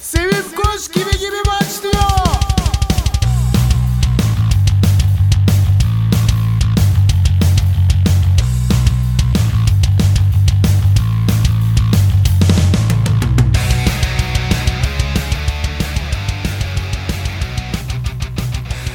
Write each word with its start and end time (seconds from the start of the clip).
Sevim 0.00 0.44
kuş 0.56 0.88
gibi 0.88 1.18
gibi 1.18 1.42
başlıyor. 1.46 1.94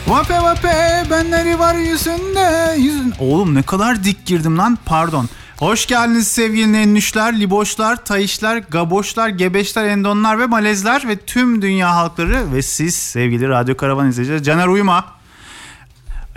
Vape 0.08 0.42
vape 0.42 1.04
benleri 1.10 1.60
var 1.60 1.76
yüzünde 1.76 2.76
yüzün... 2.78 3.14
Oğlum 3.20 3.56
ne 3.56 3.62
kadar 3.62 4.04
dik 4.04 4.26
girdim 4.26 4.58
lan 4.58 4.78
pardon. 4.86 5.30
Hoş 5.58 5.86
geldiniz 5.86 6.28
sevgili 6.28 6.74
nennüşler, 6.74 7.40
liboşlar, 7.40 8.06
tayişler, 8.06 8.58
gaboşlar, 8.58 9.30
gebeşler, 9.30 9.86
endonlar 9.86 10.40
ve 10.40 10.46
malezler 10.46 11.08
ve 11.08 11.16
tüm 11.18 11.62
dünya 11.62 11.96
halkları 11.96 12.54
ve 12.54 12.62
siz 12.62 12.96
sevgili 12.96 13.50
Radyo 13.50 13.78
Karavan 13.78 14.10
izleyiciler. 14.10 14.44
Caner 14.44 14.68
uyuma. 14.68 15.06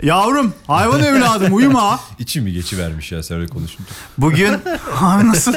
Yavrum 0.03 0.53
hayvan 0.67 1.03
evladım 1.03 1.53
uyuma. 1.53 1.99
İçim 2.19 2.43
mi 2.43 2.53
geçivermiş 2.53 3.11
ya 3.11 3.21
öyle 3.29 3.47
konuşunca. 3.47 3.89
Bugün 4.17 4.53
abi 4.99 5.27
nasıl? 5.27 5.53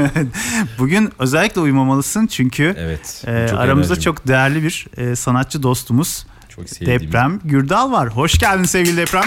Bugün 0.78 1.12
özellikle 1.18 1.60
uyumamalısın 1.60 2.26
çünkü 2.26 2.74
Evet. 2.78 3.24
e, 3.26 3.46
çok 3.50 3.58
aramızda 3.58 3.94
enerjim, 3.94 4.04
çok 4.04 4.28
değerli 4.28 4.62
bir 4.62 4.86
e, 4.96 5.16
sanatçı 5.16 5.62
dostumuz 5.62 6.26
çok 6.48 6.68
sevdiğim. 6.68 7.00
Deprem 7.00 7.40
Gürdal 7.44 7.92
var. 7.92 8.08
Hoş 8.08 8.38
geldin 8.38 8.64
sevgili 8.64 8.96
Deprem. 8.96 9.24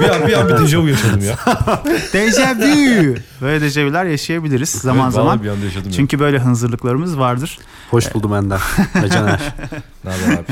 Bir 0.00 0.08
an 0.08 0.26
bir 0.26 0.32
an 0.32 0.48
bir 0.48 0.58
dejavu 0.58 0.88
yaşadım 0.88 1.20
ya. 1.24 1.36
Dejavü. 2.12 3.16
Böyle 3.42 3.60
dejavüler 3.60 4.04
yaşayabiliriz 4.04 4.70
zaman 4.70 5.04
Evet, 5.04 5.14
zaman. 5.14 5.42
bir 5.42 5.48
anda 5.48 5.64
yaşadım 5.64 5.92
Çünkü 5.96 6.18
böyle 6.20 6.38
hınzırlıklarımız 6.38 7.18
vardır. 7.18 7.58
Hoş 7.90 8.14
buldum 8.14 8.34
Ender. 8.34 8.60
Ve 9.02 9.08
Caner. 9.08 9.28
ya. 9.30 9.38
Ne 10.04 10.10
haber 10.10 10.34
abi? 10.38 10.44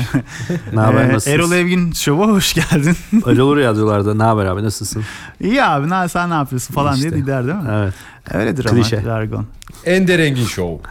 Ne 0.75 0.79
haber 0.81 1.01
Ee, 1.03 1.07
nasılsın? 1.13 1.31
Erol 1.31 1.51
Evgin 1.51 1.91
Show'a 1.91 2.27
hoş 2.27 2.53
geldin. 2.53 2.95
Öyle 3.25 3.41
olur 3.41 3.57
ya 3.57 3.75
diyorlarda. 3.75 4.13
Ne 4.13 4.23
haber 4.23 4.45
abi 4.45 4.63
nasılsın? 4.63 5.03
İyi 5.41 5.63
abi 5.63 5.89
ne, 5.89 6.09
sen 6.09 6.29
ne 6.29 6.33
yapıyorsun 6.33 6.73
falan 6.73 6.95
İşte. 6.95 7.09
diye 7.11 7.21
gider 7.21 7.43
değil 7.47 7.57
mi? 7.57 7.69
Evet. 7.73 7.93
Öyledir 8.33 8.63
Klişe. 8.63 8.95
ama 8.97 9.05
jargon. 9.05 9.45
Ender 9.85 10.19
Engin 10.19 10.45
Show. 10.45 10.89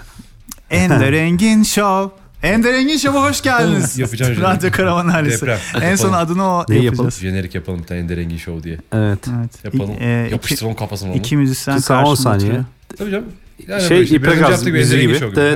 Ender 0.71 1.13
Engin 1.13 1.63
Show. 1.63 2.17
Ender 2.43 2.75
Engin 2.75 2.97
Şov'a 2.97 3.23
hoş 3.23 3.43
geldiniz. 3.43 3.99
Yapacağım. 3.99 4.37
Radyo 4.41 4.71
Karavan 4.71 5.09
Ailesi. 5.09 5.41
Deprem. 5.47 5.59
En 5.83 5.97
son 5.97 6.13
adını 6.13 6.45
o 6.45 6.65
Neyi 6.69 6.85
yapalım? 6.85 6.85
yapacağız. 6.85 7.19
Jenerik 7.21 7.55
yapalım 7.55 7.79
bir 7.83 7.85
tane 7.85 8.01
Ender 8.01 8.19
Engin 8.19 8.37
Show 8.37 8.63
diye. 8.65 8.79
Evet. 8.93 9.19
Evet. 9.41 9.65
Yapalım. 9.65 9.91
İ- 10.01 10.05
e, 10.05 10.23
iki- 10.25 10.33
Yapıştıralım 10.33 10.77
kafasına. 10.77 11.13
İki 11.15 11.37
müzisyen 11.37 11.77
Kısa 11.77 12.05
10 12.05 12.15
saniye. 12.15 12.61
Tabii 12.99 13.11
canım. 13.11 13.25
İlerle 13.59 13.81
Şey 13.81 13.91
böyle 13.91 14.03
işte. 14.05 14.23
Biraz 14.23 14.33
İpek 14.35 14.35
önce 14.35 14.45
Arzu 14.45 14.51
yaptık 14.53 14.67
bir 14.67 14.73
müziği 14.73 15.01
Ender 15.03 15.03
gibi. 15.03 15.13
Engin 15.13 15.21
Show 15.21 15.43
gibi. 15.43 15.47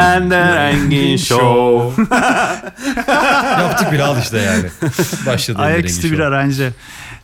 Ender 0.00 0.56
Engin 0.72 1.16
Show. 1.16 2.02
Yaptık 3.62 3.92
bile 3.92 4.02
al 4.02 4.18
işte 4.22 4.38
yani. 4.38 4.64
Başladı 5.26 5.58
Ender 5.58 5.68
Engin 5.68 5.74
Ayaküstü 5.74 6.02
bir 6.02 6.08
Show. 6.16 6.24
aranje. 6.24 6.70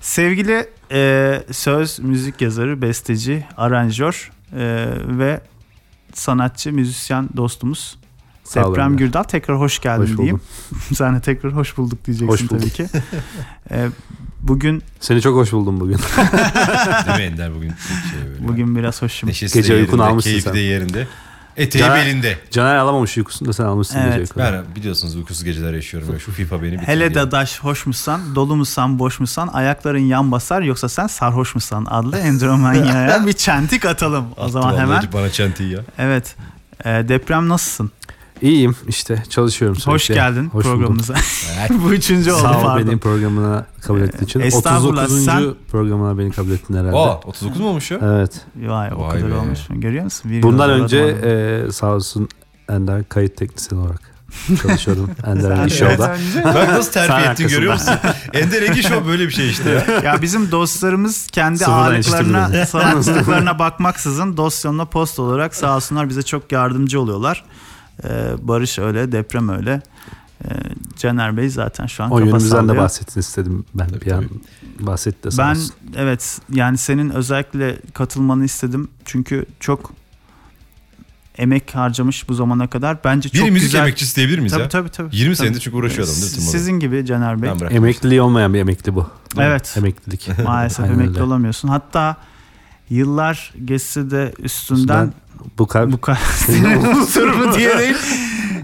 Sevgili 0.01 0.67
e, 0.93 1.43
söz, 1.53 1.99
müzik 2.01 2.41
yazarı, 2.41 2.83
besteci, 2.83 3.45
aranjör 3.57 4.31
e, 4.53 4.87
ve 5.19 5.41
sanatçı, 6.15 6.73
müzisyen 6.73 7.29
dostumuz 7.37 7.99
Deprem. 8.55 8.97
Gürdal. 8.97 9.23
Tekrar 9.23 9.59
hoş 9.61 9.79
geldin 9.79 10.03
Hoş 10.03 10.17
diyeyim. 10.19 10.41
Sen 10.95 11.17
de 11.17 11.21
tekrar 11.21 11.53
hoş 11.53 11.77
bulduk 11.77 12.05
diyeceksin 12.07 12.29
Hoş 12.33 12.43
bulduk. 12.43 12.61
tabii 12.61 12.71
ki. 12.71 12.87
E, 13.71 13.89
bugün 14.43 14.83
Seni 15.01 15.21
çok 15.23 15.37
hoş 15.37 15.53
buldum 15.53 15.81
bugün. 15.81 15.97
Değil 17.07 17.19
mi 17.19 17.23
Ender 17.23 17.55
bugün? 17.55 17.69
Şey 17.69 18.29
böyle. 18.31 18.49
bugün 18.49 18.77
biraz 18.77 19.03
hoşum. 19.03 19.29
Neşesi 19.29 19.59
Gece 19.59 19.75
uykunu 19.75 20.03
almışsın 20.03 20.31
keyfi 20.31 20.45
sen. 20.45 20.55
de 20.55 20.59
yerinde. 20.59 21.07
Eteği 21.61 21.85
Caner- 21.85 22.07
belinde. 22.07 22.39
Caner 22.51 22.77
alamamış 22.77 23.17
uykusunu 23.19 23.49
da 23.49 23.53
sen 23.53 23.65
almışsın 23.65 23.99
Evet. 23.99 24.07
gece 24.09 24.21
uykunu. 24.21 24.45
Ben 24.45 24.65
biliyorsunuz 24.77 25.17
uykusuz 25.17 25.45
geceler 25.45 25.73
yaşıyorum. 25.75 26.13
ya. 26.13 26.19
Şu 26.19 26.33
FIFA 26.33 26.63
beni 26.63 26.73
bitirdi. 26.73 26.87
Hele 26.87 27.15
dadaş 27.15 27.61
hoş 27.61 27.87
musan, 27.87 28.35
dolu 28.35 28.57
musan, 28.57 28.99
boş 28.99 29.21
musan, 29.21 29.49
ayakların 29.49 29.99
yan 29.99 30.33
basar 30.33 30.63
yoksa 30.63 30.89
sen 30.89 31.07
sarhoş 31.07 31.55
musan 31.55 31.85
adlı 31.85 32.19
Endromanya'ya 32.55 33.27
bir 33.27 33.33
çentik 33.33 33.85
atalım. 33.85 34.25
O 34.37 34.43
Attı 34.43 34.53
zaman 34.53 34.79
hemen. 34.79 35.03
Bana 35.13 35.31
çentiyi 35.31 35.73
ya. 35.73 35.81
Evet. 35.99 36.37
E, 36.85 36.89
deprem 37.09 37.49
nasılsın? 37.49 37.91
İyiyim 38.43 38.77
işte 38.89 39.23
çalışıyorum 39.29 39.77
sürekli. 39.77 39.93
Hoş 39.93 40.07
geldin 40.09 40.49
Hoş 40.53 40.65
programımıza. 40.65 41.15
Bu 41.71 41.93
üçüncü 41.95 42.33
oldu 42.33 42.41
Sağ 42.43 42.59
ol 42.59 42.63
pardon. 42.63 42.87
benim 42.87 42.99
programına 42.99 43.67
kabul 43.87 44.01
ettiğin 44.01 44.25
için. 44.25 44.41
Estağfurullah, 44.41 45.03
39. 45.05 45.25
sen- 45.25 45.55
programına 45.71 46.19
beni 46.19 46.31
kabul 46.31 46.51
ettin 46.51 46.75
herhalde. 46.75 46.97
Aa 46.97 47.15
39 47.25 47.61
mu 47.61 47.69
olmuş 47.69 47.91
ya? 47.91 47.99
Evet. 48.03 48.33
Vay 48.57 48.91
o 48.97 49.01
Vay 49.03 49.11
kadar 49.21 49.31
be. 49.31 49.37
olmuş. 49.37 49.59
Görüyor 49.71 50.05
musun? 50.05 50.31
Bir 50.31 50.43
Bundan 50.43 50.71
önce 50.71 50.99
e, 50.99 51.73
sağ 51.73 51.87
olsun 51.95 52.29
Ender 52.69 53.09
kayıt 53.09 53.37
teknisyeni 53.37 53.83
olarak 53.83 54.11
çalışıyorum 54.63 55.11
Ender 55.27 55.57
Sen- 55.57 55.69
Show'da. 55.69 56.17
Bak 56.45 56.69
nasıl 56.69 56.93
terfi 56.93 57.29
ettin 57.31 57.49
görüyor 57.49 57.73
musun? 57.73 57.95
Ender 58.33 58.63
Engin 58.63 58.81
Show 58.83 59.07
böyle 59.07 59.27
bir 59.27 59.33
şey 59.33 59.51
işte 59.51 59.85
ya. 60.05 60.23
bizim 60.23 60.51
dostlarımız 60.51 61.27
kendi 61.27 61.67
ağırlıklarına, 61.67 62.67
sanatçılıklarına 62.67 63.59
bakmaksızın 63.59 64.37
dosyonla 64.37 64.85
post 64.85 65.19
olarak 65.19 65.55
sağ 65.55 65.77
olsunlar 65.77 66.09
bize 66.09 66.23
çok 66.23 66.53
yardımcı 66.53 67.01
oluyorlar. 67.01 67.45
Ee, 68.05 68.33
Barış 68.43 68.79
öyle, 68.79 69.13
deprem 69.13 69.49
öyle. 69.49 69.83
Ee, 70.45 70.49
Caner 70.97 71.37
Bey 71.37 71.49
zaten 71.49 71.87
şu 71.87 72.05
an 72.05 72.11
O 72.11 72.19
yönümüzden 72.19 72.69
de 72.69 72.77
bahsetsin 72.77 73.21
istedim 73.21 73.65
ben 73.75 73.89
Tabii, 73.89 74.01
bir 74.01 74.11
an. 74.13 74.25
Bahsetti 74.81 75.33
de 75.33 75.39
Ben 75.39 75.51
olsun. 75.51 75.75
evet 75.97 76.39
yani 76.53 76.79
senin 76.79 77.11
özellikle 77.11 77.79
katılmanı 77.95 78.45
istedim. 78.45 78.89
Çünkü 79.05 79.47
çok 79.61 79.93
emek 81.39 81.75
harcamış 81.75 82.29
bu 82.29 82.35
zamana 82.35 82.67
kadar. 82.67 83.05
Bence 83.05 83.29
çok 83.29 83.47
Bir 83.47 83.51
müzik 83.51 83.69
güzel. 83.69 83.81
emekçisi 83.81 84.17
diyebilir 84.17 84.39
miyiz 84.39 84.53
Tabii 84.53 84.63
ya? 84.63 84.69
tabii 84.69 84.89
tabii. 84.89 85.17
20 85.17 85.37
Tabii. 85.37 85.47
senedir 85.47 85.61
çünkü 85.61 85.77
uğraşıyor 85.77 86.09
adam 86.09 86.17
değil? 86.17 86.27
Sizin 86.33 86.73
gibi 86.73 87.07
Caner 87.07 87.43
Bey. 87.43 87.51
Emekliliği 87.71 88.23
olmayan 88.23 88.55
bir 88.55 88.59
emekli 88.59 88.95
bu. 88.95 89.11
Evet. 89.39 89.75
Emeklilik. 89.79 90.29
Maalesef 90.45 90.81
Aynen 90.85 90.95
emekli 90.95 91.11
öyle. 91.11 91.23
olamıyorsun. 91.23 91.69
Hatta 91.69 92.17
yıllar 92.91 93.53
geçse 93.65 94.11
de 94.11 94.33
üstünden 94.39 95.13
bu 95.59 95.67
kalp 95.67 95.93
bu 95.93 96.01
kadar 96.01 96.19
senin 96.47 96.85
unsuru 96.85 97.55
diye 97.59 97.79
değil. 97.79 97.97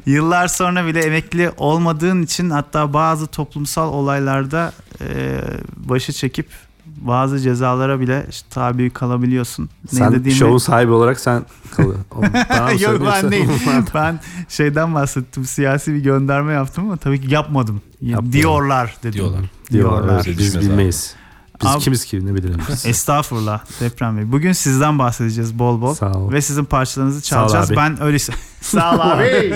Yıllar 0.07 0.49
sonra 0.49 0.87
bile 0.87 1.01
emekli 1.01 1.51
olmadığın 1.57 2.23
için 2.23 2.51
hatta 2.51 2.93
bazı 2.93 3.27
toplumsal 3.27 3.93
olaylarda 3.93 4.73
e, 5.01 5.41
başı 5.77 6.13
çekip 6.13 6.47
bazı 6.87 7.41
cezalara 7.41 8.01
bile 8.01 8.27
işte 8.31 8.49
tabi 8.51 8.91
kalabiliyorsun. 8.91 9.71
Ne 9.93 9.99
sen 9.99 10.13
dediğimi- 10.13 10.39
şovun 10.39 10.59
sahibi 10.59 10.93
olarak 10.93 11.21
sen 11.21 11.47
kalıyor. 11.77 11.99
O- 12.17 12.23
bana 12.23 12.73
mı 12.73 12.83
Yok 12.83 13.03
ben 13.07 13.31
değil. 13.31 13.49
ben 13.95 14.21
şeyden 14.49 14.95
bahsettim. 14.95 15.45
Siyasi 15.45 15.95
bir 15.95 15.99
gönderme 16.01 16.53
yaptım 16.53 16.85
ama 16.85 16.97
tabii 16.97 17.21
ki 17.21 17.35
yapmadım. 17.35 17.81
Yapmadın. 18.01 18.33
Diyorlar 18.33 18.97
dedim. 19.03 19.13
Diyorlar. 19.13 19.41
Diyorlar. 19.71 20.03
Diyorlar. 20.03 20.27
Biz 20.39 20.61
bilmeyiz. 20.61 21.15
Biz 21.63 21.69
Abi- 21.71 21.81
kimiz 21.81 22.05
ki 22.05 22.27
ne 22.27 22.35
bilelim 22.35 22.61
biz. 22.69 22.87
Estağfurullah 22.87 23.61
Deprem 23.81 24.17
Bey. 24.19 24.33
Bugün 24.33 24.53
sizden 24.53 24.99
bahsedeceğiz 24.99 25.59
bol 25.59 25.81
bol. 25.81 25.95
Sağ 25.95 26.13
ol. 26.13 26.33
Ve 26.33 26.43
sizin 26.43 26.65
parçalarınızı 26.65 27.21
Sağ 27.21 27.37
ol 27.45 27.49
çalacağız. 27.49 27.71
abi. 27.71 27.77
Ben 27.77 28.03
öyle... 28.03 28.19
Sağ 28.61 28.95
ol 28.95 29.01
abi. 29.01 29.55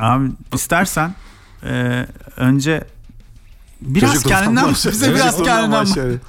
Abi 0.00 0.30
istersen 0.54 1.14
e, 1.64 2.06
önce 2.36 2.84
biraz 3.80 4.22
kendinden 4.22 4.64
başlayalım. 4.70 5.00
bize 5.00 5.14
biraz 5.14 5.24
Çocukluğundan 5.26 5.56
kendinden 5.56 5.80
başlayalım. 5.82 6.20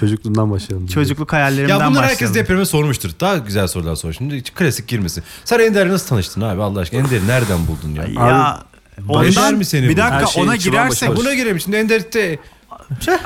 Çocukluğundan 0.00 0.50
başlayalım. 0.50 0.86
çocukluk 0.86 1.32
hayallerimden 1.32 1.78
Ya 1.80 1.90
bunlar 1.90 2.02
herkes 2.04 2.14
başlayalım. 2.20 2.34
depreme 2.34 2.64
sormuştur. 2.64 3.10
Daha 3.20 3.36
güzel 3.38 3.66
sorular 3.66 3.96
sor. 3.96 4.12
Şimdi 4.12 4.36
hiç 4.36 4.54
klasik 4.54 4.88
girmesin. 4.88 5.24
Sen 5.44 5.58
Ender'le 5.58 5.88
nasıl 5.90 6.06
tanıştın 6.08 6.40
abi 6.40 6.62
Allah 6.62 6.80
aşkına? 6.80 7.00
Ender'i 7.00 7.26
nereden 7.26 7.66
buldun 7.66 7.90
ya? 7.94 8.04
Ya 8.26 8.62
Barışar 8.98 9.40
ondan 9.42 9.54
mı 9.54 9.64
seni 9.64 9.88
bir 9.88 9.96
dakika 9.96 10.26
şey 10.26 10.42
ona 10.42 10.56
girersek. 10.56 11.16
Buna 11.16 11.34
girelim 11.34 11.60
şimdi 11.60 11.76
Ender'de 11.76 12.38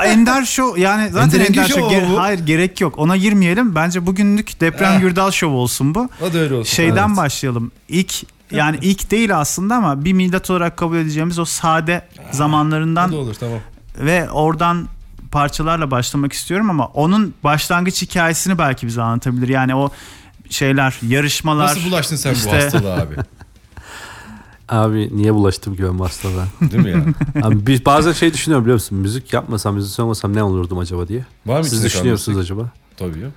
Ender 0.04 0.44
Show 0.44 0.81
yani 0.81 1.10
zaten 1.10 1.41
Ender 1.41 1.47
Ender, 1.49 1.69
Show 1.69 1.97
ge- 1.97 2.16
hayır 2.16 2.38
gerek 2.47 2.81
yok. 2.81 2.99
Ona 2.99 3.16
girmeyelim. 3.16 3.75
Bence 3.75 4.06
bugünlük 4.06 4.61
Deprem 4.61 5.00
Gürdal 5.00 5.31
Show 5.31 5.56
olsun 5.56 5.94
bu. 5.94 6.08
o 6.20 6.32
da 6.32 6.38
öyle 6.38 6.55
olsun. 6.55 6.75
Şeyden 6.75 7.08
Evet. 7.08 7.17
başlayalım. 7.17 7.73
İlk 7.88 8.14
yani 8.50 8.79
ilk 8.82 9.11
değil 9.11 9.37
aslında 9.38 9.75
ama 9.76 10.05
bir 10.05 10.12
millet 10.12 10.50
olarak 10.50 10.76
kabul 10.76 10.96
edeceğimiz 10.96 11.38
o 11.38 11.44
sade 11.44 12.05
O 12.32 12.37
zamanlarından 12.37 13.12
da 13.12 13.17
olur 13.17 13.35
tamam. 13.35 13.58
ve 13.99 14.31
oradan 14.31 14.88
parçalarla 15.31 15.91
başlamak 15.91 16.32
istiyorum 16.32 16.70
ama 16.70 16.87
onun 16.87 17.35
başlangıç 17.44 18.02
hikayesini 18.02 18.58
belki 18.58 18.87
bize 18.87 19.02
anlatabilir. 19.02 19.49
Yani 19.49 19.75
o 19.75 19.91
şeyler, 20.50 20.99
yarışmalar. 21.08 21.64
Nasıl 21.67 21.85
bulaştın 21.91 22.17
sen 22.17 22.32
işte- 22.35 22.50
bu 22.50 22.56
hastalığa 22.56 22.94
abi? 22.96 23.14
Abi 24.69 25.17
niye 25.17 25.35
bulaştım 25.35 25.77
güven 25.77 25.99
hastalığa? 25.99 26.47
Değil 26.61 26.83
mi 26.83 26.91
ya? 26.91 27.05
Abi 27.47 27.67
biz 27.67 27.87
bazen 27.87 28.13
şey 28.13 28.35
düşünüyorum 28.35 28.65
biliyor 28.65 28.75
musun? 28.75 28.99
Müzik 28.99 29.33
yapmasam, 29.33 29.75
müzisyen 29.75 30.05
olmasam 30.05 30.37
ne 30.37 30.43
olurdum 30.43 30.79
acaba 30.79 31.09
diye. 31.09 31.25
Var 31.47 31.59
mı 31.59 31.65
Siz 31.65 31.73
içinde 31.73 31.87
düşünüyorsunuz 31.87 32.39
acaba? 32.39 32.71
Tabii 32.97 33.19
ya. 33.19 33.29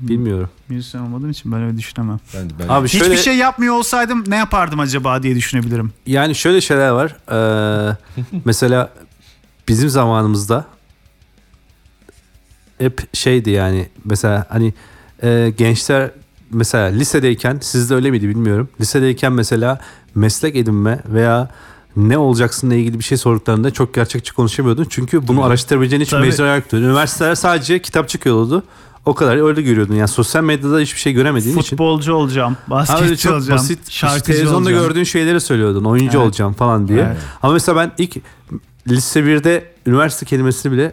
Bilmiyorum. 0.00 0.50
Müzisyen 0.68 1.00
olmadığım 1.00 1.30
için 1.30 1.52
ben 1.52 1.62
öyle 1.62 1.78
düşünemem. 1.78 2.20
Ben, 2.34 2.50
ben 2.58 2.68
Abi 2.68 2.88
şöyle 2.88 3.04
Hiçbir 3.04 3.16
şey 3.24 3.36
yapmıyor 3.36 3.74
olsaydım 3.74 4.24
ne 4.26 4.36
yapardım 4.36 4.80
acaba 4.80 5.22
diye 5.22 5.36
düşünebilirim. 5.36 5.92
yani 6.06 6.34
şöyle 6.34 6.60
şeyler 6.60 6.88
var. 6.90 7.16
Ee, 7.32 7.96
mesela 8.44 8.90
bizim 9.68 9.88
zamanımızda 9.88 10.64
hep 12.78 13.16
şeydi 13.16 13.50
yani 13.50 13.88
mesela 14.04 14.46
hani 14.48 14.74
e, 15.22 15.52
gençler 15.58 16.10
mesela 16.50 16.86
lisedeyken 16.86 17.58
sizde 17.62 17.94
öyle 17.94 18.10
miydi 18.10 18.28
bilmiyorum. 18.28 18.68
Lisedeyken 18.80 19.32
mesela 19.32 19.80
meslek 20.16 20.56
edinme 20.56 21.00
veya 21.08 21.48
ne 21.96 22.18
olacaksınla 22.18 22.74
ilgili 22.74 22.98
bir 22.98 23.04
şey 23.04 23.18
sorduklarında 23.18 23.70
çok 23.70 23.94
gerçekçi 23.94 24.32
konuşamıyordun. 24.32 24.86
Çünkü 24.90 25.28
bunu 25.28 25.44
araştırabileceğin 25.44 26.02
hiçbir 26.02 26.18
mecra 26.18 26.54
yoktu. 26.56 26.76
Üniversiteler 26.76 27.34
sadece 27.34 27.82
kitap 27.82 28.08
çıkıyordu. 28.08 28.62
O 29.04 29.14
kadar 29.14 29.36
öyle 29.48 29.62
görüyordun. 29.62 29.94
Yani 29.94 30.08
sosyal 30.08 30.44
medyada 30.44 30.78
hiçbir 30.78 31.00
şey 31.00 31.12
göremediğin 31.12 31.58
için. 31.58 31.70
Futbolcu 31.70 32.14
olacağım, 32.14 32.56
basketçi 32.66 33.16
çok 33.16 33.32
olacağım, 33.32 33.58
basit 33.58 33.78
işte 33.88 33.92
şarkıcı 33.92 34.24
televizyonda 34.24 34.56
olacağım. 34.68 34.86
gördüğün 34.88 35.04
şeyleri 35.04 35.40
söylüyordun. 35.40 35.84
Oyuncu 35.84 36.18
Evet. 36.18 36.26
olacağım 36.26 36.52
falan 36.52 36.88
diye. 36.88 37.00
Evet. 37.00 37.16
Ama 37.42 37.52
mesela 37.52 37.76
ben 37.76 37.92
ilk 37.98 38.16
lise 38.88 39.20
1'de 39.20 39.72
üniversite 39.86 40.26
kelimesini 40.26 40.72
bile 40.72 40.92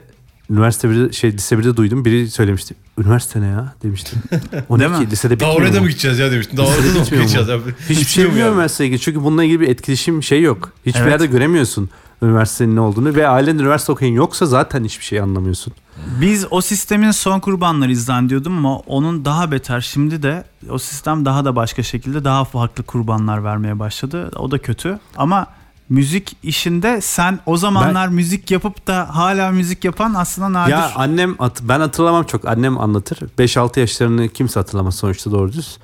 üniversite 0.49 0.87
1'de 0.87 1.11
şey 1.13 1.33
lise 1.33 1.55
1'de 1.55 1.77
duydum. 1.77 2.05
Biri 2.05 2.31
söylemişti. 2.31 2.75
Üniversite 2.97 3.41
ne 3.41 3.47
ya 3.47 3.73
demiştim. 3.83 4.19
O 4.69 4.79
Değil 4.79 4.91
ne 4.91 4.97
mi? 4.97 5.05
ki 5.05 5.11
lisede 5.11 5.39
Daha 5.39 5.49
bitmiyor 5.49 5.61
oraya 5.69 5.73
da 5.75 5.79
mu? 5.79 5.83
mı 5.85 5.89
gideceğiz 5.89 6.19
ya 6.19 6.31
demiştin. 6.31 6.57
Daha 6.57 6.67
orada 6.67 6.95
da 6.95 6.99
mı 6.99 7.05
gideceğiz 7.05 7.49
abi? 7.49 7.61
Hiçbir 7.89 8.05
şey 8.05 8.23
mu 8.25 8.29
bilmiyorum 8.29 8.53
üniversiteye 8.53 8.87
ilgili. 8.87 9.01
Çünkü 9.01 9.23
bununla 9.23 9.43
ilgili 9.43 9.59
bir 9.59 9.67
etkileşim 9.67 10.23
şey 10.23 10.41
yok. 10.41 10.69
Hiçbir 10.85 10.99
Evet. 10.99 11.11
yerde 11.11 11.25
göremiyorsun 11.25 11.89
üniversitenin 12.21 12.75
ne 12.75 12.79
olduğunu 12.79 13.15
ve 13.15 13.27
ailen 13.27 13.55
üniversite 13.59 13.91
okuyan 13.91 14.11
yoksa 14.11 14.45
zaten 14.45 14.83
hiçbir 14.83 15.05
şey 15.05 15.19
anlamıyorsun. 15.19 15.73
Biz 16.21 16.45
o 16.51 16.61
sistemin 16.61 17.11
son 17.11 17.39
kurbanlarıyız 17.39 18.05
zannediyordum 18.05 18.57
ama 18.57 18.77
onun 18.77 19.25
daha 19.25 19.51
beter. 19.51 19.81
Şimdi 19.81 20.23
de 20.23 20.43
o 20.69 20.77
sistem 20.77 21.25
daha 21.25 21.45
da 21.45 21.55
başka 21.55 21.83
şekilde 21.83 22.23
daha 22.23 22.45
farklı 22.45 22.83
kurbanlar 22.83 23.43
vermeye 23.43 23.79
başladı. 23.79 24.31
O 24.35 24.51
da 24.51 24.57
kötü 24.57 24.99
ama 25.17 25.47
müzik 25.93 26.37
işinde 26.43 27.01
sen 27.01 27.39
o 27.45 27.57
zamanlar 27.57 28.07
müzik 28.07 28.51
yapıp 28.51 28.87
da 28.87 29.15
hala 29.15 29.51
müzik 29.51 29.83
yapan 29.83 30.13
aslında 30.13 30.53
nadir. 30.53 30.71
Ya 30.71 30.91
annem 30.95 31.35
ben 31.61 31.79
hatırlamam 31.79 32.23
çok. 32.23 32.47
Annem 32.47 32.79
anlatır. 32.79 33.17
5-6 33.17 33.79
yaşlarını 33.79 34.29
kimse 34.29 34.59
hatırlamaz 34.59 34.95
sonuçta 34.95 35.31
doğru 35.31 35.53
düz. 35.53 35.77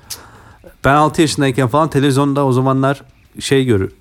Ben 0.84 0.94
6 0.94 1.20
yaşındayken 1.20 1.68
falan 1.68 1.90
televizyonda 1.90 2.46
o 2.46 2.52
zamanlar 2.52 3.02
şey 3.40 3.64
görür. 3.64 3.92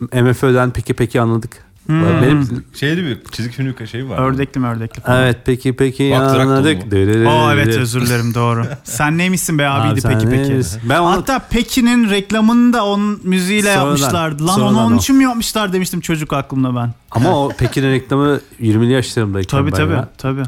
MFÖ'den 0.00 0.70
peki 0.70 0.94
peki 0.94 1.20
anladık. 1.20 1.64
Hmm. 1.86 2.22
Benim 2.22 2.64
Şeyli 2.74 3.04
bir 3.06 3.18
çizik 3.32 3.52
film 3.52 3.86
şeyi 3.86 4.08
var. 4.08 4.18
Ördekli 4.18 4.60
mi 4.60 4.66
ördekli 4.66 5.00
falan. 5.00 5.22
evet 5.22 5.36
peki 5.44 5.76
peki 5.76 6.10
Baktırak 6.20 6.46
anladık. 6.46 6.82
Aa 7.28 7.54
evet 7.54 7.68
özür 7.76 8.00
dilerim 8.06 8.34
doğru. 8.34 8.66
Sen 8.84 9.18
neymişsin 9.18 9.58
be 9.58 9.68
abiydi 9.68 10.08
Abi 10.08 10.14
peki 10.14 10.30
peki. 10.30 10.42
neymişsin? 10.48 10.80
Ben 10.88 10.98
onu 10.98 11.12
Hatta 11.12 11.38
Peki'nin 11.38 12.10
reklamını 12.10 12.72
da 12.72 12.84
onun 12.86 13.20
müziğiyle 13.24 13.74
Sonradan, 13.74 13.86
yapmışlardı. 13.86 14.46
Lan 14.46 14.54
sonradan 14.54 14.74
onu 14.74 14.86
onun 14.86 14.96
o. 14.96 14.98
için 14.98 15.16
mi 15.16 15.24
yapmışlar 15.24 15.72
demiştim 15.72 16.00
çocuk 16.00 16.32
aklımda 16.32 16.76
ben. 16.76 16.94
ama 17.10 17.44
o 17.44 17.48
Pekin'in 17.58 17.90
reklamı 17.92 18.40
20'li 18.60 18.92
yaşlarımdayken 18.92 19.58
Tabii 19.58 19.70
tabii 19.70 19.92
ya. 19.92 20.08
tabii. 20.18 20.42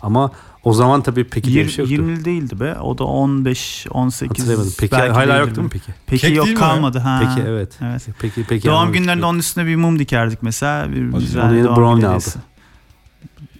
Ama 0.00 0.30
o 0.66 0.72
zaman 0.72 1.02
tabii 1.02 1.24
Peki 1.24 1.50
diye 1.52 1.64
bir 1.64 1.70
şey 1.70 1.82
yoktu. 1.82 1.92
20 1.92 2.24
değildi 2.24 2.60
be. 2.60 2.74
O 2.74 2.98
da 2.98 3.04
15 3.04 3.86
18 3.90 4.30
Hatırlayamadım. 4.30 4.72
Peki 4.78 4.92
belki 4.92 5.12
hala 5.12 5.36
yok 5.36 5.48
değil 5.48 5.64
mi. 5.64 5.68
Peki? 5.68 5.92
Peki 6.06 6.20
Kek 6.20 6.36
yok 6.36 6.46
değil 6.46 6.56
mi 6.56 6.60
kalmadı 6.60 6.98
ha. 6.98 7.22
Peki 7.22 7.48
evet. 7.48 7.78
Evet. 7.82 8.06
Peki 8.20 8.44
peki. 8.48 8.68
Doğum 8.68 8.92
günlerinde 8.92 9.26
onun 9.26 9.38
üstüne 9.38 9.66
bir 9.66 9.76
mum 9.76 9.98
dikerdik 9.98 10.42
mesela. 10.42 10.92
Bir 10.92 11.02
güzel 11.02 11.42
canım. 11.42 11.48
Onu 11.48 11.56
yeni 11.56 11.66
doğum 11.66 11.76
brownie 11.76 12.06
aldı. 12.06 12.24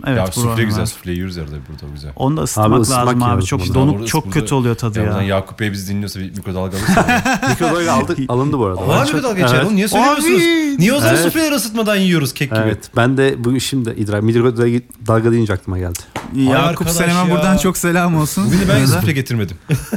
Evet, 0.07 0.19
ya 0.19 0.27
brownie 0.45 0.65
güzel 0.65 0.81
var. 0.83 0.87
sufle 0.87 1.13
yiyoruz 1.13 1.39
arada 1.39 1.51
burada 1.69 1.93
güzel. 1.95 2.13
Onu 2.17 2.37
da 2.37 2.43
ısıtmak 2.43 2.81
ısıtmak 2.81 3.07
lazım 3.07 3.23
abi. 3.23 3.45
Çok 3.45 3.61
onu. 3.61 3.75
donuk 3.75 4.09
çok 4.09 4.25
burada- 4.27 4.41
kötü 4.41 4.55
oluyor 4.55 4.75
tadı 4.75 4.99
Ya, 4.99 5.05
ya. 5.05 5.23
Yakup 5.23 5.61
Bey 5.61 5.73
bizi 5.73 5.93
dinliyorsa 5.93 6.21
bir 6.21 6.31
mikrodalga 6.37 6.77
alırsa. 6.77 7.23
Mikrodalga 7.51 7.93
aldık 7.93 8.19
alındı 8.29 8.59
bu 8.59 8.67
arada. 8.67 8.81
Ben- 8.91 9.03
mikrodalga 9.03 9.41
geçer 9.41 9.55
Evet. 9.55 9.65
oğlum 9.65 9.77
niye 9.77 9.89
söylemiyorsunuz? 9.89 10.43
Abi! 10.43 10.77
Niye 10.79 10.93
o 10.93 10.99
zaman 11.01 11.15
Evet. 11.15 11.25
sufleleri 11.25 11.55
ısıtmadan 11.55 11.97
yiyoruz 11.97 12.35
kek 12.35 12.51
gibi? 12.51 12.61
Evet. 12.65 12.91
Ben 12.97 13.17
de 13.17 13.45
bu 13.45 13.61
şimdi 13.61 13.91
idrak 13.91 14.23
mikrodalga 14.23 14.79
dalga 15.07 15.33
deyince 15.33 15.53
aklıma 15.53 15.79
geldi. 15.79 15.99
Yakup 16.35 16.91
Senem'e 16.91 17.19
ya. 17.29 17.31
buradan 17.31 17.57
çok 17.57 17.77
selam 17.77 18.17
olsun. 18.17 18.47
Bugün 18.47 18.61
ben 18.69 18.87
sufle 18.87 19.13
getirmedim. 19.13 19.57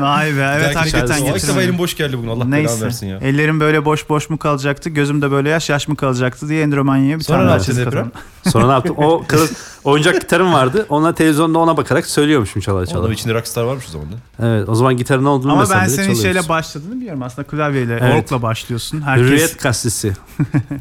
Vay 0.00 0.36
be 0.36 0.52
evet 0.56 0.76
hakikaten 0.76 1.06
getirsin. 1.08 1.32
O 1.32 1.36
ilk 1.36 1.48
defa 1.48 1.62
elim 1.62 1.78
boş 1.78 1.96
geldi 1.96 2.18
bugün 2.18 2.28
Allah 2.28 2.52
belanı 2.52 2.80
versin 2.80 3.06
ya. 3.06 3.18
Ellerim 3.18 3.60
böyle 3.60 3.84
boş 3.84 4.08
boş 4.08 4.30
mu 4.30 4.38
kalacaktı? 4.38 4.90
Gözümde 4.90 5.30
böyle 5.30 5.48
yaş 5.48 5.70
yaş 5.70 5.88
mı 5.88 5.96
kalacaktı 5.96 6.48
diye 6.48 6.62
Endromanya'ya 6.62 7.18
bir 7.18 7.24
Sonra 7.24 7.38
tane 7.38 7.46
ne 7.48 7.50
daha. 7.50 8.12
Sonra 8.50 8.66
ne 8.66 8.72
yaptım? 8.72 8.96
O 8.98 9.25
kız 9.28 9.52
oyuncak 9.84 10.20
gitarım 10.20 10.52
vardı. 10.52 10.86
Ona 10.88 11.14
televizyonda 11.14 11.58
ona 11.58 11.76
bakarak 11.76 12.06
söylüyormuşum 12.06 12.62
çala 12.62 12.86
çala. 12.86 13.12
içinde 13.12 13.34
rockstar 13.34 13.64
varmış 13.64 13.84
o 13.88 13.92
zaman 13.92 14.06
da. 14.12 14.46
Evet. 14.46 14.68
O 14.68 14.74
zaman 14.74 14.96
gitarın 14.96 15.24
olduğunu 15.24 15.52
Ama 15.52 15.70
ben 15.70 15.86
senin 15.86 16.14
şeyle 16.14 16.48
başladığını 16.48 16.94
biliyorum. 17.00 17.22
Aslında 17.22 17.48
klavyeyle, 17.48 17.98
Evet. 18.02 18.24
orkla 18.24 18.42
başlıyorsun. 18.42 19.00
Herkes 19.00 19.26
Hürriyet 19.26 19.62
gazetesi. 19.62 20.12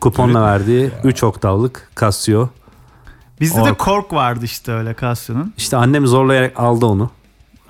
Kuponla 0.01 0.41
verdiği 0.41 0.91
3 1.03 1.23
oktavlık 1.23 1.89
Casio. 2.01 2.49
Bizde 3.41 3.57
de 3.57 3.61
Ork. 3.61 3.79
kork 3.79 4.13
vardı 4.13 4.45
işte 4.45 4.71
öyle 4.71 4.95
Casio'nun. 5.01 5.53
İşte 5.57 5.77
annem 5.77 6.07
zorlayarak 6.07 6.59
aldı 6.59 6.85
onu. 6.85 7.09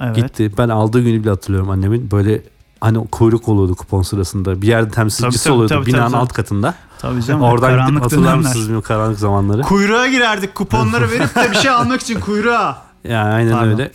Evet. 0.01 0.15
Gitti. 0.15 0.51
Ben 0.57 0.69
aldığı 0.69 1.01
günü 1.01 1.21
bile 1.21 1.29
hatırlıyorum 1.29 1.69
annemin. 1.69 2.11
Böyle 2.11 2.41
hani 2.81 3.07
kuyruk 3.07 3.49
oluyordu 3.49 3.75
kupon 3.75 4.01
sırasında. 4.01 4.61
Bir 4.61 4.67
yerde 4.67 4.91
temsilcisi 4.91 5.43
Tabii, 5.43 5.43
tabii, 5.43 5.53
oluyordu 5.55 5.73
tabii, 5.73 5.85
binanın 5.85 6.11
tabii. 6.11 6.21
alt 6.21 6.33
katında. 6.33 6.75
Tabii 7.09 7.23
canım. 7.23 7.41
Oradan 7.41 7.69
gidip 7.69 7.79
karanlık 7.81 8.03
hatırlar 8.03 8.23
dönemler. 8.23 8.37
mısınız 8.39 8.61
bilmiyorum 8.61 8.83
karanlık 8.87 9.19
zamanları. 9.19 9.61
Kuyruğa 9.61 10.07
girerdik 10.07 10.55
kuponları 10.55 11.11
verip 11.11 11.35
de 11.35 11.51
bir 11.51 11.55
şey 11.55 11.71
almak 11.71 12.01
için 12.01 12.19
kuyruğa. 12.19 12.77
Yani 13.03 13.29
aynen 13.33 13.51
Pardon. 13.53 13.69
öyle. 13.71 13.91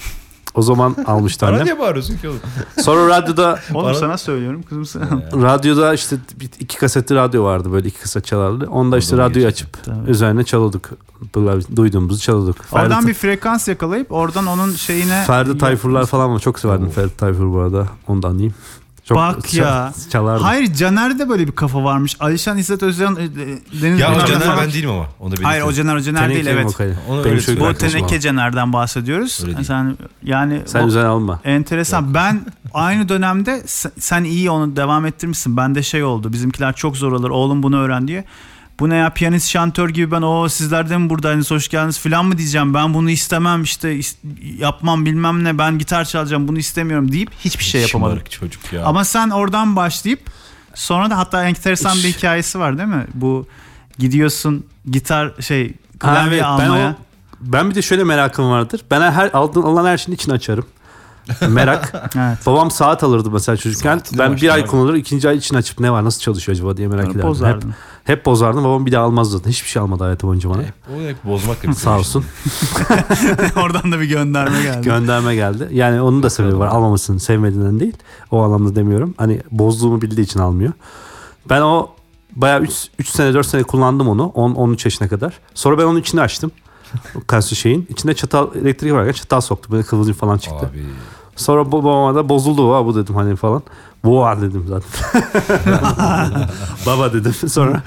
O 0.55 0.62
zaman 0.62 0.97
almıştı 1.07 1.47
annem. 1.47 1.65
niye 1.65 1.79
bağırıyorsun 1.79 2.17
ki 2.17 2.29
oğlum? 2.29 2.41
Sonra 2.83 3.09
radyoda 3.21 3.59
Oğlum 3.75 3.85
Bana- 3.87 3.95
sana 3.95 4.19
söylüyorum 4.19 4.62
kızım 4.62 4.87
sen. 4.87 5.03
radyoda 5.43 5.95
işte 5.95 6.17
iki 6.61 6.79
kasetli 6.79 7.15
radyo 7.15 7.45
vardı 7.45 7.73
böyle 7.73 7.89
iki 7.89 8.01
kaset 8.01 8.25
çalardı. 8.27 8.67
Onda 8.67 8.99
işte 8.99 9.17
da 9.17 9.21
radyoyu 9.23 9.49
geçti. 9.49 9.65
açıp 9.75 9.85
Tabii. 9.85 10.11
üzerine 10.11 10.45
çalıyorduk. 10.45 10.89
Duyduğumuzu 11.77 12.19
çalıyorduk. 12.21 12.57
Oradan 12.73 12.91
Ferdi, 12.91 13.07
bir 13.07 13.15
frekans 13.15 13.69
yakalayıp 13.69 14.12
oradan 14.12 14.47
onun 14.47 14.73
şeyine... 14.73 15.25
Ferdi 15.27 15.59
Tayfurlar 15.59 16.07
falan 16.07 16.35
var. 16.35 16.39
Çok 16.39 16.59
severdim. 16.59 16.91
Ferdi 16.91 17.17
Tayfur 17.17 17.53
bu 17.53 17.59
arada. 17.59 17.87
Onu 18.09 18.23
da 18.23 18.29
anlayayım. 18.29 18.55
Çok 19.11 19.19
Bak 19.19 19.55
ya. 19.55 19.93
Çalardım. 20.11 20.45
Hayır 20.45 20.75
Caner'de 20.75 21.29
böyle 21.29 21.47
bir 21.47 21.53
kafa 21.53 21.85
varmış. 21.85 22.17
Alişan 22.21 22.59
İzzet 22.59 22.83
Özcan, 22.83 23.17
e, 23.17 23.23
e, 23.23 23.29
Deniz 23.83 24.01
Ya 24.01 24.15
o 24.15 24.27
Caner 24.27 24.59
ben 24.61 24.73
değilim 24.73 24.91
ama. 24.91 25.07
Onu 25.21 25.33
da 25.33 25.37
Hayır 25.43 25.62
o 25.62 25.73
Caner 25.73 25.97
o 25.97 26.01
Caner 26.01 26.29
değil 26.29 26.47
evet. 26.47 26.81
Onu 27.09 27.23
öyle 27.25 27.61
Bu 27.61 27.67
arkadaşım 27.67 27.99
teneke. 28.01 28.21
Caner'den 28.21 28.73
bahsediyoruz. 28.73 29.41
Öyle 29.43 29.57
değil. 29.57 29.67
Sen 29.67 29.97
yani 30.23 30.62
Sen 30.67 30.83
o- 30.83 30.87
üzerine 30.87 31.09
alma. 31.09 31.41
enteresan. 31.45 32.15
Ben 32.15 32.41
aynı 32.75 33.09
dönemde 33.09 33.62
sen, 33.99 34.25
iyi 34.25 34.51
onu 34.51 34.77
devam 34.77 35.07
ettirmişsin. 35.07 35.57
Bende 35.57 35.83
şey 35.83 36.05
oldu. 36.05 36.33
Bizimkiler 36.33 36.73
çok 36.73 36.97
zor 36.97 37.12
alır. 37.12 37.31
Oğlum 37.31 37.62
bunu 37.62 37.79
öğren 37.79 38.09
diye. 38.09 38.25
Bu 38.81 38.88
ne 38.91 38.97
ya 38.97 39.11
piyanist 39.11 39.49
şantör 39.49 39.88
gibi 39.88 40.11
ben 40.11 40.23
o 40.23 40.49
sizler 40.49 40.91
de 40.91 40.99
mi 40.99 41.11
buradaydınız 41.11 41.50
hoş 41.50 41.69
geldiniz 41.69 41.99
falan 41.99 42.25
mı 42.27 42.38
diyeceğim. 42.38 42.75
Ben 42.75 42.94
bunu 42.94 43.11
istemem 43.11 43.62
işte 43.62 43.97
is- 43.97 44.17
yapmam 44.59 45.06
bilmem 45.06 45.44
ne 45.44 45.59
ben 45.59 45.79
gitar 45.79 46.05
çalacağım 46.05 46.49
bunu 46.49 46.59
istemiyorum 46.59 47.12
deyip 47.12 47.31
hiçbir 47.45 47.64
şey 47.64 47.81
yapamadım. 47.81 48.19
Çocuk 48.31 48.73
ya. 48.73 48.85
Ama 48.85 49.04
sen 49.04 49.31
oradan 49.31 49.76
başlayıp 49.76 50.21
sonra 50.75 51.11
da 51.11 51.19
hatta 51.19 51.45
enteresan 51.45 51.97
bir 51.99 52.02
hikayesi 52.12 52.59
var 52.59 52.78
değil 52.78 52.88
mi? 52.88 53.07
Bu 53.14 53.47
gidiyorsun 53.99 54.66
gitar 54.90 55.33
şey 55.40 55.69
Ha, 55.69 55.73
klavye 55.99 56.28
evet, 56.33 56.40
ben, 56.43 56.49
almaya. 56.66 56.90
o, 56.90 56.95
ben 57.40 57.71
bir 57.71 57.75
de 57.75 57.83
şöyle 57.83 58.04
merakım 58.04 58.50
vardır. 58.50 58.81
Ben 58.90 59.12
her 59.12 59.31
aldığın 59.33 59.62
alan 59.62 59.87
her 59.87 59.99
şeyin 59.99 60.14
içini 60.16 60.35
açarım. 60.35 60.66
Merak. 61.49 62.10
Evet. 62.16 62.46
Babam 62.46 62.70
saat 62.70 63.02
alırdı 63.04 63.30
mesela 63.30 63.56
çocukken. 63.56 63.96
Saatine 63.96 64.18
ben 64.18 64.37
bir 64.37 64.49
ay 64.49 64.66
kullanır 64.66 64.94
ikinci 64.94 65.28
ay 65.28 65.37
içini 65.37 65.58
açıp 65.58 65.80
ne 65.80 65.90
var 65.92 66.04
nasıl 66.04 66.20
çalışıyor 66.20 66.56
acaba 66.56 66.76
diye 66.76 66.88
merak 66.88 67.04
ederdim. 67.04 67.20
Hep, 67.20 67.28
Bozardın. 67.28 67.75
hep 68.04 68.26
bozardım. 68.26 68.64
Babam 68.64 68.87
bir 68.87 68.92
daha 68.92 69.04
almazdı. 69.04 69.37
zaten. 69.37 69.50
Hiçbir 69.50 69.68
şey 69.68 69.82
almadı 69.82 70.04
hayatı 70.04 70.26
boyunca 70.26 70.50
bana. 70.50 70.62
Hep, 70.62 70.75
o 70.96 71.08
hep 71.08 71.25
bozmak 71.25 71.66
da 71.66 71.72
Sağ 71.72 71.99
olsun. 71.99 72.25
Oradan 73.64 73.92
da 73.92 74.00
bir 74.00 74.04
gönderme 74.04 74.62
geldi. 74.62 74.84
Gönderme 74.84 75.34
geldi. 75.34 75.68
Yani 75.72 76.00
onun 76.00 76.22
da 76.22 76.30
sebebi 76.30 76.58
var. 76.58 76.66
Almamasını 76.68 77.20
sevmediğinden 77.20 77.80
değil. 77.80 77.94
O 78.30 78.42
anlamda 78.42 78.76
demiyorum. 78.76 79.14
Hani 79.16 79.40
bozduğumu 79.50 80.02
bildiği 80.02 80.22
için 80.22 80.40
almıyor. 80.40 80.72
Ben 81.50 81.60
o 81.60 81.88
bayağı 82.37 82.62
3 82.99 83.08
sene 83.08 83.34
4 83.34 83.46
sene 83.46 83.62
kullandım 83.62 84.08
onu. 84.08 84.26
10 84.26 84.54
13 84.54 84.84
yaşına 84.84 85.08
kadar. 85.08 85.38
Sonra 85.54 85.78
ben 85.78 85.84
onun 85.84 86.00
içini 86.00 86.20
açtım. 86.20 86.50
Casio 87.30 87.56
şeyin. 87.56 87.87
İçinde 87.90 88.14
çatal 88.14 88.49
elektrik 88.56 88.92
varken 88.92 89.12
çatal 89.12 89.40
soktu. 89.40 89.72
Böyle 89.72 89.82
kıvılcım 89.82 90.14
falan 90.14 90.38
çıktı. 90.38 90.66
Abi. 90.72 90.84
Sonra 91.40 91.73
babama 91.73 92.14
da 92.14 92.28
bozuldu 92.28 92.75
ha 92.75 92.87
bu 92.87 92.94
dedim 92.97 93.14
hani 93.14 93.37
falan. 93.37 93.62
Boğa 94.04 94.40
dedim 94.40 94.64
zaten. 94.68 94.90
Baba 96.87 97.12
dedim. 97.12 97.35
Sonra 97.49 97.82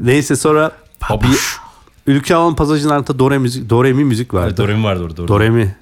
neyse 0.00 0.36
sonra 0.36 0.70
bir 1.10 1.38
Ülke 2.06 2.34
Alan 2.34 2.54
Pasajı'nın 2.54 2.92
altında 2.94 3.18
Dore, 3.18 3.38
müzik, 3.38 3.70
Dore 3.70 3.92
mi 3.92 4.04
müzik 4.04 4.34
vardı. 4.34 4.46
Evet, 4.48 4.58
Doremi 4.58 4.84
vardı 4.84 5.04
orada. 5.04 5.28
Dore 5.28 5.50
mi 5.50 5.76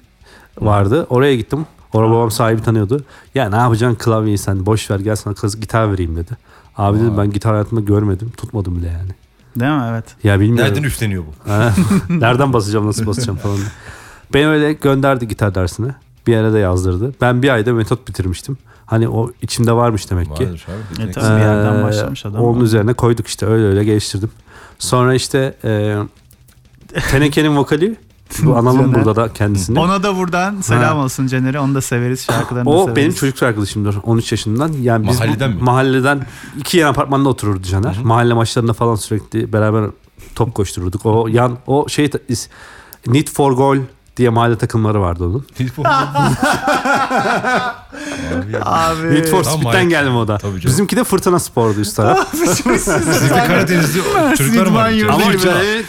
vardı. 0.61 1.07
Oraya 1.09 1.35
gittim. 1.35 1.65
Orada 1.93 2.11
babam 2.11 2.31
sahibi 2.31 2.61
tanıyordu. 2.61 3.03
Ya 3.35 3.49
ne 3.49 3.55
yapacaksın 3.55 3.97
klavyeyi 3.97 4.37
sen 4.37 4.65
boş 4.65 4.91
ver 4.91 4.99
gel 4.99 5.15
sana 5.15 5.33
kız 5.33 5.59
gitar 5.59 5.91
vereyim 5.91 6.15
dedi. 6.15 6.37
Abi 6.77 6.99
dedim 6.99 7.17
ben 7.17 7.31
gitar 7.31 7.51
hayatımda 7.51 7.81
görmedim. 7.81 8.31
Tutmadım 8.37 8.75
bile 8.75 8.87
yani. 8.87 9.11
Değil 9.55 9.71
mi? 9.71 9.87
Evet. 9.91 10.05
Ya 10.23 10.39
bilmiyorum. 10.39 10.73
Nereden 10.73 10.83
üfleniyor 10.87 11.23
bu? 11.23 11.51
Ha, 11.51 11.73
Nereden 12.09 12.53
basacağım 12.53 12.87
nasıl 12.87 13.05
basacağım 13.07 13.39
falan. 13.39 13.57
Beni 14.33 14.47
öyle 14.47 14.73
gönderdi 14.73 15.27
gitar 15.27 15.55
dersine. 15.55 15.95
Bir 16.27 16.31
yere 16.31 16.53
de 16.53 16.59
yazdırdı. 16.59 17.13
Ben 17.21 17.41
bir 17.43 17.49
ayda 17.49 17.73
metot 17.73 18.07
bitirmiştim. 18.07 18.57
Hani 18.85 19.09
o 19.09 19.31
içimde 19.41 19.73
varmış 19.73 20.11
demek 20.11 20.35
ki. 20.35 20.43
Vardır 20.45 20.65
abi. 20.97 21.03
E, 21.03 21.11
tabii. 21.11 21.25
bir 21.35 21.41
yerden 21.41 21.83
başlamış 21.83 22.25
adam. 22.25 22.41
Onun 22.41 22.61
üzerine 22.61 22.93
koyduk 22.93 23.27
işte 23.27 23.45
öyle 23.45 23.65
öyle 23.65 23.83
geliştirdim. 23.83 24.31
Sonra 24.79 25.13
işte 25.13 25.55
e, 25.63 25.95
Teneke'nin 27.11 27.57
vokali 27.57 27.95
Bu 28.43 28.55
analım 28.57 28.93
burada 28.93 29.15
da 29.15 29.33
kendisini. 29.33 29.79
Ona 29.79 30.03
da 30.03 30.15
buradan 30.17 30.61
selam 30.61 30.97
Ha. 30.97 31.03
olsun 31.03 31.27
Caner'e. 31.27 31.59
Onu 31.59 31.75
da 31.75 31.81
severiz. 31.81 32.25
Şarkılarını 32.25 32.69
O 32.69 32.79
severiz. 32.81 32.95
benim 32.95 33.13
çocukluk 33.13 33.43
arkadaşımdır 33.43 33.97
13 34.03 34.31
yaşından. 34.31 34.71
Yani 34.81 35.07
biz 35.07 35.15
bu- 35.15 35.19
Mahalleden 35.23 35.49
mi? 35.51 35.61
mahalleden 35.61 36.25
iki 36.57 36.77
yan 36.77 36.89
apartmanda 36.91 37.29
otururdu 37.29 37.63
Caner. 37.63 37.99
Mahalle 38.03 38.33
maçlarında 38.33 38.73
falan 38.73 38.95
sürekli 38.95 39.53
beraber 39.53 39.85
top 40.35 40.55
koştururduk. 40.55 41.05
O 41.05 41.27
yan 41.27 41.57
o 41.67 41.87
şey 41.89 42.05
is- 42.05 42.47
Need 43.07 43.27
for 43.27 43.51
Goal 43.53 43.77
diye 44.19 44.29
mahalle 44.29 44.57
takımları 44.57 45.01
vardı 45.01 45.23
onun. 45.25 45.45
Abi. 48.61 49.13
Need 49.13 49.25
for 49.25 49.43
Speed'den 49.43 49.89
gelme 49.89 50.15
o 50.17 50.27
da. 50.27 50.37
Bizimki 50.65 50.97
de 50.97 51.03
Fırtına 51.03 51.39
Spor'du 51.39 51.79
üst 51.79 51.95
taraf. 51.95 52.35
Sizde 52.35 53.43
Karadenizli 53.47 54.01
çocuklar 54.37 54.65
mı 54.67 54.75
var? 54.75 54.91
Ama 55.13 55.23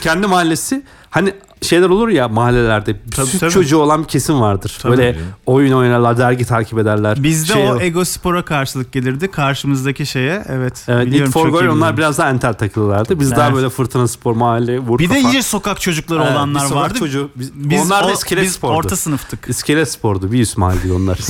kendi 0.00 0.26
mahallesi 0.26 0.82
hani 1.10 1.34
şeyler 1.62 1.88
olur 1.88 2.08
ya 2.08 2.28
mahallelerde 2.28 2.96
Tabii, 3.16 3.26
süt 3.26 3.40
tabii. 3.40 3.50
çocuğu 3.50 3.78
olan 3.78 4.02
bir 4.02 4.08
kesim 4.08 4.40
vardır. 4.40 4.78
Tabii. 4.82 4.92
Böyle 4.96 5.18
oyun 5.46 5.72
oynarlar, 5.72 6.18
dergi 6.18 6.44
takip 6.44 6.78
ederler. 6.78 7.22
Bizde 7.22 7.52
Şey 7.52 7.70
o 7.70 7.80
Ego 7.80 8.04
Spor'a 8.04 8.44
karşılık 8.44 8.92
gelirdi. 8.92 9.30
Karşımızdaki 9.30 10.06
şeye. 10.06 10.44
Evet. 10.48 10.84
Evet, 10.88 11.06
biliyorum, 11.06 11.26
Need 11.26 11.32
for 11.32 11.46
çok 11.46 11.60
iyi 11.60 11.66
Goal 11.66 11.76
onlar 11.76 11.96
biraz 11.96 12.18
daha 12.18 12.30
entel 12.30 12.54
takılırlardı. 12.54 13.20
Biz 13.20 13.30
daha 13.30 13.46
Evet. 13.46 13.56
böyle 13.56 13.68
Fırtına 13.70 14.08
Spor, 14.08 14.36
mahalle, 14.36 14.78
vur 14.78 14.98
Bir 14.98 15.10
de 15.10 15.14
kafa. 15.14 15.28
iyice 15.28 15.42
sokak 15.42 15.80
çocukları 15.80 16.22
Evet, 16.22 16.32
olanlar 16.32 16.60
sokak 16.60 16.76
vardı. 16.76 16.98
Çocuğu, 16.98 17.30
biz, 17.36 17.50
Biz, 17.54 17.82
onlar 17.86 18.04
da 18.04 18.08
o- 18.08 18.12
iskelet 18.12 18.44
biz 18.44 18.52
spordu. 18.52 18.72
orta 18.76 18.96
sınıftık. 18.96 19.44
İskelet 19.48 19.90
spordu. 19.92 20.32
Bir 20.32 20.40
üst 20.40 20.56
mahalleydi 20.56 20.92
onlar. 20.92 21.16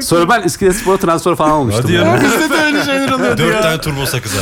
Sonra 0.00 0.28
ben 0.28 0.42
iskelet 0.42 0.76
spora 0.76 0.96
transfer 0.96 1.34
falan 1.36 1.50
olmuştum. 1.50 1.82
Hadi 1.84 1.92
ya. 1.92 2.02
yani. 2.02 2.24
Bizde 2.24 2.50
de 2.50 2.54
öyle 2.62 2.84
şeyler 2.84 3.12
oluyordu 3.12 3.38
Dört 3.42 3.54
ya. 3.54 3.60
tane 3.62 3.80
turbo 3.80 4.06
sakıza. 4.06 4.38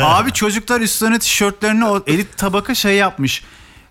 Abi 0.00 0.32
çocuklar 0.32 0.80
üstlerine 0.80 1.18
tişörtlerini 1.18 1.86
o 1.86 2.00
elit 2.06 2.36
tabaka 2.36 2.71
şey 2.74 2.96
yapmış. 2.96 3.42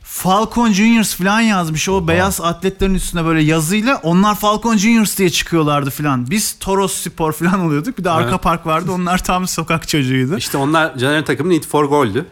Falcon 0.04 0.72
Juniors 0.72 1.16
falan 1.16 1.42
yazmış 1.42 1.90
o 1.90 2.08
beyaz 2.08 2.42
atletlerin 2.42 2.94
üstüne 2.94 3.26
böyle 3.26 3.42
yazıyla 3.42 4.00
onlar 4.04 4.36
Falcon 4.36 4.78
Juniors 4.78 5.18
diye 5.18 5.30
çıkıyorlardı 5.30 5.90
falan. 5.90 6.30
Biz 6.30 6.56
Toros 6.60 6.94
Spor 6.94 7.32
falan 7.32 7.60
oluyorduk. 7.60 7.98
Bir 7.98 8.04
de 8.04 8.10
arka 8.10 8.30
Evet. 8.30 8.42
park 8.42 8.66
vardı. 8.66 8.92
Onlar 8.92 9.24
tam 9.24 9.48
sokak 9.48 9.88
çocuğuydu. 9.88 10.38
İşte 10.38 10.58
onlar 10.58 10.98
Caner'in 10.98 11.24
takımı 11.24 11.50
Need 11.50 11.64
for 11.64 11.86
Goal'dü. 11.86 12.26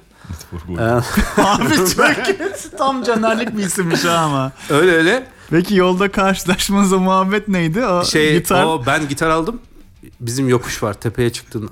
Ee, 0.80 0.82
Abi 1.42 1.76
çok 1.76 2.78
tam 2.78 3.04
canerlik 3.04 3.58
bir 3.58 3.64
isimmiş 3.64 4.04
ha 4.06 4.12
ama. 4.18 4.52
öyle 4.70 4.92
öyle. 4.92 5.28
Peki 5.50 5.76
yolda 5.76 6.12
karşılaşmanızda 6.12 6.98
muhabbet 6.98 7.48
neydi? 7.48 7.86
O 7.86 8.06
Şey 8.06 8.38
gitar. 8.38 8.64
o 8.66 8.84
ben 8.86 9.08
gitar 9.08 9.30
aldım. 9.30 9.60
Bizim 10.20 10.50
yokuş 10.50 10.84
var. 10.84 10.94
Tepeye 10.94 11.30
çıktın. 11.30 11.70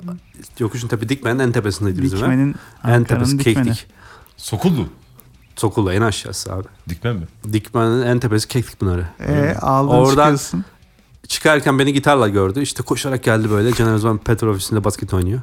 Yokuşun 0.59 0.87
tepe 0.87 1.09
Dikmen'in 1.09 1.39
en 1.39 1.51
tepesindeydi 1.51 2.01
bizim. 2.01 2.19
Dikmenin 2.19 2.55
En 2.87 3.03
tepesi 3.03 3.39
Dikmeni. 3.39 3.55
Keklik. 3.55 3.87
Sokullu. 4.37 4.85
Sokul'da 5.55 5.93
en 5.93 6.01
aşağısı 6.01 6.53
abi. 6.53 6.67
Dikmen 6.89 7.15
mi? 7.15 7.27
Dikmen'in 7.53 8.01
en 8.01 8.19
tepesi 8.19 8.47
Keklik 8.47 8.79
Pınarı. 8.79 9.05
E, 9.27 9.55
aldın 9.61 9.87
Oradan- 9.91 10.09
çıkıyorsun. 10.09 10.65
Çıkarken 11.27 11.79
beni 11.79 11.93
gitarla 11.93 12.27
gördü. 12.29 12.61
İşte 12.61 12.83
koşarak 12.83 13.23
geldi 13.23 13.49
böyle. 13.51 13.73
Caner 13.73 13.93
o 13.93 13.97
zaman 13.97 14.17
Petrol 14.17 14.49
ofisinde 14.49 14.83
basket 14.83 15.13
oynuyor. 15.13 15.41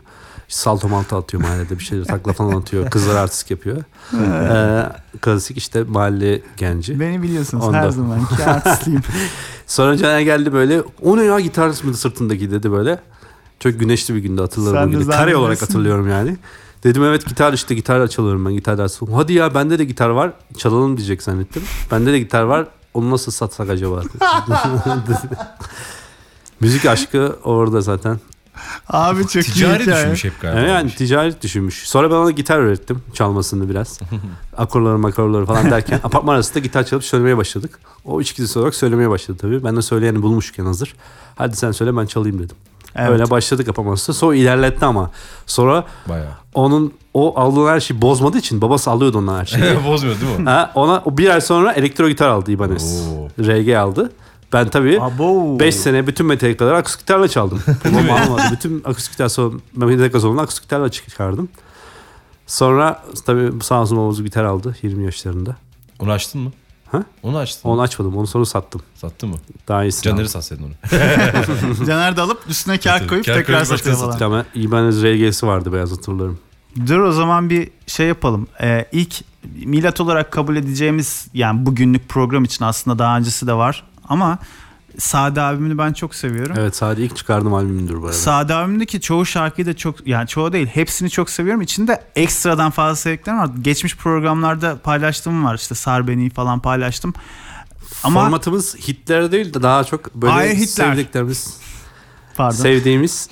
İşte 0.48 0.60
salto 0.60 0.88
malto 0.88 1.16
atıyor 1.16 1.42
mahallede 1.42 1.78
bir 1.78 1.84
şeyler 1.84 2.04
takla 2.04 2.32
falan 2.32 2.60
atıyor. 2.60 2.90
Kızlar 2.90 3.14
artistik 3.16 3.50
yapıyor. 3.50 3.84
Ee, 4.14 4.88
klasik 5.20 5.56
işte 5.56 5.82
mahalle 5.82 6.40
genci. 6.56 7.00
Beni 7.00 7.22
biliyorsunuz 7.22 7.64
Onda. 7.64 7.78
her 7.78 7.90
zamanki 7.90 8.44
artistliyim. 8.46 9.02
Sonra 9.66 9.96
Caner 9.96 10.20
geldi 10.20 10.52
böyle. 10.52 10.82
O 11.02 11.16
ne 11.16 11.24
ya 11.24 11.40
gitar 11.40 11.68
mı 11.68 11.94
sırtındaki 11.94 12.50
dedi 12.50 12.72
böyle. 12.72 13.00
Çok 13.60 13.80
güneşli 13.80 14.14
bir 14.14 14.20
günde 14.20 14.40
hatırlarım 14.40 14.92
Sen. 15.04 15.10
Kare 15.10 15.36
olarak 15.36 15.62
hatırlıyorum 15.62 16.08
yani. 16.10 16.36
Dedim 16.84 17.04
evet 17.04 17.26
gitar 17.26 17.52
işte 17.52 17.74
gitar 17.74 18.08
çalıyorum 18.08 18.46
ben 18.46 18.52
gitar 18.52 18.78
dersi. 18.78 19.06
Hadi 19.14 19.32
ya 19.32 19.54
bende 19.54 19.78
de 19.78 19.84
gitar 19.84 20.08
var 20.08 20.32
çalalım 20.58 20.96
diyecek 20.96 21.22
zannettim. 21.22 21.62
Bende 21.90 22.12
de 22.12 22.18
gitar 22.18 22.42
var 22.42 22.66
onu 22.94 23.10
nasıl 23.10 23.32
satsak 23.32 23.70
acaba? 23.70 24.02
Müzik 26.60 26.86
aşkı 26.86 27.36
orada 27.44 27.80
zaten. 27.80 28.18
Abi 28.88 29.26
çok 29.26 29.48
iyi 29.48 29.52
Ticari 29.52 29.82
hikaye. 29.82 29.96
düşünmüş 29.96 30.24
hep 30.24 30.40
galiba. 30.40 30.60
Yani, 30.60 30.70
yani 30.70 30.90
ticaret 30.94 31.42
düşünmüş. 31.42 31.88
Sonra 31.88 32.10
ben 32.10 32.14
ona 32.14 32.30
gitar 32.30 32.58
öğrettim 32.58 33.02
çalmasını 33.14 33.70
biraz. 33.70 34.00
Akorları 34.56 34.98
makorları 34.98 35.46
falan 35.46 35.70
derken 35.70 36.00
apartman 36.04 36.34
arasında 36.34 36.58
gitar 36.58 36.84
çalıp 36.86 37.04
söylemeye 37.04 37.36
başladık. 37.36 37.78
O 38.04 38.20
içgüdüsü 38.20 38.58
olarak 38.58 38.74
söylemeye 38.74 39.10
başladı 39.10 39.38
tabii. 39.40 39.64
Ben 39.64 39.76
de 39.76 39.82
söyleyeni 39.82 40.22
bulmuşken 40.22 40.64
hazır. 40.64 40.94
Hadi 41.36 41.56
sen 41.56 41.72
söyle 41.72 41.96
ben 41.96 42.06
çalayım 42.06 42.38
dedim. 42.38 42.56
Evet. 42.96 43.10
Öyle 43.10 43.30
başladık 43.30 43.78
arasında. 43.78 44.16
Sonra 44.16 44.36
ilerletti 44.36 44.84
ama. 44.84 45.10
Sonra 45.46 45.84
Bayağı. 46.08 46.32
onun 46.54 46.92
o 47.14 47.40
aldığı 47.40 47.68
her 47.68 47.80
şeyi 47.80 48.02
bozmadığı 48.02 48.38
için 48.38 48.60
babası 48.60 48.90
alıyordu 48.90 49.18
ondan 49.18 49.38
her 49.40 49.46
şeyi. 49.46 49.84
Bozmuyor 49.86 50.20
değil 50.20 50.38
mi? 50.38 50.50
ha, 50.50 50.72
ona 50.74 51.02
bir 51.06 51.28
ay 51.30 51.40
sonra 51.40 51.72
elektro 51.72 52.08
gitar 52.08 52.28
aldı 52.28 52.50
İbanez. 52.52 53.08
Oo. 53.08 53.28
RG 53.44 53.74
aldı. 53.74 54.12
Ben 54.52 54.68
tabii 54.68 55.00
Abo. 55.00 55.60
5 55.60 55.76
sene 55.76 56.06
bütün 56.06 56.26
metalikaları 56.26 56.76
akustik 56.76 57.00
gitarla 57.00 57.28
çaldım. 57.28 57.62
Babam 57.84 58.10
almadı. 58.10 58.42
Bütün 58.52 58.82
akustik 58.84 59.12
gitar 59.12 59.28
son 59.28 59.62
metalika 59.76 60.20
sonunda 60.20 60.42
akustik 60.42 60.62
gitarla 60.62 60.88
çıkardım. 60.88 61.48
Sonra 62.46 63.02
tabii 63.26 63.62
sağ 63.62 63.80
olsun 63.82 63.98
babamız 63.98 64.22
gitar 64.22 64.44
aldı 64.44 64.76
20 64.82 65.04
yaşlarında. 65.04 65.56
Onu 65.98 66.10
açtın 66.12 66.40
mı? 66.40 66.52
Ha? 66.94 67.04
Onu 67.22 67.38
açtın? 67.38 67.68
Onu 67.68 67.80
açmadım. 67.80 68.16
Onu 68.16 68.26
sonra 68.26 68.44
sattım. 68.44 68.82
Sattın 68.94 69.28
mı? 69.28 69.36
Daha 69.68 69.84
iyisini 69.84 70.02
Caner'i 70.02 70.28
satsaydın 70.28 70.64
onu. 70.64 70.72
Caner 71.86 72.16
de 72.16 72.20
alıp 72.20 72.42
üstüne 72.48 72.78
kağıt 72.78 73.06
koyup 73.06 73.24
Kağıt 73.24 73.38
tekrar 73.38 73.64
satıyor 73.64 73.96
falan. 73.96 74.20
Ama 74.20 74.44
İbanez 74.54 75.02
RG'si 75.02 75.46
vardı 75.46 75.72
beyaz 75.72 75.92
hatırlarım. 75.92 76.38
Dur 76.86 76.98
o 76.98 77.12
zaman 77.12 77.50
bir 77.50 77.70
şey 77.86 78.06
yapalım. 78.06 78.46
Ee, 78.60 78.86
ilk 78.92 79.14
milat 79.64 80.00
olarak 80.00 80.30
kabul 80.32 80.56
edeceğimiz 80.56 81.28
yani 81.34 81.66
bugünlük 81.66 82.08
program 82.08 82.44
için 82.44 82.64
aslında 82.64 82.98
daha 82.98 83.16
öncesi 83.16 83.46
de 83.46 83.52
var. 83.52 83.84
Ama 84.08 84.38
Sade 84.98 85.40
abimini 85.40 85.78
ben 85.78 85.92
çok 85.92 86.14
seviyorum. 86.14 86.56
Evet 86.58 86.76
sadece 86.76 87.02
ilk 87.04 87.16
çıkardığım 87.16 87.54
albümündür 87.54 87.96
bu 88.02 88.04
arada. 88.06 88.12
Sade 88.12 88.54
abimdeki 88.54 89.00
çoğu 89.00 89.26
şarkıyı 89.26 89.66
da 89.66 89.76
çok 89.76 90.06
yani 90.06 90.28
çoğu 90.28 90.52
değil 90.52 90.66
hepsini 90.66 91.10
çok 91.10 91.30
seviyorum. 91.30 91.60
İçinde 91.62 92.02
ekstradan 92.16 92.70
fazla 92.70 92.96
sevdiklerim 92.96 93.38
var. 93.38 93.50
Geçmiş 93.62 93.96
programlarda 93.96 94.78
paylaştığım 94.78 95.44
var. 95.44 95.54
İşte 95.54 95.74
Sar 95.74 96.08
Beni 96.08 96.30
falan 96.30 96.60
paylaştım. 96.60 97.14
Ama 98.04 98.22
Formatımız 98.22 98.76
hitler 98.76 99.32
değil 99.32 99.54
de 99.54 99.62
daha 99.62 99.84
çok 99.84 100.14
böyle 100.14 100.32
Hayır, 100.32 100.54
Hitler. 100.54 100.66
sevdiklerimiz, 100.66 101.56
pardon. 102.36 102.56
sevdiğimiz, 102.56 103.28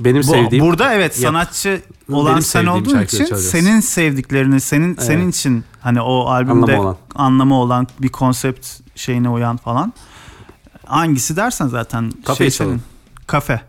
benim 0.00 0.22
Bu- 0.22 0.26
sevdiğim. 0.26 0.64
Burada 0.64 0.94
evet 0.94 1.18
Yap. 1.20 1.32
sanatçı 1.32 1.80
olan 2.12 2.32
Benim 2.32 2.42
sen 2.42 2.66
olduğun 2.66 3.02
için 3.02 3.18
çalacağız. 3.18 3.48
senin 3.50 3.80
sevdiklerini 3.80 4.60
senin 4.60 4.96
senin 4.96 5.30
için 5.30 5.64
hani 5.80 6.00
o 6.00 6.24
albümde 6.26 6.52
Anlamı 6.72 6.80
olan. 6.82 6.96
anlamı 7.14 7.54
olan 7.60 7.86
bir 7.98 8.08
konsept 8.08 8.66
şeyine 8.94 9.28
uyan 9.28 9.56
falan. 9.56 9.92
Hangisi 10.86 11.36
dersen 11.36 11.66
zaten 11.68 12.12
Kafeyi 12.24 12.50
şey 12.50 12.66
senin. 12.66 12.82
Kafe. 13.26 13.60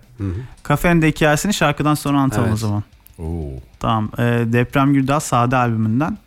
Kafenin 0.64 1.02
de 1.02 1.08
hikayesini 1.08 1.54
şarkıdan 1.54 1.96
sonra 1.96 2.20
anlatalım 2.20 2.46
Evet. 2.48 2.54
o 2.54 2.58
zaman. 2.58 2.84
Oo. 3.20 3.50
Tamam. 3.80 4.12
Ee, 4.18 4.24
Deprem 4.48 4.94
Gürdağ 4.94 5.20
Sade 5.20 5.56
albümünden. 5.56 6.18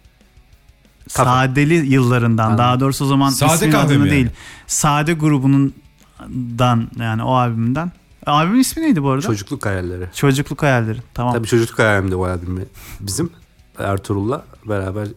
Kafe. 1.15 1.31
Sadeli 1.31 1.75
yıllarından. 1.75 2.45
Anladım. 2.45 2.59
Daha 2.59 2.81
doğrusu 2.81 3.05
o 3.05 3.09
zaman 3.09 3.31
Sade 3.31 3.55
ismin 3.55 3.73
adını 3.73 3.99
yani? 3.99 4.11
değil. 4.11 4.29
Sade 4.67 5.13
grubundan 5.13 6.89
yani 6.99 7.23
o 7.23 7.35
albümden. 7.35 7.93
Albümün 8.27 8.61
ismi 8.61 8.83
neydi 8.83 9.03
bu 9.03 9.11
arada? 9.11 9.27
Çocukluk 9.27 9.67
hayalleri. 9.67 10.09
Çocukluk 10.15 10.63
hayalleri. 10.63 10.99
Tamam. 11.15 11.35
Tabii 11.35 11.47
çocukluk 11.47 11.79
hayalimdi 11.79 12.15
o 12.17 12.25
albüm 12.25 12.67
bizim. 13.01 13.31
Ertuğrul'la 13.79 14.45
beraber 14.69 15.09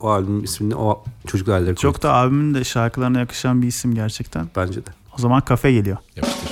o 0.00 0.10
albümün 0.10 0.42
ismini 0.42 0.74
o 0.74 1.04
çocukluk 1.26 1.48
hayalleri 1.52 1.74
koyduk. 1.74 1.80
Çok 1.94 2.02
da 2.02 2.14
abimin 2.14 2.54
de 2.54 2.64
şarkılarına 2.64 3.18
yakışan 3.18 3.62
bir 3.62 3.66
isim 3.66 3.94
gerçekten. 3.94 4.48
Bence 4.56 4.86
de. 4.86 4.90
O 5.20 5.22
zaman 5.22 5.40
kafe 5.40 5.72
geliyor. 5.72 5.96
Yapıştır. 6.16 6.50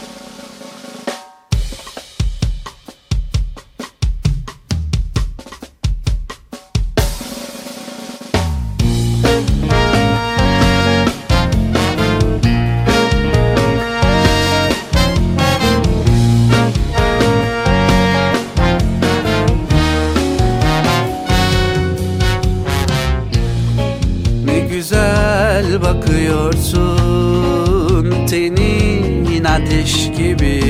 Ateş 29.58 30.10
gibi 30.16 30.60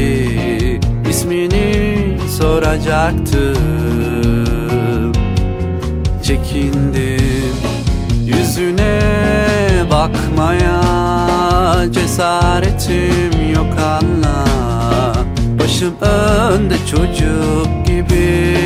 ismini 1.10 2.18
soracaktım. 2.38 3.52
Çekindim 6.22 7.56
yüzüne 8.24 9.00
bakmaya 9.90 10.82
Cesaretim 11.92 13.54
yok 13.54 13.76
anla. 13.78 14.44
Başım 15.58 15.94
önde 16.00 16.74
çocuk 16.90 17.86
gibi 17.86 18.58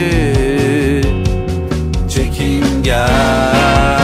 Çekingen 2.09 4.02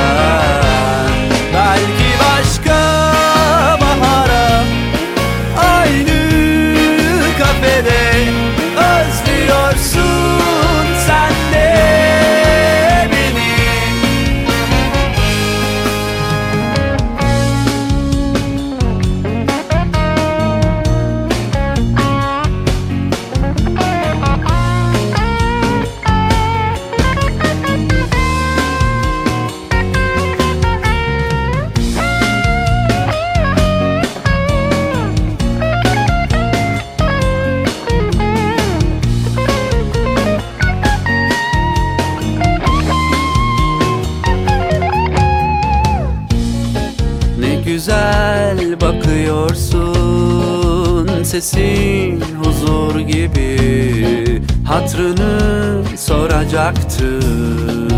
Sesin 51.40 52.20
huzur 52.42 53.00
gibi 53.00 54.42
Hatrını 54.66 55.82
soracaktım 55.96 57.88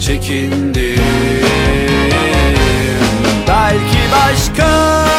Çekindim. 0.00 1.00
Belki 3.48 3.98
başka 4.12 5.09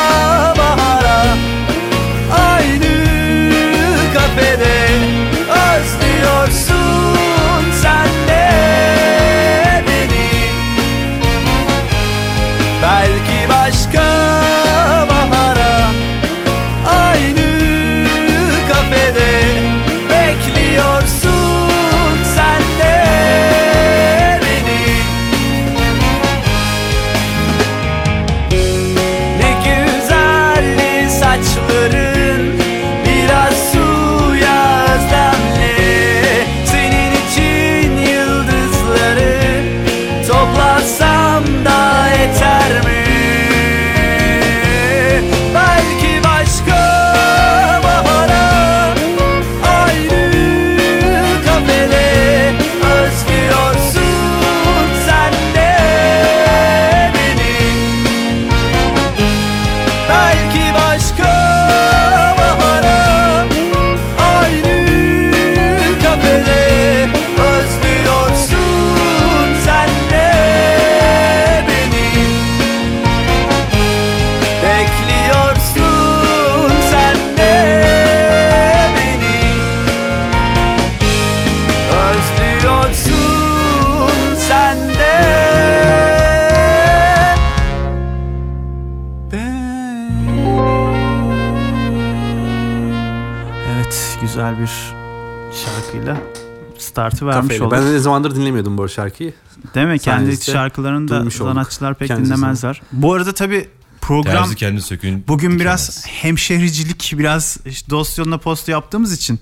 startı 97.25 97.38
vermiş 97.49 97.62
olduk. 97.62 97.71
Ben 97.71 97.86
de 97.86 97.91
ne 97.93 97.99
zamandır 97.99 98.36
dinlemiyordum 98.36 98.77
bu 98.77 98.89
şarkıyı. 98.89 99.34
Değil 99.75 99.88
mi? 99.88 99.99
Kendi 99.99 100.21
Sayenizde 100.23 100.51
şarkılarını 100.51 101.07
da 101.07 101.31
sanatçılar 101.31 101.95
pek 101.95 102.07
Kendisini. 102.07 102.36
dinlemezler. 102.38 102.81
Bu 102.91 103.13
arada 103.13 103.34
tabii 103.34 103.69
program 104.01 104.36
Terzi 104.36 104.55
kendi 104.55 104.81
sökün. 104.81 105.23
bugün 105.27 105.60
biraz 105.60 105.88
dikemez. 105.89 106.23
hemşehricilik, 106.23 107.13
biraz 107.17 107.57
işte 107.65 107.89
dost 107.89 108.17
yoluna 108.17 108.38
postu 108.38 108.71
yaptığımız 108.71 109.13
için 109.13 109.39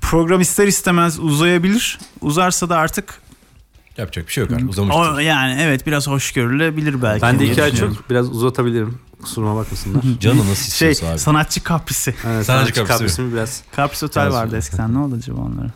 program 0.00 0.40
ister 0.40 0.66
istemez 0.66 1.18
uzayabilir. 1.18 1.98
Uzarsa 2.20 2.68
da 2.68 2.76
artık 2.76 3.22
Yapacak 3.98 4.26
bir 4.26 4.32
şey 4.32 4.44
yok 4.44 4.52
artık. 4.52 4.70
Uzamıştır. 4.70 5.00
o, 5.14 5.18
yani 5.18 5.56
evet 5.60 5.86
biraz 5.86 6.06
hoş 6.06 6.32
görülebilir 6.32 7.02
belki. 7.02 7.22
Ben 7.22 7.38
de 7.38 7.46
iki 7.50 7.62
ay 7.62 7.74
çok 7.74 8.10
biraz 8.10 8.30
uzatabilirim. 8.30 8.98
Kusuruma 9.22 9.56
bakmasınlar. 9.56 10.02
Canı 10.20 10.50
nasıl 10.50 10.72
Şey 10.72 10.90
abi. 11.10 11.18
sanatçı 11.18 11.62
kaprisi. 11.62 12.10
Evet, 12.10 12.22
Sanatçı 12.24 12.44
sanatçı 12.46 12.74
kapısı. 12.74 12.98
kaprisimi 12.98 13.32
biraz 13.32 13.62
Kapris 13.76 14.02
Otel 14.02 14.22
Biraz- 14.22 14.34
vardı 14.34 14.56
eskiden. 14.56 14.94
Ne 14.94 14.98
oldu 14.98 15.14
acaba 15.18 15.40
onlara? 15.40 15.70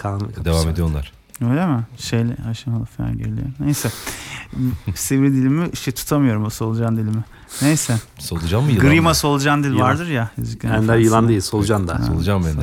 Kaan. 0.00 0.20
Devam 0.44 0.68
ediyor 0.68 0.88
onlar. 0.90 1.12
Öyle 1.50 1.66
mi? 1.66 1.82
Şeyle 1.98 2.36
aşamalı 2.50 2.84
falan 2.84 3.18
geliyor. 3.18 3.46
Neyse. 3.60 3.90
Sivri 4.94 5.32
dilimi 5.32 5.76
şey 5.76 5.94
tutamıyorum 5.94 6.44
o 6.44 6.50
solucan 6.50 6.96
dilimi. 6.96 7.24
Neyse. 7.62 7.96
Solucan 8.18 8.62
mı 8.64 8.70
yılan 8.70 8.86
Grima 8.86 9.08
mı? 9.08 9.14
solucan 9.14 9.64
dil 9.64 9.68
Yılan. 9.68 9.80
vardır 9.80 10.06
ya. 10.08 10.30
Ender 10.64 10.96
yılan 10.98 11.28
değil 11.28 11.40
solucan 11.40 11.88
da. 11.88 11.98
Solucan 12.06 12.44
derdi. 12.44 12.56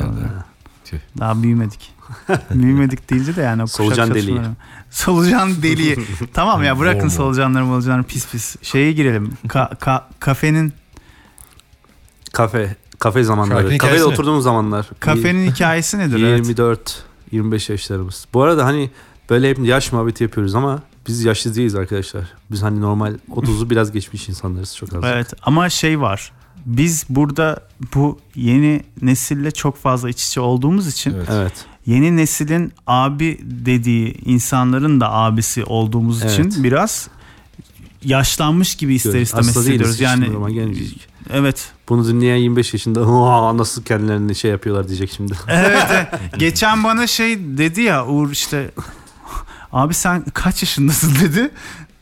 Tüh. 0.86 0.98
Daha 1.20 1.44
büyümedik. 1.44 1.94
büyümedik 2.54 3.10
deyince 3.10 3.36
de 3.36 3.42
yani 3.42 3.68
Solucan 3.68 4.14
deliği. 4.14 4.42
Solucan 4.90 5.62
deliği. 5.62 5.98
tamam 6.34 6.64
ya 6.64 6.80
bırakın 6.80 7.00
Hormon. 7.00 7.10
solucanları 7.10 7.66
molucanları 7.66 8.04
pis 8.04 8.32
pis. 8.32 8.56
Şeye 8.62 8.92
girelim. 8.92 9.32
Ka- 9.48 9.76
ka- 9.76 10.04
kafenin 10.20 10.74
Kafe. 12.34 12.76
Kafe 13.00 13.24
zamanları. 13.24 13.58
Şarkının 13.60 13.78
Kafede 13.78 14.04
oturduğumuz 14.06 14.44
zamanlar. 14.44 14.90
kafenin 15.00 15.52
hikayesi 15.52 15.98
nedir? 16.00 16.24
Evet. 16.24 17.04
24 17.32 17.34
25 17.34 17.70
yaşlarımız. 17.70 18.28
Bu 18.34 18.42
arada 18.44 18.66
hani 18.66 18.90
böyle 19.30 19.50
hep 19.50 19.60
yaş 19.60 19.92
muhabbeti 19.92 20.24
yapıyoruz 20.24 20.56
ama 20.56 20.82
biz 21.08 21.24
yaşlı 21.24 21.56
değiliz 21.56 21.76
arkadaşlar. 21.76 22.24
Biz 22.52 22.64
hani 22.64 22.82
normal 22.82 23.14
30'u 23.32 23.70
biraz 23.70 23.92
geçmiş 23.92 24.30
insanlarız 24.30 24.76
çok 24.76 24.94
az. 24.94 25.04
Evet 25.06 25.34
ama 25.42 25.70
şey 25.70 26.02
var. 26.02 26.32
Biz 26.66 27.06
burada 27.10 27.68
bu 27.96 28.20
yeni 28.36 28.84
nesille 29.02 29.52
çok 29.52 29.78
fazla 29.78 30.10
iç 30.10 30.28
içe 30.28 30.42
olduğumuz 30.42 30.88
için 30.88 31.14
Evet. 31.14 31.28
Evet. 31.32 31.66
yeni 31.86 32.18
neslin 32.18 32.74
abi 32.88 33.40
dediği 33.44 34.18
insanların 34.26 35.02
da 35.02 35.12
abisi 35.12 35.64
olduğumuz 35.64 36.22
Evet. 36.22 36.34
için 36.40 36.64
biraz 36.64 37.10
yaşlanmış 38.04 38.76
gibi 38.76 38.96
ister 38.96 39.20
istemez 39.22 39.48
hissediyoruz. 39.48 40.00
Yani. 40.00 40.30
Evet. 41.34 41.72
Bunu 41.90 42.08
dinleyen 42.08 42.36
25 42.36 42.74
yaşında 42.74 43.02
"Aa, 43.02 43.58
nasıl 43.58 43.84
kendilerini 43.84 44.36
şey 44.36 44.52
yapıyorlar 44.52 44.88
diyecek 44.88 45.12
şimdi. 45.18 45.34
Evet. 45.48 46.08
Geçen 46.38 46.84
bana 46.84 47.08
şey 47.08 47.40
dedi 47.58 47.82
ya 47.82 48.06
Uğur 48.06 48.32
işte 48.32 48.72
abi 49.72 49.94
sen 49.94 50.24
kaç 50.34 50.64
yaşındasın 50.64 51.16
dedi. 51.22 51.50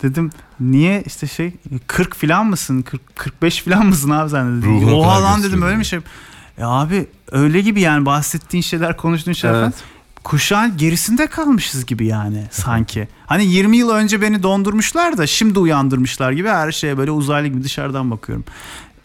Dedim 0.04 0.30
niye 0.60 1.04
işte 1.06 1.28
şey 1.28 1.54
40 1.88 2.16
falan 2.16 2.46
mısın? 2.46 2.82
40 2.82 3.16
45 3.16 3.62
falan 3.64 3.86
mısın 3.86 4.10
abi 4.10 4.30
sen 4.30 4.58
dedi. 4.62 4.68
Ruhuna 4.68 4.96
Oha 4.96 5.24
lan 5.24 5.44
dedim 5.44 5.62
öyle 5.62 5.78
mi 5.78 5.86
şey? 5.86 6.00
Ya 6.58 6.68
abi 6.70 7.08
öyle 7.32 7.62
gibi 7.62 7.82
yani 7.82 8.06
bahsettiğin 8.06 8.62
şeyler 8.62 8.98
konuştuğun 8.98 9.34
şeyler 9.34 9.56
falan. 9.56 9.66
Evet. 9.66 9.84
Kuşağın 10.24 10.78
gerisinde 10.78 11.28
kalmışız 11.28 11.86
gibi 11.86 12.06
yani 12.06 12.44
sanki. 12.52 13.08
Hani 13.26 13.46
20 13.46 13.78
yıl 13.78 13.90
önce 13.90 14.22
beni 14.22 14.44
dondurmuşlar 14.44 15.18
da 15.18 15.28
şimdi 15.28 15.60
uyandırmışlar 15.60 16.32
gibi 16.32 16.50
her 16.50 16.72
şeye 16.72 16.98
böyle 16.98 17.12
uzaylı 17.12 17.48
gibi 17.48 17.64
dışarıdan 17.64 18.12
bakıyorum. 18.12 18.46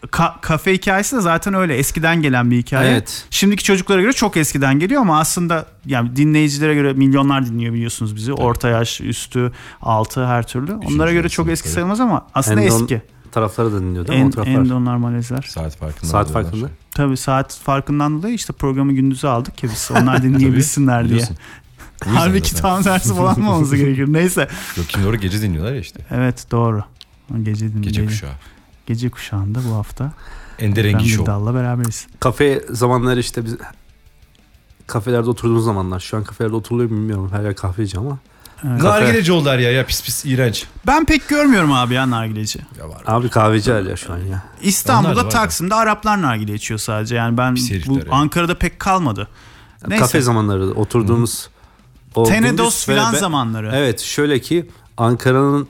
Ka- 0.01 0.41
kafe 0.41 0.73
hikayesi 0.73 1.15
de 1.15 1.21
zaten 1.21 1.53
öyle 1.53 1.75
eskiden 1.75 2.21
gelen 2.21 2.51
bir 2.51 2.57
hikaye. 2.57 2.91
Evet. 2.91 3.25
Şimdiki 3.29 3.63
çocuklara 3.63 4.01
göre 4.01 4.13
çok 4.13 4.37
eskiden 4.37 4.79
geliyor 4.79 5.01
ama 5.01 5.19
aslında 5.19 5.65
yani 5.85 6.15
dinleyicilere 6.15 6.73
göre 6.75 6.93
milyonlar 6.93 7.45
dinliyor 7.45 7.73
biliyorsunuz 7.73 8.15
bizi. 8.15 8.33
Orta 8.33 8.69
yaş, 8.69 9.01
üstü, 9.01 9.51
altı 9.81 10.25
her 10.25 10.47
türlü. 10.47 10.73
Onlara 10.73 11.11
göre 11.13 11.29
çok 11.29 11.49
eski 11.49 11.69
sayılmaz 11.69 11.99
ama 11.99 12.27
aslında 12.33 12.61
Endon- 12.61 12.81
eski. 12.81 13.01
Tarafları 13.31 13.73
da 13.73 13.79
dinliyor 13.79 14.07
değil 14.07 14.19
mi? 14.19 14.25
En, 14.25 14.27
o 14.29 14.31
taraflar. 14.31 14.53
endonlar 14.53 14.95
malezler. 14.95 15.41
Saat 15.49 15.77
farkında. 15.77 16.11
Saat 16.11 16.31
farkında. 16.31 16.69
Tabii 16.91 17.17
saat 17.17 17.55
farkından 17.57 18.17
dolayı 18.17 18.33
işte 18.35 18.53
programı 18.53 18.93
gündüzü 18.93 19.27
aldık 19.27 19.63
ya 19.63 19.69
biz 19.69 19.89
onlar 20.01 20.23
dinleyebilsinler 20.23 21.09
diye. 21.09 21.23
Halbuki 22.05 22.55
tam 22.55 22.83
tersi 22.83 23.15
falan 23.15 23.39
mı 23.39 23.53
olması 23.55 23.75
gerekir? 23.77 24.05
Neyse. 24.13 24.47
Yok 24.77 24.85
şimdi 24.89 25.07
orada 25.07 25.17
gece 25.17 25.41
dinliyorlar 25.41 25.73
ya 25.73 25.79
işte. 25.79 25.99
Evet 26.11 26.45
doğru. 26.51 26.83
Gece 27.43 27.59
dinleyelim. 27.59 27.81
Gece 27.81 28.05
kuşağı. 28.05 28.31
Gece 28.91 29.09
kuşağında 29.09 29.59
bu 29.69 29.75
hafta. 29.75 30.11
Ender 30.59 30.85
Engin 30.85 31.05
Show. 31.05 31.25
dalla 31.25 31.55
beraberiz. 31.55 32.07
Kafe 32.19 32.61
zamanları 32.69 33.19
işte 33.19 33.45
biz 33.45 33.57
kafelerde 34.87 35.29
oturduğumuz 35.29 35.65
zamanlar. 35.65 35.99
Şu 35.99 36.17
an 36.17 36.23
kafelerde 36.23 36.55
oturuluyor 36.55 36.89
mu 36.89 36.95
bilmiyorum. 36.97 37.29
Her 37.31 37.43
yer 37.43 37.55
kahveci 37.55 37.97
ama. 37.97 38.17
Evet. 38.67 38.81
Nargileci 38.81 39.31
oldular 39.31 39.59
ya 39.59 39.71
ya 39.71 39.85
pis 39.85 40.03
pis 40.03 40.25
iğrenç. 40.25 40.65
Ben 40.87 41.05
pek 41.05 41.27
görmüyorum 41.27 41.71
abi 41.71 41.93
ya 41.93 42.09
nargileci. 42.09 42.59
Ya 42.79 42.89
var. 42.89 43.03
Abi 43.07 43.29
kahveci 43.29 43.71
hala 43.71 43.95
şu 43.95 44.13
an 44.13 44.17
ya. 44.17 44.23
Onlar 44.23 44.41
da 44.41 44.43
İstanbul'da 44.61 45.25
var 45.25 45.29
Taksim'de 45.29 45.75
Araplar 45.75 46.21
nargile 46.21 46.53
içiyor 46.53 46.79
sadece. 46.79 47.15
Yani 47.15 47.37
ben 47.37 47.55
bu 47.55 47.59
herifler 47.59 48.05
ya. 48.05 48.11
Ankara'da 48.11 48.57
pek 48.57 48.79
kalmadı. 48.79 49.27
Neyse. 49.87 50.01
Kafe 50.01 50.21
zamanları 50.21 50.71
oturduğumuz 50.71 51.49
o 52.15 52.23
Tenedos 52.23 52.85
filan 52.85 53.13
zamanları. 53.13 53.71
Evet 53.73 53.99
şöyle 53.99 54.39
ki 54.41 54.69
Ankara'nın 54.97 55.67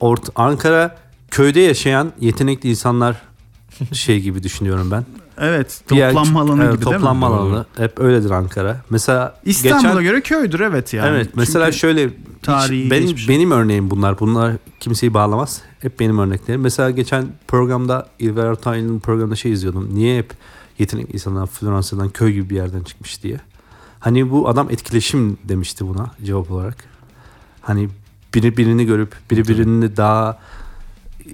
ort 0.00 0.28
Ankara 0.34 0.96
köyde 1.30 1.60
yaşayan 1.60 2.12
yetenekli 2.20 2.70
insanlar 2.70 3.22
şey 3.92 4.20
gibi 4.20 4.42
düşünüyorum 4.42 4.90
ben. 4.90 5.04
Evet. 5.38 5.80
Toplanma 5.88 6.40
alanı 6.40 6.64
evet, 6.64 6.74
gibi 6.74 6.84
değil 6.84 6.96
mi? 6.96 6.98
Toplanma 6.98 7.26
alanı. 7.26 7.66
Hep 7.76 8.00
öyledir 8.00 8.30
Ankara. 8.30 8.82
Mesela 8.90 9.40
İstanbul'a 9.44 9.88
geçen, 9.88 10.02
göre 10.02 10.20
köydür 10.20 10.60
evet 10.60 10.94
yani. 10.94 11.08
Evet 11.08 11.28
mesela 11.34 11.64
Çünkü 11.64 11.78
şöyle 11.78 12.10
tarihi 12.42 12.90
benim, 12.90 13.02
geçmiş. 13.02 13.28
benim 13.28 13.50
örneğim 13.50 13.90
bunlar. 13.90 14.20
Bunlar 14.20 14.52
kimseyi 14.80 15.14
bağlamaz. 15.14 15.62
Hep 15.80 16.00
benim 16.00 16.18
örneklerim. 16.18 16.60
Mesela 16.60 16.90
geçen 16.90 17.26
programda 17.48 18.08
İlber 18.18 18.44
Ortaylı'nın 18.44 19.00
programında 19.00 19.36
şey 19.36 19.52
izliyordum. 19.52 19.94
Niye 19.94 20.18
hep 20.18 20.32
yetenekli 20.78 21.12
insanlar 21.12 21.46
Floransa'dan 21.46 22.08
köy 22.08 22.32
gibi 22.32 22.50
bir 22.50 22.56
yerden 22.56 22.82
çıkmış 22.82 23.22
diye. 23.22 23.40
Hani 24.00 24.30
bu 24.30 24.48
adam 24.48 24.70
etkileşim 24.70 25.38
demişti 25.44 25.86
buna 25.88 26.10
cevap 26.24 26.50
olarak. 26.50 26.76
Hani 27.60 27.88
biri 28.34 28.56
birini 28.56 28.86
görüp 28.86 29.14
biri 29.30 29.48
birini 29.48 29.96
daha 29.96 30.38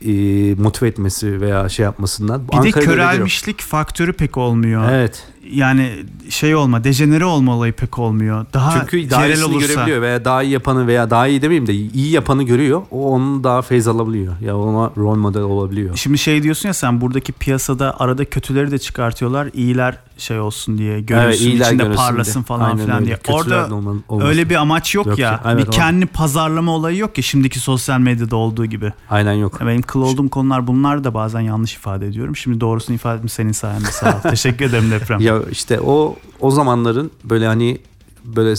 e, 0.05 0.55
motive 0.55 0.89
etmesi 0.89 1.41
veya 1.41 1.69
şey 1.69 1.85
yapmasından. 1.85 2.49
bir 2.49 2.53
de 2.53 2.57
Ankara'da 2.57 2.75
değil. 2.75 2.87
körelmişlik 2.87 3.61
faktörü 3.61 4.13
pek 4.13 4.37
olmuyor. 4.37 4.91
Evet. 4.93 5.25
Yani 5.53 5.93
şey 6.29 6.55
olma, 6.55 6.85
dejenere 6.85 7.25
olma 7.25 7.55
olayı 7.57 7.73
pek 7.73 7.99
olmuyor. 7.99 8.47
Daha 8.53 8.81
Çünkü 8.81 9.11
daha 9.11 9.27
iyisini 9.27 9.45
olursa. 9.45 9.67
görebiliyor 9.73 10.03
veya 10.03 10.25
daha 10.25 10.43
iyi 10.43 10.53
yapanı 10.53 10.87
veya 10.87 11.11
daha 11.11 11.27
iyi 11.27 11.43
demeyeyim 11.43 11.67
de 11.67 11.73
iyi 11.75 12.11
yapanı 12.11 12.43
görüyor. 12.43 12.83
O 12.91 13.13
onun 13.13 13.45
daha 13.45 13.63
feyz 13.63 13.89
alabiliyor. 13.89 14.41
Ya 14.41 14.57
ona 14.57 14.91
rol 14.97 15.17
model 15.17 15.43
olabiliyor. 15.43 15.97
Şimdi 15.97 16.19
şey 16.19 16.43
diyorsun 16.43 16.69
ya 16.69 16.75
sen 16.75 17.01
buradaki 17.01 17.33
piyasada 17.33 18.01
arada 18.01 18.25
kötüleri 18.25 18.71
de 18.71 18.79
çıkartıyorlar. 18.79 19.49
iyiler 19.55 19.99
şey 20.18 20.40
olsun 20.40 20.79
diye 20.79 21.00
görünsün 21.00 21.50
iyiler 21.50 21.66
içinde 21.66 21.92
parlasın 21.92 22.35
diye. 22.35 22.44
falan 22.44 22.64
Aynen 22.70 22.85
filan 22.85 22.96
öyle. 22.96 23.07
diye. 23.07 23.16
Kötüler 23.16 23.35
Orada 23.62 23.74
olman- 23.74 24.02
öyle 24.22 24.50
bir 24.50 24.55
amaç 24.55 24.94
yok, 24.94 25.07
Yok 25.07 25.18
ya. 25.18 25.31
ya. 25.31 25.40
Evet, 25.46 25.62
bir 25.62 25.68
o- 25.68 25.70
kendi 25.70 26.07
pazarlama 26.07 26.72
olayı 26.72 26.96
yok 26.98 27.18
ya 27.18 27.22
şimdiki 27.22 27.61
sosyal 27.61 28.00
medyada 28.00 28.37
olduğu 28.37 28.66
gibi. 28.66 28.92
Aynen 29.11 29.33
yok. 29.33 29.61
Benim 29.66 29.83
kıl 29.83 30.00
olduğum 30.02 30.29
konular 30.29 30.66
bunlar 30.66 31.05
da 31.05 31.14
bazen 31.14 31.40
yanlış 31.40 31.74
ifade 31.74 32.07
ediyorum. 32.07 32.37
Şimdi 32.37 32.61
doğrusunu 32.61 32.94
ifade 32.96 33.16
ettim 33.16 33.29
senin 33.29 33.52
sayende 33.52 33.87
sağ 33.87 34.09
ol. 34.16 34.20
Teşekkür 34.31 34.64
ederim 34.64 34.90
deprem. 34.90 35.20
Ya 35.20 35.38
işte 35.50 35.81
o 35.81 36.16
o 36.40 36.50
zamanların 36.50 37.11
böyle 37.24 37.46
hani 37.46 37.79
böyle 38.24 38.55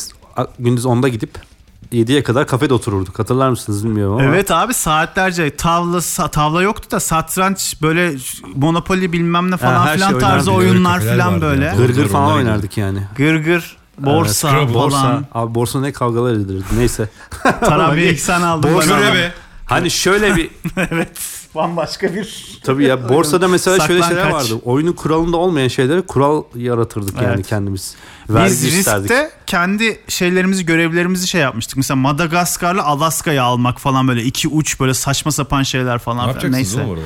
gündüz 0.59 0.85
10'da 0.85 1.07
gidip 1.07 1.31
7'ye 1.91 2.23
kadar 2.23 2.47
kafede 2.47 2.73
otururduk. 2.73 3.19
Hatırlar 3.19 3.49
mısınız 3.49 3.85
bilmiyorum 3.85 4.13
ama. 4.13 4.23
Evet 4.23 4.51
abi 4.51 4.73
saatlerce 4.73 5.55
tavla 5.55 6.01
tavla 6.29 6.61
yoktu 6.61 6.91
da 6.91 6.99
satranç 6.99 7.81
böyle 7.81 8.15
Monopoly 8.55 9.11
bilmem 9.11 9.51
ne 9.51 9.57
falan 9.57 9.87
her 9.87 9.95
filan 9.95 10.09
şey 10.09 10.19
tarzı 10.19 10.51
oyunlar 10.51 10.99
filan 11.01 11.41
böyle. 11.41 11.73
Gırgır 11.77 12.01
Doğru, 12.03 12.07
falan 12.07 12.31
oynardık 12.33 12.77
yani. 12.77 12.99
Gırgır, 13.15 13.77
borsa 13.97 14.49
Scrabble, 14.49 14.73
falan. 14.73 14.83
Borsa. 14.85 15.23
Abi 15.33 15.55
borsa 15.55 15.81
ne 15.81 15.91
kavgalar 15.91 16.33
edilir. 16.33 16.63
Neyse. 16.77 17.09
Tarabya'yı 17.43 18.19
sen 18.19 18.41
aldın. 18.41 18.73
Borsa 18.73 18.99
be? 19.13 19.31
Hani 19.65 19.91
şöyle 19.91 20.35
bir 20.35 20.49
evet. 20.91 21.09
Bambaşka 21.55 22.15
bir. 22.15 22.59
tabii 22.63 22.85
ya 22.85 23.09
borsada 23.09 23.47
mesela 23.47 23.87
şöyle 23.87 24.03
şeyler 24.03 24.23
Saklankaç. 24.23 24.51
vardı. 24.51 24.61
Oyunun 24.65 24.93
kuralında 24.93 25.37
olmayan 25.37 25.67
şeylere 25.67 26.01
kural 26.01 26.43
yaratırdık 26.55 27.21
yani 27.21 27.33
Evet. 27.35 27.47
kendimiz. 27.47 27.95
Vergi 28.29 28.51
Biz 28.51 28.63
isterdik. 28.63 29.11
riskte 29.11 29.31
kendi 29.45 29.99
şeylerimizi, 30.07 30.65
görevlerimizi 30.65 31.27
şey 31.27 31.41
yapmıştık. 31.41 31.77
Mesela 31.77 31.95
Madagaskar'la 31.95 32.83
Alaska'yı 32.83 33.43
almak 33.43 33.79
falan 33.79 34.07
böyle 34.07 34.23
iki 34.23 34.47
uç 34.47 34.79
böyle 34.79 34.93
saçma 34.93 35.31
sapan 35.31 35.63
şeyler 35.63 35.93
Ne 35.95 35.99
falan 35.99 36.17
filan. 36.17 36.27
yapacaksınız 36.27 36.55
Neyse. 36.75 36.81
oğlum 36.81 36.89
orada? 36.89 37.01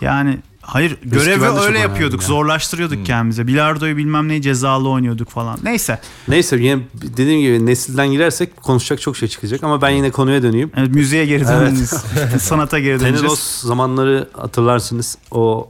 Yani 0.00 0.38
hayır 0.62 0.96
görevi 1.02 1.40
de 1.40 1.46
çok 1.46 1.62
öyle 1.62 1.78
yapıyorduk. 1.78 2.20
ya. 2.22 2.26
Zorlaştırıyorduk 2.28 3.06
kendimize. 3.06 3.46
Bilardoyu 3.46 3.96
bilmem 3.96 4.28
neyi 4.28 4.42
cezalı 4.42 4.88
oynuyorduk 4.88 5.30
falan. 5.30 5.58
Neyse. 5.62 6.00
Neyse 6.28 6.56
yine 6.56 6.82
dediğim 6.94 7.40
gibi 7.40 7.66
nesilden 7.66 8.08
girersek 8.10 8.56
konuşacak 8.56 9.00
çok 9.00 9.16
şey 9.16 9.28
çıkacak 9.28 9.62
ama 9.64 9.82
ben 9.82 9.90
yine 9.90 10.10
konuya 10.10 10.42
döneyim. 10.42 10.70
Evet, 10.76 10.90
müziğe 10.94 11.26
geri 11.26 11.44
döneceğiz. 11.48 11.90
Sanata 12.40 12.78
geri 12.78 12.92
döneceğiz. 13.00 13.20
Tenedos 13.20 13.60
zamanları 13.62 14.28
hatırlarsınız. 14.32 15.18
O 15.30 15.68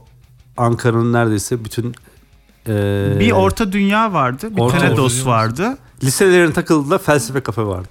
Ankara'nın 0.57 1.13
neredeyse 1.13 1.65
bütün 1.65 1.95
e, 2.67 3.19
Bir 3.19 3.31
Orta 3.31 3.71
Dünya 3.71 4.13
vardı. 4.13 4.55
Bir 4.55 4.61
Orta- 4.61 4.79
Tenedos 4.79 5.25
vardı. 5.25 5.77
liselerin 6.03 6.51
takıldığı 6.51 6.97
felsefe 6.97 7.41
kafe 7.41 7.63
vardı. 7.63 7.87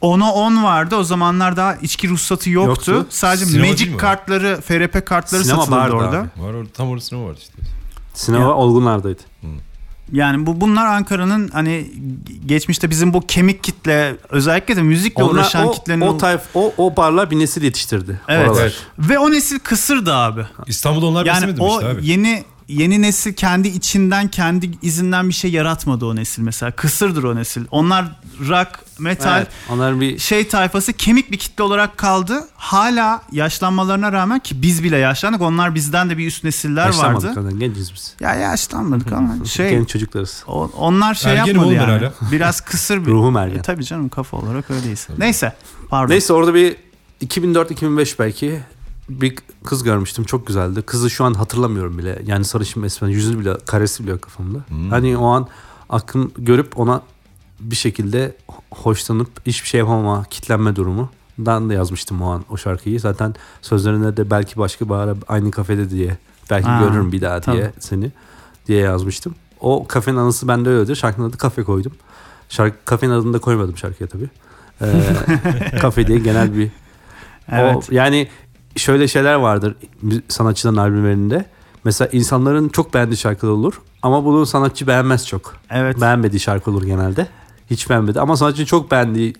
Ona 0.00 0.32
10 0.32 0.62
vardı. 0.64 0.96
O 0.96 1.04
zamanlar 1.04 1.56
daha 1.56 1.74
içki 1.74 2.08
ruhsatı 2.08 2.50
yoktu. 2.50 2.90
Yoktu. 2.92 3.06
Sadece 3.10 3.44
Sinema 3.46 3.66
Magic 3.66 3.94
o? 3.94 3.96
kartları, 3.96 4.60
FRP 4.60 5.06
kartları 5.06 5.44
Sinema 5.44 5.62
satılırdı 5.62 5.82
vardı 5.82 5.94
orada. 5.96 6.18
abi. 6.18 6.28
Var 6.42 6.54
orada 6.54 6.70
tam 6.72 6.88
orada 6.88 7.00
sinema 7.04 7.26
var 7.28 7.34
işte. 7.38 7.52
Sinema 8.14 8.44
Ya. 8.44 8.50
olgunlardaydı. 8.54 9.22
Yani 10.12 10.46
bu 10.46 10.60
bunlar 10.60 10.86
Ankara'nın 10.86 11.48
hani 11.48 11.90
geçmişte 12.46 12.90
bizim 12.90 13.14
bu 13.14 13.20
kemik 13.26 13.64
kitle 13.64 14.16
özellikle 14.28 14.76
de 14.76 14.82
müzikle 14.82 15.22
Onlar, 15.22 15.34
uğraşan 15.34 15.66
o, 15.68 15.70
kitlenin 15.72 16.00
o, 16.00 16.18
tayf, 16.18 16.40
o, 16.54 16.72
o 16.78 16.96
barlar 16.96 17.30
bir 17.30 17.38
nesil 17.38 17.62
yetiştirdi. 17.62 18.20
Evet. 18.28 18.48
oralar. 18.48 18.62
Evet. 18.62 18.74
ve 18.98 19.18
o 19.18 19.30
nesil 19.30 19.58
kısırdı 19.58 20.14
abi. 20.14 20.46
İstanbul'da 20.66 21.06
onlar 21.06 21.26
Yani 21.26 21.36
beslemedi 21.36 21.60
mi 21.60 21.66
o 21.66 21.74
işte 21.80 21.86
abi? 21.90 22.06
yeni 22.06 22.44
yeni 22.70 23.02
nesil 23.02 23.32
kendi 23.32 23.68
içinden 23.68 24.28
kendi 24.28 24.70
izinden 24.82 25.28
bir 25.28 25.34
şey 25.34 25.50
yaratmadı 25.50 26.06
o 26.06 26.16
nesil 26.16 26.42
mesela. 26.42 26.72
Kısırdır 26.72 27.22
o 27.24 27.36
nesil. 27.36 27.64
Onlar 27.70 28.04
rock, 28.48 28.68
metal 28.98 29.38
Evet, 29.38 29.48
onlar 29.70 30.00
bir 30.00 30.18
şey 30.18 30.48
tayfası 30.48 30.92
kemik 30.92 31.30
bir 31.32 31.36
kitle 31.36 31.62
olarak 31.64 31.98
kaldı. 31.98 32.48
Hala 32.56 33.22
yaşlanmalarına 33.32 34.12
rağmen 34.12 34.38
ki 34.38 34.62
biz 34.62 34.84
bile 34.84 34.96
yaşlandık. 34.96 35.40
Onlar 35.40 35.74
bizden 35.74 36.10
de 36.10 36.18
bir 36.18 36.26
üst 36.26 36.44
nesiller 36.44 36.86
yaşlanmadık 36.86 37.28
vardı. 37.28 37.34
kadar 37.34 37.50
genciz 37.50 37.92
biz. 37.94 38.14
Ya 38.20 38.34
yaşlanmadık 38.34 39.12
ama 39.12 39.34
şey 39.44 39.70
Genç 39.70 39.88
çocuklarız. 39.88 40.42
o- 40.46 40.70
onlar 40.76 41.14
şey 41.14 41.32
Ergenim 41.32 41.56
yapmadı 41.56 41.74
yani. 41.74 41.90
hala. 41.90 42.12
Biraz 42.32 42.60
kısır 42.60 43.06
bir. 43.06 43.06
Ruhum 43.10 43.36
ergen. 43.36 43.58
E, 43.58 43.62
tabii 43.62 43.84
canım 43.84 44.08
kafa 44.08 44.36
olarak 44.36 44.70
öyleyiz. 44.70 45.08
Neyse. 45.18 45.52
Pardon. 45.88 46.12
Neyse 46.12 46.32
orada 46.32 46.54
bir 46.54 46.76
2004-2005 47.26 48.14
belki 48.18 48.60
bir 49.10 49.36
kız 49.64 49.82
görmüştüm. 49.82 50.24
Çok 50.24 50.46
güzeldi. 50.46 50.82
Kızı 50.82 51.10
şu 51.10 51.24
an 51.24 51.34
hatırlamıyorum 51.34 51.98
bile. 51.98 52.22
Yani 52.26 52.44
sarışın 52.44 52.82
esmer 52.82 53.08
yüzü 53.08 53.38
bile 53.38 53.56
karesi 53.66 54.02
bile 54.02 54.10
yok 54.10 54.22
kafamda. 54.22 54.58
Hani 54.90 55.16
o 55.16 55.26
an 55.26 55.48
aklım 55.88 56.32
görüp 56.38 56.78
ona 56.78 57.02
bir 57.60 57.76
şekilde 57.76 58.36
hoşlanıp 58.70 59.46
hiçbir 59.46 59.68
şey 59.68 59.78
yapamama, 59.78 60.24
kitlenme 60.24 60.76
durumu. 60.76 61.10
Dan 61.38 61.70
da 61.70 61.74
yazmıştım 61.74 62.22
o 62.22 62.30
an 62.30 62.44
o 62.50 62.56
şarkıyı. 62.56 63.00
Zaten 63.00 63.34
sözlerinde 63.62 64.16
de 64.16 64.30
belki 64.30 64.56
başka 64.56 64.88
bir 64.88 64.94
ara 64.94 65.14
aynı 65.28 65.50
kafede 65.50 65.90
diye. 65.90 66.16
Belki 66.50 66.68
Ha, 66.68 66.80
görürüm 66.84 67.12
bir 67.12 67.20
daha 67.20 67.42
diye 67.42 67.72
seni 67.78 68.12
diye 68.66 68.80
yazmıştım. 68.80 69.34
O 69.60 69.86
kafenin 69.86 70.16
anısı 70.16 70.48
bende 70.48 70.68
öyledir. 70.68 70.96
Şarkının 70.96 71.28
adı 71.28 71.36
kafe 71.36 71.62
koydum. 71.62 71.92
Şarkı, 72.48 72.76
kafenin 72.84 73.12
adını 73.12 73.34
da 73.34 73.38
koymadım 73.38 73.76
şarkıya 73.76 74.08
tabii. 74.08 74.28
Ee, 74.82 74.86
kafe 75.80 76.06
diye 76.06 76.18
genel 76.18 76.56
bir 76.56 76.70
evet. 77.52 77.76
o, 77.76 77.94
yani 77.94 78.28
şöyle 78.80 79.08
şeyler 79.08 79.34
vardır 79.34 79.74
sanatçıların 80.28 80.76
albümlerinde. 80.76 81.44
Mesela 81.84 82.08
insanların 82.12 82.68
çok 82.68 82.94
beğendiği 82.94 83.16
şarkılar 83.16 83.52
olur 83.52 83.80
ama 84.02 84.24
bunu 84.24 84.46
sanatçı 84.46 84.86
beğenmez 84.86 85.26
çok. 85.26 85.56
evet. 85.70 86.00
Beğenmediği 86.00 86.40
şarkı 86.40 86.70
olur 86.70 86.82
genelde. 86.82 87.26
Hiç 87.70 87.90
beğenmedi 87.90 88.20
ama 88.20 88.36
sanatçı 88.36 88.66
çok 88.66 88.90
beğendiği, 88.90 89.34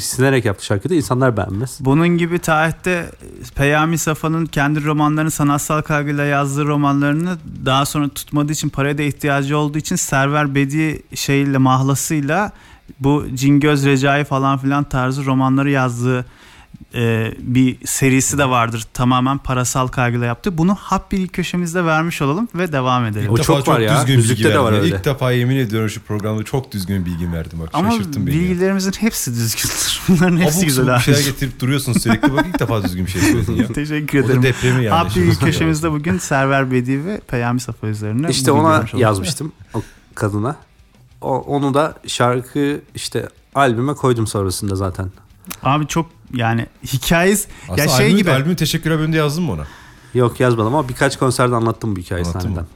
sinerek 0.00 0.44
yaptığı 0.44 0.64
şarkıda 0.64 0.94
insanlar 0.94 1.36
beğenmez. 1.36 1.78
Bunun 1.80 2.08
gibi 2.08 2.38
tarihte 2.38 3.10
Peyami 3.54 3.98
Safa'nın 3.98 4.46
kendi 4.46 4.84
romanlarını 4.84 5.30
sanatsal 5.30 5.82
kaygıyla 5.82 6.24
yazdığı 6.24 6.64
romanlarını 6.64 7.38
daha 7.64 7.86
sonra 7.86 8.08
tutmadığı 8.08 8.52
için 8.52 8.68
paraya 8.68 8.98
da 8.98 9.02
ihtiyacı 9.02 9.58
olduğu 9.58 9.78
için 9.78 9.96
Server 9.96 10.54
Bedi 10.54 11.02
şeyle 11.14 11.58
mahlasıyla 11.58 12.52
bu 13.00 13.24
Cingöz 13.34 13.84
Recai 13.84 14.24
falan 14.24 14.58
filan 14.58 14.84
tarzı 14.84 15.24
romanları 15.24 15.70
yazdığı 15.70 16.24
e, 16.94 17.34
bir 17.38 17.76
serisi 17.86 18.38
de 18.38 18.48
vardır. 18.48 18.84
Tamamen 18.94 19.38
parasal 19.38 19.86
kaygıyla 19.88 20.26
yaptı. 20.26 20.58
Bunu 20.58 20.74
hap 20.74 21.12
bilgi 21.12 21.28
köşemizde 21.28 21.84
vermiş 21.84 22.22
olalım 22.22 22.48
ve 22.54 22.72
devam 22.72 23.04
edelim. 23.06 23.30
O 23.30 23.32
İlk 23.32 23.38
defa 23.38 23.46
çok 23.54 23.68
var 23.68 23.80
ya. 23.80 23.96
düzgün 24.00 24.16
Müzikte 24.16 24.44
bilgi 24.44 24.54
de 24.54 24.58
var 24.58 24.72
öyle. 24.72 24.88
İlk 24.96 25.04
defa 25.04 25.32
yemin 25.32 25.56
ediyorum 25.56 25.90
şu 25.90 26.00
programda 26.02 26.42
çok 26.42 26.72
düzgün 26.72 27.06
bilgi 27.06 27.32
verdim. 27.32 27.58
Bak 27.62 27.68
Ama 27.72 27.90
şaşırttın 27.90 28.26
beni. 28.26 28.34
ya. 28.36 28.40
bilgilerimizin 28.42 28.92
hepsi 28.92 29.30
düzgündür. 29.34 30.00
Bunların 30.08 30.36
hepsi 30.36 30.56
Abuk 30.58 30.66
güzel 30.66 30.86
bir 30.96 31.00
şeyler 31.00 31.20
getirip 31.24 31.60
duruyorsun 31.60 31.92
sürekli. 31.92 32.32
Bak 32.36 32.46
ilk 32.48 32.60
defa 32.60 32.82
düzgün 32.84 33.06
bir 33.06 33.10
şey 33.10 33.22
söyledin 33.22 33.52
ya. 33.56 33.66
Teşekkür 33.72 34.18
O 34.18 34.22
da 34.22 34.26
ederim. 34.26 34.42
depremi 34.42 34.84
yani. 34.84 34.96
Hap 34.96 35.16
bilgi 35.16 35.38
köşemizde 35.44 35.90
bugün 35.92 36.18
Server 36.18 36.70
Bedi 36.70 37.04
ve 37.04 37.20
Peyami 37.28 37.60
Safa 37.60 37.86
üzerine. 37.86 38.26
İşte 38.30 38.52
ona 38.52 38.84
yazmıştım 38.96 39.52
o 39.74 39.82
kadına. 40.14 40.56
O, 41.20 41.38
onu 41.38 41.74
da 41.74 41.94
şarkı 42.06 42.80
işte 42.94 43.28
albüme 43.54 43.94
koydum 43.94 44.26
sonrasında 44.26 44.74
zaten. 44.76 45.10
Abi 45.62 45.86
çok 45.86 46.06
yani 46.34 46.66
hikayesi 46.92 47.48
Aslında 47.68 47.82
ya 47.82 47.88
şey 47.88 48.06
albümü, 48.06 48.18
gibi. 48.18 48.30
albümün 48.30 48.54
teşekkür 48.56 48.90
bölümünde 48.90 49.16
yazdın 49.16 49.44
mı 49.44 49.52
ona? 49.52 49.64
Yok 50.14 50.40
yazmadım 50.40 50.74
ama 50.74 50.88
birkaç 50.88 51.18
konserde 51.18 51.54
anlattım 51.54 51.96
bu 51.96 52.00
hikayeyi 52.00 52.24
sahneden. 52.24 52.66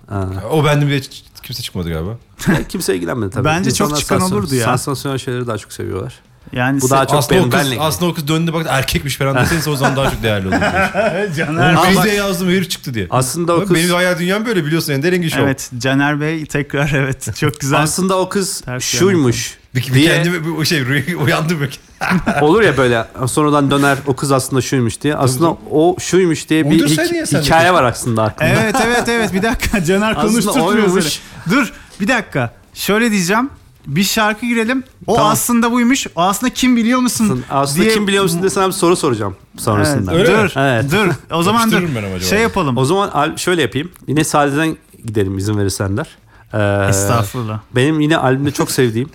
O 0.51 0.65
bende 0.65 0.87
bile 0.87 1.01
kimse 1.43 1.63
çıkmadı 1.63 1.89
galiba. 1.91 2.17
Ya 2.49 2.69
Kimse 2.69 2.97
ilgilenmedi 2.97 3.31
tabii. 3.31 3.45
Bence 3.45 3.71
çok 3.71 3.87
İnsanlar 3.87 4.01
çıkan 4.01 4.19
sansa- 4.19 4.35
olurdu 4.35 4.55
ya. 4.55 4.65
Sansasyonel 4.65 5.19
şeyleri 5.19 5.47
daha 5.47 5.59
çok 5.59 5.73
seviyorlar. 5.73 6.21
Yani 6.53 6.81
Bu 6.81 6.91
daha 6.91 7.07
çok 7.07 7.19
aslında, 7.19 7.35
o 7.41 7.43
benim 7.43 7.51
kız, 7.51 7.61
benle. 7.71 7.81
aslında 7.81 8.11
o 8.11 8.15
kız 8.15 8.29
döndü 8.29 8.53
bak 8.53 8.67
erkekmiş 8.69 9.17
falan 9.17 9.37
deseniz 9.37 9.69
o 9.69 9.77
zaman 9.77 9.97
daha 9.97 10.11
çok 10.11 10.23
değerli 10.23 10.49
olur. 10.49 10.57
Caner 11.37 11.77
Bey. 11.77 11.85
Feyze'ye 11.85 12.15
yazdım 12.15 12.49
herif 12.49 12.71
çıktı 12.71 12.95
diye. 12.95 13.07
Aslında 13.11 13.57
o 13.57 13.61
kız 13.61 13.75
Benim 13.75 13.91
hayal 13.95 14.19
dünyam 14.19 14.47
böyle 14.47 14.65
biliyorsun 14.65 14.93
Ender 14.93 15.29
Show. 15.29 15.43
Evet 15.43 15.71
Caner 15.79 16.21
Bey 16.21 16.47
tekrar 16.47 16.93
evet 16.95 17.37
çok 17.37 17.61
güzel. 17.61 17.81
aslında 17.81 18.19
o 18.19 18.29
kız 18.29 18.61
Ters 18.61 18.85
şuymuş. 18.85 19.59
Bir, 19.75 19.89
bir 19.89 19.95
diye 19.95 20.09
kendimi 20.15 20.47
bir- 20.47 20.51
o 20.61 20.65
şey 20.65 20.83
uyandım 21.25 21.61
böyle. 21.61 21.73
olur 22.41 22.63
ya 22.63 22.77
böyle 22.77 23.05
sonradan 23.27 23.71
döner 23.71 23.99
o 24.07 24.17
kız 24.17 24.33
aslında 24.33 24.63
şuymuş 24.63 25.01
diye. 25.01 25.15
Aslında 25.15 25.57
o 25.71 25.97
şuymuş 26.01 26.49
diye 26.49 26.71
bir 26.71 26.85
hik- 26.87 27.33
de 27.37 27.41
hikaye 27.41 27.73
var 27.73 27.83
aslında 27.83 28.23
aklımda. 28.23 28.53
Evet 28.55 28.77
evet 28.87 29.09
evet 29.09 29.33
bir 29.33 29.43
dakika 29.43 29.85
Caner 29.85 30.15
seni. 30.15 31.51
Dur 31.51 31.73
bir 32.01 32.09
dakika 32.09 32.55
şöyle 32.75 33.11
diyeceğim. 33.11 33.51
Bir 33.87 34.03
şarkı 34.05 34.47
girelim. 34.47 34.85
O 35.07 35.15
Tamam. 35.15 35.31
aslında 35.33 35.73
buymuş. 35.73 36.07
O 36.17 36.21
aslında 36.23 36.53
kim 36.55 36.77
biliyor 36.77 36.99
musun? 37.01 37.45
Aslında 37.51 37.83
diye- 37.85 37.95
kim 37.95 38.07
biliyor 38.07 38.23
musun 38.23 38.41
diye 38.41 38.51
sana 38.51 38.67
bir 38.67 38.73
soru 38.73 38.97
soracağım 38.97 39.37
sonrasında. 39.57 40.15
Evet, 40.15 40.29
Öyle 40.29 40.39
dur, 40.39 40.45
mi? 40.45 40.51
Evet. 40.57 40.93
dur. 40.93 41.35
O 41.35 41.43
zaman 41.43 41.71
dur. 41.73 42.21
Şey 42.21 42.41
yapalım. 42.41 42.77
O 42.77 42.85
zaman 42.85 43.09
al- 43.09 43.37
şöyle 43.37 43.63
yapayım. 43.63 43.91
Yine 44.09 44.25
sadeden 44.25 44.77
gidelim 45.07 45.39
izin 45.39 45.59
verirsenler. 45.59 46.07
Ee, 46.55 46.87
Estağfurullah. 46.89 47.61
Benim 47.77 48.01
yine 48.01 48.17
albümde 48.17 48.51
çok 48.51 48.71
sevdiğim 48.71 49.09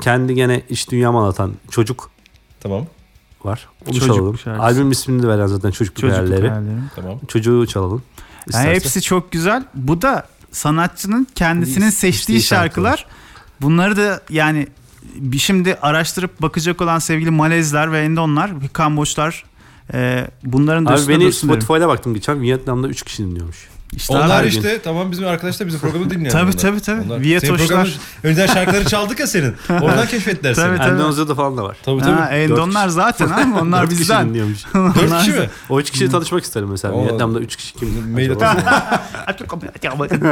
kendi 0.00 0.34
gene 0.34 0.62
iç 0.68 0.90
dünyamı 0.90 1.18
anlatan 1.18 1.52
çocuk 1.70 2.10
Tamam 2.60 2.86
var. 3.44 3.68
Onu 3.86 3.94
Çocuk 3.94 4.06
çalalım. 4.16 4.38
şarkısı. 4.38 4.64
Albüm 4.64 4.90
ismini 4.90 5.22
de 5.22 5.28
veren 5.28 5.46
zaten 5.46 5.70
çocuk, 5.70 6.02
hayallerim. 6.02 6.90
tamam. 6.96 7.18
Çocuğu 7.28 7.66
çalalım. 7.66 8.02
Yani 8.52 8.68
hepsi 8.68 9.02
çok 9.02 9.32
güzel. 9.32 9.64
Bu 9.74 10.02
da 10.02 10.26
sanatçının 10.52 11.26
kendisinin 11.34 11.90
Seçtiği 11.90 12.12
seçtiği 12.12 12.42
şarkılar. 12.42 12.96
şarkılar. 12.96 13.17
Bunları 13.60 13.96
da 13.96 14.20
yani 14.30 14.66
bir 15.14 15.38
şimdi 15.38 15.74
araştırıp 15.82 16.42
bakacak 16.42 16.80
olan 16.80 16.98
sevgili 16.98 17.30
Malezler 17.30 17.92
ve 17.92 18.00
Endonlar, 18.00 18.50
Kamboçlar 18.72 19.44
e, 19.94 20.26
bunların 20.44 20.86
da 20.86 20.90
Abi 20.90 20.98
üstüne 21.00 21.20
beni. 21.20 21.32
Spotify'da 21.32 21.88
baktım 21.88 22.14
geçen 22.14 22.42
Vietnam'da 22.42 22.88
3 22.88 23.02
kişi 23.02 23.22
dinliyormuş. 23.22 23.68
İşte 23.92 24.12
Onlar 24.16 24.40
abi, 24.42 24.48
işte 24.48 24.80
tamam 24.84 25.12
bizim 25.12 25.26
arkadaşlar 25.26 25.66
bizim 25.68 25.80
programı 25.80 26.10
dinliyor. 26.10 26.32
Tabii, 26.32 26.56
tabii, 26.56 26.80
tabii. 26.80 27.00
Onlar- 27.02 27.20
programın- 27.56 27.92
önceden 28.22 28.46
şarkıları 28.46 28.84
çaldık 28.84 29.20
ya 29.20 29.26
senin. 29.26 29.54
Oradan 29.80 30.06
keşfettiler 30.06 30.54
seni. 30.54 30.64
Tabii, 30.66 30.78
tabii. 30.78 30.90
Endonezya'da 30.90 31.34
falan 31.34 31.56
da 31.56 31.62
var. 31.62 31.76
Tabii 31.82 32.00
tabii. 32.00 32.12
Ha, 32.12 32.30
Endonlar 32.30 32.88
zaten 32.88 33.28
ama 33.28 33.60
onlar 33.60 33.82
Dört 33.82 33.90
kişi 33.90 34.00
bizden. 34.00 34.28
dinliyormuş. 34.28 34.58
Dört 34.74 35.18
kişi 35.18 35.30
mi? 35.32 35.50
O 35.68 35.80
3 35.80 35.90
kişiyle 35.90 36.10
tanışmak 36.10 36.44
isterim 36.44 36.68
mesela. 36.70 37.02
Vietnam'da 37.02 37.40
3 37.40 37.56
kişi 37.56 37.74
kim? 37.74 38.10
Mail 38.12 38.32
atalım. 38.32 38.56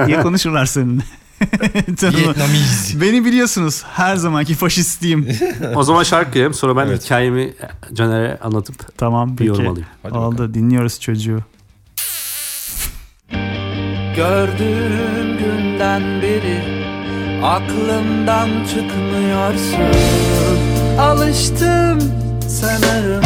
diye 0.07 0.21
konuşurlar 0.21 0.67
seninle. 0.67 1.03
Vietnamiz. 2.03 3.01
Beni 3.01 3.25
biliyorsunuz 3.25 3.83
her 3.93 4.17
zamanki 4.17 4.55
faşistiyim. 4.55 5.29
o 5.75 5.83
zaman 5.83 6.03
şarkı 6.03 6.31
girelim. 6.33 6.55
Sonra 6.55 6.77
ben 6.77 6.87
Evet. 6.87 7.05
hikayemi 7.05 7.53
Caner'e 7.95 8.39
anlatıp 8.43 8.99
tamam 8.99 9.33
bir 9.33 9.37
peki. 9.37 9.49
yorum 9.49 9.69
alayım. 9.69 9.87
Hadi 10.03 10.15
bakalım. 10.15 10.35
Oldu 10.35 10.55
dinliyoruz 10.55 11.01
çocuğu. 11.01 11.39
Gördüğüm 14.17 15.39
günden 15.39 16.23
beri 16.23 16.77
aklımdan 17.45 18.49
çıkmıyorsun 18.65 20.01
Alıştım 20.99 21.99
sanırım 22.49 23.26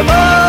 Geriye 0.00 0.39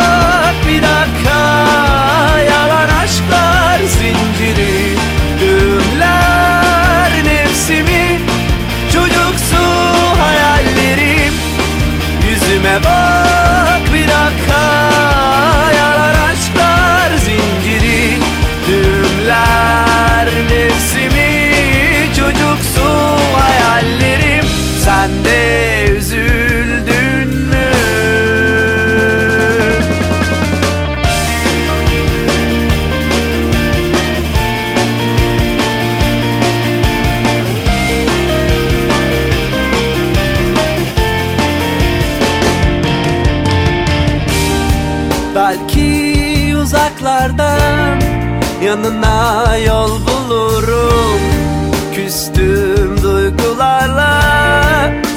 Küstüm 52.22 53.02
duygularla 53.04 54.22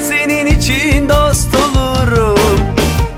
senin 0.09 0.45
için 0.45 1.09
dost 1.09 1.55
olurum. 1.55 2.59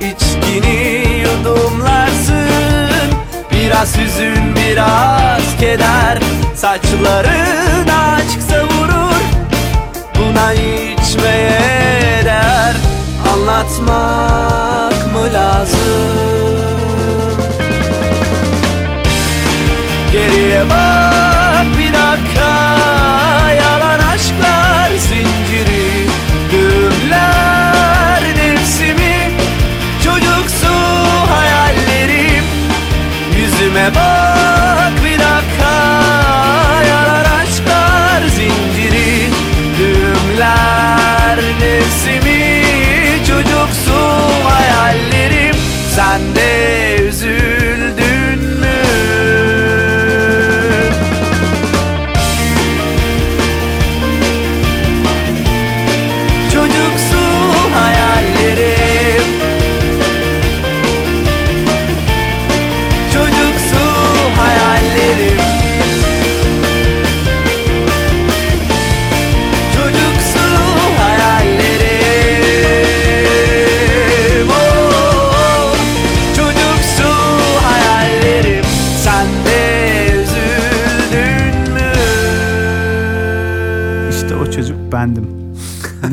İçkini 0.02 1.08
yudumlarsın. 1.21 3.12
Biraz 3.52 3.97
hüzün 3.97 4.56
biraz 4.56 5.58
keder. 5.60 6.19
Saçların 6.56 7.88
açıksa 7.88 8.63
vurur. 8.63 9.21
Buna 10.19 10.54
içmeye 10.54 12.21
değer. 12.26 12.76
Anlatmak 13.34 15.13
mı 15.13 15.34
lazım? 15.34 16.17
Geriye 20.12 20.69
bak 20.69 21.06
Bak 33.95 34.93
bir 35.06 35.19
dakika. 35.19 35.73
Yalan 36.89 37.26
aşklar 37.41 38.28
zinciri 38.28 39.30
Düğümler 39.78 41.39
nefsimi 41.62 42.63
Çocuksu 43.28 44.00
hayallerim. 44.50 45.56
Sen 45.95 46.21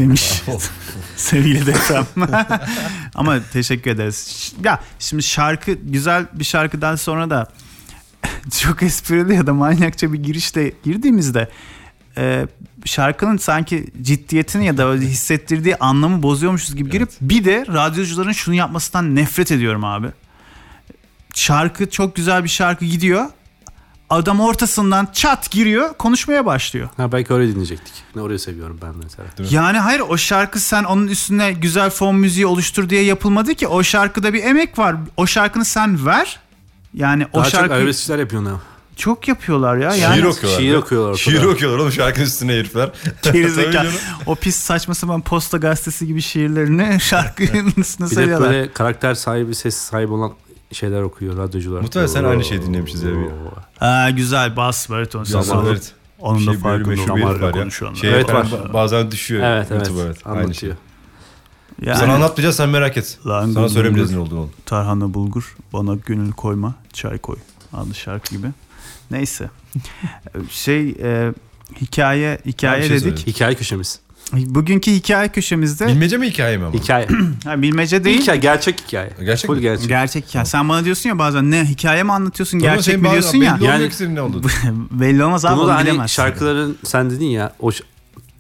demiş 0.04 0.42
sevgili 1.16 1.66
deprem. 1.66 2.06
Ama 3.14 3.38
teşekkür 3.52 3.90
ederiz. 3.90 4.52
Ya 4.64 4.80
şimdi 4.98 5.22
şarkı 5.22 5.72
güzel 5.72 6.26
bir 6.32 6.44
şarkıdan 6.44 6.96
sonra 6.96 7.30
da 7.30 7.48
çok 8.60 8.82
esprili 8.82 9.34
ya 9.34 9.46
da 9.46 9.54
manyakça 9.54 10.12
bir 10.12 10.22
girişte 10.22 10.72
girdiğimizde 10.84 11.48
e, 12.16 12.46
şarkının 12.84 13.36
sanki 13.36 13.86
ciddiyetini 14.02 14.66
ya 14.66 14.76
da 14.76 14.94
hissettirdiği 14.94 15.76
anlamı 15.76 16.22
bozuyormuşuz 16.22 16.76
gibi 16.76 16.90
girip 16.90 17.10
bir 17.20 17.44
de 17.44 17.64
radyocuların 17.68 18.32
şunu 18.32 18.54
yapmasından 18.54 19.16
nefret 19.16 19.52
ediyorum 19.52 19.84
abi. 19.84 20.06
Şarkı 21.34 21.90
çok 21.90 22.16
güzel 22.16 22.44
bir 22.44 22.48
şarkı 22.48 22.84
gidiyor. 22.84 23.26
Adam 24.14 24.40
ortasından 24.40 25.08
çat 25.12 25.50
giriyor 25.50 25.94
konuşmaya 25.94 26.46
başlıyor. 26.46 26.88
Ha 26.96 27.12
belki 27.12 27.32
öyle 27.34 27.48
dinleyecektik. 27.48 27.94
Ne 28.16 28.22
orayı 28.22 28.38
seviyorum 28.38 28.78
ben 28.82 28.92
mesela. 29.02 29.28
Yani 29.50 29.78
hayır 29.78 30.00
o 30.08 30.16
şarkı 30.16 30.60
sen 30.60 30.84
onun 30.84 31.06
üstüne 31.06 31.52
güzel 31.52 31.90
fon 31.90 32.16
müziği 32.16 32.46
oluştur 32.46 32.90
diye 32.90 33.02
yapılmadı 33.02 33.54
ki. 33.54 33.68
O 33.68 33.82
şarkıda 33.82 34.32
bir 34.34 34.44
emek 34.44 34.78
var. 34.78 34.96
O 35.16 35.26
şarkını 35.26 35.64
sen 35.64 36.06
ver. 36.06 36.38
Yani 36.94 37.26
o 37.32 37.38
Daha 37.38 37.44
çok 37.44 37.60
şarkı 37.60 37.74
arabesk 37.74 38.00
işler 38.00 38.18
yapıyor 38.18 38.44
ne? 38.44 38.48
çok 38.96 39.28
yapıyorlar 39.28 39.76
ya. 39.76 39.94
Yani 39.94 40.14
Şiir 40.16 40.24
okuyorlar. 40.24 40.60
şiir 40.60 40.74
okuyorlar 40.74 41.16
Şiir 41.16 41.42
okuyorlar 41.44 41.78
oğlum 41.78 41.92
şarkının 41.92 42.26
üstüne 42.26 42.52
herifler. 42.52 42.90
Gerizekalı. 43.22 43.90
O 44.26 44.34
pis 44.34 44.56
saçma 44.56 44.94
sapan 44.94 45.20
posta 45.20 45.58
gazetesi 45.58 46.06
gibi 46.06 46.22
şiirlerini 46.22 47.00
şarkının 47.00 47.72
üstüne 47.76 48.06
Bir 48.06 48.10
de 48.10 48.14
söylüyorlar. 48.14 48.50
böyle 48.50 48.72
karakter 48.72 49.14
sahibi, 49.14 49.54
ses 49.54 49.76
sahibi 49.76 50.12
olan 50.12 50.32
şeyler 50.74 51.02
okuyor 51.02 51.36
radyocular. 51.36 51.80
Muhtemelen 51.80 52.06
sen 52.12 52.24
aynı 52.24 52.44
şeyi 52.44 52.62
dinlemişiz 52.62 53.02
ya. 53.02 53.10
Ha, 53.78 54.10
güzel 54.10 54.56
bas 54.56 54.90
bariton. 54.90 55.26
Ama 55.50 55.64
evet. 55.68 55.92
Onun 56.18 56.46
da 56.46 56.52
Şey, 56.52 56.64
böyle 56.64 56.84
farkında 56.84 57.08
damarla 57.08 57.40
var 57.40 57.54
ya. 57.54 57.62
konuşuyorlar. 57.62 58.00
Şey 58.00 58.10
Evet, 58.10 58.28
var. 58.34 58.44
ba- 58.44 58.72
bazen 58.72 59.10
düşüyor. 59.10 59.42
Evet 59.44 59.66
evet. 59.70 59.90
Evet. 60.04 60.18
Aynı 60.24 60.54
şey. 60.54 60.70
Yani, 61.82 61.98
Sana 61.98 62.14
anlatmayacağız 62.14 62.56
sen 62.56 62.68
merak 62.68 62.96
et. 62.96 63.18
Lan 63.26 63.52
Sana 63.52 63.66
gur 63.88 64.12
ne 64.12 64.18
olduğunu. 64.18 64.50
Tarhana 64.66 65.14
bulgur 65.14 65.56
bana 65.72 65.94
gönül 65.94 66.32
koyma 66.32 66.74
çay 66.92 67.18
koy 67.18 67.36
adlı 67.72 67.94
şarkı 67.94 68.36
gibi. 68.36 68.46
Neyse. 69.10 69.50
şey 70.50 70.88
e, 71.02 71.32
hikaye 71.80 72.38
hikaye 72.46 72.82
şey 72.82 72.90
dedik. 72.90 73.02
söyledim. 73.02 73.26
Hikaye 73.26 73.54
köşemiz. 73.54 74.00
Bugünkü 74.32 74.90
hikaye 74.90 75.28
köşemizde 75.28 75.86
Bilmece 75.86 76.16
mi 76.16 76.26
hikaye 76.30 76.56
mi 76.56 76.64
ama? 76.64 76.74
Hikaye. 76.74 77.06
ha, 77.44 77.62
bilmece 77.62 78.04
değil. 78.04 78.20
hikaye, 78.22 78.38
gerçek 78.38 78.80
hikaye. 78.86 79.10
Gerçek 79.24 79.46
Full 79.46 79.56
mi? 79.56 79.62
gerçek. 79.62 79.88
Gerçek 79.88 80.26
hikaye. 80.28 80.44
Sen 80.44 80.68
bana 80.68 80.84
diyorsun 80.84 81.08
ya 81.08 81.18
bazen 81.18 81.50
ne 81.50 81.64
hikaye 81.64 82.02
mi 82.02 82.12
anlatıyorsun 82.12 82.58
Tamam, 82.60 82.74
gerçek 82.74 83.02
mi 83.02 83.10
diyorsun 83.10 83.38
ya. 83.38 83.56
Belli 83.56 83.64
Yani- 83.64 83.90
senin 83.90 84.14
ne 84.14 84.20
olduğunu. 84.22 84.46
Belli 84.90 85.24
olmaz 85.24 85.44
abi 85.44 85.56
Bunu 85.56 85.68
da 85.68 85.74
hani 85.74 86.08
şarkıların 86.08 86.78
sen 86.84 87.10
dedin 87.10 87.26
ya 87.26 87.52
o 87.60 87.70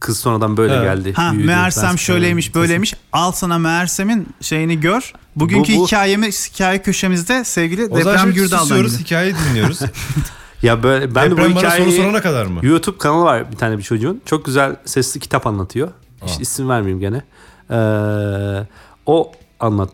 kız 0.00 0.18
sonradan 0.18 0.56
böyle 0.56 0.74
Evet. 0.74 0.84
geldi. 0.96 1.12
Ha 1.12 1.32
büyüdü, 1.32 1.46
meğersem 1.46 1.98
şöyleymiş 1.98 2.54
böyleymiş. 2.54 2.94
Al 3.12 3.32
sana 3.32 3.58
meğersemin 3.58 4.28
şeyini 4.40 4.80
gör. 4.80 5.12
Bugünkü 5.36 5.74
Bu- 5.74 5.80
bu- 5.80 5.86
hikayemiz 5.86 6.50
hikaye 6.54 6.82
köşemizde 6.82 7.44
sevgili 7.44 7.84
O 7.84 7.88
zaman 7.88 8.00
Deprem 8.06 8.18
şimdi 8.20 8.34
Gürdal'dan 8.34 8.62
susuyoruz 8.62 8.90
gidiyor. 8.98 9.06
hikayeyi 9.06 9.34
dinliyoruz. 9.50 9.78
Ya 10.64 10.82
böyle 10.82 11.14
ben 11.14 11.26
de 11.26 11.32
bu 11.32 11.36
Deprem 11.36 11.54
bana 11.54 11.60
soru 11.60 11.70
hikayeyi 11.72 11.96
sorana 11.96 12.22
kadar 12.22 12.46
mı? 12.46 12.60
YouTube 12.62 12.98
kanalı 12.98 13.24
var 13.24 13.52
bir 13.52 13.56
tane 13.56 13.78
bir 13.78 13.82
çocuğun. 13.82 14.22
Çok 14.26 14.44
güzel 14.44 14.76
sesli 14.84 15.20
kitap 15.20 15.46
anlatıyor. 15.46 15.88
İşte 16.26 16.42
isim 16.42 16.68
vermeyeyim 16.68 17.00
gene. 17.00 17.22
Ee, 17.70 18.66
o 19.06 19.32
anlat 19.60 19.90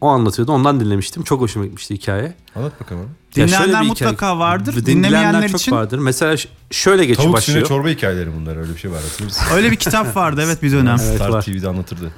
o 0.00 0.08
anlatıyordu. 0.08 0.52
Ondan 0.52 0.80
dinlemiştim. 0.80 1.22
Çok 1.22 1.40
hoşuma 1.40 1.64
gitmişti 1.64 1.94
hikaye. 1.94 2.34
Anlat 2.56 2.80
bakalım. 2.80 3.10
Dinleyenler 3.34 3.82
mutlaka 3.82 4.38
vardır. 4.38 4.72
Dinleyenler 4.86 5.10
Dinlemeyenler 5.10 5.48
çok 5.48 5.60
için 5.60 5.72
vardır. 5.72 5.98
Mesela 5.98 6.36
şöyle 6.70 7.04
geçiyor 7.04 7.24
Tavuk 7.24 7.36
başlıyor. 7.36 7.58
sine 7.58 7.68
çorba 7.68 7.88
hikayeleri 7.88 8.30
bunlar 8.40 8.56
öyle 8.56 8.74
bir 8.74 8.78
şey 8.78 8.90
var 8.90 9.02
hatırlıyor 9.02 9.30
musun? 9.30 9.46
öyle 9.54 9.70
bir 9.70 9.76
kitap 9.76 10.16
vardı 10.16 10.42
evet 10.44 10.62
bir 10.62 10.72
dönem. 10.72 10.96
Evet, 11.02 11.16
Star 11.16 11.28
var. 11.28 11.42
TV'de 11.42 11.68
anlatırdı. 11.68 12.12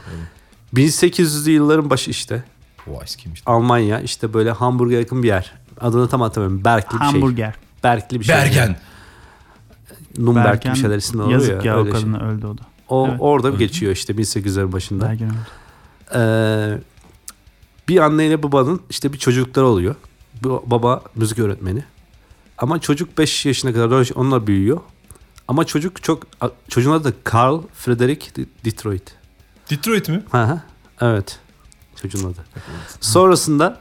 1800'lü 0.75 1.51
yılların 1.51 1.91
başı 1.91 2.11
işte. 2.11 2.45
O 2.91 3.03
eskiymiş. 3.03 3.43
Almanya 3.47 4.01
işte 4.01 4.35
böyle 4.35 4.51
Hamburg'a 4.51 4.95
yakın 4.95 5.23
bir 5.23 5.29
yer. 5.29 5.53
Adını 5.81 6.09
tam 6.09 6.21
hatırlamıyorum. 6.21 6.65
Berkli 6.65 6.95
bir 6.95 7.05
şey. 7.05 7.13
Hamburger. 7.13 7.55
Berkli 7.85 8.21
bir 8.21 8.25
şey. 8.25 8.35
Bergen. 8.35 8.77
Nürnberg 10.19 10.45
Bergen, 10.45 10.75
bir 10.75 10.79
şeyler 10.79 10.97
isimler 10.97 11.25
oluyor 11.25 11.41
Yazık 11.41 11.65
ya, 11.65 11.73
ya. 11.73 11.81
o 11.81 11.85
şey. 11.85 11.93
kadın 11.93 12.15
öldü 12.15 12.47
o 12.47 12.59
da. 12.59 12.63
O 12.89 13.07
Evet. 13.09 13.17
orada 13.21 13.51
geçiyor 13.51 13.93
işte 13.93 14.13
1800'lerin 14.13 14.73
başında. 14.73 15.05
Bergen 15.09 15.29
öldü. 15.29 15.37
Ee, 16.15 16.79
bir 17.89 17.99
anneyle 17.99 18.43
babanın 18.43 18.81
işte 18.91 19.13
bir 19.13 19.19
çocukları 19.19 19.67
oluyor. 19.67 19.95
Bu 20.43 20.65
baba 20.67 21.03
müzik 21.15 21.39
öğretmeni. 21.39 21.85
Ama 22.59 22.81
çocuk 22.81 23.19
5 23.19 23.47
yaşına 23.47 23.73
kadar 23.73 24.09
onunla 24.15 24.47
büyüyor. 24.47 24.81
Ama 25.49 25.65
çocuk 25.65 26.03
çok 26.03 26.23
çocuğun 26.69 26.93
adı 26.93 27.05
da 27.05 27.13
Carl 27.35 27.61
Frederick 27.75 28.37
De- 28.37 28.47
Detroit. 28.65 29.15
Detroit 29.71 30.09
mi? 30.09 30.23
Ha 30.31 30.49
ha. 30.49 30.63
Evet. 31.01 31.39
Çocuğun 32.03 32.25
adı. 32.33 32.45
Sonrasında 33.01 33.81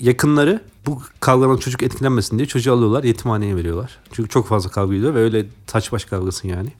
yakınları 0.00 0.62
bu 0.86 1.02
kavgadan 1.20 1.56
çocuk 1.56 1.82
etkilenmesin 1.82 2.38
diye 2.38 2.48
çocuğu 2.48 2.72
alıyorlar 2.72 3.04
yetimhaneye 3.04 3.56
veriyorlar. 3.56 3.98
Çünkü 4.12 4.28
çok 4.28 4.48
fazla 4.48 4.70
kavga 4.70 4.94
ediyor 4.94 5.14
ve 5.14 5.18
öyle 5.18 5.46
taç 5.66 5.92
baş 5.92 6.04
kavgası 6.04 6.46
yani. 6.48 6.72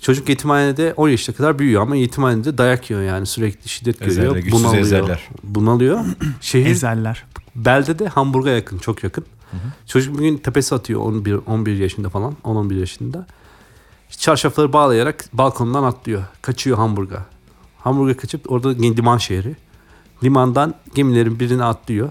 Çocuk 0.00 0.28
yetimhanede 0.28 0.94
10 0.96 1.08
yaşına 1.08 1.36
kadar 1.36 1.58
büyüyor 1.58 1.82
ama 1.82 1.96
yetimhanede 1.96 2.58
dayak 2.58 2.90
yiyor 2.90 3.02
yani 3.02 3.26
sürekli 3.26 3.68
şiddet 3.68 4.02
Ezerler, 4.02 4.28
görüyor. 4.28 4.52
Bunalıyor. 4.52 4.82
ezerler. 4.82 5.28
Bunalıyor. 5.44 6.04
Şehir 6.40 6.66
Ezeller. 6.66 7.24
belde 7.56 7.98
de 7.98 8.08
Hamburg'a 8.08 8.50
yakın 8.50 8.78
çok 8.78 9.04
yakın. 9.04 9.24
Çocuk 9.86 10.14
bugün 10.14 10.36
tepesi 10.36 10.74
atıyor 10.74 11.00
11 11.00 11.38
11 11.46 11.76
yaşında 11.76 12.08
falan 12.08 12.36
10-11 12.44 12.78
yaşında. 12.78 13.26
Çarşafları 14.10 14.72
bağlayarak 14.72 15.24
balkondan 15.32 15.82
atlıyor. 15.82 16.24
Kaçıyor 16.42 16.76
Hamburg'a. 16.76 17.26
Hamburg'a 17.78 18.16
kaçıp 18.16 18.52
orada 18.52 18.68
liman 18.68 19.18
şehri. 19.18 19.56
Limandan 20.24 20.74
gemilerin 20.94 21.40
birine 21.40 21.64
atlıyor. 21.64 22.10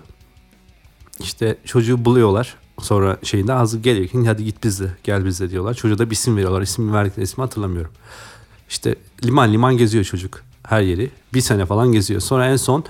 İşte 1.24 1.58
çocuğu 1.66 2.06
buluyorlar. 2.06 2.56
Sonra 2.82 3.18
şeyinde 3.24 3.52
hazır 3.52 3.84
geliyor. 3.84 4.26
Hadi 4.26 4.44
git 4.46 4.64
bizle 4.64 4.88
gel 5.04 5.26
bizle 5.26 5.50
diyorlar. 5.50 5.74
Çocuğa 5.74 5.98
da 5.98 6.06
bir 6.10 6.16
isim 6.16 6.38
veriyorlar. 6.38 6.62
İsim 6.62 6.94
verdikleri 6.94 7.24
ismi 7.24 7.42
hatırlamıyorum. 7.42 7.92
İşte 8.70 8.96
liman 9.26 9.54
liman 9.54 9.78
geziyor 9.78 10.04
çocuk. 10.04 10.42
Her 10.64 10.82
yeri. 10.82 11.12
Bir 11.34 11.42
sene 11.42 11.66
falan 11.66 11.92
geziyor. 11.92 12.22
Sonra 12.22 12.48
en 12.48 12.56
son 12.56 12.84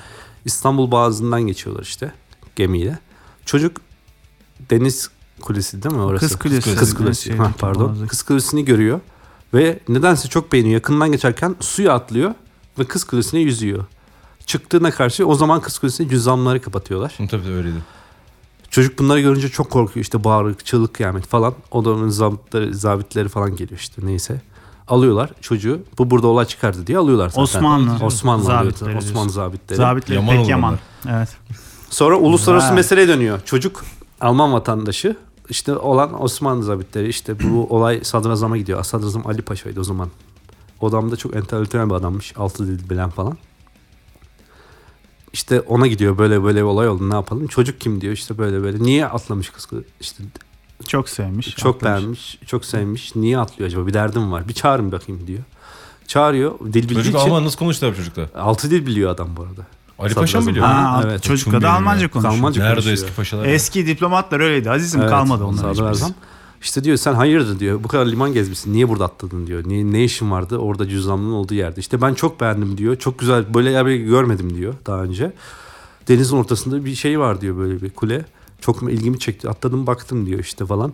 İstanbul 0.45 0.91
Boğazı'ndan 0.91 1.41
geçiyorlar 1.41 1.83
işte 1.83 2.11
gemiyle. 2.55 2.99
Çocuk 3.45 3.77
deniz 4.69 5.09
kulesi 5.41 5.83
değil 5.83 5.95
mi 5.95 6.01
orası? 6.01 6.27
Kız 6.27 6.39
Kulesi. 6.39 6.75
Kız 6.75 6.93
kulesi. 6.93 7.29
Evet, 7.29 7.39
Ha, 7.39 7.51
pardon. 7.59 7.87
boğazdaki. 7.87 8.09
Kız 8.09 8.23
kulesini 8.23 8.65
görüyor. 8.65 8.99
Ve 9.53 9.79
nedense 9.89 10.27
çok 10.27 10.51
beğeniyor. 10.51 10.73
Yakından 10.73 11.11
geçerken 11.11 11.55
suya 11.59 11.93
atlıyor 11.93 12.33
ve 12.79 12.85
kız 12.85 13.03
kulesine 13.03 13.39
yüzüyor. 13.39 13.85
Çıktığına 14.45 14.91
karşı 14.91 15.25
o 15.27 15.35
zaman 15.35 15.61
kız 15.61 15.79
kulesine 15.79 16.09
cüzdanları 16.09 16.61
kapatıyorlar. 16.61 17.17
Tabii 17.31 17.49
öyleydi. 17.49 17.77
Çocuk 18.73 18.99
bunları 18.99 19.21
görünce 19.21 19.49
çok 19.49 19.69
korkuyor 19.69 20.03
işte 20.03 20.23
bağırık, 20.23 20.65
çığlık 20.65 20.93
kıyamet 20.93 21.27
falan. 21.27 21.53
O 21.71 21.85
da 21.85 21.91
onun 21.91 22.09
zabitleri, 22.09 22.75
zabitleri 22.75 23.29
falan 23.29 23.55
geliyor 23.55 23.79
işte 23.79 24.01
neyse. 24.05 24.41
Alıyorlar 24.87 25.29
çocuğu. 25.41 25.79
Bu 25.97 26.11
burada 26.11 26.27
olay 26.27 26.45
çıkardı 26.45 26.87
diye 26.87 26.97
alıyorlar 26.97 27.29
zaten. 27.29 27.41
Osmanlı. 27.41 28.05
Osmanlı 28.05 28.43
alıyor. 28.43 28.71
Zabitleri 28.71 28.97
Osmanlı 28.97 29.13
diyorsun. 29.13 29.29
zabitleri. 29.29 29.77
Zabitleri 29.77 30.15
Yaman 30.15 30.35
pek 30.37 30.49
yaman. 30.49 30.79
Evet. 31.09 31.29
Sonra 31.89 32.15
uluslararası 32.15 32.67
Vay. 32.67 32.75
meseleye 32.75 33.07
dönüyor. 33.07 33.41
Çocuk 33.45 33.83
Alman 34.21 34.53
vatandaşı. 34.53 35.15
İşte 35.49 35.75
olan 35.75 36.23
Osmanlı 36.23 36.63
zabitleri 36.63 37.09
işte 37.09 37.39
bu 37.39 37.67
olay 37.75 38.03
sadrazama 38.03 38.57
gidiyor. 38.57 38.83
Sadrazam 38.83 39.27
Ali 39.27 39.41
Paşa'ydı 39.41 39.79
o 39.79 39.83
zaman. 39.83 40.09
O 40.81 40.87
adam 40.87 41.11
da 41.11 41.15
çok 41.15 41.35
entelektüel 41.35 41.89
bir 41.89 41.95
adammış. 41.95 42.33
Altı 42.37 42.67
dil 42.67 42.89
bilen 42.89 43.09
falan. 43.09 43.37
İşte 45.33 45.61
ona 45.61 45.87
gidiyor 45.87 46.17
böyle 46.17 46.43
böyle 46.43 46.57
bir 46.59 46.63
olay 46.63 46.87
oldu 46.89 47.09
ne 47.09 47.13
yapalım. 47.13 47.47
Çocuk 47.47 47.81
kim 47.81 48.01
diyor 48.01 48.13
işte 48.13 48.37
böyle 48.37 48.63
böyle. 48.63 48.83
Niye 48.83 49.05
atlamış 49.07 49.49
kız? 49.49 49.67
İşte 50.01 50.23
Çok 50.87 51.09
sevmiş. 51.09 51.55
çok 51.55 51.75
atlamış. 51.75 51.99
beğenmiş, 52.01 52.39
çok 52.47 52.65
sevmiş. 52.65 53.15
Niye 53.15 53.37
atlıyor 53.37 53.67
acaba? 53.67 53.87
Bir 53.87 53.93
derdim 53.93 54.31
var. 54.31 54.47
Bir 54.47 54.53
çağırın 54.53 54.91
bakayım 54.91 55.27
diyor. 55.27 55.39
Çağırıyor. 56.07 56.59
Dil 56.59 56.73
bildiği 56.73 56.93
Çocuk 56.95 57.15
için. 57.15 57.29
Alman 57.29 57.45
nasıl 57.45 57.57
konuştu 57.57 57.85
abi 57.85 57.95
çocuklar? 57.95 58.25
Altı 58.35 58.71
dil 58.71 58.85
biliyor 58.85 59.11
adam 59.11 59.29
bu 59.37 59.41
arada. 59.41 59.61
Ali 59.99 60.13
Paşa 60.13 60.41
mı 60.41 60.47
biliyor? 60.47 60.65
Ha, 60.65 61.01
evet. 61.05 61.23
çocuk 61.23 61.61
da 61.61 61.71
Almanca 61.73 62.11
konuşuyor. 62.11 62.33
Almanca 62.33 62.61
Nerede 62.63 62.73
o 62.73 62.75
konuşuyor. 62.75 62.97
eski 62.97 63.15
paşalar? 63.15 63.45
Eski 63.45 63.87
diplomatlar 63.87 64.39
öyleydi. 64.39 64.71
Azizim 64.71 65.01
Evet, 65.01 65.09
kalmadı 65.09 65.43
onlar. 65.43 65.73
Sadrazam. 65.73 66.13
İşte 66.63 66.83
diyor 66.83 66.97
sen 66.97 67.13
hayırdır 67.13 67.59
diyor. 67.59 67.83
Bu 67.83 67.87
kadar 67.87 68.05
liman 68.05 68.33
gezmişsin. 68.33 68.73
Niye 68.73 68.89
burada 68.89 69.05
atladın 69.05 69.47
diyor. 69.47 69.63
Ne, 69.65 69.91
ne 69.91 70.03
işin 70.03 70.31
vardı 70.31 70.57
orada 70.57 70.89
cüzdanlının 70.89 71.31
olduğu 71.31 71.53
yerde. 71.53 71.79
İşte 71.79 72.01
ben 72.01 72.13
çok 72.13 72.41
beğendim 72.41 72.77
diyor. 72.77 72.95
Çok 72.95 73.19
güzel 73.19 73.53
böyle 73.53 73.71
yer 73.71 73.85
görmedim 73.85 74.55
diyor 74.57 74.73
daha 74.85 75.03
önce. 75.03 75.31
Denizin 76.07 76.37
ortasında 76.37 76.85
bir 76.85 76.95
şey 76.95 77.19
var 77.19 77.41
diyor 77.41 77.57
böyle 77.57 77.81
bir 77.81 77.89
kule. 77.89 78.25
Çok 78.61 78.83
ilgimi 78.83 79.19
çekti. 79.19 79.49
Atladım 79.49 79.87
baktım 79.87 80.25
diyor 80.25 80.39
işte 80.39 80.65
falan. 80.65 80.93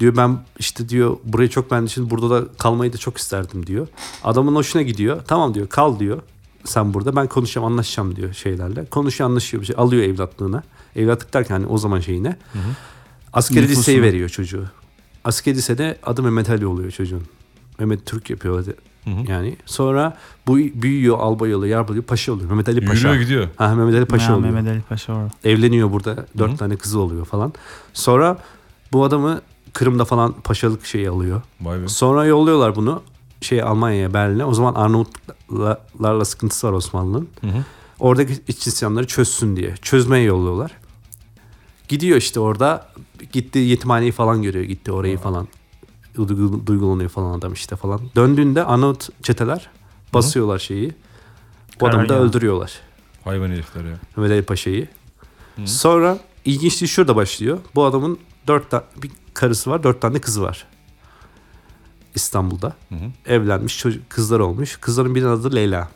Diyor 0.00 0.16
ben 0.16 0.38
işte 0.58 0.88
diyor 0.88 1.16
burayı 1.24 1.48
çok 1.48 1.70
beğendim. 1.70 1.88
Şimdi 1.88 2.10
burada 2.10 2.30
da 2.30 2.48
kalmayı 2.58 2.92
da 2.92 2.96
çok 2.96 3.18
isterdim 3.18 3.66
diyor. 3.66 3.88
Adamın 4.24 4.54
hoşuna 4.54 4.82
gidiyor. 4.82 5.20
Tamam 5.26 5.54
diyor 5.54 5.68
kal 5.68 5.98
diyor. 5.98 6.22
Sen 6.64 6.94
burada 6.94 7.16
ben 7.16 7.26
konuşacağım 7.26 7.66
anlaşacağım 7.66 8.16
diyor 8.16 8.32
şeylerle. 8.34 8.84
Konuşuyor 8.84 9.30
anlaşıyor 9.30 9.60
bir 9.60 9.66
şey. 9.66 9.76
Alıyor 9.78 10.02
evlatlığına. 10.02 10.62
Evlatlık 10.96 11.34
derken 11.34 11.54
hani 11.54 11.66
o 11.66 11.78
zaman 11.78 12.00
şeyine. 12.00 12.36
Askeri 13.32 13.58
Nüfusuna. 13.62 13.80
liseyi 13.80 14.02
veriyor 14.02 14.28
çocuğu. 14.28 14.64
Askeri 15.26 15.56
lisede 15.56 15.98
adı 16.02 16.22
Mehmet 16.22 16.50
Ali 16.50 16.66
oluyor 16.66 16.90
çocuğun. 16.90 17.22
Mehmet 17.78 18.06
Türk 18.06 18.30
yapıyor 18.30 18.58
hadi. 18.60 18.74
Yani 19.30 19.56
sonra 19.66 20.16
bu 20.46 20.56
büyüyor 20.56 21.18
albay 21.18 21.54
oluyor, 21.54 21.72
yarbay 21.72 21.90
oluyor, 21.92 22.04
paşa 22.04 22.32
oluyor. 22.32 22.48
Mehmet 22.50 22.68
Ali 22.68 22.84
Paşa. 22.84 23.08
Yürüyor 23.08 23.22
gidiyor. 23.22 23.48
Ha, 23.56 23.74
Mehmet 23.74 23.94
Ali 23.94 24.04
Paşa 24.04 24.28
Ha, 24.28 24.36
oluyor. 24.36 24.52
Mehmet 24.52 24.72
Ali 24.72 24.80
Paşa 24.82 25.12
orada. 25.12 25.30
Evleniyor 25.44 25.92
burada. 25.92 26.26
Dört 26.38 26.58
tane 26.58 26.76
kızı 26.76 27.00
oluyor 27.00 27.24
falan. 27.24 27.52
Sonra 27.92 28.38
bu 28.92 29.04
adamı 29.04 29.40
Kırım'da 29.72 30.04
falan 30.04 30.32
paşalık 30.32 30.86
şeyi 30.86 31.10
alıyor. 31.10 31.42
Vay 31.60 31.82
be. 31.82 31.88
Sonra 31.88 32.24
yolluyorlar 32.24 32.76
bunu 32.76 33.02
şey 33.40 33.62
Almanya'ya 33.62 34.14
Berlin'e. 34.14 34.44
O 34.44 34.54
zaman 34.54 34.74
Arnavutlarla 34.74 36.24
sıkıntısı 36.24 36.66
var 36.66 36.72
Osmanlı'nın. 36.72 37.28
Oradaki 37.98 38.34
iç 38.48 38.66
isyanları 38.66 39.06
çözsün 39.06 39.56
diye. 39.56 39.74
Çözmeye 39.82 40.24
yolluyorlar. 40.24 40.72
Gidiyor 41.88 42.18
işte 42.18 42.40
orada 42.40 42.88
gitti 43.32 43.58
yetimhaneyi 43.58 44.12
falan 44.12 44.42
görüyor. 44.42 44.64
Gitti 44.64 44.92
orayı 44.92 45.18
falan. 45.18 45.48
Duygu- 46.16 46.66
Duygulanıyor 46.66 47.10
falan 47.10 47.38
adam 47.38 47.52
işte 47.52 47.76
falan. 47.76 48.00
Döndüğünde 48.16 48.64
Arnavut 48.64 49.08
çeteler 49.22 49.70
basıyorlar 50.14 50.58
şeyi. 50.58 50.92
Bu 51.80 51.86
adamı 51.88 52.08
da 52.08 52.14
öldürüyorlar. 52.28 52.80
Hayvan 53.24 53.50
herifler 53.50 53.84
ya. 53.84 53.98
Mehmet 54.16 54.32
Ali 54.32 54.42
Paşa'yı. 54.42 54.88
Sonra 55.64 56.18
ilginçliği 56.44 56.88
şurada 56.88 57.16
başlıyor. 57.16 57.58
Bu 57.74 57.84
adamın 57.84 58.18
dört 58.46 58.70
tane 58.70 58.82
bir 59.02 59.10
karısı 59.34 59.70
var, 59.70 59.82
dört 59.82 60.00
tane 60.00 60.18
kızı 60.20 60.42
var. 60.42 60.66
İstanbul'da. 62.14 62.76
Evlenmiş, 63.26 63.78
çocuk, 63.78 64.10
kızlar 64.10 64.40
olmuş. 64.40 64.76
Kızların 64.80 65.14
birinin 65.14 65.28
adı 65.30 65.54
Leyla. 65.54 65.88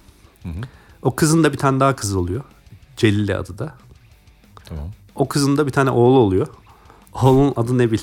O 1.02 1.16
kızın 1.16 1.44
da 1.44 1.52
bir 1.52 1.58
tane 1.58 1.80
daha 1.80 1.96
kızı 1.96 2.18
oluyor. 2.18 2.44
Celile 2.96 3.36
adı 3.36 3.58
da. 3.58 3.74
Tamam. 4.64 4.84
O 5.14 5.28
kızın 5.28 5.56
da 5.56 5.66
bir 5.66 5.72
tane 5.72 5.90
oğlu 5.90 6.18
oluyor. 6.18 6.46
Oğlunun 7.14 7.52
adı 7.56 7.78
Nebil. 7.78 7.98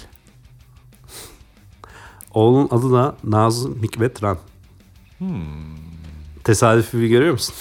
Oğlunun 2.33 2.67
adı 2.71 2.91
da 2.93 3.15
Nazım 3.23 3.83
Hikmet 3.83 4.23
Ran. 4.23 4.37
Tesadüfi 6.43 6.99
bir 7.01 7.07
görüyor 7.07 7.31
musun? 7.31 7.55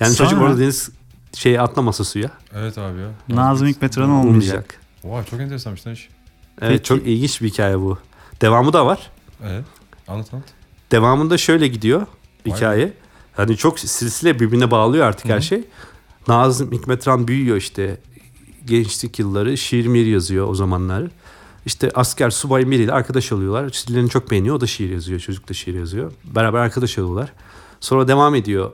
Yani 0.00 0.14
çocuk 0.16 0.32
Sonra- 0.32 0.44
orada 0.44 0.60
deniz 0.60 0.90
şey 1.34 1.58
atlamasa 1.58 2.04
suya. 2.04 2.30
Evet 2.54 2.78
abi 2.78 3.00
ya. 3.00 3.08
Nazım 3.28 3.68
Hikmet 3.68 3.98
Ran 3.98 4.10
olmayacak. 4.10 4.80
Vay 5.04 5.24
çok 5.24 5.40
enteresanmış 5.40 5.86
lan 5.86 5.94
iş. 5.94 6.08
Evet 6.60 6.70
Peki. 6.70 6.82
çok 6.84 7.06
ilginç 7.06 7.42
bir 7.42 7.48
hikaye 7.48 7.80
bu. 7.80 7.98
Devamı 8.40 8.72
da 8.72 8.86
var. 8.86 9.10
Evet. 9.44 9.64
Anlat 10.08 10.34
anlat. 10.34 10.46
Devamında 10.92 11.38
şöyle 11.38 11.68
gidiyor 11.68 12.06
Vay 12.46 12.56
hikaye. 12.56 12.92
Hani 13.32 13.56
çok 13.56 13.78
silsile 13.80 14.40
birbirine 14.40 14.70
bağlıyor 14.70 15.06
artık 15.06 15.26
her 15.26 15.40
şey. 15.40 15.64
Nazım 16.28 16.72
Hikmet 16.72 17.08
Ran 17.08 17.28
büyüyor 17.28 17.56
işte. 17.56 18.00
Gençlik 18.64 19.18
yılları 19.18 19.56
şiir 19.56 19.86
mir 19.86 20.06
yazıyor 20.06 20.48
o 20.48 20.54
zamanlar. 20.54 21.04
İşte 21.66 21.90
asker 21.94 22.30
subay 22.30 22.64
Miri 22.64 22.82
ile 22.82 22.92
arkadaş 22.92 23.32
oluyorlar. 23.32 23.70
Şiirlerini 23.70 24.10
çok 24.10 24.30
beğeniyor. 24.30 24.56
O 24.56 24.60
da 24.60 24.66
şiir 24.66 24.90
yazıyor. 24.90 25.20
Çocuk 25.20 25.48
da 25.48 25.54
şiir 25.54 25.74
yazıyor. 25.74 26.12
Beraber 26.24 26.58
arkadaş 26.58 26.98
oluyorlar. 26.98 27.32
Sonra 27.80 28.08
devam 28.08 28.34
ediyor 28.34 28.72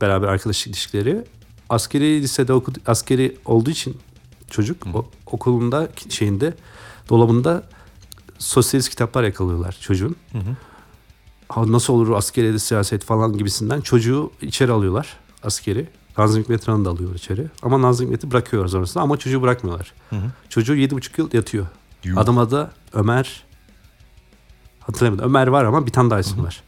beraber 0.00 0.28
arkadaşlık 0.28 0.66
ilişkileri. 0.66 1.24
Askeri 1.68 2.22
lisede 2.22 2.52
okudu, 2.52 2.78
askeri 2.86 3.36
olduğu 3.44 3.70
için 3.70 3.96
çocuk 4.50 4.86
o, 4.94 5.10
okulunda 5.26 5.88
şeyinde 6.08 6.54
dolabında 7.08 7.62
sosyalist 8.38 8.88
kitaplar 8.90 9.22
yakalıyorlar 9.22 9.78
çocuğun. 9.80 10.16
Ha, 11.48 11.72
nasıl 11.72 11.92
olur 11.92 12.10
askeriyede 12.10 12.58
siyaset 12.58 13.04
falan 13.04 13.38
gibisinden 13.38 13.80
çocuğu 13.80 14.30
içeri 14.42 14.72
alıyorlar 14.72 15.16
askeri. 15.42 15.86
Nazım 16.18 16.42
Hikmet 16.42 16.68
Ran'ı 16.68 16.84
da 16.84 16.90
alıyor 16.90 17.14
içeri. 17.14 17.46
Ama 17.62 17.82
Nazım 17.82 18.06
Hikmet'i 18.06 18.30
bırakıyorlar 18.30 18.68
sonrasında 18.68 19.02
ama 19.04 19.16
çocuğu 19.16 19.42
bırakmıyorlar. 19.42 19.92
Çocuğu 20.48 20.74
yedi 20.74 20.94
buçuk 20.94 21.18
yıl 21.18 21.28
yatıyor. 21.32 21.66
Yuh. 22.04 22.18
Adam 22.18 22.38
adı 22.38 22.70
Ömer. 22.92 23.44
Hatırlamadım. 24.80 25.24
Ömer 25.24 25.46
var 25.46 25.64
ama 25.64 25.86
bir 25.86 25.92
tane 25.92 26.10
daha 26.10 26.20
isim 26.20 26.44
var. 26.44 26.62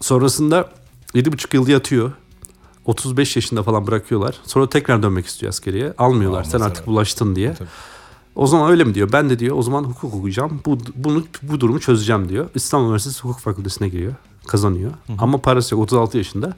Sonrasında 0.00 0.68
yedi 1.14 1.32
buçuk 1.32 1.54
yıl 1.54 1.68
yatıyor. 1.68 2.12
35 2.84 3.36
yaşında 3.36 3.62
falan 3.62 3.86
bırakıyorlar. 3.86 4.40
Sonra 4.46 4.68
tekrar 4.68 5.02
dönmek 5.02 5.26
istiyor 5.26 5.50
askeriye. 5.50 5.94
Almıyorlar. 5.98 6.44
Sen 6.44 6.60
artık 6.60 6.86
bulaştın 6.86 7.36
diye. 7.36 7.54
Tabii. 7.54 7.68
O 8.34 8.46
zaman 8.46 8.70
öyle 8.70 8.84
mi 8.84 8.94
diyor? 8.94 9.12
Ben 9.12 9.30
de 9.30 9.38
diyor 9.38 9.56
o 9.56 9.62
zaman 9.62 9.84
hukuk 9.84 10.14
okuyacağım. 10.14 10.60
Bu, 10.66 10.78
bunu, 10.94 11.24
bu 11.42 11.60
durumu 11.60 11.80
çözeceğim 11.80 12.28
diyor. 12.28 12.48
İstanbul 12.54 12.86
Üniversitesi 12.86 13.20
Hukuk 13.20 13.40
Fakültesine 13.40 13.88
giriyor. 13.88 14.14
Kazanıyor. 14.46 14.90
Ama 15.18 15.38
parası 15.38 15.74
yok 15.74 15.84
36 15.84 16.18
yaşında. 16.18 16.56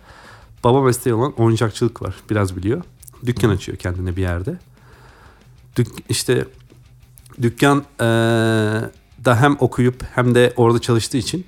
Baba 0.64 0.82
mesleği 0.82 1.14
olan 1.14 1.32
oyuncakçılık 1.32 2.02
var. 2.02 2.14
Biraz 2.30 2.56
biliyor. 2.56 2.82
Dükkan 3.26 3.50
açıyor 3.50 3.78
kendine 3.78 4.16
bir 4.16 4.22
yerde. 4.22 4.58
Dük, 5.76 5.88
işte 6.08 6.44
dükkan 7.42 7.76
eee, 8.00 8.06
da 9.24 9.40
hem 9.40 9.56
okuyup 9.60 10.02
hem 10.14 10.34
de 10.34 10.52
orada 10.56 10.78
çalıştığı 10.78 11.16
için 11.16 11.44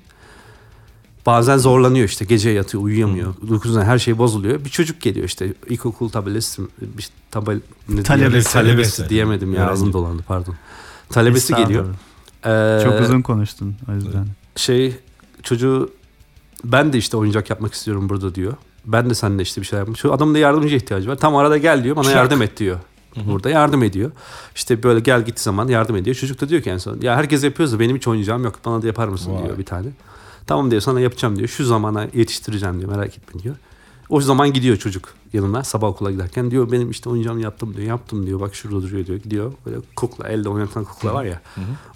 bazen 1.25 1.57
zorlanıyor 1.57 2.05
işte 2.05 2.25
gece 2.25 2.49
yatıyor 2.49 2.83
uyuyamıyor 2.83 3.33
uykusundan 3.49 3.85
her 3.85 3.99
şey 3.99 4.17
bozuluyor 4.17 4.65
bir 4.65 4.69
çocuk 4.69 5.01
geliyor 5.01 5.25
işte 5.25 5.53
ilkokul 5.69 6.09
tabelesi 6.09 6.61
bir 6.81 7.09
tabel 7.31 7.61
ne 7.89 8.03
Talebesi. 8.03 8.53
talebesi 8.53 9.09
diyemedim 9.09 9.53
ya 9.53 9.69
ağzım 9.69 9.93
dolandı 9.93 10.23
pardon 10.27 10.55
talebesi 11.09 11.55
geliyor. 11.55 11.85
Ee, 12.45 12.83
Çok 12.83 13.01
uzun 13.01 13.21
konuştun 13.21 13.75
o 13.89 13.93
yüzden. 13.93 14.27
şey 14.55 14.95
çocuğu 15.43 15.91
ben 16.63 16.93
de 16.93 16.97
işte 16.97 17.17
oyuncak 17.17 17.49
yapmak 17.49 17.73
istiyorum 17.73 18.09
burada 18.09 18.35
diyor. 18.35 18.53
Ben 18.85 19.09
de 19.09 19.13
seninle 19.15 19.41
işte 19.41 19.61
bir 19.61 19.65
şey 19.65 19.79
yapmak. 19.79 19.97
Şu 19.97 20.13
adamın 20.13 20.33
da 20.33 20.37
yardımcı 20.37 20.75
ihtiyacı 20.75 21.09
var. 21.09 21.15
Tam 21.15 21.35
arada 21.35 21.57
gel 21.57 21.83
diyor. 21.83 21.95
Bana 21.95 22.03
Şak. 22.05 22.15
yardım 22.15 22.41
et 22.41 22.57
diyor. 22.57 22.79
Burada 23.25 23.49
yardım 23.49 23.83
ediyor. 23.83 24.11
İşte 24.55 24.83
böyle 24.83 24.99
gel 24.99 25.25
git 25.25 25.39
zaman 25.39 25.67
yardım 25.67 25.95
ediyor. 25.95 26.15
Çocuk 26.15 26.41
da 26.41 26.49
diyor 26.49 26.61
ki 26.61 26.69
en 26.69 26.77
son 26.77 27.01
ya 27.01 27.15
herkes 27.15 27.43
yapıyoruz 27.43 27.73
da 27.73 27.79
benim 27.79 27.95
hiç 27.95 28.07
oynayacağım 28.07 28.43
yok. 28.43 28.55
Bana 28.65 28.81
da 28.81 28.87
yapar 28.87 29.07
mısın 29.07 29.35
Vay. 29.35 29.43
diyor 29.43 29.57
bir 29.57 29.65
tane. 29.65 29.87
Tamam 30.47 30.71
diyor 30.71 30.81
sana 30.81 30.99
yapacağım 30.99 31.35
diyor. 31.37 31.47
Şu 31.47 31.65
zamana 31.65 32.07
yetiştireceğim 32.13 32.79
diyor 32.79 32.91
merak 32.91 33.17
etme 33.17 33.41
diyor. 33.43 33.55
O 34.09 34.21
zaman 34.21 34.53
gidiyor 34.53 34.77
çocuk 34.77 35.13
yanına 35.33 35.63
sabah 35.63 35.87
okula 35.87 36.11
giderken 36.11 36.51
diyor 36.51 36.71
benim 36.71 36.91
işte 36.91 37.09
oyuncağımı 37.09 37.41
yaptım 37.41 37.73
diyor. 37.77 37.87
Yaptım 37.87 38.25
diyor 38.25 38.39
bak 38.39 38.55
şurada 38.55 38.81
duruyor 38.81 39.05
diyor. 39.05 39.19
Gidiyor 39.19 39.53
böyle 39.65 39.77
kukla 39.95 40.27
elde 40.27 40.49
oynatan 40.49 40.83
kukla 40.83 41.13
var 41.13 41.23
ya. 41.23 41.41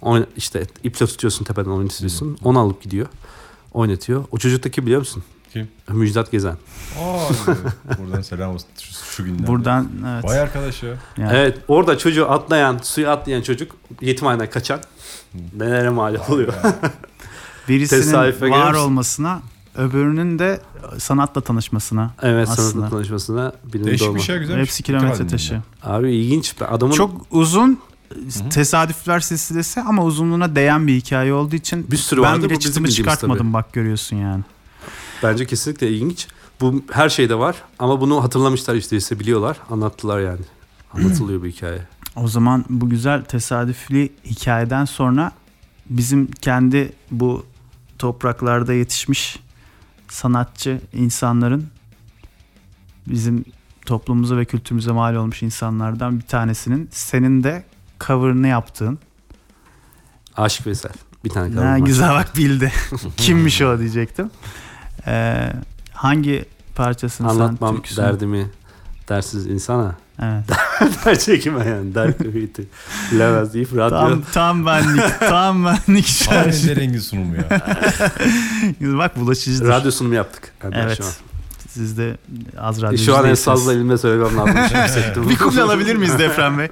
Oyna, 0.00 0.26
işte 0.36 0.66
iple 0.84 1.06
tutuyorsun 1.06 1.44
tepeden 1.44 1.70
oynatıyorsun. 1.70 2.38
Onu 2.44 2.58
alıp 2.58 2.82
gidiyor. 2.82 3.06
Oynatıyor. 3.72 4.24
O 4.32 4.38
çocuktaki 4.38 4.82
biliyor 4.86 5.00
musun? 5.00 5.22
Kim? 5.54 5.68
Müjdat 5.88 6.30
Gezen. 6.30 6.56
Aa, 7.00 7.28
buradan 7.98 8.22
selam 8.22 8.54
olsun 8.54 8.68
şu, 8.80 8.92
şu 9.04 9.24
günden. 9.24 9.46
Buradan 9.46 9.88
evet. 10.08 10.24
Vay 10.24 10.40
arkadaş 10.40 10.82
ya. 10.82 10.90
Yani 11.16 11.32
Evet 11.34 11.58
orada 11.68 11.98
çocuğu 11.98 12.30
atlayan, 12.30 12.78
suya 12.82 13.12
atlayan 13.12 13.42
çocuk 13.42 13.76
yetimhaneden 14.00 14.50
kaçan 14.50 14.80
nelere 15.56 15.90
mal 15.90 16.16
oluyor. 16.28 16.54
birisinin 17.68 18.50
var 18.50 18.74
olmasına 18.74 19.42
öbürünün 19.76 20.38
de 20.38 20.60
sanatla 20.98 21.40
tanışmasına. 21.40 22.10
evet 22.22 22.48
Aslında. 22.48 22.70
sanatla 22.70 22.96
tanışmasına 22.96 23.52
Değişik 23.72 24.08
olma. 24.08 24.18
bir 24.18 24.22
şey 24.22 24.38
güzel. 24.38 24.58
Hepsi 24.58 24.82
kilometre 24.82 25.26
taşı. 25.26 25.60
Abi 25.82 26.12
ilginç. 26.12 26.54
Adamın 26.68 26.92
Çok 26.92 27.26
uzun 27.30 27.80
tesadüfler 28.50 29.20
silsilesi 29.20 29.80
ama 29.80 30.04
uzunluğuna 30.04 30.56
değen 30.56 30.86
bir 30.86 30.94
hikaye 30.94 31.32
olduğu 31.32 31.56
için 31.56 31.90
Bir 31.90 31.96
sürü 31.96 32.22
ben 32.22 32.32
vardı, 32.32 32.50
bile 32.50 32.58
çıtımı 32.58 32.88
çıkartmadım 32.88 33.38
tabii. 33.38 33.52
bak 33.52 33.72
görüyorsun 33.72 34.16
yani. 34.16 34.44
Bence 35.22 35.46
kesinlikle 35.46 35.90
ilginç. 35.90 36.26
Bu 36.60 36.84
her 36.92 37.08
şeyde 37.08 37.38
var 37.38 37.56
ama 37.78 38.00
bunu 38.00 38.22
hatırlamışlar 38.24 38.74
işte 38.74 38.96
ise 38.96 39.20
biliyorlar. 39.20 39.56
Anlattılar 39.70 40.20
yani. 40.20 40.40
Anlatılıyor 40.92 41.42
bu 41.42 41.46
hikaye. 41.46 41.82
O 42.16 42.28
zaman 42.28 42.64
bu 42.68 42.90
güzel 42.90 43.24
tesadüflü 43.24 44.08
hikayeden 44.24 44.84
sonra 44.84 45.32
bizim 45.90 46.26
kendi 46.30 46.92
bu 47.10 47.46
topraklarda 47.98 48.72
yetişmiş 48.72 49.38
sanatçı 50.08 50.80
insanların 50.92 51.66
bizim 53.08 53.44
toplumumuza 53.86 54.36
ve 54.36 54.44
kültürümüze 54.44 54.92
mal 54.92 55.14
olmuş 55.14 55.42
insanlardan 55.42 56.18
bir 56.18 56.24
tanesinin 56.24 56.88
senin 56.92 57.44
de 57.44 57.64
cover'ını 58.00 58.48
yaptığın. 58.48 58.98
Aşık 60.36 60.66
Veysel. 60.66 60.92
Bir 61.24 61.30
tane 61.30 61.50
Ne 61.50 61.54
kaldı. 61.54 61.64
var. 61.66 61.78
güzel 61.78 62.10
bak 62.10 62.36
bildi. 62.36 62.72
Kimmiş 63.16 63.62
o 63.62 63.78
diyecektim. 63.78 64.30
Ee, 65.06 65.52
hangi 65.92 66.44
parçasını 66.74 67.28
Anlatmam 67.28 67.70
sen 67.70 67.76
türküsünü? 67.76 68.04
derdimi 68.06 68.50
dersiz 69.08 69.46
insana. 69.46 69.94
Evet. 70.22 70.44
Der 71.04 71.18
çekime 71.18 71.68
yani. 71.68 71.94
Der 71.94 72.18
kıyıtı. 72.18 72.62
Bilemez 73.12 73.54
deyip 73.54 73.76
radyo. 73.76 73.98
Tam, 73.98 74.22
tam 74.32 74.66
benlik. 74.66 75.04
tam 75.20 75.64
benlik 75.64 76.26
Aynı 76.30 76.52
şarkı. 76.52 76.76
rengi 76.76 77.00
sunumu 77.00 77.36
ya. 77.36 77.62
Bak 78.80 79.16
bulaşıcıdır. 79.20 79.68
Radyo 79.68 79.90
sunumu 79.90 80.14
yaptık. 80.14 80.52
Yani 80.62 80.74
Evet. 80.78 80.96
Şu 80.96 81.04
an. 81.04 81.10
Siz 81.68 81.98
de 81.98 82.16
az 82.58 82.82
radyo 82.82 82.98
Şu 82.98 83.16
an 83.16 83.24
en 83.24 83.34
fazla 83.34 83.72
elimde 83.72 83.98
söylemem 83.98 84.36
lazım. 84.36 84.54
Hissettim. 84.56 85.28
Bir 85.28 85.38
kuple 85.38 85.62
alabilir 85.62 85.96
miyiz 85.96 86.18
Defran 86.18 86.58
Bey? 86.58 86.68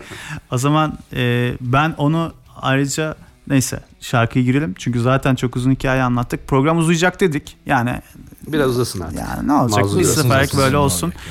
O 0.51 0.59
zaman 0.59 0.99
e, 1.12 1.53
ben 1.61 1.95
onu 1.99 2.33
ayrıca 2.61 3.14
neyse 3.49 3.80
şarkıya 4.03 4.45
girelim. 4.45 4.75
Çünkü 4.79 5.01
zaten 5.01 5.35
çok 5.35 5.57
uzun 5.57 5.71
hikaye 5.71 6.03
anlattık. 6.03 6.49
Program 6.49 6.79
uzayacak 6.79 7.21
dedik. 7.21 7.57
Yani 7.67 8.01
Biraz 8.47 8.71
uzasın 8.71 9.01
artık. 9.01 9.19
yani 9.19 9.49
ne 9.49 9.53
olacak? 9.53 9.81
Mazur 9.83 9.99
Bir 9.99 10.05
seferlik 10.05 10.57
böyle 10.57 10.77
olsun. 10.77 11.07
olacak 11.07 11.23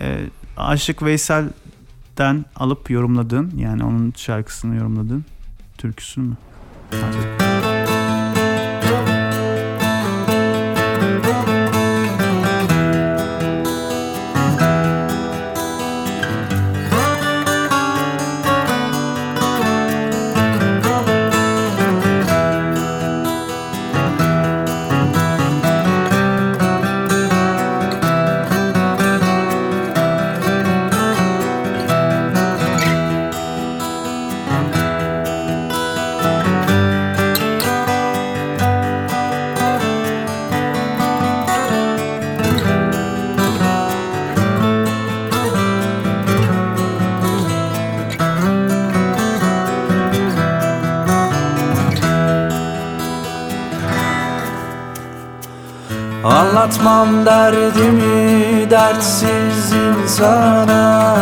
ya. 0.00 0.06
E, 0.06 0.26
Aşık 0.56 1.02
Veysel'den 1.02 2.44
alıp 2.56 2.90
yorumladığın 2.90 3.52
yani 3.56 3.84
onun 3.84 4.12
şarkısını 4.16 4.76
yorumladığın 4.76 5.24
türküsünü 5.78 6.24
mü? 6.28 6.36
Hadi. 6.90 7.85
Derdimi 57.52 58.70
dertsiz 58.70 59.72
insana. 59.72 61.16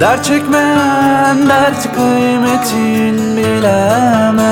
Dert 0.00 0.24
çekmeyen 0.24 1.48
dert 1.48 1.94
kıymetin 1.94 3.36
bilemez. 3.36 4.46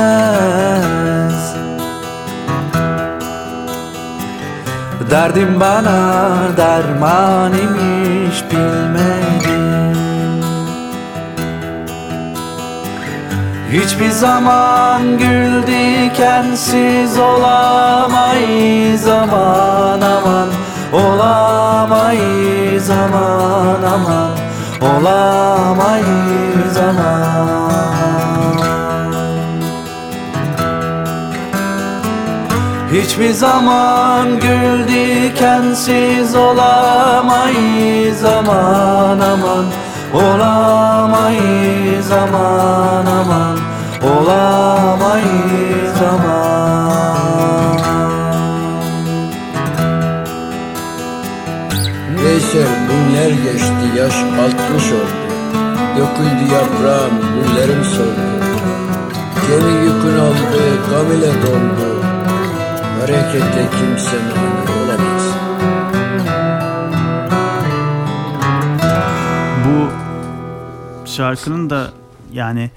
Derdim 5.11 5.61
bana 5.61 6.23
derman 6.57 7.53
imiş 7.53 8.45
bilmedim 8.51 9.14
Hiçbir 13.75 14.11
zaman 14.11 15.19
gül 15.19 15.67
dikensiz 15.67 17.19
olamayız. 17.19 19.09
Aman 19.09 20.01
aman. 20.01 20.49
Olamayız. 20.93 22.91
Aman 22.91 23.83
aman. 23.95 24.31
Olamayız. 24.81 26.77
Aman. 26.91 27.55
Hiçbir 32.93 33.33
zaman 33.33 34.41
gül 34.41 34.89
dikensiz 34.89 36.35
olamayız. 36.37 38.25
Aman 38.25 39.21
aman 39.21 39.65
Olamayız 40.15 42.11
aman 42.13 43.07
aman. 43.07 43.59
Olamayız 44.03 45.99
aman. 46.13 47.79
Veysel 52.25 52.69
günler 52.89 53.31
geçti 53.31 53.87
yaş 53.97 54.15
altmış 54.15 54.93
oldu. 54.93 55.25
Döküldü 55.97 56.45
yaprağım 56.55 57.15
güllerim 57.35 57.85
soldu. 57.85 58.35
Gemi 59.49 59.73
yükün 59.73 60.19
aldı 60.19 60.63
gam 60.91 61.13
ile 61.13 61.33
doldu 61.43 62.05
Harekette 63.01 63.69
kimse 63.79 64.17
mani 64.17 64.84
şarkının 71.17 71.71
da 71.71 71.93
yani 72.33 72.71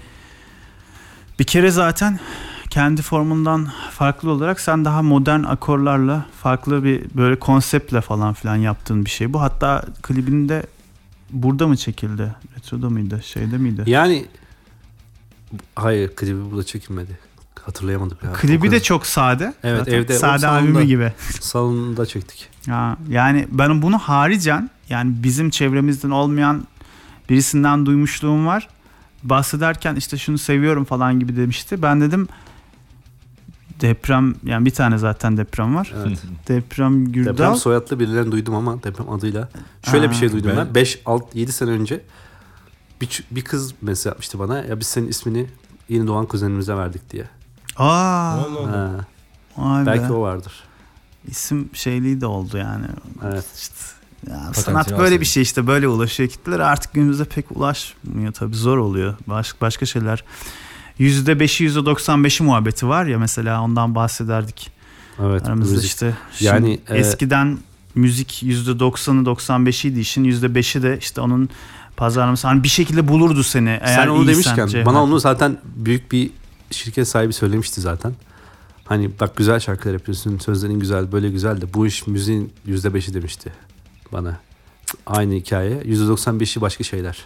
bir 1.39 1.43
kere 1.43 1.71
zaten 1.71 2.19
kendi 2.69 3.01
formundan 3.01 3.67
farklı 3.91 4.31
olarak 4.31 4.59
sen 4.59 4.85
daha 4.85 5.01
modern 5.01 5.43
akorlarla 5.43 6.25
farklı 6.41 6.83
bir 6.83 7.05
böyle 7.17 7.39
konseptle 7.39 8.01
falan 8.01 8.33
filan 8.33 8.55
yaptığın 8.55 9.05
bir 9.05 9.09
şey 9.09 9.33
bu. 9.33 9.41
Hatta 9.41 9.85
klibinde 10.03 10.65
burada 11.31 11.67
mı 11.67 11.77
çekildi? 11.77 12.35
Retro'da 12.57 12.89
mıydı? 12.89 13.21
Şeyde 13.23 13.57
miydi? 13.57 13.83
Yani 13.85 14.25
hayır 15.75 16.15
klibi 16.15 16.51
burada 16.51 16.63
çekilmedi. 16.63 17.19
Hatırlayamadım 17.61 18.17
ya. 18.23 18.33
Klibi 18.33 18.71
de 18.71 18.79
çok 18.79 19.05
sade. 19.05 19.53
Evet, 19.63 19.79
Zaten 19.79 19.93
evde, 19.93 20.13
Sade 20.13 20.39
salonda. 20.39 20.59
albümü 20.59 20.83
gibi. 20.83 21.13
salonda 21.39 22.05
çektik. 22.05 22.49
Ya, 22.67 22.97
yani 23.09 23.47
ben 23.51 23.81
bunu 23.81 23.97
haricen 23.99 24.69
yani 24.89 25.13
bizim 25.23 25.49
çevremizden 25.49 26.09
olmayan 26.09 26.67
birisinden 27.29 27.85
duymuşluğum 27.85 28.47
var. 28.47 28.67
Bahsederken 29.23 29.95
işte 29.95 30.17
şunu 30.17 30.37
seviyorum 30.37 30.85
falan 30.85 31.19
gibi 31.19 31.35
demişti. 31.35 31.81
Ben 31.81 32.01
dedim 32.01 32.27
deprem 33.81 34.35
yani 34.43 34.65
bir 34.65 34.71
tane 34.71 34.97
zaten 34.97 35.37
deprem 35.37 35.75
var. 35.75 35.93
Evet. 35.97 36.23
Deprem 36.47 37.11
Gürdal. 37.11 37.33
Deprem 37.33 37.55
soyadlı 37.55 37.99
birilerini 37.99 38.31
duydum 38.31 38.55
ama 38.55 38.83
deprem 38.83 39.09
adıyla. 39.09 39.49
Şöyle 39.91 40.09
bir 40.09 40.15
şey 40.15 40.31
duydum 40.31 40.51
ben- 40.57 40.67
ben. 40.67 40.75
5, 40.75 41.01
6, 41.05 41.37
7 41.39 41.51
sene 41.51 41.69
önce 41.69 42.01
bir, 43.01 43.23
bir 43.31 43.41
kız 43.41 43.73
mesaj 43.81 44.05
yapmıştı 44.05 44.39
bana. 44.39 44.59
Ya 44.59 44.79
biz 44.79 44.87
senin 44.87 45.07
ismini 45.07 45.47
yeni 45.89 46.07
doğan 46.07 46.25
kuzenimize 46.25 46.75
verdik 46.75 47.11
diye. 47.11 47.23
Aa, 47.77 47.85
Allah 47.85 48.59
Allah. 48.59 48.71
Ha, 48.71 49.05
vay 49.57 49.81
be. 49.81 49.85
belki 49.85 50.13
o 50.13 50.21
vardır. 50.21 50.53
İsim 51.27 51.69
şeyliği 51.73 52.21
de 52.21 52.25
oldu 52.25 52.57
yani. 52.57 52.85
Evet. 53.23 53.45
İşte, 53.57 53.75
ya 54.29 54.33
Potansiyel 54.37 54.53
sanat 54.65 54.91
böyle 54.91 55.01
aslında. 55.03 55.21
bir 55.21 55.25
şey 55.25 55.43
işte 55.43 55.67
böyle 55.67 55.87
ulaşıyor 55.87 56.29
kitlere 56.29 56.63
artık 56.63 56.93
günümüzde 56.93 57.25
pek 57.25 57.45
ulaşmıyor 57.57 58.33
tabii 58.33 58.55
zor 58.55 58.77
oluyor 58.77 59.15
Baş, 59.27 59.61
başka 59.61 59.85
şeyler 59.85 60.23
%5'i 60.99 61.67
%95'i 61.69 62.45
muhabbeti 62.45 62.87
var 62.87 63.05
ya 63.05 63.19
mesela 63.19 63.61
ondan 63.61 63.95
bahsederdik 63.95 64.71
Evet. 65.21 65.47
aramızda 65.47 65.73
müzik. 65.75 65.89
işte 65.89 66.15
Yani, 66.39 66.69
yani 66.69 66.79
e, 66.89 66.97
eskiden 66.97 67.57
müzik 67.95 68.43
%90'ı 68.43 69.23
95'iydi 69.23 69.99
işin 69.99 70.23
%5'i 70.23 70.83
de 70.83 70.97
işte 71.01 71.21
onun 71.21 71.49
pazarlaması 71.97 72.47
hani 72.47 72.63
bir 72.63 72.67
şekilde 72.67 73.07
bulurdu 73.07 73.43
seni 73.43 73.69
eğer 73.69 73.95
Sen 74.03 74.07
onu 74.07 74.27
demişken 74.27 74.67
Cevher. 74.67 74.85
bana 74.85 75.03
onu 75.03 75.19
zaten 75.19 75.57
büyük 75.75 76.11
bir 76.11 76.29
şirket 76.71 77.07
sahibi 77.07 77.33
söylemişti 77.33 77.81
zaten. 77.81 78.13
Hani 78.85 79.11
bak 79.19 79.35
güzel 79.35 79.59
şarkılar 79.59 79.93
yapıyorsun, 79.93 80.37
sözlerin 80.37 80.79
güzel, 80.79 81.11
böyle 81.11 81.29
güzel 81.29 81.61
de 81.61 81.73
bu 81.73 81.87
iş 81.87 82.07
müziğin 82.07 82.53
yüzde 82.65 82.93
beşi 82.93 83.13
demişti 83.13 83.51
bana. 84.13 84.39
Aynı 85.07 85.33
hikaye. 85.33 85.81
Yüzde 85.85 86.07
doksan 86.07 86.39
beşi 86.39 86.61
başka 86.61 86.83
şeyler. 86.83 87.17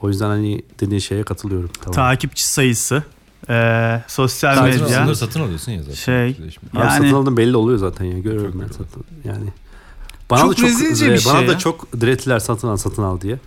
O 0.00 0.08
yüzden 0.08 0.26
hani 0.26 0.62
dediğin 0.80 1.00
şeye 1.00 1.22
katılıyorum. 1.22 1.70
Tamam. 1.80 1.94
takipçi 1.94 2.46
sayısı 2.48 3.02
e, 3.48 4.02
sosyal 4.08 4.64
medya 4.64 4.86
alıyorsun, 4.86 5.14
satın 5.26 5.40
alıyorsun 5.40 5.72
ya 5.72 5.78
zaten. 5.82 5.94
Şey, 5.94 6.28
Abi 6.30 6.36
yani- 6.74 6.90
satın 6.90 7.12
aldım 7.12 7.36
belli 7.36 7.56
oluyor 7.56 7.78
zaten 7.78 8.04
ya. 8.04 8.18
Görüyorum 8.18 8.60
ben 8.62 8.66
satın. 8.72 9.04
Yani 9.24 9.48
bana 10.30 10.40
Çok 10.40 10.50
da 10.50 10.54
çok 10.54 10.66
rezilce 10.68 11.06
bir 11.06 11.24
bana 11.26 11.38
şey 11.38 11.48
da 11.48 11.52
ya. 11.52 11.58
çok 11.58 12.00
direttiler 12.00 12.38
satın 12.38 12.68
al 12.68 12.76
satın 12.76 13.02
al 13.02 13.20
diye. 13.20 13.38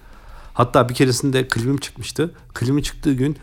Hatta 0.54 0.90
bir 0.90 0.94
keresinde 0.94 1.48
klibim 1.48 1.78
çıkmıştı. 1.78 2.34
Klibim 2.54 2.82
çıktığı 2.82 3.14
gün 3.14 3.38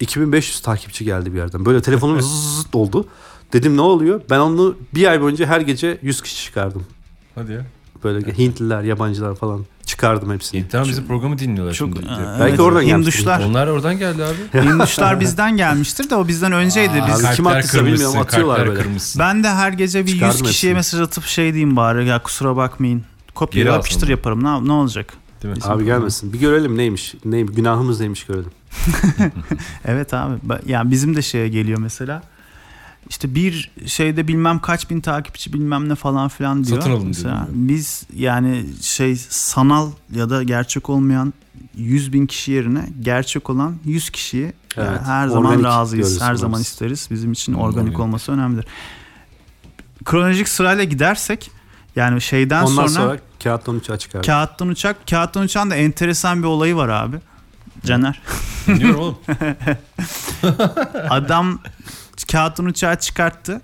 2500 0.00 0.60
takipçi 0.60 1.04
geldi 1.04 1.32
bir 1.32 1.38
yerden. 1.38 1.64
Böyle 1.64 1.82
telefonum 1.82 2.20
zıt 2.20 2.74
oldu. 2.74 3.08
Dedim 3.52 3.76
ne 3.76 3.80
oluyor? 3.80 4.20
Ben 4.30 4.38
onu 4.38 4.76
bir 4.94 5.06
ay 5.06 5.20
boyunca 5.20 5.46
her 5.46 5.60
gece 5.60 5.98
100 6.02 6.22
kişi 6.22 6.44
çıkardım. 6.44 6.86
Hadi 7.34 7.52
ya. 7.52 7.66
Böyle 8.04 8.32
Hintliler, 8.38 8.82
yabancılar 8.82 9.34
falan 9.34 9.64
çıkardım 9.86 10.32
hepsini. 10.32 10.60
İnternet 10.60 10.88
bizim 10.88 11.06
programı 11.06 11.38
dinliyorlar 11.38 11.74
çok 11.74 11.88
şimdi. 11.88 12.00
e, 12.06 12.40
Belki 12.40 12.62
oradan 12.62 12.82
Hinduşlar 12.82 13.40
Onlar 13.44 13.66
oradan 13.66 13.98
geldi 13.98 14.24
abi. 14.24 14.64
Hinduşlar 14.64 15.20
bizden 15.20 15.56
gelmiştir 15.56 16.10
de 16.10 16.16
o 16.16 16.28
bizden 16.28 16.52
önceydi. 16.52 17.02
Biz 17.08 17.24
Abi 17.24 17.34
kim 17.34 17.46
attıysa 17.46 17.86
bilmiyorum, 17.86 18.18
atıyorlar 18.18 18.66
böyle. 18.68 18.80
kırmışsın. 18.82 19.20
Ben 19.20 19.44
de 19.44 19.48
her 19.48 19.72
gece 19.72 20.00
bir 20.06 20.10
100 20.10 20.14
Çıkardım 20.20 20.46
kişiye 20.46 20.74
hepsini. 20.74 20.98
mesaj 20.98 21.00
atıp 21.08 21.24
şey 21.24 21.52
diyeyim 21.52 21.76
bari 21.76 22.06
ya 22.06 22.22
kusura 22.22 22.56
bakmayın. 22.56 23.02
Kopya 23.34 23.62
Geri 23.62 23.72
yapıştır 23.72 24.08
yaparım. 24.08 24.44
Ne, 24.44 24.68
ne 24.68 24.72
olacak? 24.72 25.12
Değil 25.42 25.54
mi? 25.56 25.60
Abi 25.64 25.84
gelmesin. 25.84 26.32
Bir 26.32 26.38
görelim 26.40 26.76
neymiş. 26.78 27.14
Neymiş 27.24 27.56
günahımız 27.56 28.00
neymiş 28.00 28.24
görelim. 28.24 28.50
Evet 29.84 30.14
abi. 30.14 30.34
Yani 30.66 30.90
bizim 30.90 31.16
de 31.16 31.22
şeye 31.22 31.48
geliyor 31.48 31.78
mesela. 31.78 32.22
İşte 33.10 33.34
bir 33.34 33.70
şeyde 33.86 34.28
bilmem 34.28 34.58
kaç 34.58 34.90
bin 34.90 35.00
takipçi 35.00 35.52
bilmem 35.52 35.88
ne 35.88 35.94
falan 35.94 36.28
filan 36.28 36.64
diyor. 36.64 36.78
Satın 36.80 36.90
alın 36.90 37.12
diyor, 37.12 37.36
biz 37.50 38.02
yani 38.16 38.64
şey 38.82 39.16
sanal 39.16 39.90
ya 40.14 40.30
da 40.30 40.42
gerçek 40.42 40.90
olmayan 40.90 41.32
100 41.76 42.12
bin 42.12 42.26
kişi 42.26 42.52
yerine 42.52 42.88
gerçek 43.00 43.50
olan 43.50 43.76
100 43.84 44.10
kişiyi 44.10 44.52
yani 44.76 44.88
Evet, 44.90 45.00
her 45.04 45.28
zaman 45.28 45.64
razıyız. 45.64 46.20
Her 46.20 46.34
zaman 46.34 46.60
isteriz. 46.60 47.08
Bizim 47.10 47.32
için 47.32 47.54
Hı, 47.54 47.58
organik 47.58 48.00
olması 48.00 48.32
önemlidir. 48.32 48.66
Kronolojik 50.04 50.48
sırayla 50.48 50.84
gidersek 50.84 51.50
yani 51.96 52.20
şeyden 52.20 52.62
Ondan 52.62 52.86
sonra, 52.86 52.88
sonra, 52.88 53.18
kağıttan 53.42 53.74
uçağa 53.74 53.98
çıkardım. 53.98 54.26
Kağıttan 54.26 54.68
uçak. 54.68 55.06
Kağıttan 55.06 55.42
uçağın 55.42 55.70
da 55.70 55.74
enteresan 55.74 56.42
bir 56.42 56.48
olayı 56.48 56.76
var 56.76 56.88
abi. 56.88 57.16
Caner. 57.86 58.22
Dinliyorum 58.66 59.00
oğlum. 59.00 59.18
Adam 61.10 61.58
kağıttan 62.32 62.66
uçağı 62.66 62.98
çıkarttı. 62.98 63.62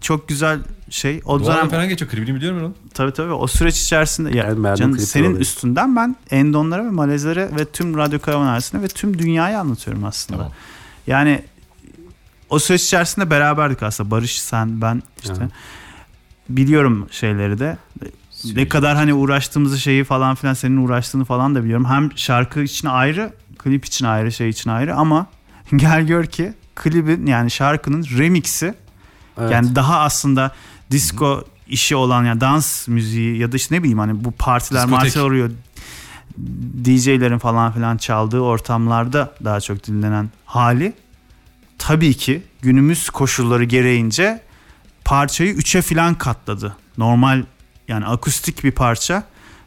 Çok 0.00 0.28
güzel 0.28 0.58
şey. 0.90 1.20
O 1.24 1.40
Doğan 1.40 1.56
dönem 1.56 1.68
falan 1.68 1.88
geçiyor. 1.88 2.10
Klibini 2.10 2.34
biliyorum 2.34 2.58
ben 2.60 2.64
onun. 2.64 2.74
tabii 2.94 3.12
tabii 3.12 3.32
o 3.32 3.46
süreç 3.46 3.80
içerisinde 3.82 4.36
ya 4.36 4.44
Ben 4.48 4.64
beğendim 4.64 4.80
canım, 4.84 4.98
senin 4.98 5.26
olayı. 5.26 5.38
üstünden 5.40 5.96
ben 5.96 6.16
Endonlara 6.30 6.84
ve 6.84 6.90
Malezlere 6.90 7.50
ve 7.58 7.64
tüm 7.64 7.96
radyo 7.96 8.18
karavan 8.18 8.46
ailesine 8.46 8.82
ve 8.82 8.88
tüm 8.88 9.18
dünyayı 9.18 9.58
anlatıyorum 9.58 10.04
aslında. 10.04 10.38
Tamam. 10.38 10.52
Yani 11.06 11.42
o 12.50 12.58
süreç 12.58 12.82
içerisinde 12.82 13.30
beraberdik 13.30 13.82
aslında. 13.82 14.10
Barış 14.10 14.40
sen 14.42 14.80
ben 14.80 15.02
işte. 15.22 15.34
Evet. 15.40 15.50
Biliyorum 16.48 17.08
şeyleri 17.10 17.58
de. 17.58 17.78
Ne 18.54 18.68
kadar 18.68 18.96
hani 18.96 19.14
uğraştığımızı 19.14 19.78
şeyi 19.78 20.04
falan 20.04 20.34
filan 20.34 20.54
senin 20.54 20.76
uğraştığını 20.76 21.24
falan 21.24 21.54
da 21.54 21.64
biliyorum. 21.64 21.84
Hem 21.84 22.10
şarkı 22.16 22.60
için 22.62 22.88
ayrı, 22.88 23.32
klip 23.58 23.84
için 23.84 24.04
ayrı, 24.06 24.32
şey 24.32 24.48
için 24.48 24.70
ayrı 24.70 24.94
ama 24.94 25.26
gel 25.76 26.06
gör 26.06 26.26
ki 26.26 26.52
klibin 26.76 27.26
yani 27.26 27.50
şarkının 27.50 28.06
remix'i 28.18 28.74
Evet. 29.38 29.52
yani 29.52 29.74
daha 29.74 30.00
aslında 30.00 30.52
disco 30.90 31.44
işi 31.68 31.96
olan 31.96 32.24
yani 32.24 32.40
dans 32.40 32.88
müziği 32.88 33.38
ya 33.38 33.52
da 33.52 33.56
işte 33.56 33.74
ne 33.74 33.82
bileyim 33.82 33.98
hani 33.98 34.24
bu 34.24 34.30
partiler 34.30 34.86
martiler 34.86 35.22
oluyor. 35.22 35.50
DJ'lerin 36.84 37.38
falan 37.38 37.72
filan 37.72 37.96
çaldığı 37.96 38.40
ortamlarda 38.40 39.34
daha 39.44 39.60
çok 39.60 39.86
dinlenen 39.86 40.30
hali 40.44 40.92
tabii 41.78 42.14
ki 42.14 42.42
günümüz 42.62 43.10
koşulları 43.10 43.64
gereğince 43.64 44.40
parçayı 45.04 45.52
üçe 45.52 45.82
filan 45.82 46.14
katladı. 46.14 46.76
Normal 46.98 47.44
yani 47.88 48.06
akustik 48.06 48.64
bir 48.64 48.72
parça. 48.72 49.22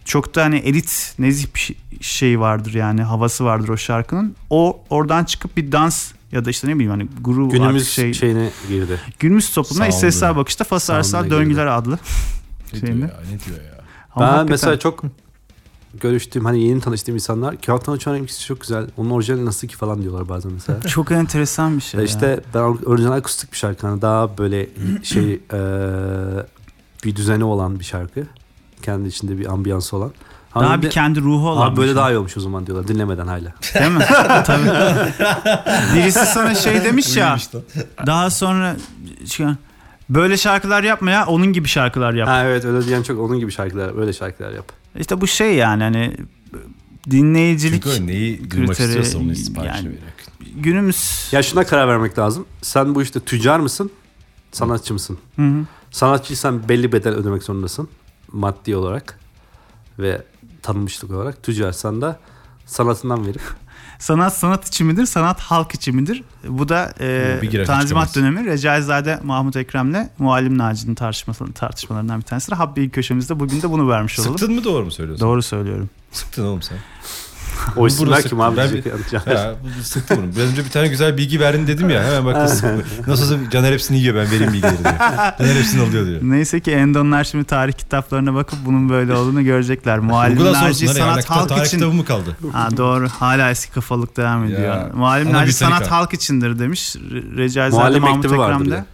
Çok 0.05 0.35
da 0.35 0.43
hani 0.43 0.57
elit 0.57 1.15
nezih 1.19 1.47
bir 1.55 1.75
şey 2.01 2.39
vardır 2.39 2.73
yani 2.73 3.03
havası 3.03 3.45
vardır 3.45 3.69
o 3.69 3.77
şarkının. 3.77 4.35
O 4.49 4.81
oradan 4.89 5.23
çıkıp 5.23 5.57
bir 5.57 5.71
dans 5.71 6.11
ya 6.31 6.45
da 6.45 6.49
işte 6.49 6.67
ne 6.67 6.75
bileyim 6.75 6.91
hani 6.91 7.07
grup 7.21 7.51
Günümüz 7.51 7.89
şey 7.89 8.13
şeyine 8.13 8.49
girdi. 8.67 8.99
günümüz 9.19 9.53
toplumuna 9.53 9.87
istatistiksel 9.87 10.35
bakışta 10.35 10.63
fasarsal 10.63 11.19
Sound'una 11.21 11.37
döngüler 11.39 11.65
adlı. 11.67 11.99
Ne 12.73 12.79
Şeyinde. 12.79 12.97
diyor 12.97 13.09
ya? 13.09 13.19
Ne 13.31 13.39
diyor 13.39 13.65
ya? 13.65 13.79
Ama 14.15 14.25
ben 14.25 14.29
hakikaten- 14.31 14.49
mesela 14.51 14.79
çok 14.79 15.03
görüştüğüm 16.01 16.45
hani 16.45 16.63
yeni 16.63 16.81
tanıştığım 16.81 17.15
insanlar 17.15 17.61
Kağıttan 17.61 17.95
Uçan 17.95 18.23
ikisi 18.23 18.45
çok 18.45 18.61
güzel. 18.61 18.87
Onun 18.97 19.09
orijinali 19.09 19.45
nasıl 19.45 19.67
ki 19.67 19.75
falan 19.75 20.01
diyorlar 20.01 20.29
bazen 20.29 20.51
mesela. 20.51 20.81
çok 20.87 21.11
enteresan 21.11 21.77
bir 21.77 21.81
şey. 21.81 21.99
Ya. 21.99 22.05
işte 22.05 22.39
ben 22.53 22.59
or- 22.59 22.85
orijinal 22.85 23.11
akustik 23.11 23.51
bir 23.51 23.57
şarkı. 23.57 23.87
Hani 23.87 24.01
daha 24.01 24.37
böyle 24.37 24.69
şey 25.03 25.31
eee, 25.31 25.39
bir 27.05 27.15
düzeni 27.15 27.43
olan 27.43 27.79
bir 27.79 27.85
şarkı. 27.85 28.23
Kendi 28.81 29.07
içinde 29.07 29.37
bir 29.39 29.45
ambiyansı 29.53 29.97
olan. 29.97 30.11
Daha 30.63 30.77
bir 30.77 30.81
bir 30.81 30.87
de- 30.87 30.89
kendi 30.91 31.21
ruhu 31.21 31.49
olan 31.49 31.67
Abi 31.67 31.77
böyle 31.77 31.87
şey. 31.87 31.95
daha 31.95 32.11
iyi 32.11 32.17
olmuş 32.17 32.37
o 32.37 32.39
zaman 32.39 32.65
diyorlar 32.67 32.87
dinlemeden 32.87 33.27
hala. 33.27 33.39
Değil 33.79 33.91
mi? 33.91 34.05
Tabii. 34.45 34.65
Birisi 35.95 36.25
sana 36.25 36.55
şey 36.55 36.83
demiş 36.83 37.15
ya. 37.15 37.37
daha 38.05 38.29
sonra 38.29 38.75
şu- 39.31 39.55
böyle 40.09 40.37
şarkılar 40.37 40.83
yapma 40.83 41.11
ya 41.11 41.25
onun 41.25 41.53
gibi 41.53 41.67
şarkılar 41.67 42.13
yap. 42.13 42.27
Ha 42.27 42.43
evet 42.43 42.65
öyle 42.65 42.85
diyen 42.87 43.03
çok 43.03 43.19
onun 43.19 43.39
gibi 43.39 43.51
şarkılar 43.51 43.99
öyle 44.01 44.13
şarkılar 44.13 44.51
yap. 44.51 44.65
İşte 44.99 45.21
bu 45.21 45.27
şey 45.27 45.55
yani 45.55 45.83
hani 45.83 46.17
dinleyicilik 47.11 47.83
Çünkü 47.83 48.03
o 48.03 48.07
neyi 48.07 48.51
duymak 48.51 48.69
kriteri, 48.69 48.87
istiyorsa 48.87 49.17
onu 49.17 49.35
siparişini 49.35 49.77
yani- 49.77 49.87
veriyor. 49.87 50.01
günümüz 50.55 51.27
Ya 51.31 51.43
şuna 51.43 51.63
karar 51.63 51.87
vermek 51.87 52.19
lazım. 52.19 52.45
Sen 52.61 52.95
bu 52.95 53.01
işte 53.01 53.19
tüccar 53.19 53.59
mısın? 53.59 53.91
Sanatçı 54.51 54.93
mısın? 54.93 55.17
Hı 55.35 55.41
hı. 55.41 55.65
Sanatçıysan 55.91 56.69
belli 56.69 56.91
bedel 56.91 57.13
ödemek 57.13 57.43
zorundasın. 57.43 57.89
Maddi 58.31 58.75
olarak 58.75 59.19
ve 59.99 60.21
tanınmışlık 60.63 61.11
olarak. 61.11 61.43
Tüccarsan 61.43 62.01
da 62.01 62.19
sanatından 62.65 63.27
verip 63.27 63.41
sanat 63.99 64.37
sanat 64.37 64.67
için 64.67 64.87
midir, 64.87 65.05
sanat 65.05 65.39
halk 65.39 65.75
için 65.75 65.95
midir? 65.95 66.23
Bu 66.47 66.69
da 66.69 66.93
e, 66.99 67.39
Tanzimat 67.65 67.87
çıkamaz. 67.87 68.15
dönemi 68.15 68.45
Recaizade 68.45 69.19
Mahmut 69.23 69.55
Ekrem'le 69.55 70.09
Muallim 70.17 70.57
Naci'nin 70.57 70.95
tartışması, 70.95 71.53
tartışmalarından 71.53 72.17
bir 72.17 72.25
tanesi. 72.25 72.55
Habbi 72.55 72.89
köşemizde 72.89 73.39
bugün 73.39 73.61
de 73.61 73.71
bunu 73.71 73.89
vermiş 73.89 74.19
olalım. 74.19 74.37
Sıktın 74.37 74.55
mı 74.55 74.63
doğru 74.63 74.85
mu 74.85 74.91
söylüyorsun? 74.91 75.27
Doğru 75.27 75.41
söylüyorum. 75.41 75.89
Sıktın 76.11 76.45
oğlum 76.45 76.61
sen. 76.61 76.77
o 77.75 77.87
isimler 77.87 78.23
kim 78.23 78.41
abi? 78.41 78.57
Ben 78.57 78.63
yani. 78.65 79.37
Ya 79.37 79.53
bu 79.79 79.83
sıktı 79.83 80.17
bunu. 80.17 80.35
Biraz 80.35 80.51
önce 80.51 80.65
bir 80.65 80.69
tane 80.69 80.87
güzel 80.87 81.17
bilgi 81.17 81.39
verdin 81.39 81.67
dedim 81.67 81.89
ya. 81.89 82.03
Hemen 82.03 82.25
bak 82.25 82.35
nasıl 82.35 82.67
Nasılsa 83.07 83.49
Caner 83.51 83.73
hepsini 83.73 83.97
yiyor 83.99 84.15
ben 84.15 84.31
vereyim 84.31 84.53
bilgileri 84.53 84.77
diyor. 84.77 84.93
Caner 85.39 85.55
hepsini 85.55 85.81
alıyor 85.81 86.05
diyor. 86.05 86.19
Neyse 86.23 86.59
ki 86.59 86.71
Endonlar 86.71 87.23
şimdi 87.23 87.43
tarih 87.43 87.73
kitaplarına 87.73 88.33
bakıp 88.33 88.59
bunun 88.65 88.89
böyle 88.89 89.13
olduğunu 89.13 89.43
görecekler. 89.43 89.99
Muallim 89.99 90.53
Naci 90.53 90.87
sanat 90.87 91.29
halk 91.29 91.49
tarih 91.49 91.65
için 91.65 91.77
kitabı 91.77 91.93
mı 91.93 92.05
kaldı? 92.05 92.37
Ha 92.53 92.69
doğru. 92.77 93.09
Hala 93.09 93.51
eski 93.51 93.71
kafalık 93.71 94.17
devam 94.17 94.43
ediyor. 94.45 94.61
Ya, 94.61 94.89
Muallim 94.93 95.33
Naci 95.33 95.47
bir 95.47 95.51
sanat 95.53 95.91
halk 95.91 96.13
içindir 96.13 96.59
demiş. 96.59 96.95
Re- 96.95 97.37
Recaizade 97.37 97.99
Mahmut 97.99 98.23
bir 98.23 98.29
Ekrem'de. 98.29 98.71
de. 98.71 98.85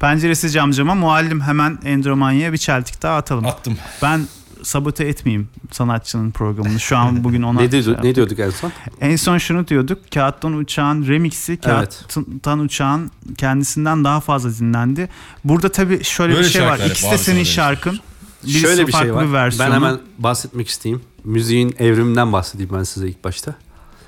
Penceresi 0.00 0.50
camcama 0.50 0.94
muallim 0.94 1.40
hemen 1.40 1.78
Endromanya'ya 1.84 2.52
bir 2.52 2.58
çeltik 2.58 3.02
daha 3.02 3.16
atalım. 3.16 3.46
Attım. 3.46 3.78
Ben 4.02 4.20
sabote 4.62 5.04
etmeyeyim 5.04 5.48
sanatçının 5.70 6.30
programını. 6.30 6.80
Şu 6.80 6.96
an 6.96 7.24
bugün 7.24 7.42
ona... 7.42 7.60
ne, 7.60 7.70
şey 7.70 7.84
diyorduk, 7.84 8.04
ne 8.04 8.14
diyorduk 8.14 8.38
en 8.38 8.50
son? 8.50 8.72
En 9.00 9.16
son 9.16 9.38
şunu 9.38 9.68
diyorduk. 9.68 9.98
Kağıttan 10.14 10.52
Uçağın 10.52 11.06
remix'i 11.08 11.56
Kağıttan 11.56 12.58
Uçağın 12.58 13.10
kendisinden 13.38 14.04
daha 14.04 14.20
fazla 14.20 14.58
dinlendi. 14.58 15.08
Burada 15.44 15.68
tabii 15.68 16.04
şöyle 16.04 16.34
Böyle 16.34 16.44
bir 16.44 16.50
şey 16.52 16.62
var. 16.62 16.80
İkisi 16.86 17.10
de 17.10 17.18
senin 17.18 17.44
şarkın. 17.44 17.98
Birisi 18.44 18.58
Şöyle 18.58 18.86
bir 18.86 18.92
şey 18.92 19.00
farklı 19.00 19.14
var. 19.14 19.26
bir 19.28 19.32
versiyonu. 19.32 19.70
ben 19.70 19.76
hemen 19.76 19.98
bahsetmek 20.18 20.68
isteyeyim. 20.68 21.02
Müziğin 21.24 21.74
evriminden 21.78 22.32
bahsedeyim 22.32 22.70
ben 22.74 22.82
size 22.82 23.08
ilk 23.08 23.24
başta. 23.24 23.54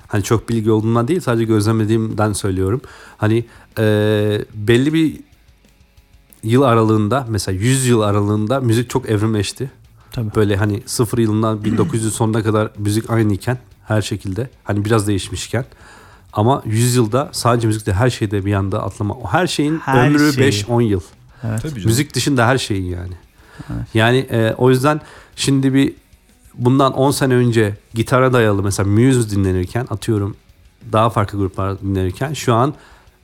Hani 0.09 0.23
çok 0.23 0.49
bilgi 0.49 0.71
olduğundan 0.71 1.09
değil 1.09 1.21
sadece 1.21 1.45
gözlemlediğimden 1.45 2.33
söylüyorum. 2.33 2.81
Hani 3.17 3.45
eee, 3.79 4.45
belli 4.55 4.93
bir 4.95 5.21
yıl 6.43 6.63
aralığında 6.63 7.27
mesela 7.29 7.59
100 7.59 7.87
yıl 7.87 8.01
aralığında 8.01 8.61
müzik 8.61 8.91
çok 8.91 9.09
evrimleşti. 9.09 9.71
Tabii. 10.15 10.35
Böyle 10.35 10.57
hani 10.57 10.83
0 10.87 11.19
yılından 11.19 11.65
1900 11.65 12.15
sonuna 12.15 12.43
kadar 12.43 12.71
müzik 12.79 13.11
aynıyken 13.11 13.59
her 13.87 14.03
şekilde 14.03 14.49
hani 14.65 14.85
biraz 14.85 15.09
değişmişken 15.09 15.65
ama 16.33 16.63
100 16.67 16.97
yılda 16.97 17.29
sadece 17.33 17.67
müzikte 17.67 17.93
her 17.93 18.11
şeyde 18.11 18.45
bir 18.45 18.55
anda 18.55 18.83
atlama. 18.83 19.15
O 19.15 19.27
her 19.27 19.47
şeyin 19.47 19.79
Her 19.79 20.07
ömrü 20.07 20.33
şeyi. 20.33 20.53
5-10 20.53 20.83
yıl. 20.83 21.01
Evet. 21.45 21.85
Müzik 21.85 22.15
dışında 22.15 22.47
her 22.47 22.59
şeyin 22.59 22.85
yani. 22.85 23.15
Yani 23.95 24.19
e, 24.19 24.55
o 24.59 24.71
yüzden 24.71 25.01
şimdi 25.37 25.75
bir 25.75 25.93
bundan 26.55 26.93
10 26.93 27.11
sene 27.11 27.35
önce 27.35 27.77
gitara 27.95 28.33
dayalı 28.33 28.63
mesela 28.63 28.89
Muse 28.89 29.31
dinlenirken 29.31 29.87
atıyorum 29.91 30.37
daha 30.93 31.11
farklı 31.11 31.39
gruplar 31.39 31.81
dinlenirken 31.81 32.33
şu 32.33 32.55
an 32.55 32.75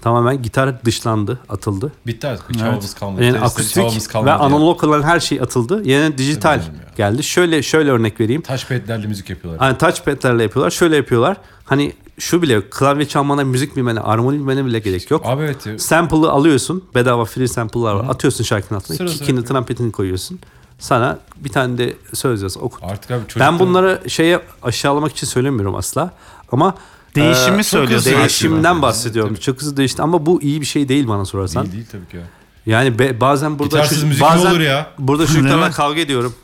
tamamen 0.01 0.43
gitar 0.43 0.85
dışlandı, 0.85 1.39
atıldı. 1.49 1.93
Bitti 2.07 2.27
artık. 2.27 2.51
Hiç 2.51 2.61
havamız 2.61 2.95
kalmadı. 2.95 3.25
Yani 3.25 3.41
akustik 3.41 3.77
havamız 3.77 4.09
ve 4.09 4.13
kalmadı 4.13 4.31
ya. 4.31 4.39
analog 4.39 4.85
olan 4.85 5.03
her 5.03 5.21
şey 5.21 5.41
atıldı. 5.41 5.83
Yine 5.85 6.19
dijital 6.19 6.59
ya. 6.59 6.65
geldi. 6.97 7.23
Şöyle 7.23 7.63
şöyle 7.63 7.91
örnek 7.91 8.21
vereyim. 8.21 8.43
Touchpad'lerle 8.43 9.07
müzik 9.07 9.31
yapıyorlar. 9.31 9.61
Hani 9.61 9.79
touchpad'lerle 9.79 10.43
yapıyorlar. 10.43 10.71
Şöyle 10.71 10.97
yapıyorlar. 10.97 11.37
Hani 11.65 11.93
şu 12.19 12.43
bile 12.43 12.53
yok. 12.53 12.71
Klavye 12.71 13.09
çalmana, 13.09 13.45
müzik 13.45 13.77
bilmene, 13.77 14.01
armoni 14.01 14.39
bilmene 14.39 14.65
bile 14.65 14.79
gerek 14.79 15.11
yok. 15.11 15.23
Abi 15.27 15.43
evet. 15.43 15.83
Sample'ı 15.83 16.31
alıyorsun. 16.31 16.85
Bedava 16.95 17.25
free 17.25 17.49
sample'lar 17.49 17.95
var. 17.95 18.07
Atıyorsun 18.09 18.45
şarkının 18.45 18.81
altına. 18.81 18.97
Sıra 18.97 19.09
sıra 19.09 19.19
Kickini, 19.19 19.37
yapıyor. 19.37 19.47
trumpetini 19.47 19.93
koyuyorsun. 19.93 20.39
Sana 20.79 21.19
bir 21.37 21.49
tane 21.49 21.79
de 21.79 21.95
söz 22.15 22.43
yaz. 22.43 22.57
Okut. 22.57 22.85
Artık 22.85 23.11
abi 23.11 23.23
çocuklar... 23.23 23.53
Ben 23.53 23.59
bunları 23.59 24.01
şeye 24.09 24.41
aşağılamak 24.63 25.13
için 25.13 25.27
söylemiyorum 25.27 25.75
asla. 25.75 26.11
Ama 26.53 26.75
Değişimi 27.15 27.61
e, 27.61 27.63
söylüyorsun 27.63 28.13
Değişimden 28.13 28.83
bahsediyorum. 28.83 29.35
Tabii. 29.35 29.41
Çok 29.45 29.61
hızlı 29.61 29.77
değişti 29.77 30.03
ama 30.03 30.27
bu 30.27 30.43
iyi 30.43 30.61
bir 30.61 30.67
şey 30.67 30.89
değil 30.89 31.09
bana 31.09 31.25
sorarsan. 31.25 31.63
Değil 31.63 31.73
değil 31.75 31.87
tabii 31.93 32.07
ki 32.09 32.17
ya. 32.17 32.23
Yani 32.67 32.99
be- 32.99 33.21
bazen 33.21 33.59
burada 33.59 33.77
Gitarsız 33.77 34.01
şu- 34.01 34.07
müzik 34.07 34.23
mi 34.23 34.29
bazen 34.31 34.51
olur 34.51 34.61
ya? 34.61 34.87
Burada 34.99 35.27
çocuklarla 35.27 35.67
mi? 35.67 35.73
kavga 35.73 36.01
ediyorum. 36.01 36.35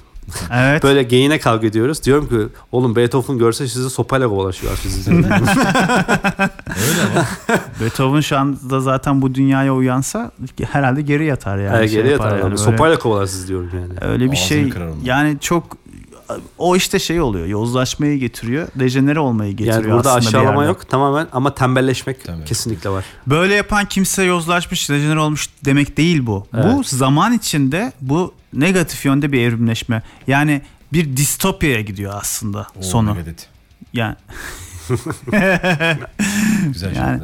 Evet. 0.53 0.83
Böyle 0.83 1.03
geyine 1.03 1.39
kavga 1.39 1.67
ediyoruz. 1.67 2.05
Diyorum 2.05 2.29
ki 2.29 2.37
oğlum 2.73 2.97
Beethoven 2.97 3.39
görse 3.39 3.69
sizi 3.69 3.91
sopayla 3.91 4.29
kovalaşıyor 4.29 4.77
sizi. 4.77 5.11
Öyle 5.15 5.27
ama. 5.35 7.25
Beethoven 7.81 8.21
şu 8.21 8.39
anda 8.39 8.81
zaten 8.81 9.23
bu 9.23 9.35
dünyaya 9.35 9.75
uyansa 9.75 10.31
herhalde 10.73 11.03
geri 11.03 11.25
yatar 11.27 11.59
yani. 11.59 11.77
yani 11.77 11.89
Şey 11.89 11.99
geri 12.03 12.13
yapar 12.13 12.25
yatar 12.25 12.39
yani. 12.39 12.45
böyle. 12.45 12.57
Sopayla 12.57 12.99
kovalar 12.99 13.27
sizi 13.27 13.49
diyorum 13.49 13.71
yani. 13.75 14.13
Öyle 14.13 14.25
bir 14.25 14.31
Ağzını 14.37 14.37
şey. 14.47 14.73
Yani 15.05 15.37
çok 15.41 15.65
o 16.59 16.77
işte 16.77 16.99
şey 16.99 17.21
oluyor. 17.21 17.47
Yozlaşmayı 17.47 18.19
getiriyor. 18.19 18.69
Dejenere 18.75 19.21
olmayı 19.21 19.53
getiriyor 19.57 19.85
Yani 19.85 19.93
burada 19.93 20.13
aslında 20.15 20.29
aşağılama 20.39 20.65
yok 20.65 20.89
tamamen 20.91 21.29
ama 21.33 21.55
tembelleşmek 21.55 22.17
Tembelleşmek. 22.21 22.49
kesinlikle 22.49 22.91
var. 22.91 23.05
Böyle 23.27 23.55
yapan 23.55 23.85
kimse 23.85 24.23
yozlaşmış, 24.23 24.91
dejener 24.91 25.17
olmuş 25.17 25.49
demek 25.65 25.97
değil 25.97 26.27
bu. 26.27 26.47
Bu 26.53 26.57
Evet. 26.59 26.87
zaman 26.89 27.33
içinde 27.33 27.93
bu 28.01 28.35
negatif 28.53 29.05
yönde 29.05 29.33
bir 29.33 29.41
evrimleşme. 29.41 30.03
Yani 30.27 30.63
bir 30.93 31.17
distopyaya 31.17 31.81
gidiyor 31.81 32.13
aslında 32.17 32.67
Oo, 32.79 32.83
sonu. 32.83 33.15
Megadeth. 33.15 33.43
Yani 33.93 34.17
Güzel 36.67 36.97
Yani- 36.97 37.23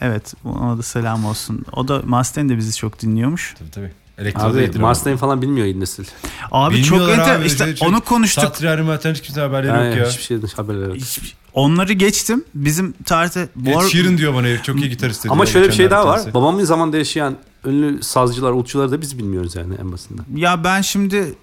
evet 0.00 0.34
ona 0.44 0.78
da 0.78 0.82
selam 0.82 1.24
olsun. 1.24 1.64
O 1.72 1.88
da 1.88 2.02
Mustang 2.04 2.50
de 2.50 2.56
bizi 2.56 2.76
çok 2.76 3.02
dinliyormuş. 3.02 3.54
Tabii 3.58 3.70
tabii. 3.70 3.92
Elektroda 4.20 4.58
Abi. 4.58 4.78
Mustang 4.78 5.20
falan 5.20 5.42
bilmiyor 5.42 5.66
yeni 5.66 5.80
nesil. 5.80 6.04
Abi 6.52 6.82
çok 6.84 7.10
enter 7.10 7.36
abi, 7.36 7.46
işte 7.46 7.64
şey- 7.64 7.76
şey- 7.76 7.88
onu 7.88 8.00
konuştuk. 8.00 8.44
Satriani 8.44 8.82
Maten 8.82 9.14
hiç 9.14 9.20
kimse 9.20 9.40
haberleri 9.40 9.88
yok 9.88 9.96
ya. 9.96 10.08
hiçbir 10.08 10.22
şeyden 10.22 10.48
haberleri 10.56 10.88
yok. 10.88 10.96
Hiç- 10.96 11.34
Onları 11.54 11.92
geçtim. 11.92 12.44
Bizim 12.54 12.92
tarihte 12.92 13.48
bu 13.56 13.70
Ed 13.70 13.74
ar- 13.74 13.88
Sheeran 13.88 14.18
diyor 14.18 14.34
bana 14.34 14.46
herif 14.46 14.64
çok 14.64 14.80
iyi 14.80 14.88
gitarist 14.88 15.24
dedi. 15.24 15.32
Ama 15.32 15.42
ya 15.44 15.46
şöyle 15.50 15.68
bir 15.68 15.72
şey 15.72 15.90
daha 15.90 16.06
var. 16.06 16.16
tanesi. 16.16 16.34
Babamın 16.34 16.64
zamanında 16.64 16.96
yaşayan 16.96 17.36
ünlü 17.66 18.02
sazcılar, 18.02 18.52
ulçuları 18.52 18.90
da 18.90 19.00
biz 19.00 19.18
bilmiyoruz 19.18 19.56
yani 19.56 19.74
en 19.80 19.92
basitinden. 19.92 20.24
Ya 20.36 20.64
ben 20.64 20.80
şimdi 20.80 21.34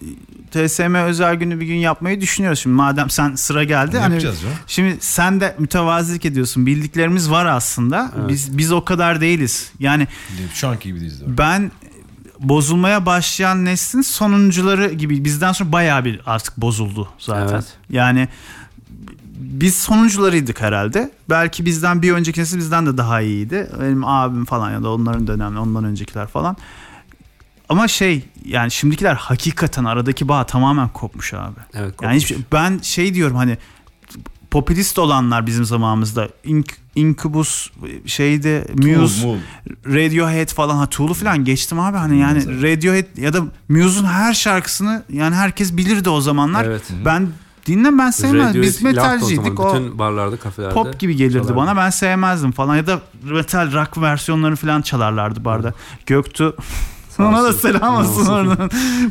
TSM 0.52 0.96
özel 0.96 1.36
günü 1.36 1.60
bir 1.60 1.66
gün 1.66 1.76
yapmayı 1.76 2.22
düşünüyoruz 2.22 2.60
şimdi. 2.60 2.76
Madem 2.76 3.10
sen 3.10 3.36
sıra 3.36 3.64
geldi. 3.64 3.96
Ne 3.96 4.00
hani 4.00 4.12
yapacağız 4.14 4.42
canım? 4.42 4.56
Şimdi 4.68 4.98
sen 5.00 5.42
de 5.42 5.56
mütevazilik 5.60 6.26
ediyorsun. 6.26 6.66
Bildiklerimiz 6.66 7.32
var 7.32 7.46
aslında. 7.46 8.12
Biz 8.30 8.58
biz 8.58 8.72
o 8.72 8.86
kadar 8.86 9.22
değiliz. 9.22 9.72
Yani 9.80 10.08
Şu 10.54 10.68
anki 10.68 10.90
gibi 10.90 11.00
değiliz. 11.00 11.22
doğru. 11.22 11.38
ben 11.38 11.72
bozulmaya 12.40 13.06
başlayan 13.06 13.66
neslin 13.66 14.02
sonuncuları 14.02 14.94
gibi 14.94 15.26
bizden 15.26 15.52
sonra 15.52 15.72
bayağı 15.72 16.06
bir 16.06 16.22
artık 16.26 16.58
bozuldu 16.58 17.10
zaten. 17.20 17.54
Evet. 17.54 17.78
Yani 17.90 18.28
biz 19.38 19.76
sonuncularıydık 19.76 20.62
herhalde. 20.62 21.12
Belki 21.30 21.66
bizden 21.66 22.02
bir 22.02 22.12
önceki 22.12 22.42
nesil 22.42 22.58
bizden 22.58 22.86
de 22.86 22.98
daha 22.98 23.22
iyiydi. 23.22 23.70
Benim 23.82 24.06
abim 24.06 24.46
falan 24.46 24.72
ya 24.72 24.84
da 24.84 24.90
onların 24.90 25.28
dönemli 25.28 25.60
ondan 25.60 25.84
öncekiler 25.84 26.28
falan. 26.28 26.58
Ama 27.70 27.88
şey 27.88 28.26
yani 28.46 28.72
şimdikiler 28.72 29.16
hakikaten 29.16 29.84
aradaki 29.84 30.28
bağ 30.28 30.44
tamamen 30.44 30.90
kopmuş 30.90 31.34
abi. 31.34 31.60
Evet. 31.74 31.96
Yani 32.02 32.16
hiçbir, 32.16 32.38
ben 32.52 32.80
şey 32.82 33.14
diyorum 33.14 33.38
hani 33.38 33.58
popülist 34.52 35.00
olanlar 35.00 35.46
bizim 35.48 35.66
zamanımızda. 35.66 36.30
Ink, 36.44 36.78
Incubus 36.96 37.70
şeydi 38.06 38.66
Muse, 38.76 39.22
Tool. 39.22 39.38
Radiohead 39.86 40.48
falan 40.54 40.76
ha 40.76 40.86
Tool'u 40.86 41.14
falan 41.14 41.46
geçtim 41.46 41.80
abi 41.80 41.98
hani 41.98 42.20
yani 42.20 42.62
Radiohead 42.62 43.18
ya 43.18 43.34
da 43.34 43.42
Muse'un 43.70 44.06
her 44.06 44.34
şarkısını 44.34 45.04
yani 45.14 45.36
herkes 45.36 45.78
bilirdi 45.78 46.10
o 46.10 46.22
zamanlar. 46.22 46.66
Evet. 46.66 46.84
Ben 47.06 47.28
dinlem 47.66 48.00
ben 48.00 48.12
sevmezdim. 48.12 48.62
Biz 48.62 48.82
metalciydik. 48.82 49.60
O, 49.60 49.76
Bütün 49.76 50.00
barlarda, 50.00 50.38
kafelerde. 50.38 50.74
pop 50.74 51.00
gibi 51.00 51.16
gelirdi 51.16 51.34
çalardı. 51.34 51.56
bana. 51.56 51.78
Ben 51.78 51.90
sevmezdim 51.90 52.52
falan 52.52 52.76
ya 52.76 52.88
da 52.88 53.02
metal 53.24 53.74
rock 53.74 53.98
versiyonları 53.98 54.56
falan 54.56 54.82
çalarlardı 54.82 55.46
barda. 55.46 55.74
Göktuğ 56.06 56.56
ona 57.20 57.44
da 57.44 57.54
selam 57.54 57.96
olsun. 57.96 58.26
oradan. 58.26 58.70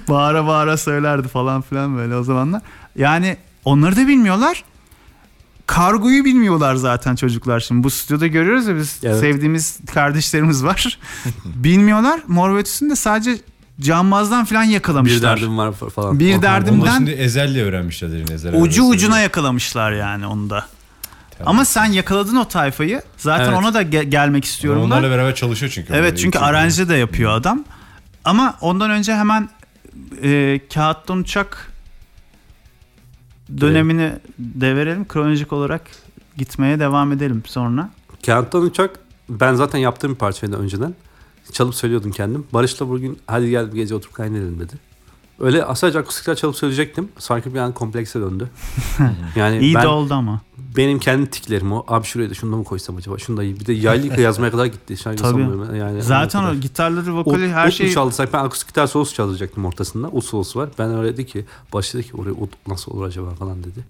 bağıra 0.08 0.46
bağıra 0.46 0.76
söylerdi 0.76 1.28
falan 1.28 1.62
filan 1.62 1.96
böyle 1.96 2.16
o 2.16 2.22
zamanlar. 2.22 2.62
Yani 2.96 3.36
onları 3.64 3.96
da 3.96 4.08
bilmiyorlar. 4.08 4.64
Kargoyu 5.66 6.24
bilmiyorlar 6.24 6.74
zaten 6.74 7.16
çocuklar 7.16 7.60
şimdi. 7.60 7.84
Bu 7.84 7.90
stüdyoda 7.90 8.26
görüyoruz 8.26 8.66
ya 8.66 8.76
biz 8.76 9.00
Evet. 9.04 9.20
sevdiğimiz 9.20 9.78
kardeşlerimiz 9.94 10.64
var. 10.64 10.98
bilmiyorlar. 11.44 12.20
Mor 12.26 12.54
ve 12.54 12.58
Ötesi'ni 12.58 12.90
de 12.90 12.96
sadece 12.96 13.36
cambazdan 13.80 14.44
falan 14.44 14.64
Bir 14.68 14.72
yakalamışlar. 14.72 15.22
derdim 15.36 15.58
var 15.58 15.72
falan. 15.72 16.18
Bir 16.20 16.34
Okan- 16.34 16.42
derdim- 16.42 16.74
Onu 16.74 16.84
Derdimden- 16.86 16.96
şimdi 16.96 17.10
Ezel'le 17.10 17.56
öğrenmişler. 17.64 18.08
Ezel 18.34 18.62
Ucu 18.62 18.84
ucuna 18.84 19.20
yakalamışlar 19.20 19.92
yani 19.92 20.26
onu 20.26 20.50
da. 20.50 20.66
Ama 21.46 21.64
sen 21.64 21.84
yakaladın 21.84 22.36
o 22.36 22.48
tayfayı. 22.48 23.02
Zaten 23.16 23.44
Evet. 23.44 23.58
ona 23.58 23.74
da 23.74 23.82
ge- 23.82 24.02
gelmek 24.02 24.44
istiyorum 24.44 24.80
ben. 24.82 24.86
Onlarla 24.86 25.10
beraber 25.10 25.34
çalışıyor 25.34 25.72
çünkü. 25.74 25.92
Evet 25.94 26.18
çünkü 26.18 26.38
aranje 26.38 26.88
de 26.88 26.94
yapıyor 26.94 27.32
adam. 27.32 27.64
Ama 28.24 28.54
ondan 28.60 28.90
önce 28.90 29.14
hemen 29.14 29.48
e, 30.22 30.60
Kağıttan 30.74 31.18
Uçak 31.18 31.72
dönemini 33.60 34.12
de 34.38 34.76
verelim. 34.76 35.08
Kronolojik 35.08 35.52
olarak 35.52 35.82
gitmeye 36.36 36.80
devam 36.80 37.12
edelim 37.12 37.42
sonra. 37.46 37.90
Kağıttan 38.26 38.62
uçak 38.62 39.00
ben 39.28 39.54
zaten 39.54 39.78
yaptığım 39.78 40.12
bir 40.12 40.16
parçaydı 40.18 40.56
önceden. 40.56 40.94
Çalıp 41.52 41.74
söylüyordum 41.74 42.10
kendim. 42.10 42.46
Barış'la 42.52 42.88
bugün 42.88 43.18
hadi 43.26 43.50
gel 43.50 43.72
bir 43.72 43.76
gece 43.76 43.94
oturup 43.94 44.14
kaynedelim 44.14 44.60
dedi. 44.60 44.72
Öyle 45.40 45.64
sadece 45.74 45.98
akustikler 45.98 46.34
çalıp 46.34 46.56
söyleyecektim. 46.56 47.08
Sanki 47.18 47.54
bir 47.54 47.58
an 47.58 47.72
komplekse 47.72 48.20
döndü. 48.20 48.50
yani 49.36 49.58
İyi 49.58 49.74
ben, 49.74 49.82
de 49.82 49.88
oldu 49.88 50.14
ama. 50.14 50.40
Benim 50.76 50.98
kendi 50.98 51.30
tiklerim 51.30 51.72
o. 51.72 51.84
Abi 51.88 52.04
şuraya 52.06 52.30
da 52.30 52.34
şunu 52.34 52.52
da 52.52 52.56
mı 52.56 52.64
koysam 52.64 52.96
acaba? 52.96 53.18
Şunu 53.18 53.36
da 53.36 53.44
iyi. 53.44 53.60
Bir 53.60 53.66
de 53.66 53.72
yaylı 53.72 54.20
yazmaya 54.20 54.50
kadar 54.50 54.66
gitti. 54.66 54.96
Şarkı 54.96 55.22
Tabii. 55.22 55.78
Yani 55.78 56.02
Zaten 56.02 56.44
o 56.44 56.54
gitarları, 56.54 57.16
vokali 57.16 57.52
her 57.52 57.70
şey 57.70 57.86
mu 57.86 57.92
çalsak 57.92 58.32
ben 58.32 58.38
akustik 58.44 58.68
gitar 58.68 58.86
solosu 58.86 59.14
çalacaktım 59.14 59.64
ortasında. 59.64 60.08
Ut 60.08 60.24
solosu 60.24 60.58
var. 60.58 60.68
Ben 60.78 60.98
öyle 60.98 61.12
dedi 61.12 61.26
ki 61.26 61.44
başı 61.72 61.98
dedi 61.98 62.06
ki 62.06 62.16
oraya 62.16 62.30
ut 62.32 62.50
nasıl 62.68 62.92
olur 62.92 63.06
acaba 63.06 63.30
falan 63.30 63.64
dedi. 63.64 63.84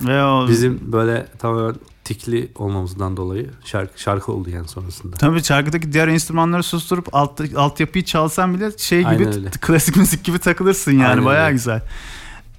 ve 0.00 0.24
o 0.24 0.48
Bizim 0.48 0.92
böyle 0.92 1.26
tamamen 1.38 1.74
tikli 2.04 2.48
olmamızdan 2.54 3.16
dolayı 3.16 3.50
şarkı 3.64 4.00
şarkı 4.00 4.32
oldu 4.32 4.50
yani 4.50 4.68
sonrasında. 4.68 5.16
Tabii 5.16 5.42
şarkıdaki 5.44 5.92
diğer 5.92 6.08
enstrümanları 6.08 6.62
susturup 6.62 7.08
alt, 7.12 7.40
altyapıyı 7.56 8.04
çalsan 8.04 8.54
bile 8.54 8.78
şey 8.78 9.00
gibi 9.00 9.26
öyle. 9.26 9.50
klasik 9.60 9.96
müzik 9.96 10.24
gibi 10.24 10.38
takılırsın 10.38 10.92
yani 10.92 11.06
Aynen 11.06 11.24
bayağı 11.24 11.44
öyle. 11.44 11.52
güzel. 11.52 11.82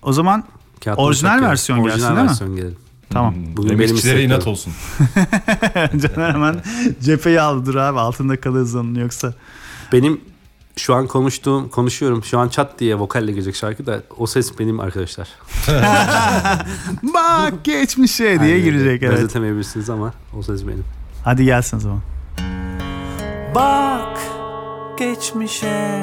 O 0.02 0.14
zaman 0.14 0.44
Kağıttan 0.84 1.06
Orijinal 1.06 1.42
versiyon 1.42 1.84
gelsin 1.84 1.92
Orijinal 1.94 2.16
değil 2.16 2.24
mi? 2.24 2.30
versiyon 2.30 2.56
gelelim. 2.56 2.78
Tamam. 3.12 3.36
Hmm. 3.36 3.58
Bugün 3.58 3.80
benim 3.80 4.20
inat 4.20 4.48
olsun. 4.48 4.74
Caner 5.76 6.34
hemen 6.34 6.62
cepheyi 7.02 7.42
aldı 7.42 7.66
dur 7.66 7.76
abi 7.76 8.00
altında 8.00 8.42
kalırız 8.42 8.76
onun 8.76 8.96
yoksa. 8.96 9.34
Benim 9.92 10.22
şu 10.76 10.96
an 10.96 11.08
konuştuğum, 11.08 11.70
konuşuyorum. 11.70 12.24
Şu 12.24 12.40
an 12.40 12.50
çat 12.50 12.80
diye 12.80 12.96
vokalle 12.96 13.32
gelecek 13.32 13.56
şarkı 13.56 13.86
da 13.86 14.04
o 14.18 14.28
ses 14.28 14.60
benim 14.60 14.80
arkadaşlar. 14.80 15.30
Bak 17.04 17.64
geçmişe 17.64 18.24
diye 18.24 18.54
Aynen 18.54 18.64
girecek 18.64 19.04
evet. 19.04 19.18
Benzetemeyebilirsiniz 19.18 19.90
ama 19.90 20.14
o 20.38 20.44
ses 20.44 20.68
benim. 20.68 20.84
Hadi 21.24 21.46
gelsin 21.46 21.78
o 21.78 21.80
zaman. 21.80 22.00
Bak 23.56 24.20
geçmişe 24.98 26.02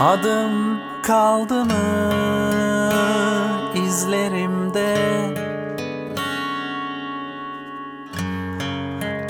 adım 0.00 0.78
kaldı 1.02 1.64
mı 1.64 2.12
izlerimde 3.86 5.45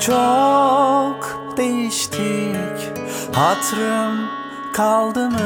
Çok 0.07 1.55
değiştik. 1.57 3.07
Hatırım 3.33 4.29
kaldı 4.73 5.31
mı 5.31 5.39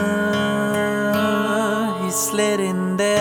hislerinde? 2.06 3.16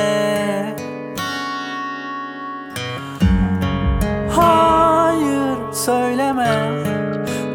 Hayır 4.35 5.73
söyleme 5.73 6.83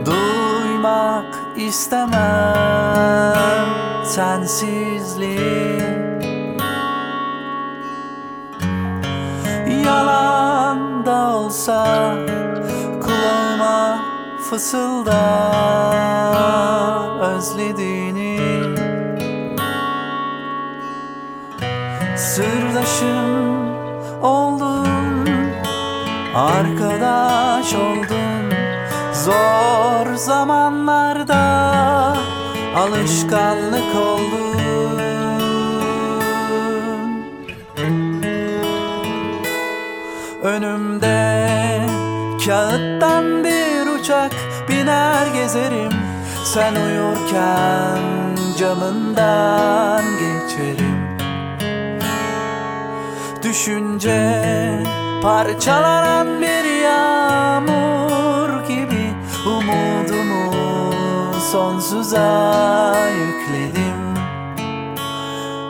Duymak 0.06 1.34
istemem. 1.56 2.54
Sensizliği 4.04 5.80
Yalan 9.84 11.06
da 11.06 11.36
olsa 11.36 12.14
kulağıma 13.04 13.98
fısılda 14.50 15.20
özlediğini. 17.20 18.40
Sırdaşım 22.16 23.74
oldun 24.22 24.84
Arkadaş 26.34 27.74
oldun. 27.74 28.52
Zor 29.12 30.14
zamanlarda 30.14 31.44
Alışkanlık 32.76 33.94
oldun. 33.96 34.54
Önümde 40.42 41.73
kağıttan 42.46 43.44
bir 43.44 43.86
uçak 43.86 44.32
biner 44.68 45.26
gezerim. 45.26 45.92
Sen 46.44 46.74
uyurken 46.74 47.98
camından 48.58 50.02
geçerim. 50.12 51.18
Düşünce 53.42 54.42
parçalanan 55.22 56.42
bir 56.42 56.82
yağmur 56.82 58.68
gibi 58.68 59.12
Umudumu 59.46 60.52
sonsuza 61.52 62.96
yükledim. 63.10 64.14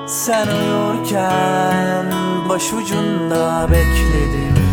Sen 0.06 0.46
uyurken 0.46 2.06
başucunda 2.48 3.66
bekledim 3.70 4.63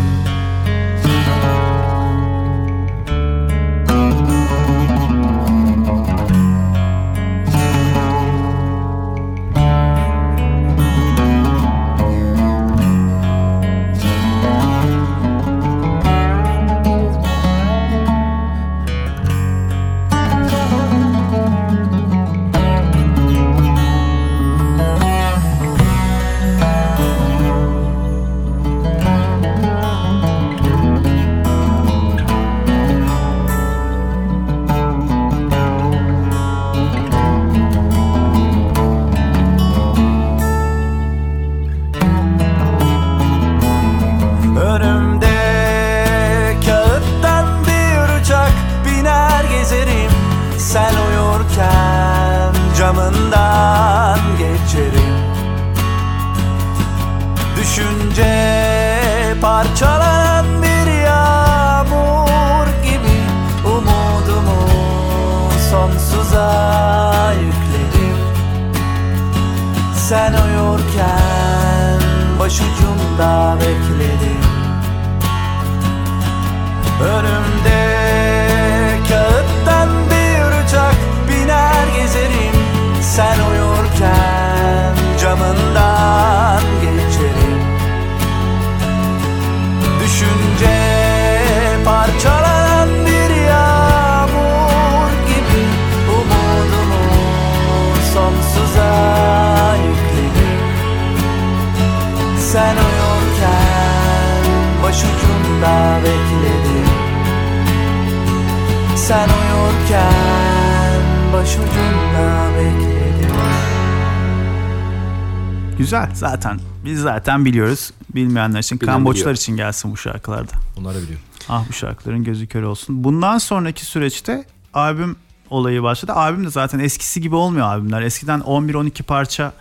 Biz 116.84 117.00
zaten 117.00 117.44
biliyoruz. 117.44 117.90
Bilmeyenler 118.14 118.58
için, 118.60 118.80
Bilen 118.80 118.92
Kamboçlar 118.92 119.20
biliyor. 119.22 119.36
için 119.36 119.56
gelsin 119.56 119.92
bu 119.92 119.96
şarkılarda. 119.96 120.52
Onlar 120.78 120.94
da 120.94 121.02
biliyor. 121.02 121.20
Ah 121.48 121.64
bu 121.68 121.72
şarkıların 121.72 122.24
gözü 122.24 122.46
kör 122.46 122.62
olsun. 122.62 123.04
Bundan 123.04 123.38
sonraki 123.38 123.84
süreçte 123.86 124.44
albüm 124.74 125.16
olayı 125.50 125.82
başladı. 125.82 126.12
Albüm 126.12 126.44
de 126.44 126.50
zaten 126.50 126.78
eskisi 126.78 127.20
gibi 127.20 127.34
olmuyor 127.34 127.66
albümler. 127.66 128.02
Eskiden 128.02 128.40
11-12 128.40 129.02
parça 129.02 129.52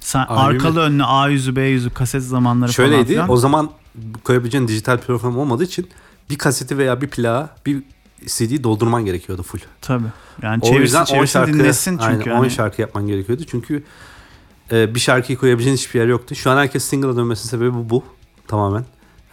sen 0.00 0.20
Albümü- 0.24 0.38
arkalı 0.38 0.80
önlü 0.80 1.04
A 1.04 1.28
yüzü 1.28 1.56
B 1.56 1.62
yüzü 1.62 1.90
kaset 1.90 2.22
zamanları 2.22 2.72
falan 2.72 2.86
Şöyleydi. 2.88 3.08
filan. 3.12 3.30
O 3.30 3.36
zaman 3.36 3.70
koyabileceğin 4.24 4.68
dijital 4.68 4.98
platform 4.98 5.36
olmadığı 5.36 5.64
için 5.64 5.88
bir 6.30 6.38
kaseti 6.38 6.78
veya 6.78 7.00
bir 7.00 7.08
plağı 7.08 7.48
bir 7.66 7.82
CD 8.26 8.62
doldurman 8.64 9.04
gerekiyordu 9.04 9.42
full. 9.42 9.60
Tabii. 9.80 10.04
Yani 10.42 10.58
O 10.62 10.66
çevirsin 10.66 10.82
yüzden 10.82 11.00
10 11.00 11.04
çevirsin 11.04 11.32
şarkı, 11.32 11.52
dinlesin 11.52 11.90
çünkü. 11.98 12.04
aynen, 12.30 12.30
10 12.38 12.40
hani. 12.42 12.50
şarkı 12.50 12.80
yapman 12.80 13.06
gerekiyordu. 13.06 13.42
Çünkü 13.50 13.84
e, 14.72 14.94
bir 14.94 15.00
şarkıyı 15.00 15.38
koyabileceğin 15.38 15.76
hiçbir 15.76 16.00
yer 16.00 16.06
yoktu. 16.06 16.34
Şu 16.34 16.50
an 16.50 16.56
herkes 16.56 16.84
single'a 16.84 17.16
dönmesinin 17.16 17.50
sebebi 17.50 17.74
bu, 17.74 17.90
bu 17.90 18.04
tamamen. 18.48 18.84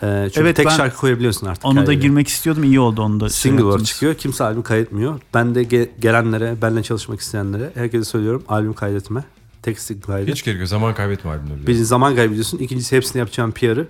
E, 0.01 0.25
çünkü 0.25 0.39
Evet, 0.39 0.55
tek 0.55 0.65
ben 0.65 0.77
şarkı 0.77 0.97
koyabiliyorsun 0.97 1.47
artık. 1.47 1.65
Onu 1.65 1.85
da 1.85 1.93
girmek 1.93 2.27
istiyordum. 2.27 2.63
iyi 2.63 2.79
oldu 2.79 3.01
onu 3.01 3.19
da. 3.19 3.29
Single 3.29 3.63
olarak 3.63 3.85
çıkıyor. 3.85 4.13
Kimse 4.15 4.43
albüm 4.43 4.63
kaydetmiyor. 4.63 5.19
Ben 5.33 5.55
de 5.55 5.63
ge- 5.63 5.89
gelenlere, 5.99 6.55
benimle 6.61 6.83
çalışmak 6.83 7.19
isteyenlere 7.19 7.71
herkese 7.75 8.03
söylüyorum 8.03 8.43
albüm 8.47 8.73
kaydetme. 8.73 9.23
Tek 9.61 9.79
single 9.79 10.01
kaydet. 10.01 10.35
Hiç 10.35 10.43
gerek 10.43 10.59
yok. 10.59 10.67
Zaman 10.67 10.95
kaybetme 10.95 11.31
albümde. 11.31 11.67
Bir 11.67 11.73
zaman 11.73 12.15
kaybediyorsun. 12.15 12.57
İkincisi 12.57 12.95
hepsini 12.95 13.19
yapacağın 13.19 13.51
PR'ı 13.51 13.87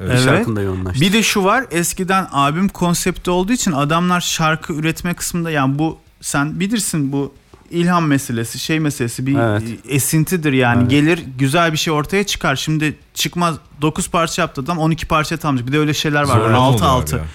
Evet. 0.00 0.12
bir 0.12 0.18
şarkında 0.18 0.62
yoğunlaştır. 0.62 1.00
Bir 1.00 1.12
de 1.12 1.22
şu 1.22 1.44
var 1.44 1.66
eskiden 1.70 2.24
albüm 2.24 2.68
konsepti 2.68 3.30
olduğu 3.30 3.52
için 3.52 3.72
adamlar 3.72 4.20
şarkı 4.20 4.72
üretme 4.72 5.14
kısmında 5.14 5.50
yani 5.50 5.78
bu 5.78 5.98
sen 6.20 6.60
bilirsin 6.60 7.12
bu 7.12 7.32
ilham 7.70 8.06
meselesi 8.06 8.58
şey 8.58 8.80
meselesi 8.80 9.26
bir 9.26 9.38
Evet. 9.38 9.62
esintidir 9.88 10.52
yani 10.52 10.80
Evet. 10.80 10.90
gelir 10.90 11.24
güzel 11.38 11.72
bir 11.72 11.76
şey 11.78 11.92
ortaya 11.92 12.24
çıkar 12.24 12.56
şimdi 12.56 12.98
çıkmaz 13.14 13.54
9 13.82 14.10
parça 14.10 14.42
yaptı 14.42 14.60
adam 14.60 14.78
12 14.78 15.06
parça 15.06 15.36
tamamlayacak 15.36 15.68
bir 15.68 15.72
de 15.72 15.78
öyle 15.78 15.94
şeyler 15.94 16.22
var 16.22 16.36
Zorlama 16.38 16.56
6 16.64 16.76
oluyor 16.76 16.90
6 17.02 17.16
abi 17.16 17.20
ya. 17.20 17.26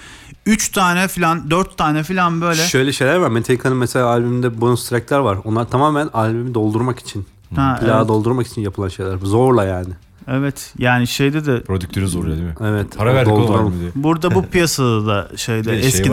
3 0.46 0.68
tane 0.68 1.08
filan 1.08 1.50
4 1.50 1.76
tane 1.78 2.02
filan 2.02 2.40
böyle 2.40 2.62
Şöyle 2.62 2.92
şeyler 2.92 3.16
var. 3.16 3.28
Metallica'nın 3.28 3.76
mesela 3.78 4.06
albümünde 4.06 4.60
bonus 4.60 4.88
trackler 4.88 5.18
var. 5.18 5.38
Onlar 5.44 5.70
tamamen 5.70 6.08
albümü 6.14 6.54
doldurmak 6.54 6.98
için. 6.98 7.26
ha, 7.56 7.78
Plağı 7.80 7.98
evet, 7.98 8.08
doldurmak 8.08 8.46
için 8.46 8.60
yapılan 8.62 8.88
şeyler. 8.88 9.16
Zorla 9.22 9.64
yani. 9.64 9.92
evet 10.28 10.72
yani 10.78 11.06
şeyde 11.06 11.46
de 11.46 11.62
Prodüktörü 11.62 12.08
zorluyor 12.08 12.36
değil 12.36 12.48
mi? 12.48 12.54
Evet. 12.64 12.86
Para 12.96 13.14
verdik 13.14 13.32
oğlum 13.32 13.80
diye. 13.80 13.90
burada 13.94 14.34
bu 14.34 14.46
piyasada 14.52 15.06
da 15.06 15.28
şeyde 15.36 15.72
Bir 15.72 15.82
de 15.82 15.90
şey 15.90 16.04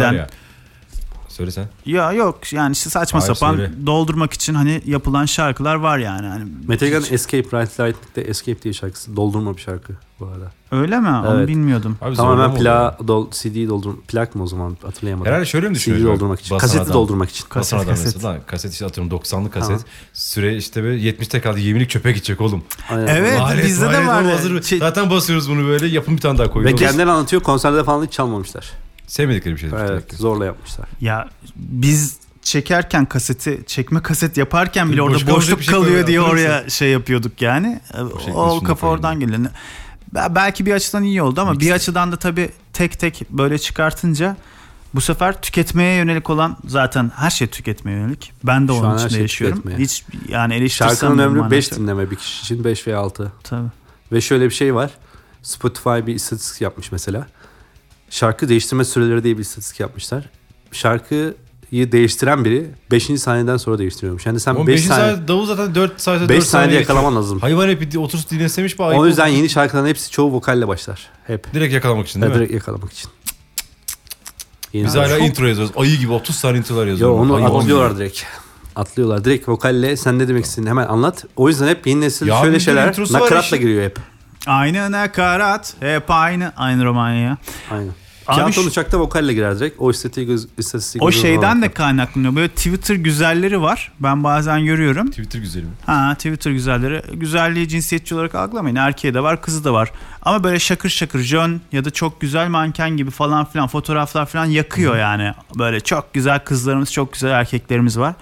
var 1.34 1.46
ya. 1.46 1.52
Söyle 1.52 1.52
sen. 1.52 1.68
ya 1.86 2.12
yok 2.14 2.54
yani 2.54 2.74
işte 2.74 2.90
saçma 2.90 3.22
Hayır, 3.22 3.34
sapan 3.34 3.56
söyle. 3.56 3.72
doldurmak 3.86 4.34
için 4.34 4.54
hani 4.54 4.82
yapılan 4.86 5.26
şarkılar 5.26 5.76
var 5.76 5.98
yani. 5.98 6.28
hani 6.28 6.52
Metallica'nın 6.68 7.06
Escape 7.12 7.38
Right 7.38 7.80
Lightning'de 7.80 8.22
Escape 8.30 8.62
diye 8.62 8.74
şarkısı 8.74 9.16
doldurma 9.16 9.56
bir 9.58 9.62
şarkı 9.62 9.94
bu 10.20 10.26
arada. 10.26 10.52
Öyle 10.72 11.00
mi? 11.00 11.08
Onu 11.10 11.38
Evet. 11.38 11.48
bilmiyordum. 11.48 11.98
Abi 12.02 12.16
Tamamen 12.16 12.56
plağı 12.56 12.98
dol, 13.08 13.32
CD 13.32 13.68
doldurma 13.70 13.96
plak 14.08 14.36
mı 14.36 14.44
o 14.44 14.48
zaman 14.48 14.78
hatırlayamadım. 14.84 15.28
Herhalde 15.32 15.46
şöyle 15.46 15.70
mi 15.70 15.74
CD 15.76 15.80
düşünüyorsun? 15.80 16.08
doldurmak 16.16 16.40
için. 16.42 16.56
Basan 16.56 16.68
Kaseti 16.68 16.84
adam. 16.84 16.94
doldurmak 16.94 17.30
için. 17.30 17.46
Kaset, 17.50 17.74
Basan 17.80 17.90
kaset. 17.90 18.16
mesela. 18.16 18.40
Kaset 18.48 18.74
işte 18.74 18.86
atıyorum 18.86 19.12
90'lık 19.14 19.54
kaset. 19.54 19.68
Tamam. 19.70 19.84
Süre 20.14 20.58
işte 20.58 20.84
böyle 20.84 21.10
70'te 21.10 21.42
kaldı. 21.42 21.60
Yeminlik 21.60 21.90
çöpe 21.90 22.12
gidecek 22.12 22.42
oğlum. 22.42 22.64
Aynen. 22.90 23.08
Evet. 23.08 23.40
Lanet, 23.40 23.66
bizde 23.66 23.86
de 23.90 23.94
lanet, 23.94 24.08
var. 24.08 24.22
oğlum, 24.22 24.32
hazır. 24.32 24.64
Şey- 24.64 24.80
Zaten 24.80 25.10
basıyoruz 25.10 25.50
bunu 25.50 25.68
böyle 25.68 25.88
yapın 25.88 26.16
bir 26.16 26.22
tane 26.22 26.38
daha 26.38 26.48
Ve 26.48 26.52
koyuyoruz. 26.52 26.80
kendileri 26.80 27.10
anlatıyor 27.12 27.42
konserde 27.44 27.84
falan 27.84 28.06
hiç 28.06 28.12
çalmamışlar. 28.12 28.72
Sevmedikleri 29.08 29.54
bir 29.54 29.60
şey. 29.60 29.70
Evet 29.80 30.14
zorla 30.14 30.46
yapmışlar. 30.46 30.88
Ya 31.02 31.30
biz 31.56 32.18
çekerken 32.42 33.06
kaseti 33.06 33.64
çekme 33.68 34.02
kaset 34.02 34.38
yaparken 34.38 34.92
bile 34.92 35.02
orada 35.02 35.32
boşluk 35.32 35.64
şey 35.64 35.72
kalıyor 35.74 35.90
koyuyor, 35.90 36.08
diye 36.08 36.22
oraya 36.22 36.70
şey 36.70 36.90
yapıyorduk 36.90 37.42
yani. 37.42 37.82
şeklin 38.20 38.34
o 38.34 38.64
kafa 38.64 38.88
oradan 38.88 39.20
geliyor. 39.20 39.40
Be- 40.16 40.28
Belki 40.36 40.66
bir 40.66 40.72
açıdan 40.74 41.04
iyi 41.04 41.22
oldu 41.22 41.42
ama 41.42 41.60
bir 41.60 41.72
açıdan 41.72 42.12
da 42.12 42.16
tabii 42.16 42.50
tek 42.74 43.00
tek 43.00 43.26
böyle 43.30 43.60
çıkartınca 43.60 44.38
bu 44.94 45.02
sefer 45.02 45.42
tüketmeye 45.42 45.96
yönelik 45.96 46.30
olan 46.30 46.58
zaten 46.68 47.12
her 47.16 47.30
şey 47.30 47.48
tüketmeye 47.48 47.98
yönelik. 47.98 48.32
Ben 48.44 48.68
de 48.68 48.72
Şu 48.72 48.78
onun 48.80 48.96
içinde 48.98 49.10
şey 49.10 49.22
yaşıyorum. 49.22 49.58
tüketmeye. 49.58 49.84
Hiç 49.86 50.06
yani 50.30 50.54
eleştirsem 50.54 50.90
Şarkının 50.90 51.18
ömrü 51.18 51.38
manası 51.40 51.52
5 51.52 51.72
yok. 51.72 51.80
dinleme 51.80 52.12
bir 52.12 52.16
kişi 52.16 52.42
için 52.42 52.64
5 52.64 52.88
veya 52.88 53.00
6. 53.00 53.32
Tabii. 53.44 53.68
Ve 54.12 54.22
şöyle 54.22 54.46
bir 54.46 54.54
şey 54.54 54.76
var. 54.76 54.92
Spotify 55.42 55.90
bir 55.90 56.16
istatistik 56.16 56.62
yapmış 56.62 56.92
mesela. 56.92 57.28
Şarkı 58.14 58.50
değiştirme 58.50 58.86
süreleri 58.86 59.24
diye 59.24 59.38
bir 59.38 59.42
istatistik 59.42 59.80
yapmışlar. 59.80 60.24
Şarkıyı 60.72 61.34
değiştiren 61.72 62.46
biri 62.46 62.70
5. 62.92 63.04
saniyeden 63.04 63.58
sonra 63.58 63.80
değiştiriyormuş. 63.80 64.26
Yani 64.26 64.40
sen 64.40 64.56
5 64.58 64.68
5 64.68 64.86
saniye, 64.86 65.12
saniye 65.12 65.28
davul 65.28 65.46
zaten 65.46 65.76
4 65.76 66.02
saniye 66.02 66.30
5 66.30 66.38
4 66.38 66.46
saniye 66.46 66.66
saniye 66.66 66.80
yakalaman 66.80 67.16
lazım. 67.16 67.40
Hayvan 67.40 67.70
hepi 67.70 68.00
oturup 68.00 68.30
dinlesemiş 68.30 68.80
ayıp 68.80 69.00
O 69.00 69.08
yüzden 69.08 69.28
yeni 69.28 69.50
şarkıların 69.50 69.88
hepsi 69.88 70.12
çoğu 70.12 70.34
vokalle 70.34 70.68
başlar. 70.68 71.10
Hep. 71.28 71.54
Direkt 71.54 71.74
yakalamak 71.74 72.08
için 72.08 72.22
değil 72.22 72.34
mi? 72.34 72.40
direkt 72.40 72.54
yakalamak 72.54 72.94
için. 72.94 73.12
Yeni 74.74 74.86
Biz 74.86 74.96
hala 74.96 75.18
intro 75.18 75.46
yazıyoruz. 75.46 75.74
Ayı 75.78 75.98
gibi 75.98 76.12
30 76.12 76.42
tane 76.42 76.58
introlar 76.58 76.86
Yo 76.86 76.90
yazıyoruz. 76.90 77.20
onu 77.20 77.36
Hayvan 77.36 77.60
atlıyorlar 77.60 77.90
gibi. 77.92 78.00
direkt. 78.00 78.24
Atlıyorlar. 78.76 79.26
Direkt 79.26 79.50
vokalle 79.50 79.98
sen 79.98 80.20
ne 80.20 80.28
demek 80.28 80.46
istediğini 80.46 80.70
hemen 80.70 80.88
anlat. 80.88 81.26
O 81.36 81.50
yüzden 81.50 81.68
hep 81.68 81.88
yeni 81.88 82.02
nesil 82.02 82.28
Ya 82.28 82.42
şöyle 82.42 82.60
şeyler 82.60 82.88
nakaratla 83.12 83.58
giriyor 83.58 83.84
hep. 83.84 84.00
Aynı 84.48 84.92
nakarat 84.92 85.74
hep 85.80 86.04
aynı 86.08 86.54
aynı 86.58 86.86
Romanya. 86.86 87.38
Aynen. 87.72 88.03
Abi 88.34 88.42
Kağıt 88.42 88.54
şu- 88.54 88.62
uçakta 88.62 89.00
vokalle 89.00 89.34
girer 89.34 89.60
direkt. 89.60 89.76
O 89.80 89.92
istatistiği 89.92 90.28
göz, 90.28 90.48
istatistiği 90.58 91.04
O 91.04 91.12
şeyden 91.12 91.62
de 91.62 91.72
kaynaklanıyor. 91.72 92.36
Böyle 92.36 92.48
Twitter 92.50 92.96
güzelleri 92.96 93.62
var. 93.62 93.92
Ben 94.00 94.24
bazen 94.24 94.66
görüyorum. 94.66 95.10
Twitter 95.10 95.40
güzeli 95.40 95.64
mi? 95.64 95.72
Ha 95.86 96.14
Twitter 96.16 96.52
güzelleri. 96.52 97.02
Güzelliği 97.14 97.68
cinsiyetçi 97.68 98.16
olarak 98.16 98.36
algılamayın. 98.36 98.76
Erkeği 98.76 99.14
de 99.14 99.24
var, 99.24 99.42
kızı 99.42 99.64
da 99.64 99.74
var. 99.74 99.92
Ama 100.22 100.44
böyle 100.44 100.60
şakır 100.60 100.90
şakır 100.90 101.20
jön 101.20 101.62
ya 101.72 101.86
da 101.86 101.90
çok 101.92 102.22
güzel 102.22 102.48
manken 102.50 102.90
gibi 102.98 103.12
falan 103.12 103.46
filan 103.46 103.68
fotoğraflar 103.68 104.26
falan 104.26 104.46
yakıyor 104.46 104.98
yani. 104.98 105.34
Böyle 105.58 105.80
çok 105.80 106.14
güzel 106.14 106.40
kızlarımız, 106.40 106.92
çok 106.94 107.14
güzel 107.14 107.30
erkeklerimiz 107.32 108.00
var. 108.00 108.16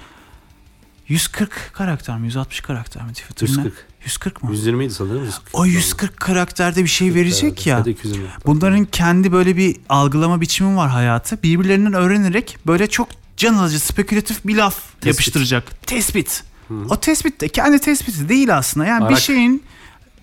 140 1.08 1.72
karakter 1.74 2.18
mi? 2.18 2.26
160 2.26 2.62
karakter 2.62 3.04
mi 3.04 3.14
Twitter'da? 3.14 3.52
140. 3.52 3.74
140 4.06 4.44
mı? 4.44 4.52
120 4.52 4.86
idi 4.86 4.94
sanırım. 4.94 5.24
140 5.24 5.50
O 5.54 5.66
140 5.66 6.18
karakterde 6.18 6.84
bir 6.84 6.90
şey 6.90 7.14
verecek 7.16 7.68
ya. 7.68 7.78
Ya 7.78 7.86
da 7.86 7.90
220. 7.90 8.28
Bunların 8.46 8.86
kendi 8.86 9.32
böyle 9.32 9.58
bir 9.58 9.76
algılama 9.90 10.42
biçimi 10.42 10.76
var 10.76 10.90
hayatı. 10.90 11.44
Birbirlerinden 11.44 11.94
öğrenerek 11.94 12.58
böyle 12.68 12.88
çok 12.88 13.08
can 13.38 13.54
alıcı, 13.54 13.80
spekülatif 13.80 14.48
bir 14.48 14.56
laf 14.56 14.80
yapıştıracak. 15.06 15.88
Tespit. 15.88 16.44
O 16.90 17.00
tespit 17.00 17.42
de 17.42 17.48
kendi 17.48 17.80
tespiti 17.80 18.30
değil 18.30 18.58
aslında. 18.58 18.86
Yani 18.86 19.02
bir 19.02 19.14
Arak. 19.14 19.20
şeyin 19.20 19.64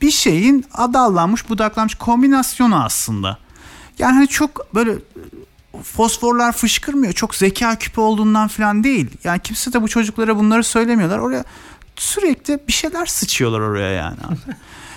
bir 0.03 0.11
şeyin 0.11 0.64
adallanmış, 0.74 1.49
budaklanmış 1.49 1.95
kombinasyonu 1.95 2.85
aslında. 2.85 3.39
Yani 3.99 4.14
hani 4.14 4.29
çok 4.29 4.74
böyle 4.74 4.95
fosforlar 5.83 6.53
fışkırmıyor. 6.53 7.12
Çok 7.12 7.35
zeka 7.35 7.79
küpü 7.79 8.01
olduğundan 8.01 8.49
falan 8.49 8.85
değil. 8.85 9.11
Yani 9.24 9.41
kimse 9.41 9.72
de 9.72 9.83
bu 9.83 9.89
çocuklara 9.89 10.37
bunları 10.37 10.64
söylemiyorlar. 10.64 11.18
Oraya 11.18 11.45
sürekli 11.99 12.59
bir 12.69 12.73
şeyler 12.73 13.07
sıçıyorlar 13.07 13.61
oraya 13.61 13.91
yani. 13.91 14.17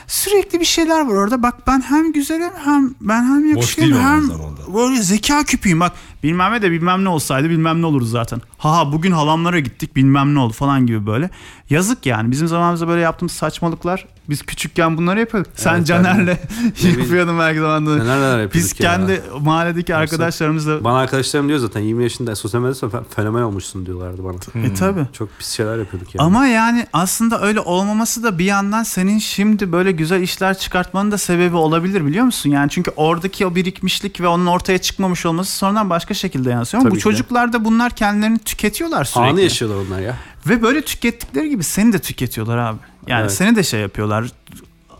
sürekli 0.07 0.59
bir 0.59 0.65
şeyler 0.65 1.01
var 1.05 1.13
orada. 1.13 1.43
Bak 1.43 1.67
ben 1.67 1.81
hem 1.81 2.13
güzelim 2.13 2.51
hem 2.63 2.93
ben 3.01 3.23
hem 3.23 3.49
yakışıklıyım 3.49 3.99
hem 3.99 4.29
böyle 4.73 5.01
zeka 5.01 5.43
küpüyüm. 5.43 5.79
Bak 5.79 5.91
bilmem 6.23 6.53
ne 6.53 6.61
de 6.61 6.71
bilmem 6.71 7.03
ne 7.03 7.09
olsaydı 7.09 7.49
bilmem 7.49 7.81
ne 7.81 7.85
olurdu 7.85 8.05
zaten. 8.05 8.41
Haha 8.57 8.91
bugün 8.91 9.11
halamlara 9.11 9.59
gittik 9.59 9.95
bilmem 9.95 10.35
ne 10.35 10.39
oldu 10.39 10.53
falan 10.53 10.87
gibi 10.87 11.05
böyle. 11.05 11.29
Yazık 11.69 12.05
yani 12.05 12.31
bizim 12.31 12.47
zamanımızda 12.47 12.87
böyle 12.87 13.01
yaptığımız 13.01 13.31
saçmalıklar 13.31 14.07
biz 14.31 14.41
küçükken 14.43 14.97
bunları 14.97 15.19
yapıyorduk. 15.19 15.51
Sen 15.55 15.75
Evet, 15.75 15.87
Caner'le 15.87 16.37
yapıyordun 16.99 17.39
belki 17.39 17.59
zamanında. 17.59 17.91
Yapıyorduk 18.13 18.53
Biz 18.53 18.69
ya. 18.79 18.91
kendi 18.91 19.21
mahalledeki 19.41 19.95
arkadaşlarımızla 19.95 20.83
Bana 20.83 20.97
arkadaşlarım 20.99 21.47
diyor 21.47 21.59
zaten 21.59 21.81
20 21.81 22.03
yaşında 22.03 22.35
sosyal 22.35 22.61
medyada 22.61 22.85
fe- 22.85 23.03
fenomen 23.15 23.41
olmuşsun 23.41 23.85
diyorlardı 23.85 24.23
bana. 24.23 24.65
e 24.65 24.73
tabi. 24.73 24.99
Çok 25.13 25.29
pis 25.39 25.47
şeyler 25.49 25.77
yapıyorduk 25.77 26.15
yani. 26.15 26.25
Ama 26.25 26.47
yani 26.47 26.87
aslında 26.93 27.41
öyle 27.41 27.59
olmaması 27.59 28.23
da 28.23 28.37
bir 28.39 28.45
yandan 28.45 28.83
senin 28.83 29.19
şimdi 29.19 29.71
böyle 29.71 29.91
güzel 29.91 30.21
işler 30.21 30.57
çıkartmanın 30.57 31.11
da 31.11 31.17
sebebi 31.17 31.55
olabilir 31.55 32.05
biliyor 32.05 32.25
musun? 32.25 32.49
Yani 32.49 32.69
çünkü 32.69 32.91
oradaki 32.95 33.45
o 33.45 33.55
birikmişlik 33.55 34.21
ve 34.21 34.27
onun 34.27 34.45
ortaya 34.45 34.77
çıkmamış 34.77 35.25
olması 35.25 35.57
sonradan 35.57 35.89
başka 35.89 36.13
şekilde 36.13 36.49
yansıyor. 36.49 36.81
Ama 36.81 36.89
Tabii 36.89 36.95
bu 36.95 36.97
ki. 36.99 37.03
çocuklar 37.03 37.53
da 37.53 37.65
bunlar 37.65 37.91
kendilerini 37.95 38.39
tüketiyorlar 38.39 39.03
sürekli. 39.05 39.29
Anı 39.31 39.41
yaşıyorlar 39.41 39.77
onlar 39.87 39.99
ya. 39.99 40.15
Ve 40.49 40.61
böyle 40.61 40.81
tükettikleri 40.81 41.49
gibi 41.49 41.63
seni 41.63 41.93
de 41.93 41.99
tüketiyorlar 41.99 42.57
abi. 42.57 42.77
Yani 43.07 43.21
Evet. 43.21 43.31
seni 43.33 43.55
de 43.55 43.63
şey 43.63 43.79
yapıyorlar. 43.81 44.25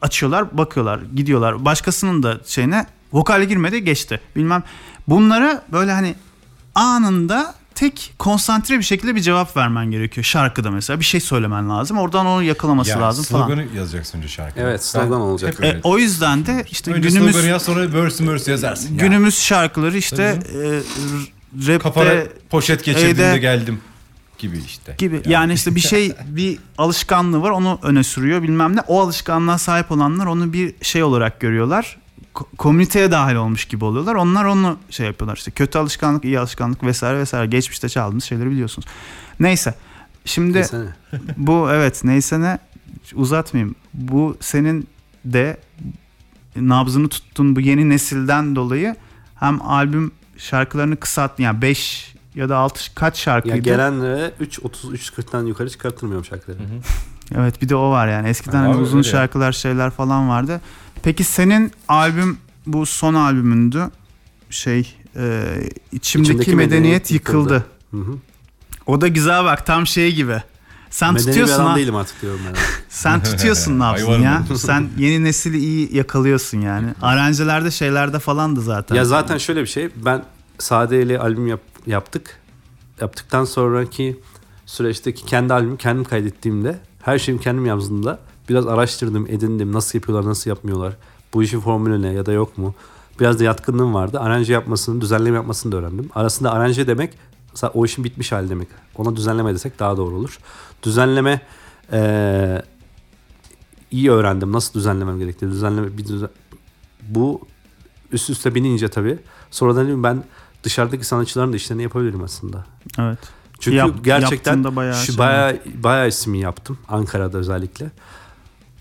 Açıyorlar, 0.02 0.58
bakıyorlar, 0.58 1.00
gidiyorlar. 1.16 1.66
Başkasının 1.66 2.24
da 2.24 2.38
şeyine 2.46 2.86
vokale 3.14 3.46
girmedi 3.46 3.84
geçti. 3.84 4.20
Bilmem. 4.36 4.64
Bunlara 5.08 5.64
böyle 5.72 5.92
hani 5.92 6.16
anında 6.76 7.56
tek 7.76 8.14
konsantre 8.20 8.78
bir 8.78 8.84
şekilde 8.84 9.16
bir 9.16 9.22
cevap 9.22 9.58
vermen 9.58 9.92
gerekiyor. 9.92 10.24
Şarkıda 10.24 10.72
mesela 10.72 11.00
bir 11.00 11.06
şey 11.06 11.20
söylemen 11.20 11.70
lazım. 11.70 11.98
Oradan 11.98 12.26
onu 12.26 12.44
yakalaması 12.44 12.90
Ya, 12.92 13.02
lazım 13.02 13.24
falan. 13.26 13.48
sloganı 13.48 13.66
yazacaksın 13.76 14.18
önce 14.18 14.28
şarkıya. 14.28 14.68
Evet, 14.68 14.84
slogan 14.86 15.12
Ben 15.12 15.16
olacak. 15.16 15.54
hep 15.60 15.76
E, 15.76 15.80
o 15.84 15.98
yüzden 15.98 16.46
de 16.46 16.66
işte 16.72 16.92
önce 16.94 17.10
günümüz 17.10 17.32
sloganı 17.36 17.50
yaz 17.50 17.62
sonra 17.62 17.94
verse 17.94 18.28
verse 18.28 18.52
yazarsın. 18.52 18.90
Ya. 18.90 18.96
günümüz 19.06 19.40
şarkıları 19.40 19.98
işte 19.98 20.24
e, 20.54 21.68
r- 21.68 21.80
Kafana 21.80 22.06
rapte 22.06 22.32
poşet 22.50 22.84
geçirdiğimde 22.84 23.24
Eyde- 23.24 23.38
geldim 23.38 23.82
gibi 24.42 24.58
işte. 24.58 24.96
gibi. 24.98 25.22
Yani. 25.26 25.54
işte 25.54 25.76
bir 25.76 25.80
şey 25.80 26.14
bir 26.28 26.60
alışkanlığı 26.78 27.42
var 27.42 27.50
onu 27.50 27.80
öne 27.84 28.04
sürüyor 28.04 28.44
bilmem 28.44 28.76
ne. 28.76 28.82
O 28.88 29.02
alışkanlığa 29.02 29.58
sahip 29.58 29.92
olanlar 29.92 30.26
onu 30.26 30.54
bir 30.54 30.74
şey 30.82 31.04
olarak 31.04 31.40
görüyorlar. 31.40 31.98
Ko- 32.36 32.56
komüniteye 32.58 33.12
dahil 33.12 33.36
olmuş 33.36 33.66
gibi 33.66 33.86
oluyorlar. 33.86 34.16
Onlar 34.16 34.46
onu 34.46 34.78
şey 34.90 35.06
yapıyorlar 35.06 35.38
işte 35.38 35.52
kötü 35.52 35.80
alışkanlık, 35.80 36.26
iyi 36.26 36.40
alışkanlık 36.40 36.84
vesaire 36.84 37.20
vesaire. 37.20 37.48
Geçmişte 37.48 37.90
çaldığınız 37.90 38.24
şeyleri 38.24 38.52
biliyorsunuz. 38.52 38.88
Neyse. 39.40 39.76
Şimdi 40.26 40.54
Desene. 40.54 40.86
bu 41.38 41.68
evet 41.72 42.02
neyse 42.04 42.42
ne 42.42 42.60
uzatmayayım. 43.14 43.76
Bu 43.94 44.38
senin 44.40 44.88
de 45.26 45.58
nabzını 46.56 47.10
tuttun 47.10 47.56
bu 47.56 47.60
yeni 47.62 47.90
nesilden 47.90 48.56
dolayı 48.56 48.96
hem 49.36 49.62
albüm 49.62 50.12
şarkılarını 50.38 50.96
kısalt 50.96 51.40
yani 51.40 51.62
5 51.62 52.11
ya 52.36 52.50
da 52.50 52.58
6 52.58 52.96
kaç 52.96 53.14
Ya 53.20 53.24
şarkıydı? 53.24 53.58
gelenlere 53.58 54.32
3 54.40 54.60
30 54.60 54.94
3 54.94 55.10
40'tan 55.10 55.48
yukarı 55.48 55.70
çıkartılmıyorum 55.70 56.26
şarkıları. 56.26 56.60
Evet 57.36 57.62
bir 57.62 57.70
de 57.70 57.76
o 57.76 57.92
var 57.92 58.08
yani. 58.08 58.30
Eskiden 58.30 58.58
hani 58.60 58.74
abi 58.76 58.82
uzun 58.82 58.98
öyle. 58.98 59.10
şarkılar 59.10 59.52
şeyler 59.52 59.90
falan 59.92 60.30
vardı. 60.30 60.62
Peki 61.04 61.24
senin 61.24 61.72
albüm 61.88 62.38
bu 62.66 62.86
son 62.86 63.14
albümündü. 63.14 63.84
Şey 64.50 64.96
e, 65.16 65.44
içimdeki, 65.92 66.32
İçimdeki 66.32 66.56
medeniyet, 66.56 66.72
medeniyet 66.72 67.12
yıkıldı. 67.12 67.54
yıkıldı. 67.54 68.06
Hı 68.06 68.12
hı. 68.12 68.18
O 68.86 69.02
da 69.02 69.08
güzel 69.08 69.44
bak 69.46 69.66
tam 69.66 69.88
şey 69.88 70.16
gibi. 70.16 70.44
Sen 70.90 71.14
Medeni 71.14 71.26
tutuyorsun 71.28 71.66
ha. 71.66 71.76
değilim 71.76 71.96
artık 71.96 72.22
diyorum 72.22 72.40
ben. 72.48 72.56
Sen 72.90 73.24
tutuyorsun 73.24 73.80
ne 73.80 73.84
yapsın 73.84 74.22
ya. 74.22 74.44
Sen 74.58 74.90
yeni 74.98 75.24
nesili 75.24 75.58
iyi 75.58 75.96
yakalıyorsun 75.98 76.62
yani. 76.62 76.88
Aranjelerde 77.02 77.72
şeylerde 77.72 78.20
falandı 78.20 78.62
zaten. 78.62 78.96
ya 78.96 79.06
zaten 79.06 79.38
şöyle 79.38 79.62
bir 79.62 79.68
şey. 79.68 79.90
Ben 80.06 80.24
Sade 80.60 81.02
ile 81.04 81.20
albüm 81.20 81.48
yap- 81.48 81.62
yaptık. 81.88 82.40
Yaptıktan 83.02 83.46
sonraki 83.46 84.20
süreçteki 84.66 85.26
kendi 85.26 85.54
albümü 85.54 85.78
kendim 85.78 86.04
kaydettiğimde 86.04 86.80
her 87.02 87.20
şeyimi 87.20 87.44
kendim 87.44 87.66
yazdığımda 87.66 88.20
biraz 88.50 88.68
araştırdım, 88.68 89.28
edindim. 89.28 89.74
Nasıl 89.74 90.00
yapıyorlar, 90.00 90.30
nasıl 90.30 90.50
yapmıyorlar. 90.50 90.98
Bu 91.34 91.44
işin 91.44 91.60
formülü 91.60 92.02
ne 92.02 92.14
ya 92.14 92.26
da 92.26 92.32
yok 92.32 92.58
mu? 92.58 92.76
Biraz 93.20 93.40
da 93.40 93.44
yatkınlığım 93.44 93.94
vardı. 93.94 94.20
Aranje 94.20 94.54
yapmasını, 94.54 95.02
düzenleme 95.02 95.36
yapmasını 95.36 95.72
da 95.72 95.78
öğrendim. 95.78 96.10
Arasında 96.16 96.52
aranje 96.52 96.88
demek 96.88 97.14
o 97.74 97.86
işin 97.86 98.04
bitmiş 98.04 98.32
hali 98.32 98.50
demek. 98.50 98.68
Ona 98.96 99.16
düzenleme 99.16 99.54
desek 99.54 99.80
daha 99.80 99.98
doğru 99.98 100.16
olur. 100.16 100.40
Düzenleme 100.84 101.42
eee, 101.94 102.62
iyi 103.92 104.12
öğrendim. 104.12 104.52
Nasıl 104.52 104.74
düzenlemem 104.74 105.20
gerektiğini. 105.20 105.52
Düzenleme 105.52 105.98
bir 105.98 106.06
düzen... 106.08 106.30
Bu 107.10 107.42
üst 108.12 108.30
üste 108.30 108.56
binince 108.56 108.88
tabii. 108.88 109.20
Sonradan 109.52 110.04
ben 110.04 110.24
dışarıdaki 110.64 111.06
sanatçıların 111.06 111.54
da 111.54 111.56
işlerini 111.58 111.84
yapabilirim 111.84 112.24
aslında. 112.24 112.66
Evet. 113.00 113.20
Çünkü 113.60 113.78
Yap- 113.78 114.04
gerçekten 114.04 114.76
bayağı 114.76 114.96
şu 114.96 115.06
şey 115.06 115.18
bayağı 115.18 115.60
bayağı 115.76 116.08
ismi 116.08 116.40
yaptım 116.40 116.78
Ankara'da 116.90 117.38
özellikle. 117.38 117.92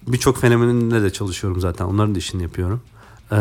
Birçok 0.09 0.41
fenomeninle 0.41 1.03
de 1.03 1.11
çalışıyorum 1.13 1.61
zaten. 1.61 1.85
Onların 1.85 2.15
da 2.15 2.19
işini 2.19 2.43
yapıyorum. 2.43 2.81
Ee, 3.33 3.37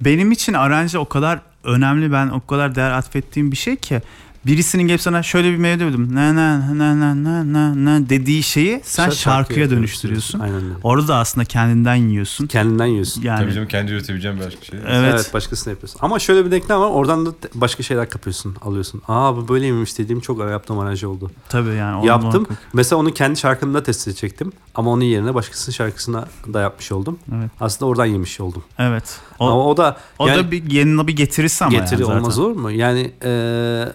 Benim 0.00 0.32
için 0.32 0.52
aranje 0.52 0.98
o 0.98 1.04
kadar 1.08 1.40
önemli 1.64 2.12
ben 2.12 2.28
o 2.28 2.46
kadar 2.46 2.74
değer 2.74 2.90
atfettiğim 2.90 3.52
bir 3.52 3.56
şey 3.56 3.76
ki 3.76 4.02
birisinin 4.48 4.82
gelip 4.88 5.00
sana 5.00 5.22
şöyle 5.22 5.52
bir 5.52 5.56
mevzu 5.56 5.84
dedim 5.84 6.08
ne 6.14 6.36
ne 6.36 6.60
ne 6.78 7.00
ne 7.00 7.24
ne 7.24 7.52
ne 7.52 7.84
ne 7.84 8.08
dediği 8.08 8.42
şeyi 8.42 8.80
sen 8.84 9.04
şarkı 9.04 9.16
şarkıya 9.16 9.70
dönüştürüyorsun. 9.70 10.40
Aynen 10.40 10.56
öyle. 10.56 10.74
Orada 10.82 11.08
da 11.08 11.16
aslında 11.16 11.44
kendinden 11.44 11.94
yiyorsun. 11.94 12.46
Kendinden 12.46 12.86
yiyorsun. 12.86 13.22
Yani 13.22 13.40
Tabii 13.42 13.52
canım 13.52 13.68
kendi 13.68 13.92
üretebileceğim 13.92 14.38
başka 14.46 14.64
şey. 14.64 14.78
evet. 14.86 15.10
Evet. 15.14 15.30
başkasına 15.34 15.70
yapıyorsun. 15.70 15.98
Ama 16.02 16.18
şöyle 16.18 16.46
bir 16.46 16.50
denklem 16.50 16.80
var. 16.80 16.90
Oradan 16.90 17.26
da 17.26 17.30
başka 17.54 17.82
şeyler 17.82 18.10
kapıyorsun, 18.10 18.56
alıyorsun. 18.62 19.02
Aa 19.08 19.36
bu 19.36 19.48
böyleymiş 19.48 19.98
dediğim 19.98 20.20
çok 20.20 20.40
yaptığım 20.40 20.78
aranje 20.78 21.06
oldu. 21.06 21.30
Tabii 21.48 21.74
yani. 21.74 22.06
Yaptım. 22.06 22.42
muhakkak. 22.42 22.58
Mesela 22.72 23.00
onu 23.00 23.14
kendi 23.14 23.38
şarkımda 23.38 23.82
test 23.82 24.08
edecektim. 24.08 24.52
Ama 24.74 24.90
onun 24.90 25.04
yerine 25.04 25.34
başkasının 25.34 25.72
şarkısına 25.74 26.24
da 26.52 26.60
yapmış 26.60 26.92
oldum. 26.92 27.18
Evet. 27.38 27.50
Aslında 27.60 27.88
oradan 27.90 28.06
yemiş 28.06 28.40
oldum. 28.40 28.64
Evet. 28.78 29.20
O, 29.38 29.46
ama 29.46 29.66
o 29.66 29.76
da 29.76 29.96
o 30.18 30.26
yani- 30.28 30.38
da 30.38 30.50
bir 30.50 30.70
yanına 30.70 31.06
bir 31.06 31.16
getirisi 31.16 31.64
ama 31.64 31.72
Getiri 31.78 31.94
yani 32.00 32.04
zaten. 32.06 32.20
olmaz 32.20 32.38
olur 32.38 32.56
mu? 32.56 32.70
Yani 32.70 33.12
eee, 33.24 33.92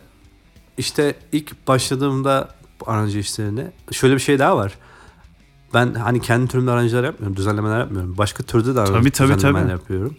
işte 0.77 1.15
ilk 1.31 1.67
başladığımda 1.67 2.49
bu 2.81 2.89
aranje 2.89 3.19
işlerine 3.19 3.71
şöyle 3.91 4.13
bir 4.15 4.19
şey 4.19 4.39
daha 4.39 4.57
var. 4.57 4.73
Ben 5.73 5.93
hani 5.93 6.21
kendi 6.21 6.47
türümde 6.47 6.71
aranjeler 6.71 7.03
yapmıyorum, 7.03 7.37
düzenlemeler 7.37 7.79
yapmıyorum. 7.79 8.17
Başka 8.17 8.43
türde 8.43 8.75
de 8.75 8.79
aranje 8.79 8.93
Tabii, 8.99 9.11
tabii, 9.11 9.33
düzenlemeler 9.35 9.63
tabii. 9.63 9.71
yapıyorum. 9.71 10.15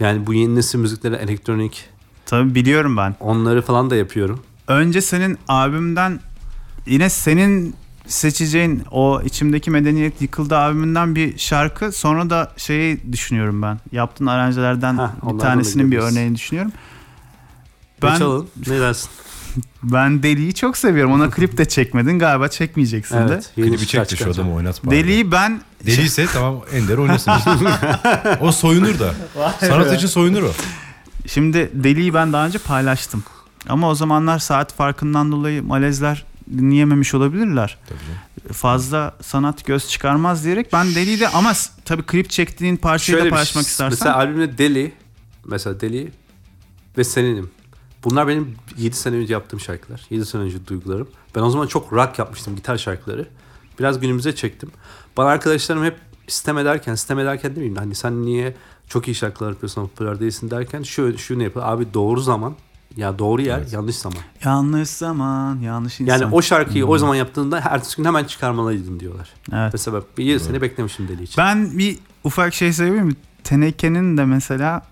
Yani 0.00 0.26
bu 0.26 0.34
yeni 0.34 0.54
nesil 0.54 0.78
müzikleri 0.78 1.14
elektronik 1.14 1.88
Tabii 2.26 2.54
biliyorum 2.54 2.96
ben. 2.96 3.16
onları 3.20 3.62
falan 3.62 3.90
da 3.90 3.96
yapıyorum. 3.96 4.40
Önce 4.68 5.00
senin 5.00 5.38
albümden 5.48 6.20
yine 6.86 7.10
senin 7.10 7.74
seçeceğin 8.06 8.82
o 8.90 9.22
içimdeki 9.24 9.70
medeniyet 9.70 10.22
yıkıldı 10.22 10.56
albümünden 10.56 11.14
bir 11.14 11.38
şarkı 11.38 11.92
sonra 11.92 12.30
da 12.30 12.52
şeyi 12.56 13.12
düşünüyorum 13.12 13.62
ben. 13.62 13.80
Yaptığın 13.92 14.26
aranjelerden 14.26 14.98
Heh, 14.98 15.32
bir 15.32 15.38
tanesinin 15.38 15.90
bir 15.90 15.98
örneğini 15.98 16.34
düşünüyorum. 16.34 16.72
Ben, 18.02 18.10
Ben 18.12 18.18
çalın. 18.18 18.48
Ne 18.66 18.80
dersin? 18.80 19.10
ben 19.82 20.22
Deli'yi 20.22 20.54
çok 20.54 20.76
seviyorum. 20.76 21.12
Ona 21.12 21.30
klip 21.30 21.58
de 21.58 21.64
çekmedin 21.64 22.18
galiba 22.18 22.48
çekmeyeceksin 22.48 23.16
de. 23.16 23.20
evet. 23.28 23.50
Yeni 23.56 23.68
Klibi 23.68 23.80
bir 23.80 23.86
çek 23.86 24.10
de 24.10 24.16
şu 24.16 24.30
adamı 24.30 24.54
oynat 24.54 24.86
bari. 24.86 24.96
Deli'yi 24.96 25.32
ben 25.32 25.60
Deliyse 25.86 26.26
tamam 26.32 26.60
Ender 26.72 26.98
oynasın. 26.98 27.32
o 28.40 28.52
soyunur 28.52 28.98
da. 28.98 29.14
Sanat 29.60 29.92
için 29.96 30.06
soyunur 30.06 30.42
o. 30.42 30.52
Şimdi 31.26 31.70
Deli'yi 31.74 32.14
ben 32.14 32.32
daha 32.32 32.46
önce 32.46 32.58
paylaştım. 32.58 33.24
Ama 33.68 33.88
o 33.90 33.94
zamanlar 33.94 34.38
saat 34.38 34.72
farkından 34.74 35.32
dolayı 35.32 35.62
Malezler 35.62 36.24
dinleyememiş 36.58 37.14
olabilirler. 37.14 37.78
Tabii. 37.88 38.52
Fazla 38.52 39.16
sanat 39.22 39.64
göz 39.66 39.88
çıkarmaz 39.88 40.44
diyerek 40.44 40.72
ben 40.72 40.94
Deli'yi 40.94 41.20
de 41.20 41.28
ama 41.28 41.52
tabii 41.84 42.02
klip 42.02 42.30
çektiğin 42.30 42.76
parçayı 42.76 43.16
da 43.16 43.20
Şöyle 43.20 43.26
bir 43.26 43.30
paylaşmak 43.30 43.64
şey- 43.64 43.70
istersen. 43.70 43.98
Mesela 43.98 44.16
albümde 44.16 44.58
Deli, 44.58 44.92
mesela 45.46 45.80
Deli 45.80 46.12
ve 46.98 47.04
Seninim. 47.04 47.50
Bunlar 48.10 48.28
benim 48.28 48.54
7 48.76 48.96
sene 48.96 49.16
önce 49.16 49.32
yaptığım 49.32 49.60
şarkılar. 49.60 50.06
7 50.10 50.26
sene 50.26 50.42
önce 50.42 50.66
duygularım. 50.66 51.08
Ben 51.34 51.40
o 51.40 51.50
zaman 51.50 51.66
çok 51.66 51.92
rock 51.92 52.18
yapmıştım, 52.18 52.56
gitar 52.56 52.76
şarkıları. 52.78 53.26
Biraz 53.78 54.00
günümüze 54.00 54.34
çektim. 54.34 54.70
Bana 55.16 55.28
arkadaşlarım 55.28 55.84
hep 55.84 55.96
sistem 56.28 56.58
ederken, 56.58 56.94
sistem 56.94 57.18
ederken 57.18 57.50
demeyeyim 57.50 57.76
de 57.76 57.80
hani 57.80 57.94
sen 57.94 58.22
niye 58.22 58.54
çok 58.88 59.08
iyi 59.08 59.14
şarkılar 59.14 59.50
yapıyorsun 59.50 59.80
ama 59.80 59.90
popüler 59.90 60.20
değilsin 60.20 60.50
derken 60.50 60.82
şu, 60.82 61.18
şunu 61.18 61.42
yapıyor. 61.42 61.66
Abi 61.68 61.94
doğru 61.94 62.20
zaman, 62.20 62.54
ya 62.96 63.18
doğru 63.18 63.42
yer, 63.42 63.58
Evet. 63.58 63.72
yanlış 63.72 63.96
zaman. 63.96 64.18
Yanlış 64.44 64.88
zaman, 64.88 65.58
yanlış 65.60 66.00
insan. 66.00 66.18
Yani 66.18 66.34
o 66.34 66.42
şarkıyı 66.42 66.86
o 66.86 66.98
zaman 66.98 67.14
yaptığında 67.14 67.58
ertesi 67.64 67.96
gün 67.96 68.04
hemen 68.04 68.24
çıkarmalıydın 68.24 69.00
diyorlar. 69.00 69.28
Evet. 69.52 69.72
Mesela 69.72 70.02
bir 70.18 70.24
7 70.24 70.40
sene 70.40 70.62
beklemişim 70.62 71.08
Deli 71.08 71.22
için. 71.22 71.34
Ben 71.38 71.78
bir 71.78 71.98
ufak 72.24 72.54
şey 72.54 72.72
söyleyeyim 72.72 73.06
mi? 73.06 73.14
Teneke'nin 73.44 74.16
de 74.16 74.24
mesela 74.24 74.82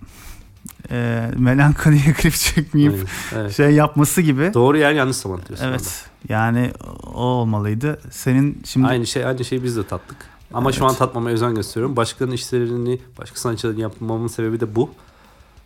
e, 0.90 1.30
melankoliye 1.38 2.12
klip 2.22 2.34
çekmeyip 2.34 2.92
Aynen, 2.92 3.06
evet. 3.44 3.56
şey 3.56 3.70
yapması 3.70 4.20
gibi. 4.22 4.50
Doğru 4.54 4.78
yer 4.78 4.92
yanlış 4.92 5.16
zaman 5.16 5.40
diyorsun. 5.48 5.64
orada. 5.64 5.76
Evet. 5.76 6.04
Yani 6.28 6.72
o 7.14 7.20
olmalıydı. 7.20 8.00
Senin 8.10 8.62
şimdi 8.64 8.86
Aynı 8.86 9.06
şey 9.06 9.24
aynı 9.26 9.44
şeyi 9.44 9.64
biz 9.64 9.76
de 9.76 9.86
tattık. 9.86 10.16
Ama 10.54 10.72
şu 10.72 10.86
an 10.86 10.94
tatmamaya 10.94 11.34
özen 11.34 11.54
gösteriyorum. 11.54 11.96
Başkanın 11.96 12.30
işlerini, 12.32 12.98
başka 13.18 13.36
sanatçıların 13.40 13.78
yapmamın 13.78 14.28
sebebi 14.28 14.60
de 14.60 14.74
bu. 14.74 14.90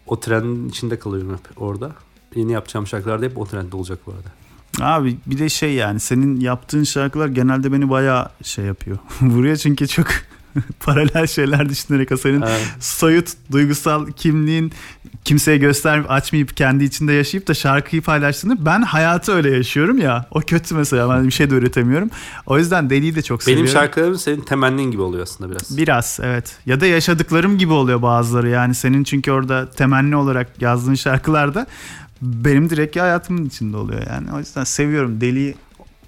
O 0.06 0.20
trendin 0.20 0.68
içinde 0.68 0.98
kalıyorum 0.98 1.32
hep 1.32 1.62
orada. 1.62 1.90
Yeni 2.34 2.52
yapacağım 2.52 2.86
şarkılar 2.86 3.22
da 3.22 3.24
hep 3.24 3.38
o 3.38 3.46
trendde 3.46 3.76
olacak 3.76 3.98
bu 4.06 4.12
arada. 4.12 4.28
Abi 4.94 5.16
bir 5.26 5.38
de 5.38 5.48
şey 5.48 5.74
yani 5.74 6.00
senin 6.00 6.40
yaptığın 6.40 6.84
şarkılar 6.84 7.28
genelde 7.28 7.72
beni 7.72 7.90
bayağı 7.90 8.28
şey 8.42 8.64
yapıyor. 8.64 8.98
Vuruyor 9.20 9.56
çünkü 9.56 9.88
çok 9.88 10.06
paralel 10.80 11.26
şeyler 11.26 11.68
düşünerek 11.68 12.12
o 12.12 12.16
senin 12.16 12.42
Evet. 12.42 12.66
soyut 12.80 13.28
duygusal 13.52 14.06
kimliğin 14.06 14.72
kimseye 15.24 15.58
göster 15.58 16.02
açmayıp 16.08 16.56
kendi 16.56 16.84
içinde 16.84 17.12
yaşayıp 17.12 17.48
da 17.48 17.54
şarkıyı 17.54 18.02
paylaştığını 18.02 18.66
ben 18.66 18.82
hayatı 18.82 19.32
öyle 19.32 19.50
yaşıyorum 19.50 19.98
ya. 19.98 20.26
O 20.30 20.40
kötü 20.40 20.74
mesela 20.74 21.10
ben 21.10 21.26
bir 21.26 21.32
şey 21.32 21.50
de 21.50 21.54
üretemiyorum. 21.54 22.10
O 22.46 22.58
yüzden 22.58 22.90
Deli'yi 22.90 23.14
de 23.14 23.22
çok 23.22 23.40
Benim 23.40 23.44
seviyorum. 23.58 23.72
şarkılarım 23.72 24.18
senin 24.18 24.40
temennin 24.40 24.90
gibi 24.90 25.02
oluyor 25.02 25.22
aslında 25.22 25.50
biraz. 25.50 25.76
Biraz 25.76 26.18
evet. 26.22 26.56
Ya 26.66 26.80
da 26.80 26.86
yaşadıklarım 26.86 27.58
gibi 27.58 27.72
oluyor 27.72 28.02
bazıları 28.02 28.48
yani. 28.48 28.74
Senin 28.74 29.04
çünkü 29.04 29.32
orada 29.32 29.70
temenni 29.70 30.16
olarak 30.16 30.62
yazdığın 30.62 30.94
şarkılarda 30.94 31.66
benim 32.22 32.70
direkt 32.70 32.96
hayatımın 32.96 33.44
içinde 33.44 33.76
oluyor 33.76 34.02
yani. 34.10 34.32
O 34.32 34.38
yüzden 34.38 34.64
seviyorum 34.64 35.20
Deli'yi. 35.20 35.54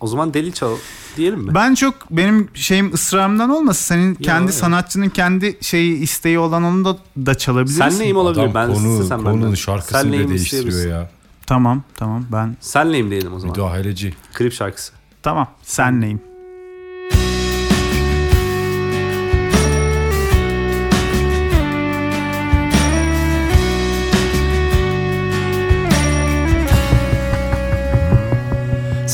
O 0.03 0.07
zaman 0.07 0.35
deli 0.35 0.53
çal 0.53 0.77
diyelim 1.17 1.41
mi? 1.41 1.55
Ben 1.55 1.75
çok 1.75 1.95
benim 2.11 2.49
şeyim 2.55 2.95
ısrarımdan 2.95 3.51
olmasın. 3.51 3.83
Senin 3.83 4.15
kendi 4.15 4.47
ya. 4.47 4.53
sanatçının 4.53 5.09
kendi 5.09 5.59
şeyi 5.61 5.99
isteği 5.99 6.39
olan 6.39 6.65
onu 6.65 6.85
da, 6.85 6.97
da 7.27 7.35
çalabilirsin. 7.35 7.89
Sen 7.89 7.99
neyim 7.99 8.17
olabilir? 8.17 8.43
Adam 8.43 8.55
ben 8.55 8.75
konu, 8.75 8.93
istesem 8.93 9.23
konunun 9.23 9.43
benden. 9.43 9.55
şarkısını 9.55 9.99
Sen 9.99 10.09
bile 10.09 10.17
neyim 10.17 10.31
değiştiriyor 10.31 10.91
ya. 10.91 11.11
Tamam 11.47 11.83
tamam 11.95 12.27
ben 12.33 12.57
Senleyim 12.61 13.11
diyelim 13.11 13.35
o 13.35 13.39
zaman. 13.39 13.57
Müdahaleci. 13.57 14.15
Klip 14.35 14.53
şarkısı. 14.53 14.93
tamam 15.23 15.49
senleyim. 15.63 16.21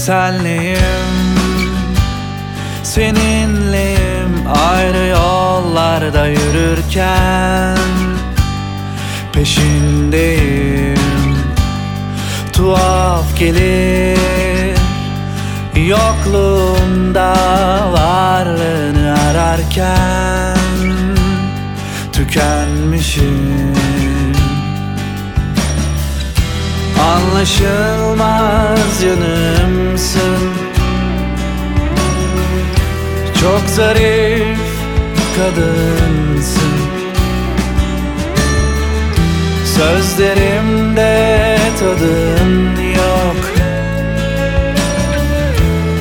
Senleyim 0.09 0.79
Seninleyim 2.83 4.47
ayrı 4.47 5.07
yollarda 5.07 6.27
yürürken. 6.27 7.79
Peşindeyim. 9.33 10.99
Tuhaf 12.53 13.39
gelir. 13.39 14.79
Yokluğunda 15.77 17.35
varlığını 17.93 19.17
ararken 19.31 20.59
Tükenmişim 22.13 23.68
Anlaşılmaz 27.09 29.03
yanımsın. 29.03 30.39
Çok 33.41 33.61
zarif 33.67 34.59
kadınsın. 35.37 36.79
Sözlerimde 39.77 41.59
tadın 41.81 42.77
yok. 42.97 43.43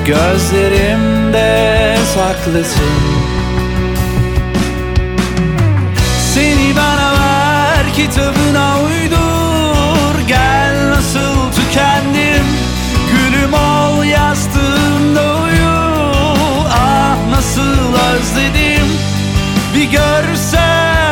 Gözlerimde 0.05 1.97
saklısın. 2.15 2.83
Seni 6.33 6.75
bana 6.75 7.11
ver 7.13 7.93
kitabına 7.95 8.36
ol 14.07 14.11
yastığımda 14.11 15.35
uyu. 15.35 15.77
Ah 16.71 17.17
nasıl 17.31 17.93
özledim. 18.13 18.87
Bir 19.75 19.91
görsen 19.91 21.06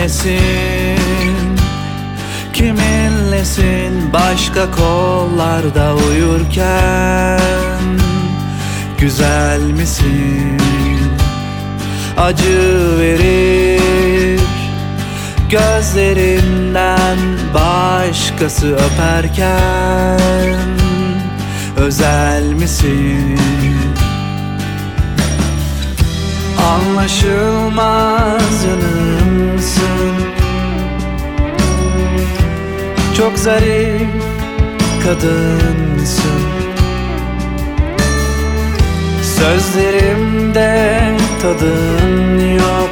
Kimlesin 0.00 1.56
Kiminlesin 2.52 4.12
başka 4.12 4.70
kollarda 4.70 5.94
uyurken? 5.94 7.40
Güzel 8.98 9.60
misin? 9.60 10.60
Acı 12.16 12.98
verir. 12.98 14.40
Gözlerinden 15.50 17.18
başkası 17.54 18.76
öperken? 18.76 20.20
Özel 21.76 22.44
misin 22.44 23.38
Anlaşılmaz 26.64 28.64
yanımsın 28.64 30.30
Çok 33.20 33.38
zarif 33.38 34.08
kadınsın. 35.04 36.42
Sözlerimde 39.22 41.00
tadın 41.42 42.54
yok. 42.54 42.90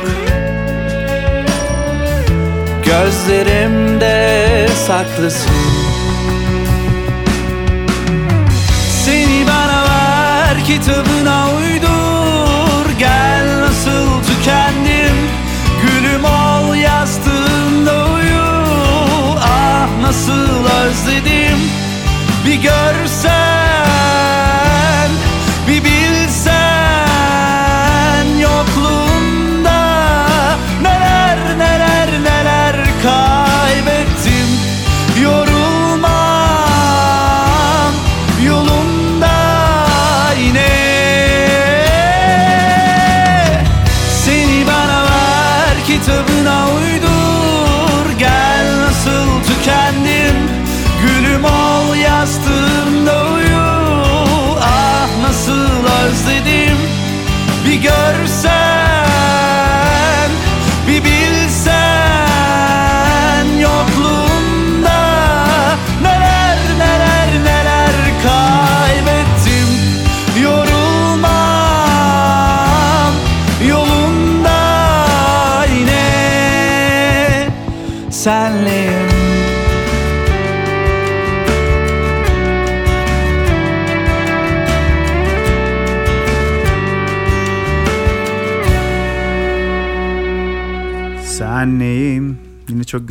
Gözlerimde 2.84 4.68
saklısın. 4.86 5.52
Seni 9.04 9.46
bana 9.46 9.84
ver 9.84 10.64
kitabına 10.64 11.46
uydur 11.56 11.67
Bir 22.48 22.54
görsen 22.54 23.77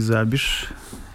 güzel 0.08 0.32
bir 0.32 0.68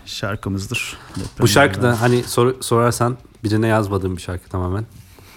şarkımızdır. 0.07 0.97
Bu 1.41 1.49
şarkı 1.49 1.83
da 1.83 2.01
hani 2.01 2.23
sor, 2.23 2.55
sorarsan 2.61 3.17
birine 3.45 3.67
yazmadığım 3.67 4.17
bir 4.17 4.23
şarkı 4.23 4.49
tamamen. 4.49 4.85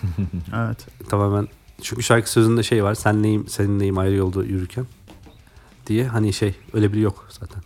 Evet. 0.55 0.77
Tamamen. 1.09 1.47
Çünkü 1.81 2.03
şarkı 2.03 2.31
sözünde 2.31 2.63
şey 2.63 2.83
var. 2.83 2.95
Senleyim, 2.95 3.47
seninleyim 3.47 3.97
ayrı 3.97 4.15
yolda 4.15 4.43
yürürken. 4.43 4.85
Diye 5.87 6.07
hani 6.07 6.33
şey 6.33 6.55
öyle 6.73 6.93
biri 6.93 6.99
yok 7.01 7.27
zaten. 7.39 7.61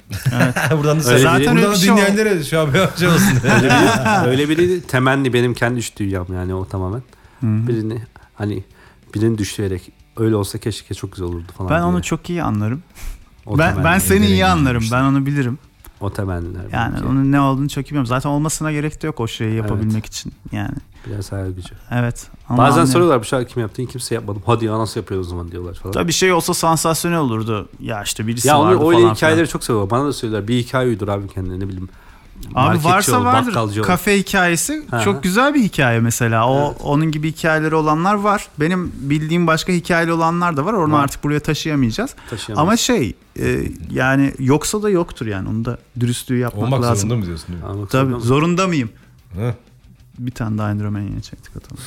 buradan 0.78 1.00
da 1.04 1.10
Öyle 1.10 1.20
zaten 1.20 1.42
biri- 1.42 1.50
öyle 1.50 1.56
buradan 1.58 1.72
da 1.72 1.76
şey 1.76 1.90
dinleyenlere 1.90 2.44
şu 2.44 2.60
an 2.60 2.74
bir 2.74 2.80
şey 3.00 3.08
olsun. 3.08 3.38
Öyle 3.56 3.70
biri, 3.70 4.28
öyle 4.28 4.50
biri 4.50 4.82
temenni 4.82 5.34
benim 5.34 5.54
kendi 5.54 5.80
iç 5.80 5.98
dünyam 5.98 6.28
yani 6.34 6.54
o 6.54 6.66
tamamen. 6.66 7.02
Birini 7.42 8.02
hani 8.36 8.64
birini 9.16 9.38
düşleyerek 9.38 9.92
öyle 10.18 10.36
olsa 10.36 10.58
keşke 10.58 10.94
çok 10.96 11.12
güzel 11.12 11.28
olurdu 11.28 11.52
falan. 11.58 11.70
Ben 11.72 11.78
diye. 11.78 11.86
onu 11.86 12.02
çok 12.02 12.30
iyi 12.30 12.44
anlarım. 12.44 12.84
o 13.46 13.58
Ben 13.58 13.84
ben 13.84 14.00
seni 14.00 14.26
iyi 14.26 14.46
anlarım. 14.46 14.82
işte. 14.82 14.96
Ben 14.96 15.04
onu 15.04 15.26
bilirim. 15.26 15.58
O 16.02 16.10
temenniler. 16.10 16.62
Yani 16.72 16.94
belki. 16.94 17.06
onun 17.08 17.32
ne 17.32 17.42
olduğunu 17.42 17.70
çok 17.70 17.86
iyi 17.88 17.90
biliyorum. 17.90 18.06
Zaten 18.06 18.30
olmasına 18.30 18.72
gerek 18.72 19.02
de 19.02 19.08
yok 19.08 19.20
o 19.20 19.28
şeyi 19.28 19.56
yapabilmek 19.56 20.06
için. 20.06 20.34
Yani 20.52 20.76
biraz 21.08 21.32
hayal 21.32 21.52
gücü. 21.52 21.74
evet. 21.92 22.28
Ama 22.50 22.58
Bazen 22.58 22.70
anlıyorum. 22.70 22.92
soruyorlar 22.92 23.20
bu 23.20 23.24
şarkı 23.24 23.54
kim 23.54 23.62
yaptı? 23.62 23.86
Kimse 23.86 24.16
yapmadım. 24.16 24.42
Hadi 24.46 24.66
ya 24.66 24.80
nasıl 24.80 25.00
yapıyor 25.00 25.22
o 25.22 25.24
zaman 25.24 25.52
diyorlar 25.52 25.74
falan. 25.74 25.94
Tabii 25.94 26.12
şey 26.14 26.34
olsa 26.34 26.54
sansasyonel 26.54 27.20
olurdu. 27.20 27.70
Ya 27.80 28.04
işte 28.04 28.28
birisi 28.28 28.48
ya 28.48 28.60
vardı 28.60 28.78
onu 28.78 28.84
falan 28.92 29.02
öyle 29.04 29.14
hikayeleri 29.16 29.46
filan. 29.46 29.52
çok 29.52 29.64
seviyorlar. 29.64 29.90
Bana 29.90 30.06
da 30.06 30.14
söylüyorlar. 30.14 30.48
Bir 30.48 30.58
hikaye 30.58 30.90
uydur 30.90 31.08
abi 31.08 31.28
kendine 31.28 31.60
ne 31.60 31.68
bileyim. 31.68 31.90
Abi 32.56 32.84
varsa 32.84 33.20
ol, 33.20 33.26
vardır. 33.26 33.56
ol. 33.56 33.84
Kafe 33.84 34.18
hikayesi 34.20 34.86
Aha. 34.92 35.02
çok 35.02 35.24
güzel 35.24 35.54
bir 35.54 35.64
hikaye 35.64 36.00
mesela. 36.00 36.50
O 36.50 36.76
onun 36.84 37.12
gibi 37.12 37.32
hikayeleri 37.32 37.76
olanlar 37.76 38.14
var. 38.16 38.48
Benim 38.60 38.92
bildiğim 38.96 39.48
başka 39.48 39.74
hikayeli 39.74 40.12
olanlar 40.14 40.58
da 40.58 40.66
var. 40.66 40.74
Onu 40.74 40.94
Var. 40.94 41.04
artık 41.04 41.24
buraya 41.24 41.40
taşıyamayacağız. 41.40 42.16
Taşıyamayız. 42.30 42.60
Ama 42.68 42.78
şey 42.78 43.16
e, 43.40 43.72
yani 43.92 44.34
yoksa 44.40 44.84
da 44.84 44.90
yoktur 44.90 45.26
yani. 45.26 45.50
Onu 45.50 45.66
da 45.66 45.78
dürüstlüğü 46.00 46.38
yapmak 46.38 46.64
Olmak 46.64 46.82
lazım. 46.82 47.10
zorunda 47.10 47.16
mı 47.20 47.26
diyorsun? 47.26 47.48
Değil 47.48 47.76
mi? 47.82 47.88
Tabii 47.90 48.10
zorunda 48.10 48.20
zorunda 48.26 48.68
mıyım? 48.68 48.90
Hı. 49.36 49.56
Bir 50.20 50.32
tane 50.32 50.58
daha 50.58 50.72
Enderman 50.72 51.02
yine 51.02 51.22
çektik 51.22 51.58
atalım. 51.58 51.84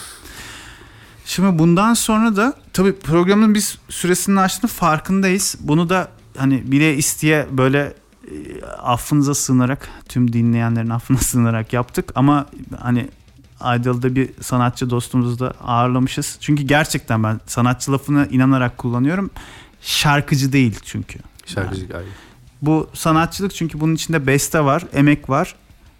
Şimdi 1.24 1.58
bundan 1.58 1.94
sonra 1.94 2.36
da 2.36 2.54
tabii 2.72 2.92
programın 2.92 3.54
biz 3.54 3.78
süresinin 3.88 4.36
açtığını 4.36 4.70
farkındayız. 4.70 5.56
Bunu 5.60 5.88
da 5.88 6.08
hani 6.38 6.72
bile 6.72 6.96
isteye 6.96 7.46
böyle 7.50 7.94
affınıza 8.82 9.34
sığınarak 9.34 9.88
tüm 10.08 10.32
dinleyenlerin 10.32 10.90
affına 10.90 11.18
sığınarak 11.20 11.72
yaptık. 11.72 12.12
Ama 12.14 12.46
hani 12.80 13.08
Aydal'da 13.60 14.14
bir 14.14 14.30
sanatçı 14.40 14.90
dostumuzu 14.90 15.38
da 15.38 15.54
ağırlamışız. 15.64 16.36
Çünkü 16.40 16.62
gerçekten 16.62 17.22
ben 17.22 17.40
sanatçı 17.46 17.92
lafını 17.92 18.28
inanarak 18.30 18.78
kullanıyorum. 18.78 19.30
Şarkıcı 19.80 20.52
değil 20.52 20.78
çünkü. 20.84 21.18
Şarkıcı 21.46 21.86
gayet. 21.86 22.08
Bu 22.62 22.90
sanatçılık 22.94 23.54
çünkü 23.54 23.80
bunun 23.80 23.94
içinde 23.94 24.26
beste 24.26 24.64
var, 24.64 24.84
emek 24.92 25.30
var, 25.30 25.54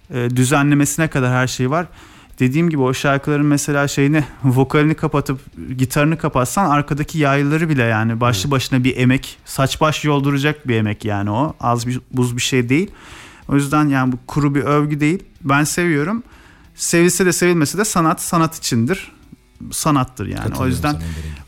e, 0.09 0.29
düzenlemesine 0.29 1.07
kadar 1.07 1.31
her 1.31 1.47
şey 1.47 1.69
var. 1.69 1.87
Dediğim 2.39 2.69
gibi 2.69 2.81
o 2.81 2.93
şarkıların 2.93 3.45
mesela 3.45 3.87
şeyini 3.87 4.23
vokalini 4.43 4.95
kapatıp 4.95 5.39
gitarını 5.77 6.17
kapatsan 6.17 6.69
arkadaki 6.69 7.17
yaylıları 7.17 7.69
bile 7.69 7.83
yani 7.83 8.21
başlı 8.21 8.51
başına 8.51 8.83
bir 8.83 8.97
emek, 8.97 9.37
saç 9.45 9.81
baş 9.81 10.05
yolduracak 10.05 10.67
bir 10.67 10.75
emek 10.75 11.05
yani 11.05 11.31
o. 11.31 11.55
Az 11.59 11.87
bir 11.87 11.99
buz 12.11 12.37
bir 12.37 12.41
şey 12.41 12.69
değil. 12.69 12.91
O 13.49 13.55
yüzden 13.55 13.87
yani 13.87 14.11
bu 14.11 14.17
kuru 14.27 14.55
bir 14.55 14.61
övgü 14.63 14.99
değil. 14.99 15.23
Ben 15.41 15.63
seviyorum. 15.63 16.23
Sevilse 16.75 17.25
de 17.25 17.33
sevilmese 17.33 17.77
de 17.77 17.85
sanat 17.85 18.21
sanat 18.21 18.57
içindir. 18.57 19.11
Sanattır 19.71 20.27
yani. 20.27 20.55
o 20.59 20.67
yüzden 20.67 21.01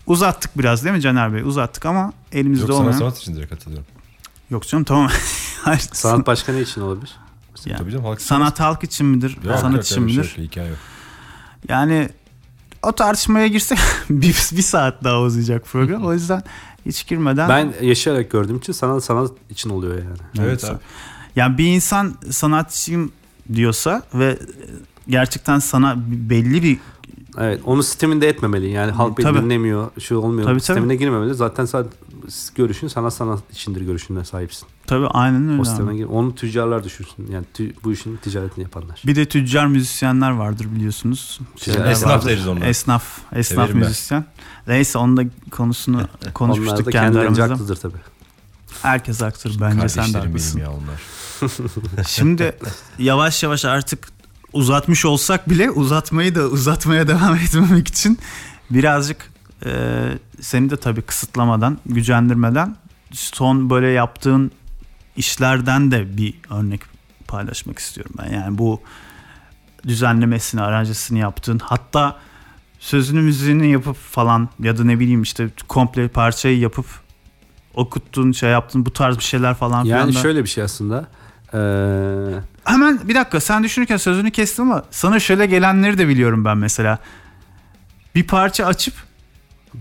uzattık 0.07 0.57
biraz 0.57 0.83
değil 0.83 0.95
mi 0.95 1.01
Caner 1.01 1.33
Bey? 1.33 1.41
Uzattık 1.41 1.85
ama 1.85 2.13
elimizde 2.31 2.71
Yok 2.71 2.79
olmayan. 2.79 2.97
sanat 2.97 3.17
için 3.17 3.35
direkt 3.35 3.49
katılıyorum. 3.49 3.85
Yok 4.49 4.67
canım 4.67 4.83
tamam. 4.83 5.09
Hayır, 5.61 5.79
Sanat 5.93 6.27
başka 6.27 6.53
ne 6.53 6.61
için 6.61 6.81
olabilir? 6.81 7.15
Yani 7.65 7.77
Tabii 7.77 7.91
canım 7.91 8.05
halk 8.05 8.21
sanat 8.21 8.59
halk 8.59 8.83
için 8.83 9.05
midir? 9.05 9.37
Yok, 9.43 9.59
sanat 9.59 9.85
için 9.85 9.95
şey 9.95 10.03
midir? 10.03 10.35
yok, 10.37 10.51
hikaye 10.51 10.69
yok. 10.69 10.77
Yani 11.69 12.09
o 12.83 12.91
tartışmaya 12.91 13.47
girsek 13.47 13.77
bir, 14.09 14.49
bir 14.51 14.61
saat 14.61 15.03
daha 15.03 15.21
uzayacak 15.21 15.65
program. 15.65 16.05
O 16.05 16.13
yüzden 16.13 16.43
hiç 16.85 17.07
girmeden. 17.07 17.49
Ben 17.49 17.73
yaşayarak 17.81 18.31
gördüğüm 18.31 18.57
için 18.57 18.73
sanat 18.73 19.03
sanat 19.03 19.31
için 19.49 19.69
oluyor 19.69 19.93
yani. 19.93 20.47
Evet 20.47 20.65
abi. 20.65 20.77
Yani 21.35 21.57
bir 21.57 21.65
insan 21.65 22.15
sanatçıyım 22.31 23.11
diyorsa 23.53 24.03
ve 24.13 24.39
gerçekten 25.07 25.59
sana 25.59 25.95
belli 26.07 26.63
bir 26.63 26.77
Evet 27.37 27.61
onu 27.65 27.83
sisteminde 27.83 28.29
etmemeli. 28.29 28.69
Yani 28.69 28.91
halk 28.91 29.17
beni 29.17 29.23
Tabii. 29.23 29.41
dinlemiyor, 29.41 29.91
şu 29.99 30.17
olmuyor. 30.17 30.47
Tabii, 30.47 30.59
sistemine 30.59 30.95
girmemeli. 30.95 31.33
Zaten 31.33 31.65
sen 31.65 31.85
görüşün 32.55 32.87
sanat 32.87 33.13
sanat 33.13 33.39
içindir 33.51 33.81
görüşüne 33.81 34.25
sahipsin. 34.25 34.67
tabii 34.87 35.07
aynen 35.07 35.49
öyle. 35.49 35.61
O 35.61 35.65
sisteme 35.65 35.95
gir. 35.97 36.05
Onu 36.05 36.35
tüccarlar 36.35 36.83
düşünsün. 36.83 37.31
Yani 37.31 37.45
tü- 37.57 37.73
bu 37.83 37.93
işin 37.93 38.17
ticaretini 38.17 38.63
yapanlar. 38.63 39.01
Bir 39.05 39.15
de 39.15 39.25
tüccar 39.25 39.65
müzisyenler 39.67 40.31
vardır 40.31 40.67
biliyorsunuz. 40.75 41.39
Şeyler 41.57 41.91
Esnaf 41.91 42.11
vardır. 42.11 42.29
deriz 42.29 42.47
onlara. 42.47 42.65
Esnaf, 42.65 43.03
esnaf 43.35 43.45
Severim 43.65 43.81
ben. 43.81 43.87
müzisyen. 43.87 44.25
Neyse 44.67 44.97
onun 44.97 45.17
da 45.17 45.23
konusunu 45.51 45.97
Onlar 46.23 46.33
konuşmuştuk 46.33 46.85
da 46.85 46.91
kendi 46.91 47.19
aramızda. 47.19 47.43
haklıdır 47.43 47.75
tabii. 47.75 47.97
Herkes 48.81 49.21
haktır 49.21 49.57
bence 49.61 49.89
sen 49.89 50.03
de 50.07 50.11
Kardeşlerim 50.11 50.27
haklısın. 50.31 50.59
ya 50.59 50.71
onlar. 50.71 51.01
Şimdi 52.07 52.57
yavaş 52.99 53.43
yavaş 53.43 53.65
artık 53.65 54.07
uzatmış 54.53 55.05
olsak 55.05 55.49
bile 55.49 55.71
uzatmayı 55.71 56.35
da 56.35 56.41
uzatmaya 56.47 57.07
devam 57.07 57.35
etmemek 57.35 57.87
için 57.87 58.19
birazcık 58.69 59.31
e, 59.65 59.71
seni 60.41 60.69
de 60.69 60.77
tabii 60.77 61.01
kısıtlamadan, 61.01 61.77
gücendirmeden 61.85 62.75
son 63.13 63.69
böyle 63.69 63.87
yaptığın 63.87 64.51
işlerden 65.17 65.91
de 65.91 66.17
bir 66.17 66.33
örnek 66.49 66.81
paylaşmak 67.27 67.79
istiyorum 67.79 68.13
ben. 68.17 68.33
Yani 68.33 68.57
bu 68.57 68.81
düzenlemesini, 69.87 70.61
aranjesini 70.61 71.19
yaptığın 71.19 71.59
hatta 71.59 72.17
sözünü 72.79 73.21
müziğini 73.21 73.71
yapıp 73.71 73.95
falan 73.97 74.49
ya 74.59 74.77
da 74.77 74.83
ne 74.83 74.99
bileyim 74.99 75.21
işte 75.21 75.49
komple 75.67 76.07
parçayı 76.07 76.59
yapıp 76.59 76.85
okuttuğun 77.73 78.31
şey 78.31 78.49
yaptın 78.49 78.85
bu 78.85 78.93
tarz 78.93 79.17
bir 79.17 79.23
şeyler 79.23 79.53
falan 79.53 79.83
filan 79.83 79.97
Yani 79.99 80.15
da- 80.15 80.19
şöyle 80.19 80.43
bir 80.43 80.49
şey 80.49 80.63
aslında. 80.63 81.07
Ee, 81.53 81.57
Hemen 82.65 82.99
bir 83.07 83.15
dakika 83.15 83.39
sen 83.39 83.63
düşünürken 83.63 83.97
sözünü 83.97 84.31
kestim 84.31 84.71
ama 84.71 84.83
sana 84.91 85.19
şöyle 85.19 85.45
gelenleri 85.45 85.97
de 85.97 86.07
biliyorum 86.07 86.45
ben 86.45 86.57
mesela. 86.57 86.99
Bir 88.15 88.27
parça 88.27 88.65
açıp 88.65 88.93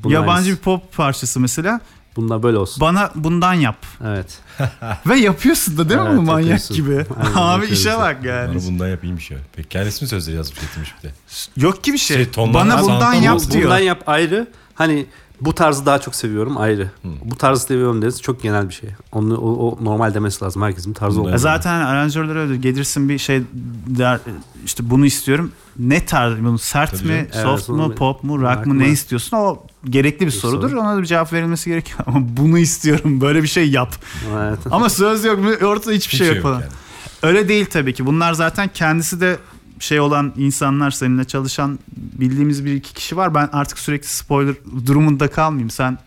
bunun 0.03 0.15
yabancı 0.15 0.51
bir 0.53 0.57
pop 0.57 0.93
parçası 0.97 1.41
mesela 1.41 1.81
Bunlar 2.17 2.43
böyle 2.43 2.59
olsun. 2.59 2.81
bana 2.81 3.11
bundan 3.15 3.55
yap. 3.55 3.77
evet. 4.05 4.39
Ve 5.07 5.19
yapıyorsun 5.19 5.79
da 5.79 5.89
değil 5.89 6.01
mi 6.01 6.07
Evet, 6.09 6.19
bu 6.19 6.23
manyak 6.23 6.41
yapıyorsun. 6.51 6.77
gibi? 6.77 7.07
Aynen, 7.21 7.35
Abi 7.35 7.67
işe 7.67 7.99
bak 7.99 8.25
yani. 8.25 8.55
Bana 8.55 8.67
bundan 8.67 8.89
yapayım 8.89 9.17
bir 9.17 9.23
şey. 9.23 9.37
Peki 9.57 9.69
kendisi 9.69 10.05
mi 10.05 10.09
sözleri 10.09 10.37
yazmış 10.37 10.59
etmiş 10.63 10.95
bir 11.03 11.09
de? 11.09 11.13
Yok 11.57 11.85
ki 11.85 11.93
bir 11.93 11.99
şey. 11.99 12.17
Şey, 12.17 12.55
bana 12.55 12.83
bundan 12.83 13.15
yap 13.15 13.41
diyor. 13.51 13.65
Bundan 13.65 13.79
yap 13.79 14.03
ayrı. 14.07 14.47
Hani 14.75 15.07
bu 15.41 15.53
tarzı 15.55 15.87
daha 15.87 15.99
çok 15.99 16.15
seviyorum 16.15 16.59
ayrı. 16.59 16.91
Bu 17.25 17.37
tarzı 17.37 17.63
seviyorum 17.67 18.03
deriz 18.03 18.23
çok 18.23 18.43
genel 18.43 18.69
bir 18.69 18.75
şey. 18.75 18.91
Onu 19.13 19.37
o, 19.37 19.49
o 19.69 19.85
normal 19.85 20.15
demesi 20.15 20.45
lazım. 20.45 20.63
Herkesin 20.63 20.95
bir 20.95 20.99
tarzı 20.99 21.21
olmalı. 21.21 21.39
Zaten 21.39 21.81
aranjörler 21.81 22.37
öyle 22.37 22.57
gelirsin 22.57 23.09
bir 23.09 23.19
şey 23.19 23.43
der 23.87 24.21
işte 24.65 24.91
bunu 24.91 25.07
istiyorum. 25.07 25.53
Ne 25.79 26.07
tarz 26.07 26.39
bunu 26.39 26.59
sert 26.59 26.91
Tabii 26.99 27.09
mi, 27.09 27.29
canım. 27.35 27.59
soft 27.59 27.71
Evet, 27.71 27.79
mu, 27.89 27.95
pop 27.95 28.25
mu, 28.25 28.41
rock 28.43 28.57
rock 28.57 28.67
mı 28.67 28.79
ne 28.79 28.89
istiyorsun? 28.89 29.37
O 29.37 29.67
gerekli 29.85 30.27
bir 30.27 30.31
sorudur. 30.31 30.71
soru. 30.71 30.81
Ona 30.81 30.97
da 30.97 31.01
bir 31.01 31.07
cevap 31.07 31.33
verilmesi 31.33 31.71
gerekiyor. 31.71 31.99
Ama 32.07 32.19
bunu 32.23 32.59
istiyorum. 32.59 33.21
Böyle 33.21 33.43
bir 33.43 33.49
şey 33.49 33.71
yap. 33.71 33.93
Evet. 34.37 34.59
Ama 34.71 34.89
söz 34.89 35.25
yok? 35.25 35.39
Ortada 35.63 35.93
hiçbir 35.93 36.17
şey 36.17 36.29
yok 36.29 36.43
falan. 36.43 36.61
yani. 36.61 36.73
Öyle 37.23 37.49
değil 37.49 37.67
tabii 37.67 37.95
ki. 37.95 38.07
Bunlar 38.07 38.33
zaten 38.33 38.71
kendisi 38.75 39.21
de 39.21 39.37
şey 39.85 40.01
olan 40.01 40.33
insanlar 40.37 40.91
seninle 40.91 41.25
çalışan 41.25 41.79
bildiğimiz 41.97 42.65
bir 42.65 42.75
iki 42.75 42.95
kişi 42.95 43.17
var. 43.17 43.35
Ben 43.35 43.49
artık 43.53 43.79
sürekli 43.79 44.07
spoiler 44.09 44.55
durumunda 44.87 45.29
kalmayayım. 45.31 45.71
Sen 45.71 45.99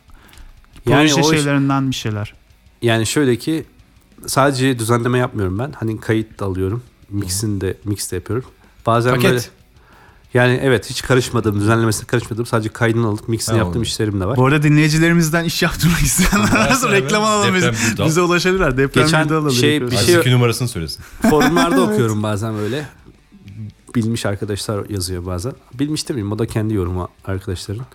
Yani 0.85 1.09
proje 1.09 1.21
o 1.27 1.33
iş- 1.33 1.37
şeylerinden 1.39 1.89
bir 1.89 1.95
şeyler. 1.95 2.33
Yani 2.81 3.05
şöyle 3.07 3.35
ki 3.35 3.65
sadece 4.27 4.79
düzenleme 4.79 5.17
yapmıyorum 5.17 5.59
ben. 5.59 5.71
Hani 5.71 5.99
kayıt 5.99 6.39
da 6.39 6.45
alıyorum. 6.45 6.83
Mixini 7.09 7.61
de 7.61 7.77
mix 7.85 8.11
de 8.11 8.15
yapıyorum. 8.15 8.45
Bazen 8.85 9.15
Paket. 9.15 9.29
böyle 9.31 9.41
yani 10.33 10.59
evet 10.63 10.89
hiç 10.89 11.01
karışmadım, 11.01 11.59
düzenlemesine 11.59 12.07
karışmadım. 12.07 12.45
Sadece 12.45 12.69
kaydını 12.69 13.07
alıp 13.07 13.29
mixini 13.29 13.53
Ha, 13.53 13.57
yaptığım 13.57 13.81
işlerim 13.81 14.19
de 14.19 14.25
var. 14.25 14.37
Bu 14.37 14.45
arada 14.45 14.63
dinleyicilerimizden 14.63 15.43
iş 15.43 15.63
yaptırmak 15.63 15.99
isteyenler 16.01 16.55
varsa 16.55 16.91
reklam 16.91 17.23
alalım. 17.23 17.55
Bize, 17.55 17.71
bir 17.99 18.21
ulaşabilirler. 18.21 18.77
Deprem 18.77 19.03
Geçen 19.05 19.25
bir 19.25 19.29
dal 19.29 19.49
şey- 19.49 19.81
bir 19.81 19.97
şey- 19.97 20.15
iki 20.19 20.31
numarasını 20.31 20.67
söylesin. 20.67 21.03
Forumlarda 21.21 21.81
okuyorum 21.91 22.23
bazen 22.23 22.57
böyle. 22.57 22.85
Bilmiş 23.97 24.25
arkadaşlar 24.25 24.89
yazıyor 24.89 25.25
bazen. 25.25 25.53
Bilmiş 25.73 26.09
demeyeyim 26.09 26.31
o 26.31 26.39
da 26.39 26.45
kendi 26.45 26.73
yorumu 26.73 27.07
arkadaşların. 27.25 27.85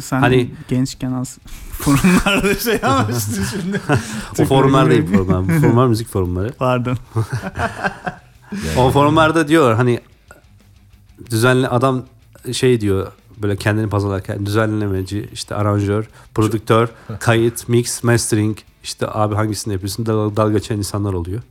Sen 0.00 0.20
Hani- 0.20 0.50
gençken 0.68 1.12
az 1.12 1.38
forumlarda 1.72 2.54
şey 2.54 2.78
yapmıştın 2.82 3.44
şimdi. 3.50 3.80
O 4.40 4.44
forumlar 4.44 4.90
değil 4.90 5.06
forumlar. 5.06 5.60
Forumlar 5.60 5.86
müzik 5.86 6.08
forumları. 6.08 6.52
Pardon. 6.52 6.96
O 8.78 8.90
forumlarda 8.90 9.48
diyorlar 9.48 9.74
hani 9.76 10.00
düzenli 11.30 11.68
adam 11.68 12.02
şey 12.52 12.80
diyor 12.80 13.12
böyle 13.42 13.56
kendini 13.56 13.88
pazarlarken 13.88 14.46
düzenlemeci, 14.46 15.28
işte 15.32 15.54
aranjör, 15.54 16.08
prodüktör, 16.34 16.88
kayıt, 17.20 17.68
mix, 17.68 18.02
mastering 18.02 18.58
işte 18.84 19.06
abi 19.10 19.34
hangisini 19.34 19.72
yapıyorsun 19.72 20.06
dal, 20.06 20.36
dalga 20.36 20.52
geçen 20.52 20.78
insanlar 20.78 21.12
oluyor. 21.12 21.42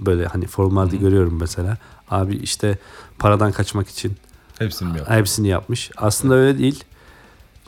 Böyle 0.00 0.26
hani 0.26 0.46
forumlarda 0.46 0.96
görüyorum 0.96 1.36
mesela. 1.40 1.76
Abi 2.10 2.36
işte 2.36 2.78
paradan 3.24 3.52
kaçmak 3.52 3.88
için 3.88 4.16
Hepsini 4.58 4.92
mi 4.92 4.98
yaptın? 4.98 5.14
hepsini 5.14 5.48
yapmış. 5.48 5.90
Aslında 5.96 6.34
öyle 6.34 6.58
değil. 6.58 6.84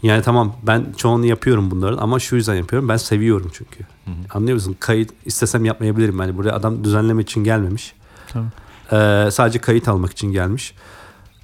Yani 0.03 0.23
tamam 0.23 0.57
ben 0.62 0.87
çoğunu 0.97 1.27
yapıyorum 1.27 1.70
bunların 1.70 1.99
ama 1.99 2.19
şu 2.19 2.37
yüzden 2.37 2.55
yapıyorum. 2.55 2.89
Ben 2.89 2.97
seviyorum 2.97 3.51
çünkü. 3.55 3.85
Anlıyor 4.35 4.55
musun? 4.55 4.77
Kayıt 4.81 5.11
istesem 5.24 5.65
yapmayabilirim. 5.65 6.20
Yani 6.20 6.37
buraya 6.37 6.53
adam 6.53 6.85
düzenleme 6.85 7.23
için 7.23 7.45
gelmemiş. 7.45 7.95
Tabii. 8.33 8.47
Ee, 8.93 9.28
sadece 9.31 9.59
kayıt 9.59 9.89
almak 9.89 10.12
için 10.12 10.33
gelmiş. 10.33 10.74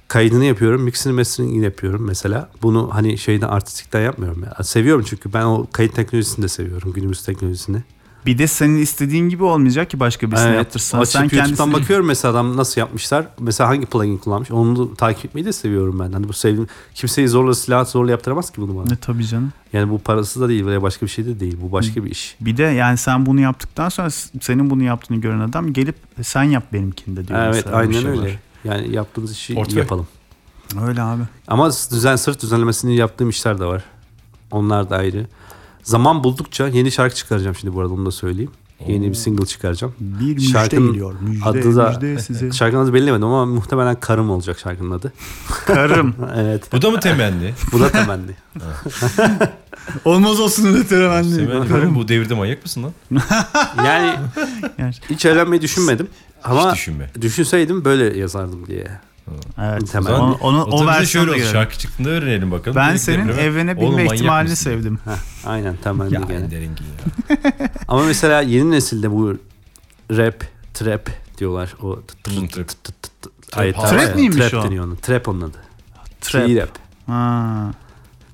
Kaydını 0.07 0.45
yapıyorum, 0.45 0.81
mixini 0.83 1.13
masteringini 1.13 1.65
yapıyorum 1.65 2.05
mesela. 2.07 2.49
Bunu 2.61 2.89
hani 2.93 3.17
şeyden 3.17 3.47
artistikten 3.47 4.01
yapmıyorum 4.01 4.43
ya. 4.43 4.63
Seviyorum 4.63 5.05
çünkü 5.09 5.33
ben 5.33 5.43
o 5.45 5.67
kayıt 5.71 5.95
teknolojisini 5.95 6.43
de 6.43 6.47
seviyorum. 6.47 6.93
Günümüz 6.93 7.23
teknolojisini. 7.25 7.83
Bir 8.25 8.37
de 8.37 8.47
senin 8.47 8.77
istediğin 8.77 9.29
gibi 9.29 9.43
olmayacak 9.43 9.89
ki 9.89 9.99
başka 9.99 10.31
birisine 10.31 10.55
yaptırsan. 10.55 10.99
Açıp 10.99 11.11
Sen 11.11 11.21
YouTube'dan 11.21 11.45
kendisini... 11.45 11.73
bakıyorum 11.73 12.05
mesela 12.05 12.31
adam 12.31 12.57
nasıl 12.57 12.81
yapmışlar. 12.81 13.27
Mesela 13.39 13.69
hangi 13.69 13.85
plugin 13.85 14.17
kullanmış. 14.17 14.51
Onu 14.51 14.89
da 14.89 14.95
takip 14.95 15.25
etmeyi 15.25 15.45
de 15.45 15.53
seviyorum 15.53 15.99
ben. 15.99 16.11
Hani 16.11 16.27
bu 16.27 16.33
sevdiğim 16.33 16.67
kimseyi 16.95 17.27
zorla 17.27 17.53
silah 17.53 17.85
zorla 17.85 18.11
yaptıramaz 18.11 18.51
ki 18.51 18.61
bunu 18.61 18.75
bana. 18.75 18.85
Ne 18.89 18.95
tabii 18.95 19.27
canım. 19.27 19.53
Yani 19.73 19.89
bu 19.89 19.99
parası 19.99 20.41
da 20.41 20.49
değil 20.49 20.65
veya 20.65 20.81
başka 20.81 21.05
bir 21.05 21.11
şey 21.11 21.25
de 21.25 21.39
değil. 21.39 21.57
Bu 21.61 21.71
başka 21.71 22.05
bir 22.05 22.11
iş. 22.11 22.35
Bir 22.41 22.57
de 22.57 22.63
yani 22.63 22.97
sen 22.97 23.25
bunu 23.25 23.39
yaptıktan 23.39 23.89
sonra 23.89 24.09
senin 24.41 24.69
bunu 24.69 24.83
yaptığını 24.83 25.17
gören 25.21 25.39
adam 25.39 25.73
gelip 25.73 25.95
sen 26.21 26.43
yap 26.43 26.63
benimkini 26.73 27.17
de 27.17 27.27
diyor. 27.27 27.39
Evet 27.39 27.55
mesela. 27.55 27.75
Aynen 27.75 28.01
şey 28.01 28.09
öyle. 28.09 28.21
var. 28.21 28.39
Yani 28.63 28.95
yaptığımız 28.95 29.31
işi 29.31 29.55
Portföy. 29.55 29.79
yapalım. 29.79 30.07
Öyle 30.81 31.01
abi. 31.01 31.21
Ama 31.47 31.69
düzen 31.91 32.15
sırt 32.15 32.41
düzenlemesini 32.41 32.95
yaptığım 32.95 33.29
işler 33.29 33.59
de 33.59 33.65
var. 33.65 33.83
Onlar 34.51 34.89
da 34.89 34.97
ayrı. 34.97 35.27
Zaman 35.83 36.23
buldukça 36.23 36.67
yeni 36.67 36.91
şarkı 36.91 37.15
çıkaracağım 37.15 37.55
şimdi 37.55 37.75
bu 37.75 37.81
arada 37.81 37.93
onu 37.93 38.05
da 38.05 38.11
söyleyeyim. 38.11 38.51
Yeni 38.87 39.09
bir 39.09 39.13
single 39.15 39.45
çıkaracağım. 39.45 39.93
Bir 39.99 40.33
müjde 40.33 40.51
Şarkının 40.51 40.87
geliyor. 40.91 41.13
Müjde, 41.21 41.45
adı 41.45 41.75
da- 41.75 41.89
müjde 41.89 42.19
size. 42.23 42.51
Şarkının 42.51 42.83
adı 42.83 42.93
belirlemedim 42.93 43.27
ama 43.27 43.45
muhtemelen 43.45 43.99
Karım 43.99 44.29
olacak 44.29 44.59
şarkının 44.59 44.91
adı. 44.91 45.13
Karım. 45.65 46.15
evet. 46.35 46.71
Bu 46.71 46.81
da 46.81 46.91
mı 46.91 46.99
temenni? 46.99 47.53
Bu 47.71 47.79
da 47.79 47.89
temenni. 47.91 48.31
Olmaz 50.05 50.39
olsun 50.39 50.65
öyle 50.65 50.87
temenni 50.87 51.49
oğlum, 51.73 51.95
bu 51.95 52.07
devirde 52.07 52.33
manyak 52.33 52.63
mısın 52.63 52.83
lan? 52.83 52.91
Yani 53.85 54.15
Yani- 54.77 54.93
hiç 55.09 55.25
evlenmeyi 55.25 55.61
düşünmedim. 55.61 56.07
Ama 56.43 56.67
Hiç 56.71 56.75
düşünme. 56.75 57.09
düşünseydim 57.21 57.85
böyle 57.85 58.17
yazardım 58.19 58.67
diye. 58.67 58.87
Evet. 59.61 59.91
Temel. 59.91 60.13
Onu, 60.13 60.37
onu, 60.41 60.63
O, 60.63 60.83
o 60.83 60.87
de 60.87 61.05
şöyle. 61.05 61.45
Şarkı 61.45 61.77
çıktığında 61.77 62.09
öğrenelim 62.09 62.51
bakalım. 62.51 62.75
Ben 62.75 62.89
Dedik 62.89 63.01
senin 63.01 63.27
devreme, 63.27 63.41
evlenebilme 63.41 63.87
"Oğlum 63.87 63.99
ihtimalini 63.99 64.49
mısın?" 64.49 64.63
sevdim. 64.63 64.99
Heh, 65.05 65.45
aynen 65.49 65.75
temenni 65.75 66.13
Ya 66.13 66.21
gene. 66.21 66.37
Ender 66.37 66.61
Engin 66.61 66.85
ya. 66.85 67.69
Ama 67.87 68.03
mesela 68.03 68.41
yeni 68.41 68.71
nesilde 68.71 69.11
bu 69.11 69.37
rap, 70.11 70.43
trap 70.73 71.09
diyorlar. 71.37 71.75
O 71.81 71.99
trap. 72.23 74.15
miymiş 74.15 74.37
trap 74.49 74.53
o? 74.53 74.67
deniyor 74.67 74.85
onun. 74.85 74.95
Trap 74.95 75.27
onun 75.27 75.41
adı. 75.41 75.57
Trap. 76.21 76.49
Rap. 76.49 76.69
Ha. 77.07 77.71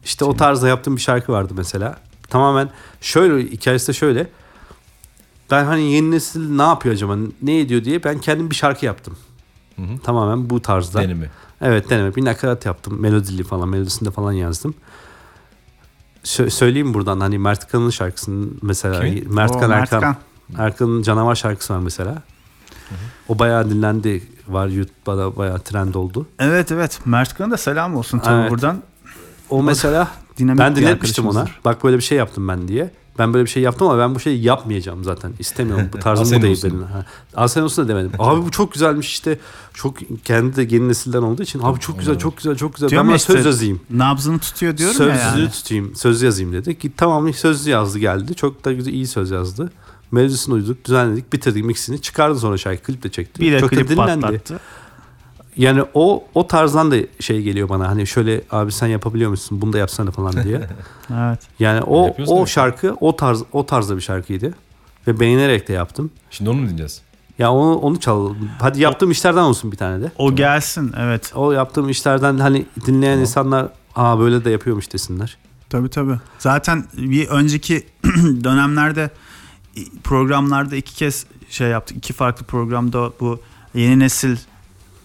İşte 0.05 0.25
o 0.25 0.35
tarzda 0.35 0.67
yaptığım 0.67 0.95
bir 0.95 1.01
şarkı 1.01 1.31
vardı 1.31 1.53
mesela. 1.57 1.97
Tamamen 2.29 2.69
şöyle 3.01 3.51
hikayesi 3.51 3.87
de 3.87 3.93
şöyle. 3.93 4.27
Ben 5.51 5.65
hani 5.65 5.91
yeni 5.91 6.11
nesil 6.11 6.49
ne 6.49 6.61
yapıyor 6.61 6.95
acaba 6.95 7.17
ne 7.41 7.59
ediyor 7.59 7.83
diye 7.83 8.03
ben 8.03 8.19
kendim 8.19 8.49
bir 8.49 8.55
şarkı 8.55 8.85
yaptım. 8.85 9.17
Hı 9.87 9.93
hı. 9.93 9.97
Tamamen 10.03 10.49
bu 10.49 10.61
tarzda. 10.61 11.01
Deneme. 11.01 11.29
Evet 11.61 11.89
deneme. 11.89 12.15
Bir 12.15 12.25
nakarat 12.25 12.65
yaptım. 12.65 13.01
Melodili 13.01 13.43
falan. 13.43 13.69
Melodisinde 13.69 14.11
falan 14.11 14.31
yazdım. 14.31 14.73
Sö- 16.23 16.49
söyleyeyim 16.49 16.93
buradan 16.93 17.19
hani 17.19 17.37
Mert 17.39 17.67
Kan'ın 17.71 17.89
şarkısını 17.89 18.47
mesela. 18.61 18.99
Kimin? 18.99 19.33
Mert 19.33 19.51
Oo, 19.51 19.59
Kan 19.59 19.69
Mert 19.69 19.93
Erkan. 19.93 20.01
Kan. 20.01 20.15
Erkan'ın 20.65 21.01
Canavar 21.01 21.35
şarkısı 21.35 21.73
var 21.73 21.79
mesela. 21.79 22.21
O 23.27 23.39
bayağı 23.39 23.69
dinlendi. 23.69 24.23
Var 24.47 24.67
YouTube'da 24.67 25.17
da 25.17 25.35
bayağı 25.35 25.59
trend 25.59 25.93
oldu. 25.93 26.27
Evet 26.39 26.71
evet. 26.71 26.99
Mert 27.05 27.33
Kan'a 27.33 27.51
da 27.51 27.57
selam 27.57 27.95
olsun 27.95 28.19
tabii 28.19 28.41
Evet. 28.41 28.51
buradan. 28.51 28.81
O 29.49 29.63
mesela 29.63 30.07
ben 30.39 30.75
bir 30.75 30.81
dinletmiştim 30.81 31.27
ona. 31.27 31.45
Bak 31.65 31.83
böyle 31.83 31.97
bir 31.97 32.03
şey 32.03 32.17
yaptım 32.17 32.47
ben 32.47 32.67
diye. 32.67 32.91
Ben 33.19 33.33
böyle 33.33 33.45
bir 33.45 33.49
şey 33.49 33.63
yaptım 33.63 33.87
ama 33.87 33.99
ben 33.99 34.15
bu 34.15 34.19
şeyi 34.19 34.43
yapmayacağım 34.43 35.03
zaten. 35.03 35.33
İstemiyorum. 35.39 35.89
Bu 35.93 35.99
tarzım 35.99 36.37
bu 36.37 36.41
değil 36.41 36.63
benim. 36.63 36.85
Asen 37.35 37.61
olsun 37.61 37.85
da 37.85 37.89
demedim. 37.89 38.11
Abi 38.19 38.45
bu 38.45 38.51
çok 38.51 38.73
güzelmiş 38.73 39.07
işte. 39.07 39.39
Çok 39.73 39.97
kendi 40.25 40.55
de 40.55 40.75
yeni 40.75 40.87
nesilden 40.87 41.21
olduğu 41.21 41.43
için. 41.43 41.59
Abi 41.63 41.79
çok 41.79 41.99
güzel, 41.99 42.17
çok 42.19 42.37
güzel, 42.37 42.55
çok 42.55 42.75
güzel. 42.75 42.89
Diyorum 42.89 43.07
ben 43.07 43.09
buna 43.09 43.17
işte, 43.17 43.33
söz 43.33 43.45
yazayım. 43.45 43.81
Nabzını 43.89 44.39
tutuyor 44.39 44.77
diyorum 44.77 44.95
Sözlü 44.95 45.11
ya 45.11 45.17
yani. 45.17 45.51
tutayım, 45.51 45.95
söz 45.95 46.21
yazayım 46.21 46.53
dedi. 46.53 46.79
Ki 46.79 46.91
tamam 46.97 47.33
söz 47.33 47.67
yazdı 47.67 47.99
geldi. 47.99 48.35
Çok 48.35 48.65
da 48.65 48.71
güzel 48.71 48.93
iyi 48.93 49.07
söz 49.07 49.31
yazdı. 49.31 49.71
Melodisini 50.11 50.53
uyduk, 50.53 50.85
düzenledik, 50.85 51.33
bitirdik 51.33 51.65
mixini. 51.65 52.01
Çıkardı 52.01 52.39
sonra 52.39 52.57
şarkı, 52.57 52.83
klip 52.83 53.03
de 53.03 53.09
çekti. 53.09 53.41
Bir 53.41 53.51
de 53.51 53.59
Çok 53.59 53.71
da 53.71 53.75
klip 53.75 53.89
dinlendi. 53.89 54.21
patlattı. 54.21 54.59
Yani 55.57 55.83
o 55.93 56.23
o 56.33 56.47
tarzdan 56.47 56.91
da 56.91 56.95
şey 57.19 57.41
geliyor 57.41 57.69
bana. 57.69 57.87
Hani 57.89 58.07
şöyle 58.07 58.41
abi 58.51 58.71
sen 58.71 58.87
yapabiliyor 58.87 59.29
musun? 59.29 59.61
Bunu 59.61 59.73
da 59.73 59.77
yapsana 59.77 60.11
falan 60.11 60.43
diye. 60.43 60.61
Evet. 61.13 61.39
Yani 61.59 61.81
o 61.81 62.05
Yapıyorsun 62.05 62.35
o 62.35 62.45
şarkı 62.45 62.95
o 62.99 63.15
tarz 63.15 63.43
o 63.53 63.65
tarzda 63.65 63.95
bir 63.95 64.01
şarkıydı. 64.01 64.53
Ve 65.07 65.19
beğenerek 65.19 65.67
de 65.67 65.73
yaptım. 65.73 66.11
Şimdi 66.31 66.49
onu 66.49 66.57
mu 66.57 66.63
dinleyeceğiz? 66.63 67.01
Ya 67.39 67.51
onu 67.51 67.75
onu 67.75 67.99
çal. 67.99 68.33
Hadi 68.59 68.81
yaptığım 68.81 69.11
işlerden 69.11 69.41
olsun 69.41 69.71
bir 69.71 69.77
tane 69.77 70.03
de. 70.03 70.11
O 70.17 70.35
gelsin 70.35 70.93
evet. 70.99 71.31
O 71.35 71.51
yaptığım 71.51 71.89
işlerden 71.89 72.37
hani 72.37 72.65
dinleyen 72.85 73.17
insanlar 73.17 73.67
aa 73.95 74.19
böyle 74.19 74.45
de 74.45 74.49
yapıyormuş 74.49 74.93
desinler. 74.93 75.37
Tabii 75.69 75.89
tabii. 75.89 76.19
Zaten 76.39 76.85
bir 76.97 77.27
önceki 77.27 77.87
dönemlerde 78.43 79.09
programlarda 80.03 80.75
iki 80.75 80.95
kez 80.95 81.25
şey 81.49 81.67
yaptık. 81.69 81.97
İki 81.97 82.13
farklı 82.13 82.45
programda 82.45 83.11
bu 83.19 83.39
yeni 83.73 83.99
nesil 83.99 84.37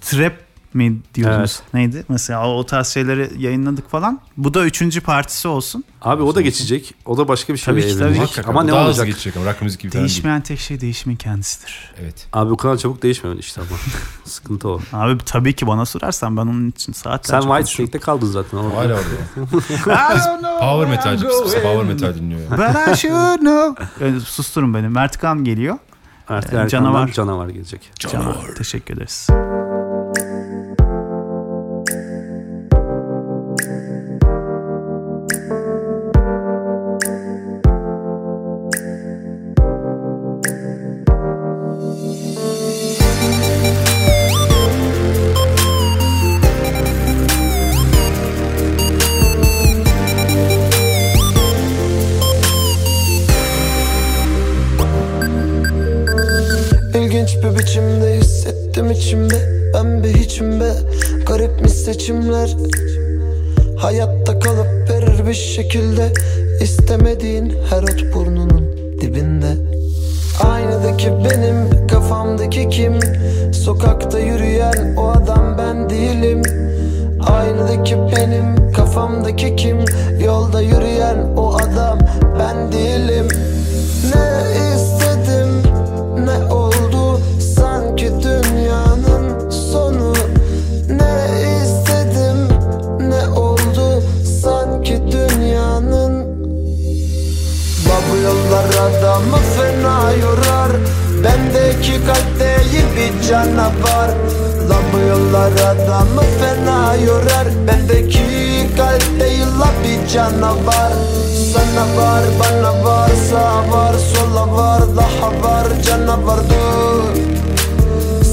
trap 0.05 0.33
mi 0.75 1.01
diyordunuz? 1.15 1.61
Evet. 1.63 1.75
Neydi? 1.75 2.05
Mesela 2.09 2.47
o, 2.49 2.59
o 2.59 2.67
tarz 2.67 2.87
şeyleri 2.89 3.31
yayınladık 3.39 3.91
falan. 3.91 4.21
Bu 4.37 4.55
da 4.55 4.65
üçüncü 4.65 5.01
partisi 5.01 5.49
olsun. 5.49 5.85
Abi 6.03 6.23
o 6.23 6.35
da 6.35 6.41
geçecek. 6.41 6.95
O 7.07 7.17
da 7.19 7.29
başka 7.29 7.53
bir 7.53 7.59
şey 7.59 7.75
Tabii 7.75 7.89
ki, 7.93 7.99
tabii. 7.99 8.15
Muhakkak 8.15 8.49
Ama 8.49 8.63
ne 8.65 8.73
daha 8.73 8.79
olacak? 8.81 8.93
hızlı 8.95 9.07
geçecek 9.07 9.37
ama 9.37 9.47
rock 9.47 9.63
müzik 9.63 9.81
gibi. 9.81 9.93
Değişmeyen 9.93 10.41
tek 10.41 10.61
şey 10.61 10.81
değişimin 10.81 11.17
kendisidir. 11.17 11.93
Evet. 12.03 12.27
Abi 12.33 12.53
o 12.53 12.57
kadar 12.57 12.77
çabuk 12.77 13.03
değişmiyor 13.03 13.39
işte 13.39 13.61
ama. 13.61 13.71
Sıkıntı 14.25 14.69
o. 14.69 14.81
Abi 14.93 15.25
tabii 15.25 15.53
ki 15.53 15.67
bana 15.67 15.87
sorarsan 15.87 16.37
ben 16.37 16.43
onun 16.43 16.69
için 16.71 16.93
Sen 16.93 17.03
saatlerce 17.03 17.41
White 17.43 17.57
konuşurum. 17.63 17.87
Snake'te 17.87 17.99
kaldın 17.99 18.27
zaten. 18.27 18.59
Orada. 18.59 18.77
Hala 18.77 18.95
orada. 18.95 19.47
Power 20.61 21.15
pıs 21.45 21.55
power 21.55 21.85
metal 21.85 22.15
dinliyor 22.15 22.41
ya. 22.41 22.51
But 22.51 22.95
I 22.95 22.97
should 23.01 23.39
know. 23.41 23.85
Yani 24.07 24.21
susturun 24.21 24.75
beni. 24.75 24.89
Mert 24.89 25.19
Kan 25.19 25.45
geliyor. 25.45 25.79
Artık 26.29 26.55
Ee, 26.55 26.69
canavar. 26.69 27.13
canavar 27.13 27.49
gelecek. 27.49 27.91
Canavar. 27.99 28.55
Teşekkür 28.59 28.95
ederiz. 28.95 29.27
Şekilde 65.55 66.13
İstemediğin 66.61 67.55
her 67.71 67.83
ot 67.83 68.15
burnunun 68.15 68.77
dibinde. 69.01 69.53
Aynadaki 70.45 71.11
benim 71.11 71.87
kafamdaki 71.87 72.69
kim? 72.69 73.01
Sokakta 73.53 74.19
yürüyen 74.19 74.95
o 74.97 75.09
adam 75.09 75.59
ben 75.59 75.91
değilim. 75.91 76.43
Aynadaki 77.21 77.97
benim 77.97 78.73
kafamdaki 78.73 79.57
kim? 79.57 79.79
Yolda 80.25 80.61
yürüyen 80.61 81.19
o 81.37 81.55
adam 81.55 81.99
ben 82.39 82.73
değilim. 82.73 83.29
Ne 84.05 84.27
istedim 84.75 85.63
ne 86.25 86.55
oldu? 86.55 87.21
Sanki 87.57 88.11
dünyanın 88.23 88.54
yollar 99.15 99.23
adamı 99.23 99.37
fena 99.37 100.13
yorar. 100.13 100.73
Bendeki 101.25 102.07
kalp 102.07 102.41
değil 102.41 102.85
bir 102.97 103.29
canavar. 103.29 104.11
La 104.69 104.77
bu 104.93 104.99
yollar 104.99 105.53
adamı 105.53 106.23
fena 106.41 106.95
yorar. 106.95 107.49
Bendeki 107.67 108.77
kalp 108.77 109.21
değil 109.21 109.47
la 109.61 109.69
bir 109.85 110.09
canavar. 110.09 110.93
Sana 111.53 111.97
var 111.97 112.23
bana 112.41 112.85
var 112.85 113.11
sağ 113.31 113.77
var 113.77 113.95
sola 114.15 114.57
var 114.57 114.83
daha 114.97 115.31
var 115.43 115.67
canavar 115.87 116.39
dur. 116.39 117.21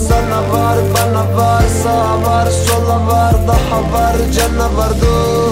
Sana 0.07 0.41
var 0.53 0.77
bana 0.93 1.37
var 1.37 1.63
sağ 1.83 2.29
var 2.29 2.47
sola 2.67 3.07
var 3.07 3.33
daha 3.47 3.81
var 3.93 4.15
canavar 4.33 4.89
dur 5.01 5.50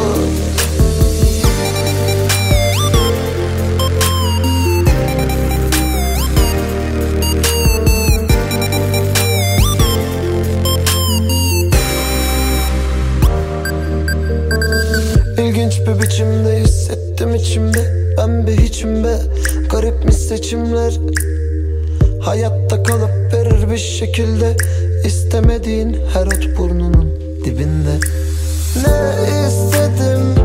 İlginç 15.69 15.87
bir 15.87 16.03
biçimde 16.03 16.59
hissettim 16.59 17.35
içimde. 17.35 18.13
Ben 18.17 18.47
bir 18.47 18.57
hiçim 18.57 19.03
be. 19.03 19.15
Garipmiş 19.71 20.15
seçimler? 20.15 20.93
Hayatta 22.21 22.83
kalıp 22.83 23.33
verir 23.33 23.71
bir 23.71 23.77
şekilde. 23.77 24.57
İstemediğin 25.05 25.97
her 26.13 26.27
ot 26.27 26.57
burnunun 26.57 27.13
dibinde. 27.45 27.99
Ne 28.75 29.29
istedim 29.47 30.35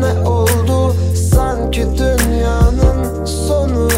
ne 0.00 0.28
oldu? 0.28 0.94
Sanki 1.34 1.82
dünyanın 1.82 3.24
sonu. 3.24 3.88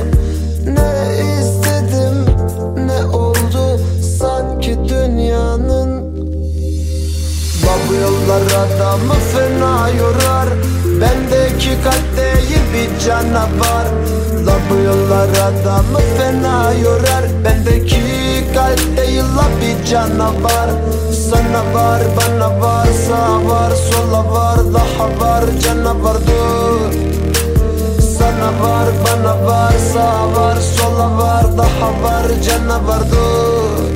Ne 0.67 0.93
istedim 1.41 2.37
ne 2.87 3.17
oldu? 3.17 3.81
Sanki 4.19 4.79
dünyanın. 4.89 6.05
Bak 7.67 7.81
bu 7.89 7.95
yollar 7.95 8.43
adamı 8.43 9.15
fena 9.33 9.89
yorar 9.89 10.44
Bendeki 11.65 11.83
kalp 11.85 12.17
değil 12.17 12.61
bir 12.75 13.05
canavar. 13.07 13.87
La 14.47 14.55
bu 14.71 14.75
yollar 14.85 15.29
adamı 15.29 15.99
fena 16.19 16.73
yorar. 16.73 17.25
Bendeki 17.45 18.01
kalp 18.55 18.97
değil 18.97 19.23
la 19.37 19.47
bir 19.61 19.91
canavar. 19.91 20.71
Sana 21.31 21.75
var 21.75 22.03
bana 22.17 22.61
var 22.61 22.87
sağ 23.09 23.49
var 23.49 23.71
sola 23.71 24.31
var 24.33 24.59
Daha 24.75 25.09
var. 25.21 25.45
Canavar 25.65 26.17
dur. 26.27 26.93
Sana 28.19 28.51
var 28.63 28.89
bana 29.05 29.47
var 29.47 29.75
sağ 29.93 30.41
var 30.41 30.57
sola 30.57 31.19
var 31.19 31.45
Daha 31.59 31.91
var. 32.03 32.27
Canavar 32.47 33.01
dur. 33.11 33.95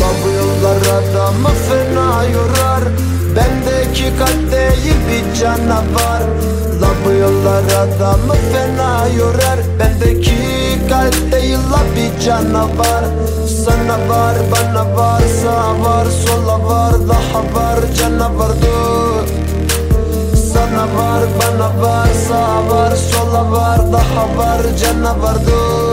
La 0.00 0.08
bu 0.24 0.28
yollar 0.28 0.76
adamı 0.76 1.48
fena 1.48 2.24
yorar 2.24 3.15
Bendeki 3.36 4.18
kalp 4.18 4.52
bir 5.08 5.40
canavar. 5.40 6.22
La 6.80 6.88
bu 7.04 7.12
yollar 7.12 7.64
adamı 7.64 8.34
fena 8.52 9.08
yorar. 9.18 9.58
Bendeki 9.78 10.36
kalp 10.88 11.32
la 11.72 11.80
bir 11.96 12.24
canavar. 12.24 13.04
Sana 13.64 14.08
var 14.08 14.34
bana 14.52 14.96
var 14.96 15.22
sağ 15.42 15.84
var 15.84 16.06
sola 16.26 16.68
var 16.68 16.92
Daha 17.08 17.42
var 17.42 17.78
canavar 17.98 18.50
dur. 18.62 19.28
Sana 20.52 20.82
var 20.82 21.22
bana 21.38 21.82
var 21.82 22.08
sağ 22.28 22.70
var 22.70 22.96
sola 22.96 23.52
var 23.52 23.78
Daha 23.92 24.38
var 24.38 24.60
canavar 24.80 25.34
dur 25.46 25.85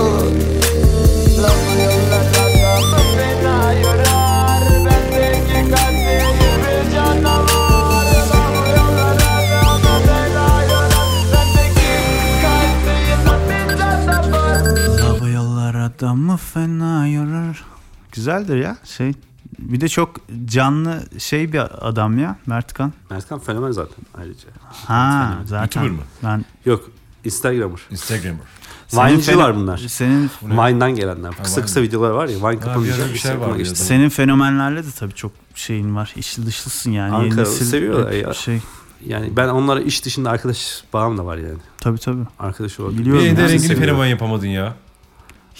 adamı 16.03 16.37
fena 16.37 17.07
yorar. 17.07 17.63
Güzeldir 18.11 18.55
ya 18.55 18.77
şey. 18.83 19.13
Bir 19.59 19.81
de 19.81 19.87
çok 19.87 20.15
canlı 20.45 21.03
şey 21.17 21.53
bir 21.53 21.87
adam 21.87 22.19
ya 22.19 22.35
Mertkan. 22.45 22.93
Mertkan 23.09 23.39
fenomen 23.39 23.71
zaten 23.71 24.05
ayrıca. 24.17 24.49
Ha 24.69 25.37
zaten. 25.45 25.81
YouTuber 25.81 25.99
mı? 25.99 26.07
Ben 26.23 26.45
Yok 26.65 26.89
Instagrammer. 27.25 27.79
Instagram'ır. 27.91 28.47
senin 28.87 29.07
Vine'cılar 29.07 29.55
bunlar. 29.55 29.77
Senin 29.77 30.29
Vine'dan 30.43 30.95
gelenler. 30.95 31.33
Kısa 31.43 31.61
kısa 31.61 31.81
videolar 31.81 32.09
var 32.09 32.27
ya. 32.27 32.37
Vine 32.37 32.59
kapanınca 32.59 33.09
bir 33.13 33.17
şey 33.17 33.31
geçti. 33.57 33.69
ya. 33.69 33.75
senin 33.75 34.09
fenomenlerle 34.09 34.83
de 34.83 34.91
tabii 34.99 35.13
çok 35.13 35.31
şeyin 35.55 35.95
var. 35.95 36.13
İçli 36.15 36.45
dışlısın 36.45 36.91
yani. 36.91 37.37
Nesil 37.37 37.65
seviyorlar 37.65 38.11
ya. 38.11 38.33
Şey. 38.33 38.59
Yani 39.05 39.37
ben 39.37 39.47
onlara 39.47 39.81
iş 39.81 40.05
dışında 40.05 40.29
arkadaş 40.29 40.83
bağım 40.93 41.17
da 41.17 41.25
var 41.25 41.37
yani. 41.37 41.59
Tabii 41.77 41.99
tabii. 41.99 42.23
Arkadaş 42.39 42.79
olarak. 42.79 42.97
Biliyorum. 42.97 43.25
Bir 43.25 43.33
Nasıl 43.33 43.53
rengini 43.53 43.75
fenomen 43.75 44.07
yapamadın 44.07 44.47
ya. 44.47 44.73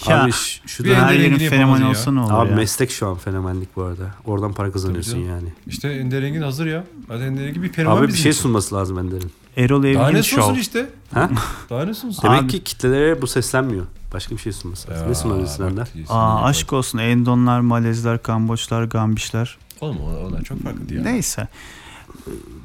Ya, 0.08 0.24
Abi 0.24 0.32
ş- 0.32 0.60
şu 0.66 0.84
bir 0.84 0.90
da 0.90 0.94
ender 0.94 1.06
her 1.06 1.12
yerin 1.14 1.30
rengini 1.32 1.48
fenomen 1.48 1.60
yapamadın 1.60 1.82
ya. 1.84 1.90
olsa 1.90 2.12
ne 2.12 2.20
olur 2.20 2.32
Abi 2.32 2.50
ya. 2.50 2.56
meslek 2.56 2.90
şu 2.90 3.08
an 3.08 3.14
fenomenlik 3.16 3.76
bu 3.76 3.82
arada. 3.82 4.14
Oradan 4.24 4.52
para 4.52 4.72
kazanıyorsun 4.72 5.12
canım. 5.12 5.28
yani. 5.28 5.48
İşte 5.66 5.88
ender 5.88 6.22
rengin 6.22 6.42
hazır 6.42 6.66
ya. 6.66 6.84
Zaten 7.08 7.24
ender 7.24 7.44
rengi 7.44 7.62
bir 7.62 7.72
fenomen 7.72 7.96
Abi 7.96 8.02
bir 8.02 8.08
bizim 8.08 8.22
şey 8.22 8.30
için. 8.32 8.40
sunması 8.42 8.74
lazım 8.74 8.98
Ender'in. 8.98 9.32
Erol 9.56 9.82
Daha 9.82 9.88
Evgin 9.90 10.18
ne 10.18 10.22
sunsun 10.22 10.42
Show. 10.42 10.60
işte. 10.60 10.86
Ha? 11.14 11.30
Daha 11.70 11.84
ne 11.84 11.94
sunsun? 11.94 12.22
Demek 12.22 12.40
Abi- 12.42 12.48
ki 12.48 12.64
kitlelere 12.64 13.22
bu 13.22 13.26
seslenmiyor. 13.26 13.86
Başka 14.14 14.34
bir 14.34 14.40
şey 14.40 14.52
sunması 14.52 14.90
lazım. 14.90 15.08
ne 15.10 15.14
sunabilirsin 15.14 15.64
Ender? 15.64 15.88
Aa, 16.08 16.44
aşk 16.44 16.72
olsun. 16.72 16.98
Endonlar, 16.98 17.60
Malezler, 17.60 18.22
Kamboçlar, 18.22 18.84
Gambişler. 18.84 19.58
Oğlum 19.80 19.96
onlar, 20.00 20.20
onlar 20.22 20.42
çok 20.42 20.62
farklı 20.62 20.94
ya. 20.94 21.02
Neyse. 21.02 21.48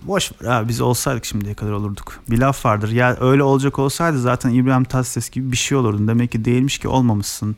Boş 0.07 0.31
ver 0.41 0.49
abi 0.49 0.69
biz 0.69 0.81
olsaydık 0.81 1.25
şimdiye 1.25 1.53
kadar 1.53 1.71
olurduk. 1.71 2.19
Bir 2.29 2.37
laf 2.37 2.65
vardır. 2.65 2.89
Ya 2.89 3.17
öyle 3.19 3.43
olacak 3.43 3.79
olsaydı 3.79 4.19
zaten 4.19 4.49
İbrahim 4.49 4.83
Tatlıses 4.83 5.29
gibi 5.29 5.51
bir 5.51 5.57
şey 5.57 5.77
olurdun. 5.77 6.07
Demek 6.07 6.31
ki 6.31 6.45
değilmiş 6.45 6.77
ki 6.77 6.87
olmamışsın. 6.87 7.55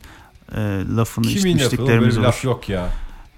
E, 0.54 0.60
lafını 0.96 1.26
Kimin 1.26 1.58
bir 1.58 1.78
olur. 1.86 2.16
laf 2.16 2.44
yok 2.44 2.68
ya. 2.68 2.88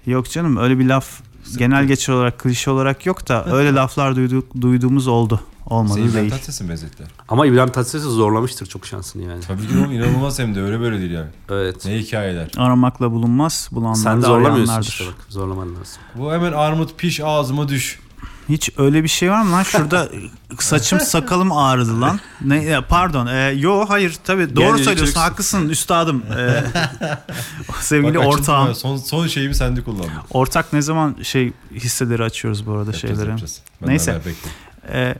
Yok 0.05 0.29
canım 0.29 0.57
öyle 0.57 0.79
bir 0.79 0.85
laf 0.85 1.21
genel 1.57 1.85
geçer 1.85 2.13
olarak 2.13 2.39
klişe 2.39 2.71
olarak 2.71 3.05
yok 3.05 3.27
da 3.27 3.45
öyle 3.55 3.73
laflar 3.73 4.15
duyduk, 4.15 4.61
duyduğumuz 4.61 5.07
oldu. 5.07 5.39
Olmadı 5.65 5.93
Seni 5.93 6.03
İbrahim 6.03 6.19
değil. 6.21 6.31
Tatlıses'in 6.31 6.69
benzettiler. 6.69 7.09
Ama 7.29 7.45
İbrahim 7.45 7.71
Tatlıses'i 7.71 8.07
zorlamıştır 8.07 8.65
çok 8.65 8.85
şansını 8.85 9.23
yani. 9.23 9.41
Tabii 9.41 9.67
ki 9.67 9.77
oğlum 9.77 9.91
inanılmaz 9.91 10.39
hem 10.39 10.55
de 10.55 10.61
öyle 10.61 10.79
böyle 10.79 10.99
değil 10.99 11.11
yani. 11.11 11.29
Evet. 11.49 11.85
Ne 11.85 11.97
hikayeler. 11.97 12.51
Aramakla 12.57 13.11
bulunmaz. 13.11 13.69
Bulanlar 13.71 13.95
Sen 13.95 14.21
da 14.21 14.27
zorlamıyorsun 14.27 14.81
işte 14.81 15.05
bak. 15.05 15.25
Zorlaman 15.29 15.67
lazım. 15.75 16.01
Bu 16.15 16.33
hemen 16.33 16.51
armut 16.51 16.97
piş 16.97 17.19
ağzıma 17.23 17.67
düş. 17.67 17.99
Hiç 18.49 18.69
öyle 18.77 19.03
bir 19.03 19.07
şey 19.07 19.31
var 19.31 19.41
mı 19.43 19.51
lan? 19.51 19.63
Şurada 19.63 20.09
saçım 20.59 20.99
sakalım 21.11 21.51
ağrıdı 21.51 22.01
lan. 22.01 22.19
Ne 22.41 22.63
ya, 22.63 22.87
pardon. 22.87 23.27
E, 23.27 23.51
yo 23.55 23.85
hayır 23.89 24.15
tabii 24.23 24.55
doğru 24.55 24.63
Yani 24.63 24.71
söylüyorsun. 24.71 24.91
yiyeceksin. 24.91 25.19
Haklısın 25.19 25.69
üstadım. 25.69 26.23
E, 26.37 26.63
sevgili 27.81 28.17
Bak, 28.17 28.27
ortağım. 28.27 28.67
ya, 28.67 28.75
Son, 28.75 28.97
son 28.97 29.27
şeyimi 29.27 29.55
sende 29.55 29.81
kullandım. 29.83 30.11
Ortak 30.31 30.73
ne 30.73 30.81
zaman 30.81 31.15
şey 31.23 31.53
hisseleri 31.73 32.23
açıyoruz 32.23 32.65
bu 32.67 32.71
arada 32.71 32.79
Yapacağız, 32.85 33.01
şeyleri. 33.15 33.27
yapacağız. 33.29 33.61
Ben 33.81 33.89
Neyse. 33.89 34.21
E, 34.93 35.15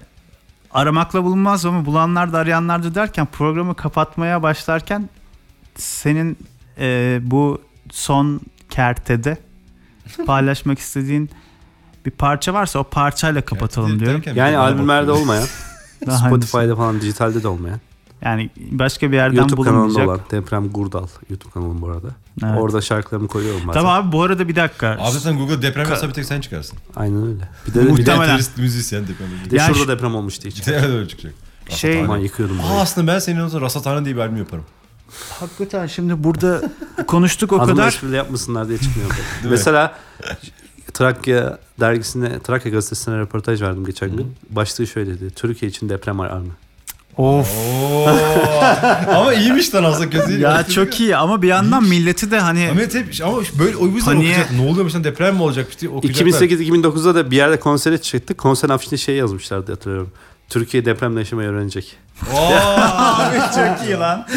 aramakla 0.72 1.23
bulunmaz 1.23 1.65
ama 1.65 1.85
bulanlar 1.85 2.34
da 2.34 2.38
arayanlar 2.38 2.84
da 2.84 2.95
derken 2.95 3.26
programı 3.26 3.76
kapatmaya 3.76 4.43
başlarken 4.43 5.10
senin 5.76 6.38
e, 6.80 7.19
bu 7.22 7.61
son 7.91 8.41
kertede 8.69 9.38
paylaşmak 10.26 10.80
istediğin 10.80 11.30
bir 12.06 12.11
parça 12.11 12.53
varsa 12.53 12.80
o 12.80 12.84
parçayla 12.84 13.41
kapatalım 13.41 13.90
Yani 13.90 13.99
diyorum. 13.99 14.22
Yani 14.36 14.57
albümlerde 14.57 15.11
olmayan? 15.11 15.45
Spotify'da 16.27 16.76
falan 16.76 17.02
dijitalde 17.02 17.44
de 17.44 17.48
olmayan. 17.48 17.80
Yani 18.22 18.49
başka 18.72 19.11
bir 19.11 19.15
yerden 19.15 19.38
YouTube 19.38 19.61
kanalında 19.64 19.90
bulunmayacak. 19.90 20.07
olan 20.07 20.19
Deprem 20.41 20.69
Gurdal 20.69 21.07
YouTube 21.30 21.52
kanalım 21.52 21.82
bu 21.82 21.88
arada. 21.90 22.07
Evet. 22.44 22.56
Orada 22.60 22.82
şarkılarımı 22.82 23.27
koyuyorum 23.27 23.68
bazen. 23.68 23.80
Tamam 23.82 23.94
abi 24.06 24.11
bu 24.11 24.23
arada 24.23 24.48
bir 24.48 24.56
dakika. 24.56 24.98
Abi 24.99 25.11
zaten 25.11 25.38
Google 25.38 25.61
deprem 25.61 25.90
yazsa 25.90 26.07
bir 26.07 26.14
tek 26.14 26.26
sen 26.26 26.41
çıkarsın. 26.41 26.77
Aynen 26.95 27.23
öyle. 27.27 27.49
Bir 27.68 27.73
de, 27.73 27.80
Bir 27.80 27.84
bir 27.84 27.88
de, 27.88 27.91
Muhtemelen. 27.91 28.40
müzisyen 28.57 29.03
deprem 29.07 29.27
bir 29.45 29.52
de 29.52 29.56
Yani 29.56 29.68
şurada 29.68 29.84
şu- 29.84 29.98
deprem 29.98 30.15
olmuş 30.15 30.41
diye 30.41 30.52
Bir 30.52 30.56
çıkıyor. 30.56 30.82
de 30.84 30.88
öyle 30.88 31.07
çıkacak. 31.07 31.34
Şey- 31.69 31.99
Aman 32.03 32.18
yıkıyordum 32.18 32.60
Aa, 32.60 32.82
aslında 32.82 33.14
ben 33.14 33.19
senin 33.19 33.40
olsa 33.40 33.61
Rasathane 33.61 34.06
diye 34.06 34.15
bir 34.15 34.22
albüm 34.22 34.38
yaparım. 34.38 34.64
Hakikaten 35.40 35.88
şimdi 35.88 36.23
burada 36.23 36.61
konuştuk 37.07 37.52
o 37.53 37.56
Adımla 37.56 37.76
kadar. 37.76 37.88
espriyle 37.88 38.15
yapmasınlar 38.18 38.68
diye 38.68 38.77
çıkmıyor. 38.77 39.10
Mesela 39.49 39.95
Trakya 40.95 41.57
dergisine, 41.80 42.39
Trakya 42.39 42.72
gazetesine 42.72 43.17
röportaj 43.17 43.61
verdim 43.61 43.85
geçen 43.85 44.17
gün. 44.17 44.35
Başlığı 44.49 44.88
şöyleydi. 44.88 45.30
Türkiye 45.30 45.69
için 45.72 45.89
deprem 45.89 46.19
alarmı. 46.19 46.51
Of. 47.17 47.49
Ama 49.15 49.34
iyiymiş 49.34 49.76
lan 49.76 49.84
aslında 49.84 50.09
kötü. 50.09 50.39
Ya 50.39 50.63
çok 50.67 50.99
iyi 50.99 51.15
ama 51.15 51.41
bir 51.41 51.47
yandan 51.47 51.84
milleti 51.84 52.31
de 52.31 52.39
hani 52.39 52.69
Ahmet 52.72 52.95
hep 52.95 53.05
ama 53.23 53.38
böyle 53.59 53.77
o 53.77 53.88
yüzden 53.88 54.11
Paniğe- 54.11 54.31
okuyacak. 54.31 54.51
Ne 54.51 54.61
oluyormuş 54.61 54.95
lan 54.95 55.03
deprem 55.03 55.35
mi 55.35 55.41
olacakmış 55.41 55.80
diye 55.81 55.91
okuyacaklar. 55.91 56.47
2008-2009'da 56.47 57.15
da 57.15 57.31
bir 57.31 57.35
yerde 57.35 57.59
konsere 57.59 57.97
çıktık. 57.97 58.38
Konserin 58.38 58.73
afişinde 58.73 58.97
şey 58.97 59.15
yazmışlardı 59.15 59.72
hatırlıyorum. 59.72 60.11
Türkiye 60.49 60.85
depremle 60.85 61.19
yaşamayı 61.19 61.49
öğrenecek. 61.49 61.97
Abi 62.34 63.38
çok 63.55 63.88
iyi 63.88 63.95
lan. 63.97 64.27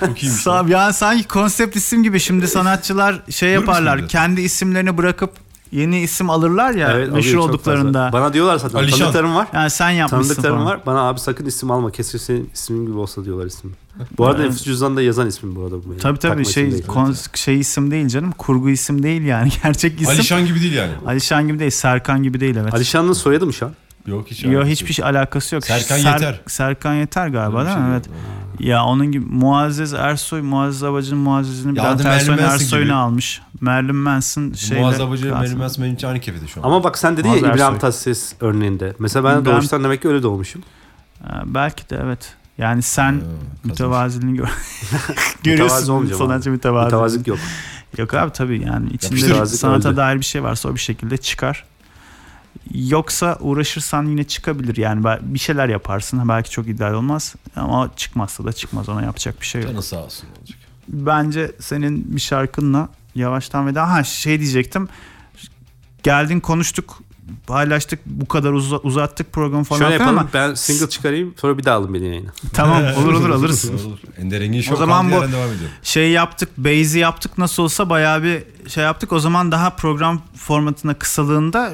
çok 0.00 0.22
iyiymiş. 0.22 0.42
Sa- 0.42 0.70
yani 0.70 0.92
sanki 0.94 1.28
konsept 1.28 1.76
isim 1.76 2.02
gibi 2.02 2.20
şimdi 2.20 2.48
sanatçılar 2.48 3.22
şey 3.30 3.50
yaparlar. 3.50 4.08
Kendi 4.08 4.40
isimlerini 4.40 4.96
bırakıp 4.98 5.30
yeni 5.72 6.00
isim 6.00 6.30
alırlar 6.30 6.74
ya 6.74 6.92
Evet, 6.92 7.12
meşhur 7.12 7.38
olduklarında. 7.38 8.04
fazla. 8.04 8.12
Bana 8.20 8.32
diyorlar 8.32 8.58
zaten 8.58 8.78
Alişan. 8.78 8.98
tanıdıklarım 8.98 9.34
var. 9.34 9.48
Yani 9.54 9.70
sen 9.70 9.90
yapmışsın 9.90 10.28
Tanıdıklarım 10.34 10.56
falan. 10.56 10.66
var. 10.66 10.80
Bana 10.86 11.00
abi 11.00 11.20
sakın 11.20 11.46
isim 11.46 11.70
alma. 11.70 11.90
Kesin 11.90 12.18
senin 12.18 12.50
ismin 12.54 12.86
gibi 12.86 12.96
olsa 12.98 13.24
diyorlar 13.24 13.46
ismi. 13.46 13.70
Bu 14.18 14.26
arada 14.26 14.38
Evet. 14.38 14.50
nüfus 14.50 14.64
cüzdanında 14.64 15.02
yazan 15.02 15.26
ismim 15.26 15.56
bu 15.56 15.62
arada. 15.62 15.74
bu 15.76 15.84
benim. 15.84 15.98
Tabii 15.98 16.18
tabii 16.18 16.30
Takma 16.36 16.44
şey 16.52 16.62
isim 16.68 16.72
değil. 16.78 16.86
kon- 16.86 17.14
şey 17.34 17.60
isim 17.60 17.90
değil 17.90 18.08
canım. 18.08 18.32
Kurgu 18.38 18.70
isim 18.70 19.02
değil 19.02 19.22
yani. 19.22 19.48
Gerçek 19.62 20.00
isim. 20.00 20.08
Alişan 20.14 20.46
gibi 20.46 20.60
değil 20.60 20.74
yani. 20.74 20.92
Alişan 21.06 21.48
gibi 21.48 21.58
değil. 21.58 21.70
Serkan 21.70 22.22
gibi 22.22 22.40
değil 22.40 22.56
evet. 22.56 22.74
Alişan'ın 22.74 23.12
soyadı 23.12 23.46
mı 23.46 23.52
şu 23.52 23.66
an? 23.66 23.72
Yok 24.06 24.26
hiç. 24.30 24.44
Yok 24.44 24.64
hiçbir 24.64 24.92
şey 24.92 25.04
alakası 25.04 25.54
yok. 25.54 25.64
Serkan 25.64 25.98
Ser- 25.98 26.12
Yeter. 26.12 26.40
Serkan 26.46 26.94
Yeter 26.94 27.28
galiba 27.28 27.58
Öyle 27.58 27.68
değil 27.68 27.78
mi? 27.78 27.84
şey 27.84 27.92
Evet. 27.92 28.06
yok. 28.06 28.16
Ya 28.60 28.84
onun 28.84 29.12
gibi 29.12 29.26
Muazzez 29.26 29.94
Ersoy, 29.94 30.40
Muazzez 30.40 30.82
Abacı'nın 30.82 31.20
Muazzez'ini 31.20 31.72
Bülent 31.72 32.04
Ersoy'un 32.06 32.40
Manson 32.40 32.54
Ersoy'unu 32.54 32.96
almış. 32.96 33.42
Marilyn 33.60 33.96
Manson 33.96 34.52
şeyle. 34.52 34.80
Muazzez 34.82 35.00
Abacı 35.00 35.24
benim 35.42 35.60
aslında 35.62 35.84
benim 35.84 35.94
için 35.94 36.06
aynı 36.08 36.20
kefede 36.20 36.46
şu 36.46 36.60
an. 36.60 36.64
Ama 36.64 36.84
bak 36.84 36.98
sen 36.98 37.16
dedi 37.16 37.26
ya 37.28 37.32
Muazzez 37.34 37.54
İbrahim. 37.56 37.78
Tatlıses 37.78 38.32
örneğinde. 38.40 38.94
Mesela 38.98 39.24
ben 39.24 39.36
Ben- 39.36 39.44
doğuştan 39.44 39.84
demek 39.84 40.02
ki 40.02 40.08
öyle 40.08 40.22
doğmuşum. 40.22 40.62
Ha, 41.26 41.42
belki 41.46 41.90
de 41.90 42.00
evet. 42.04 42.34
Yani 42.58 42.82
sen 42.82 43.20
mütevaziliğini 43.64 44.36
gör. 44.36 44.48
Görüyorsun 45.42 46.04
sanatçı 46.18 46.50
abi. 46.50 46.54
mütevazi. 46.56 46.84
Mütevazılık 46.84 47.26
yok. 47.26 47.38
Yok 47.98 48.14
abi 48.14 48.32
tabii 48.32 48.62
yani 48.66 48.90
içinde 48.90 49.14
Mütevazılık 49.14 49.60
sanata 49.60 49.88
öldü. 49.88 49.96
dair 49.96 50.16
bir 50.16 50.24
şey 50.24 50.42
varsa 50.42 50.68
o 50.68 50.74
bir 50.74 50.80
şekilde 50.80 51.16
çıkar. 51.16 51.64
Yoksa 52.74 53.36
uğraşırsan 53.40 54.06
yine 54.06 54.24
çıkabilir 54.24 54.76
yani 54.76 55.04
bir 55.20 55.38
şeyler 55.38 55.68
yaparsın 55.68 56.28
belki 56.28 56.50
çok 56.50 56.68
ideal 56.68 56.92
olmaz 56.94 57.34
ama 57.56 57.90
çıkmazsa 57.96 58.44
da 58.44 58.52
çıkmaz 58.52 58.88
ona 58.88 59.02
yapacak 59.02 59.40
bir 59.40 59.46
şey 59.46 59.62
yok. 59.62 59.70
Canı 59.70 59.82
sağ 59.82 60.04
olsun 60.04 60.28
olacak. 60.40 60.58
Bence 60.88 61.52
senin 61.60 62.16
bir 62.16 62.20
şarkınla 62.20 62.88
yavaştan 63.14 63.66
veda 63.66 63.90
ha 63.90 64.04
şey 64.04 64.40
diyecektim 64.40 64.88
geldin 66.02 66.40
konuştuk 66.40 67.02
paylaştık 67.46 68.00
bu 68.06 68.28
kadar 68.28 68.52
uza- 68.52 68.76
uzattık 68.82 69.32
programı 69.32 69.64
falan 69.64 69.78
Şöyle 69.78 69.92
yapalım 69.92 70.18
ama 70.18 70.28
ben 70.34 70.54
single 70.54 70.88
çıkarayım 70.88 71.34
sonra 71.40 71.58
bir 71.58 71.64
daha 71.64 71.76
alın 71.76 71.94
beni 71.94 72.06
yayına. 72.06 72.30
tamam 72.52 72.82
olur 72.96 73.12
olur 73.12 73.30
alırız. 73.30 73.70
Ender 74.18 74.40
Engin 74.40 74.60
Show 74.60 74.74
O 74.74 74.78
zaman 74.78 75.10
bu- 75.12 75.24
şey 75.82 76.10
yaptık, 76.10 76.58
base'i 76.58 76.98
yaptık 76.98 77.38
nasıl 77.38 77.62
olsa 77.62 77.90
bayağı 77.90 78.22
bir 78.22 78.42
şey 78.68 78.84
yaptık. 78.84 79.12
O 79.12 79.20
zaman 79.20 79.52
daha 79.52 79.70
program 79.70 80.22
formatına 80.36 80.94
kısalığında 80.94 81.72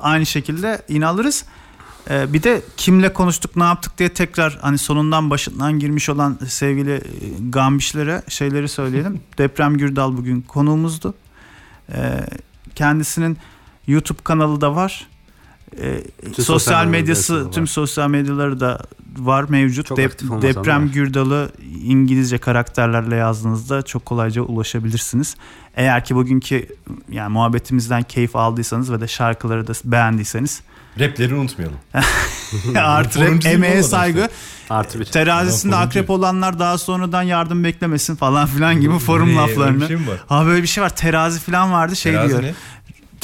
aynı 0.00 0.26
şekilde 0.26 0.82
yine 0.88 1.06
alırız. 1.06 1.44
Ee, 2.10 2.32
bir 2.32 2.42
de 2.42 2.62
kimle 2.76 3.12
konuştuk 3.12 3.56
ne 3.56 3.64
yaptık 3.64 3.98
diye 3.98 4.08
tekrar 4.08 4.58
hani 4.60 4.78
sonundan 4.78 5.30
başından 5.30 5.78
girmiş 5.78 6.08
olan 6.08 6.38
sevgili 6.48 6.94
e, 6.94 7.02
gambişlere 7.50 8.22
şeyleri 8.28 8.68
söyleyelim. 8.68 9.20
Deprem 9.38 9.76
Gürdal 9.76 10.16
bugün 10.16 10.40
konuğumuzdu. 10.40 11.14
Ee, 11.92 12.26
kendisinin 12.74 13.38
YouTube 13.86 14.18
kanalı 14.24 14.60
da 14.60 14.74
var. 14.74 15.06
Ee, 15.80 16.02
sosyal 16.26 16.44
sosyal 16.44 16.86
medyası 16.86 17.46
var. 17.46 17.52
tüm 17.52 17.66
sosyal 17.66 18.08
medyaları 18.08 18.60
da 18.60 18.80
var 19.18 19.44
mevcut. 19.48 19.86
Çok 19.86 19.98
Dep- 19.98 20.42
Deprem 20.42 20.82
var. 20.88 20.92
Gürdal'ı 20.92 21.50
İngilizce 21.84 22.38
karakterlerle 22.38 23.16
yazdığınızda 23.16 23.82
çok 23.82 24.06
kolayca 24.06 24.42
ulaşabilirsiniz. 24.42 25.36
Eğer 25.76 26.04
ki 26.04 26.14
bugünkü 26.16 26.66
yani 27.10 27.32
muhabbetimizden 27.32 28.02
keyif 28.02 28.36
aldıysanız 28.36 28.92
ve 28.92 29.00
de 29.00 29.08
şarkıları 29.08 29.66
da 29.66 29.72
beğendiyseniz 29.84 30.62
Rapleri 31.00 31.34
unutmayalım. 31.34 31.76
artı 32.76 33.20
mi 33.20 33.38
emeğe 33.44 33.82
saygı 33.82 34.28
Artı 34.70 35.00
bir. 35.00 35.04
terazisinde 35.04 35.76
Adam 35.76 35.88
akrep 35.88 36.10
olanlar 36.10 36.58
daha 36.58 36.78
sonradan 36.78 37.22
yardım 37.22 37.64
beklemesin 37.64 38.16
falan 38.16 38.46
filan 38.46 38.80
gibi 38.80 38.98
forum 38.98 39.28
Ne, 39.28 39.34
laflarını. 39.34 39.86
şey? 39.88 39.96
Ha 40.26 40.46
böyle 40.46 40.62
bir 40.62 40.66
şey 40.68 40.84
var 40.84 40.96
terazi 40.96 41.40
falan 41.40 41.72
vardı 41.72 41.96
şey 41.96 42.12
Terazi 42.12 42.28
diyor. 42.30 42.42
ne? 42.42 42.54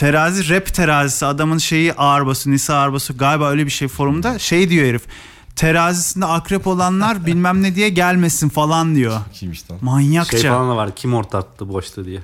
Terazi 0.03 0.49
rap 0.55 0.75
terazisi 0.75 1.27
adamın 1.27 1.59
şeyi 1.59 1.95
ağır 1.95 2.27
bası 2.27 2.51
Nisa 2.51 2.75
ağır 2.75 2.93
bası 2.93 3.13
galiba 3.13 3.49
öyle 3.49 3.67
bir 3.67 3.71
şey 3.71 3.89
forumda 3.89 4.39
şey 4.39 4.71
diyor 4.71 4.87
herif. 4.87 5.03
Terazisinde 5.57 6.27
akrep 6.27 6.67
olanlar 6.67 7.27
bilmem 7.27 7.63
ne 7.63 7.75
diye 7.75 7.89
gelmesin 7.89 8.49
falan 8.49 8.95
diyor. 8.95 9.21
Kimmiş 9.33 9.71
lan? 9.71 9.79
Manyakça. 9.83 10.39
Şey 10.39 10.51
falan 10.51 10.71
da 10.71 10.77
var. 10.77 10.97
Kim 10.97 11.13
hortlattı 11.13 11.69
boşta 11.69 12.05
diye. 12.05 12.21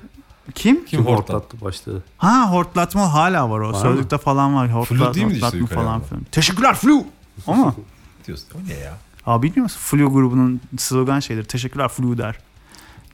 Kim? 0.55 0.85
Kim 0.85 1.05
hortlattı? 1.05 1.61
boşta. 1.61 1.91
Ha 2.17 2.51
hortlatma 2.51 3.13
hala 3.13 3.49
var 3.49 3.59
o. 3.59 3.71
Var 3.73 3.81
Sözlükte 3.81 4.17
falan 4.17 4.55
var. 4.55 4.73
Hortlat, 4.73 4.99
Flu 4.99 5.13
değil 5.13 5.25
mi 5.25 5.33
işte 5.33 5.45
hortlatma 5.45 5.59
yukarı 5.59 5.79
falan 5.79 6.01
filan. 6.01 6.23
Teşekkürler 6.31 6.75
Flu. 6.75 7.05
O 7.47 7.55
mu? 7.55 7.75
Diyorsun. 8.27 8.47
O 8.55 8.69
ne 8.69 8.73
ya? 8.73 8.97
Aa 9.25 9.41
bilmiyor 9.41 9.63
musun? 9.63 9.79
Flu 9.81 10.13
grubunun 10.13 10.61
slogan 10.77 11.19
şeydir. 11.19 11.43
Teşekkürler 11.43 11.87
Flu 11.87 12.17
der. 12.17 12.39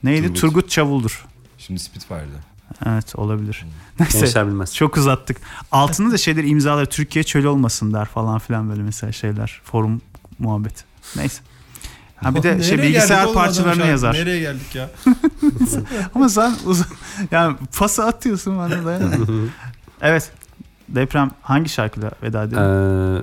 Neydi? 0.02 0.26
Turgut. 0.26 0.40
Turgut, 0.40 0.70
Çavul'dur. 0.70 1.26
Şimdi 1.58 1.80
Spitfire'da. 1.80 2.55
Evet 2.86 3.16
olabilir. 3.16 3.66
Neyse. 4.00 4.20
Gençler 4.20 4.46
bilmez. 4.46 4.74
Çok 4.74 4.96
uzattık. 4.96 5.36
Altında 5.72 6.12
da 6.12 6.18
şeyler 6.18 6.44
imzalar. 6.44 6.84
Türkiye 6.86 7.22
çöl 7.24 7.44
olmasın 7.44 7.92
der 7.92 8.04
falan 8.04 8.38
filan 8.38 8.70
böyle 8.70 8.82
mesela 8.82 9.12
şeyler. 9.12 9.60
Forum 9.64 10.00
muhabbet. 10.38 10.84
Neyse. 11.16 11.42
Ha 12.16 12.34
bir 12.34 12.42
de 12.42 12.62
şey 12.62 12.78
bilgisayar 12.78 13.32
parçalarını 13.32 13.82
an? 13.82 13.86
yazar. 13.88 14.14
Nereye 14.14 14.40
geldik 14.40 14.74
ya? 14.74 14.90
Ama 16.14 16.28
sen 16.28 16.54
uzun 16.66 16.86
yani 17.30 17.56
pası 17.78 18.04
atıyorsun 18.04 18.58
bana 18.58 18.84
dayanamıyorum. 18.84 19.50
evet. 20.00 20.32
Deprem 20.88 21.30
hangi 21.42 21.68
şarkıyla 21.68 22.10
veda 22.22 22.42
edelim? 22.42 22.62
Ee, 22.62 23.22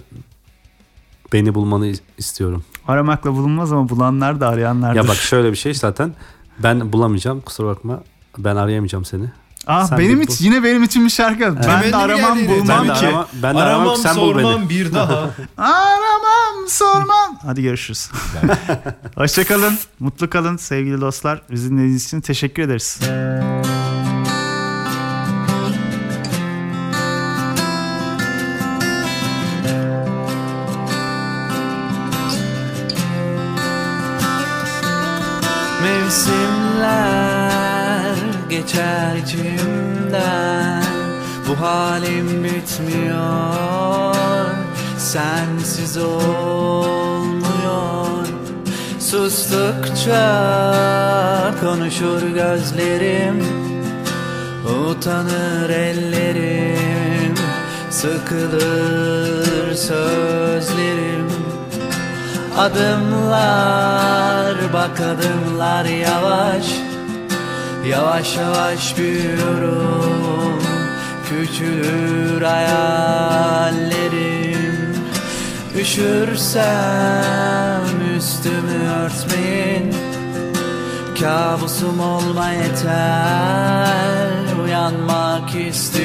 beni 1.34 1.56
bulmanı 1.56 1.88
is- 1.88 2.02
istiyorum. 2.18 2.64
Aramakla 2.88 3.32
bulunmaz 3.32 3.72
ama 3.72 3.90
bulanlar 3.90 4.41
da 4.41 4.48
arayanlardır. 4.49 4.95
Ya 4.95 5.07
bak 5.07 5.15
şöyle 5.30 5.52
bir 5.52 5.57
şey 5.57 5.74
zaten. 5.74 6.14
Ben 6.60 6.94
bulamayacağım 6.94 7.41
kusura 7.41 7.68
bakma. 7.68 8.03
Ben 8.38 8.55
arayamayacağım 8.55 9.05
seni. 9.05 9.23
ah 9.68 9.88
sen 9.88 9.99
benim 9.99 10.22
için 10.22 10.45
yine 10.45 10.64
benim 10.64 10.84
için 10.84 11.05
bir 11.05 11.10
şarkı. 11.10 11.55
Ben 11.55 11.61
Temenni 11.61 11.91
de 11.91 11.95
aramam 11.95 12.47
bulmam 12.47 12.68
Ben 12.88 12.95
de 12.95 12.99
ki. 12.99 13.05
arama- 13.07 13.27
ben 13.34 13.55
de 13.55 13.60
aramam, 13.61 13.81
Aramam 13.81 13.97
sen 13.97 14.15
bul 14.15 14.35
beni. 14.35 14.41
sormam 14.43 14.69
bir 14.69 14.93
daha. 14.93 15.30
Aramam 15.57 16.68
sormam. 16.68 17.39
Hadi 17.45 17.61
görüşürüz. 17.64 18.10
Hoşçakalın. 19.15 19.77
Mutlu 19.99 20.30
kalın 20.30 20.57
sevgili 20.57 21.01
dostlar. 21.01 21.41
Bizi 21.51 21.69
dinlediğiniz 21.69 22.05
için 22.05 22.22
teşekkür 22.22 22.64
ederiz. 22.64 22.99
Geçer 38.64 39.15
içimden. 39.15 40.84
Bu 41.49 41.61
halim 41.65 42.44
bitmiyor 42.44 44.15
Sensiz 44.98 45.98
olmuyor. 45.98 47.48
Sustukça 48.99 50.23
konuşur 51.61 52.22
gözlerim 52.22 53.44
Utanır 54.90 55.69
ellerim. 55.69 57.35
Sıkılır 57.90 59.76
sözlerim. 59.76 61.27
Adımlar 62.57 64.56
bak 64.73 64.99
adımlar 64.99 65.85
yavaş 65.85 66.93
Yavaş 67.85 68.38
yavaş 68.38 68.97
büyüyorum. 68.97 70.61
Küçülür 71.30 72.41
hayallerim. 72.41 73.84
Üşürsem 75.80 76.64
üstümü 78.18 78.89
örtmeyin. 79.03 79.95
Kabusum 81.19 81.99
olma 81.99 82.49
yeter. 82.49 84.31
Uyanmak 84.64 85.55
istiyorum. 85.55 86.03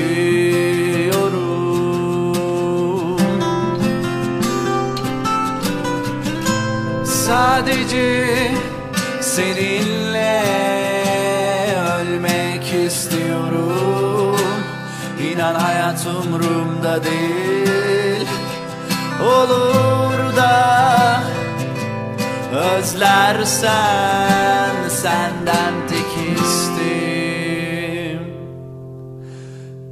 Sadece 7.04 8.26
seninle 9.20 10.07
istiyorum. 12.88 14.36
İnan 15.32 15.54
hayat 15.54 16.06
umurumda 16.06 17.04
değil. 17.04 18.28
Olur 19.22 20.36
da 20.36 21.22
özlersen 22.52 23.68
senden 24.88 25.74
tek 25.88 26.38
isteğim 26.38 28.20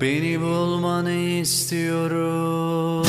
Beni 0.00 0.40
bulmanı 0.40 1.12
istiyorum 1.12 3.05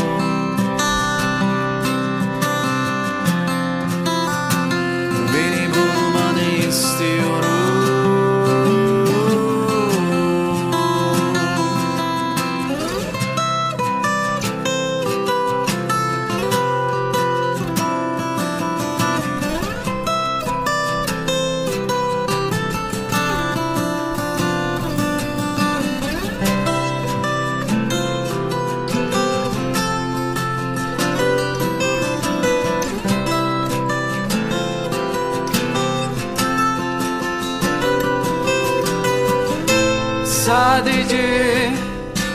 Sadece 40.78 41.70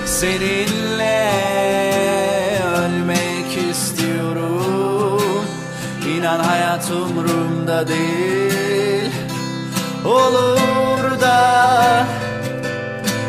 seninle 0.06 1.30
ölmek 2.76 3.70
istiyorum. 3.70 5.44
İnan 6.16 6.40
hayat 6.40 6.90
umurumda 6.90 7.88
değil. 7.88 9.10
Olur 10.04 11.20
da 11.20 12.06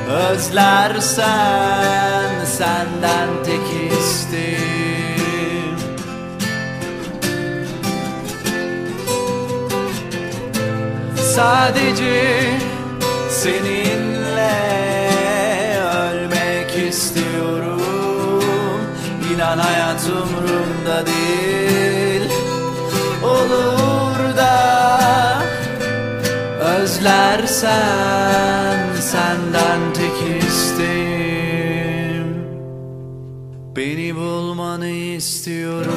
Özlersen 0.09 1.25
senden 2.45 3.29
tek 3.45 3.93
isteğim. 3.99 5.77
Sadece 11.35 12.43
seninle 13.29 14.02
İnan 19.53 19.63
hayat 19.63 20.09
umurumda 20.09 21.05
değil. 21.05 22.21
Olur 23.23 24.37
da 24.37 24.57
özlersen 26.59 27.75
senden 29.01 29.93
tek 29.93 30.43
isteğim. 30.43 32.45
Beni 33.75 34.15
bulmanı 34.15 34.89
istiyorum 34.89 35.93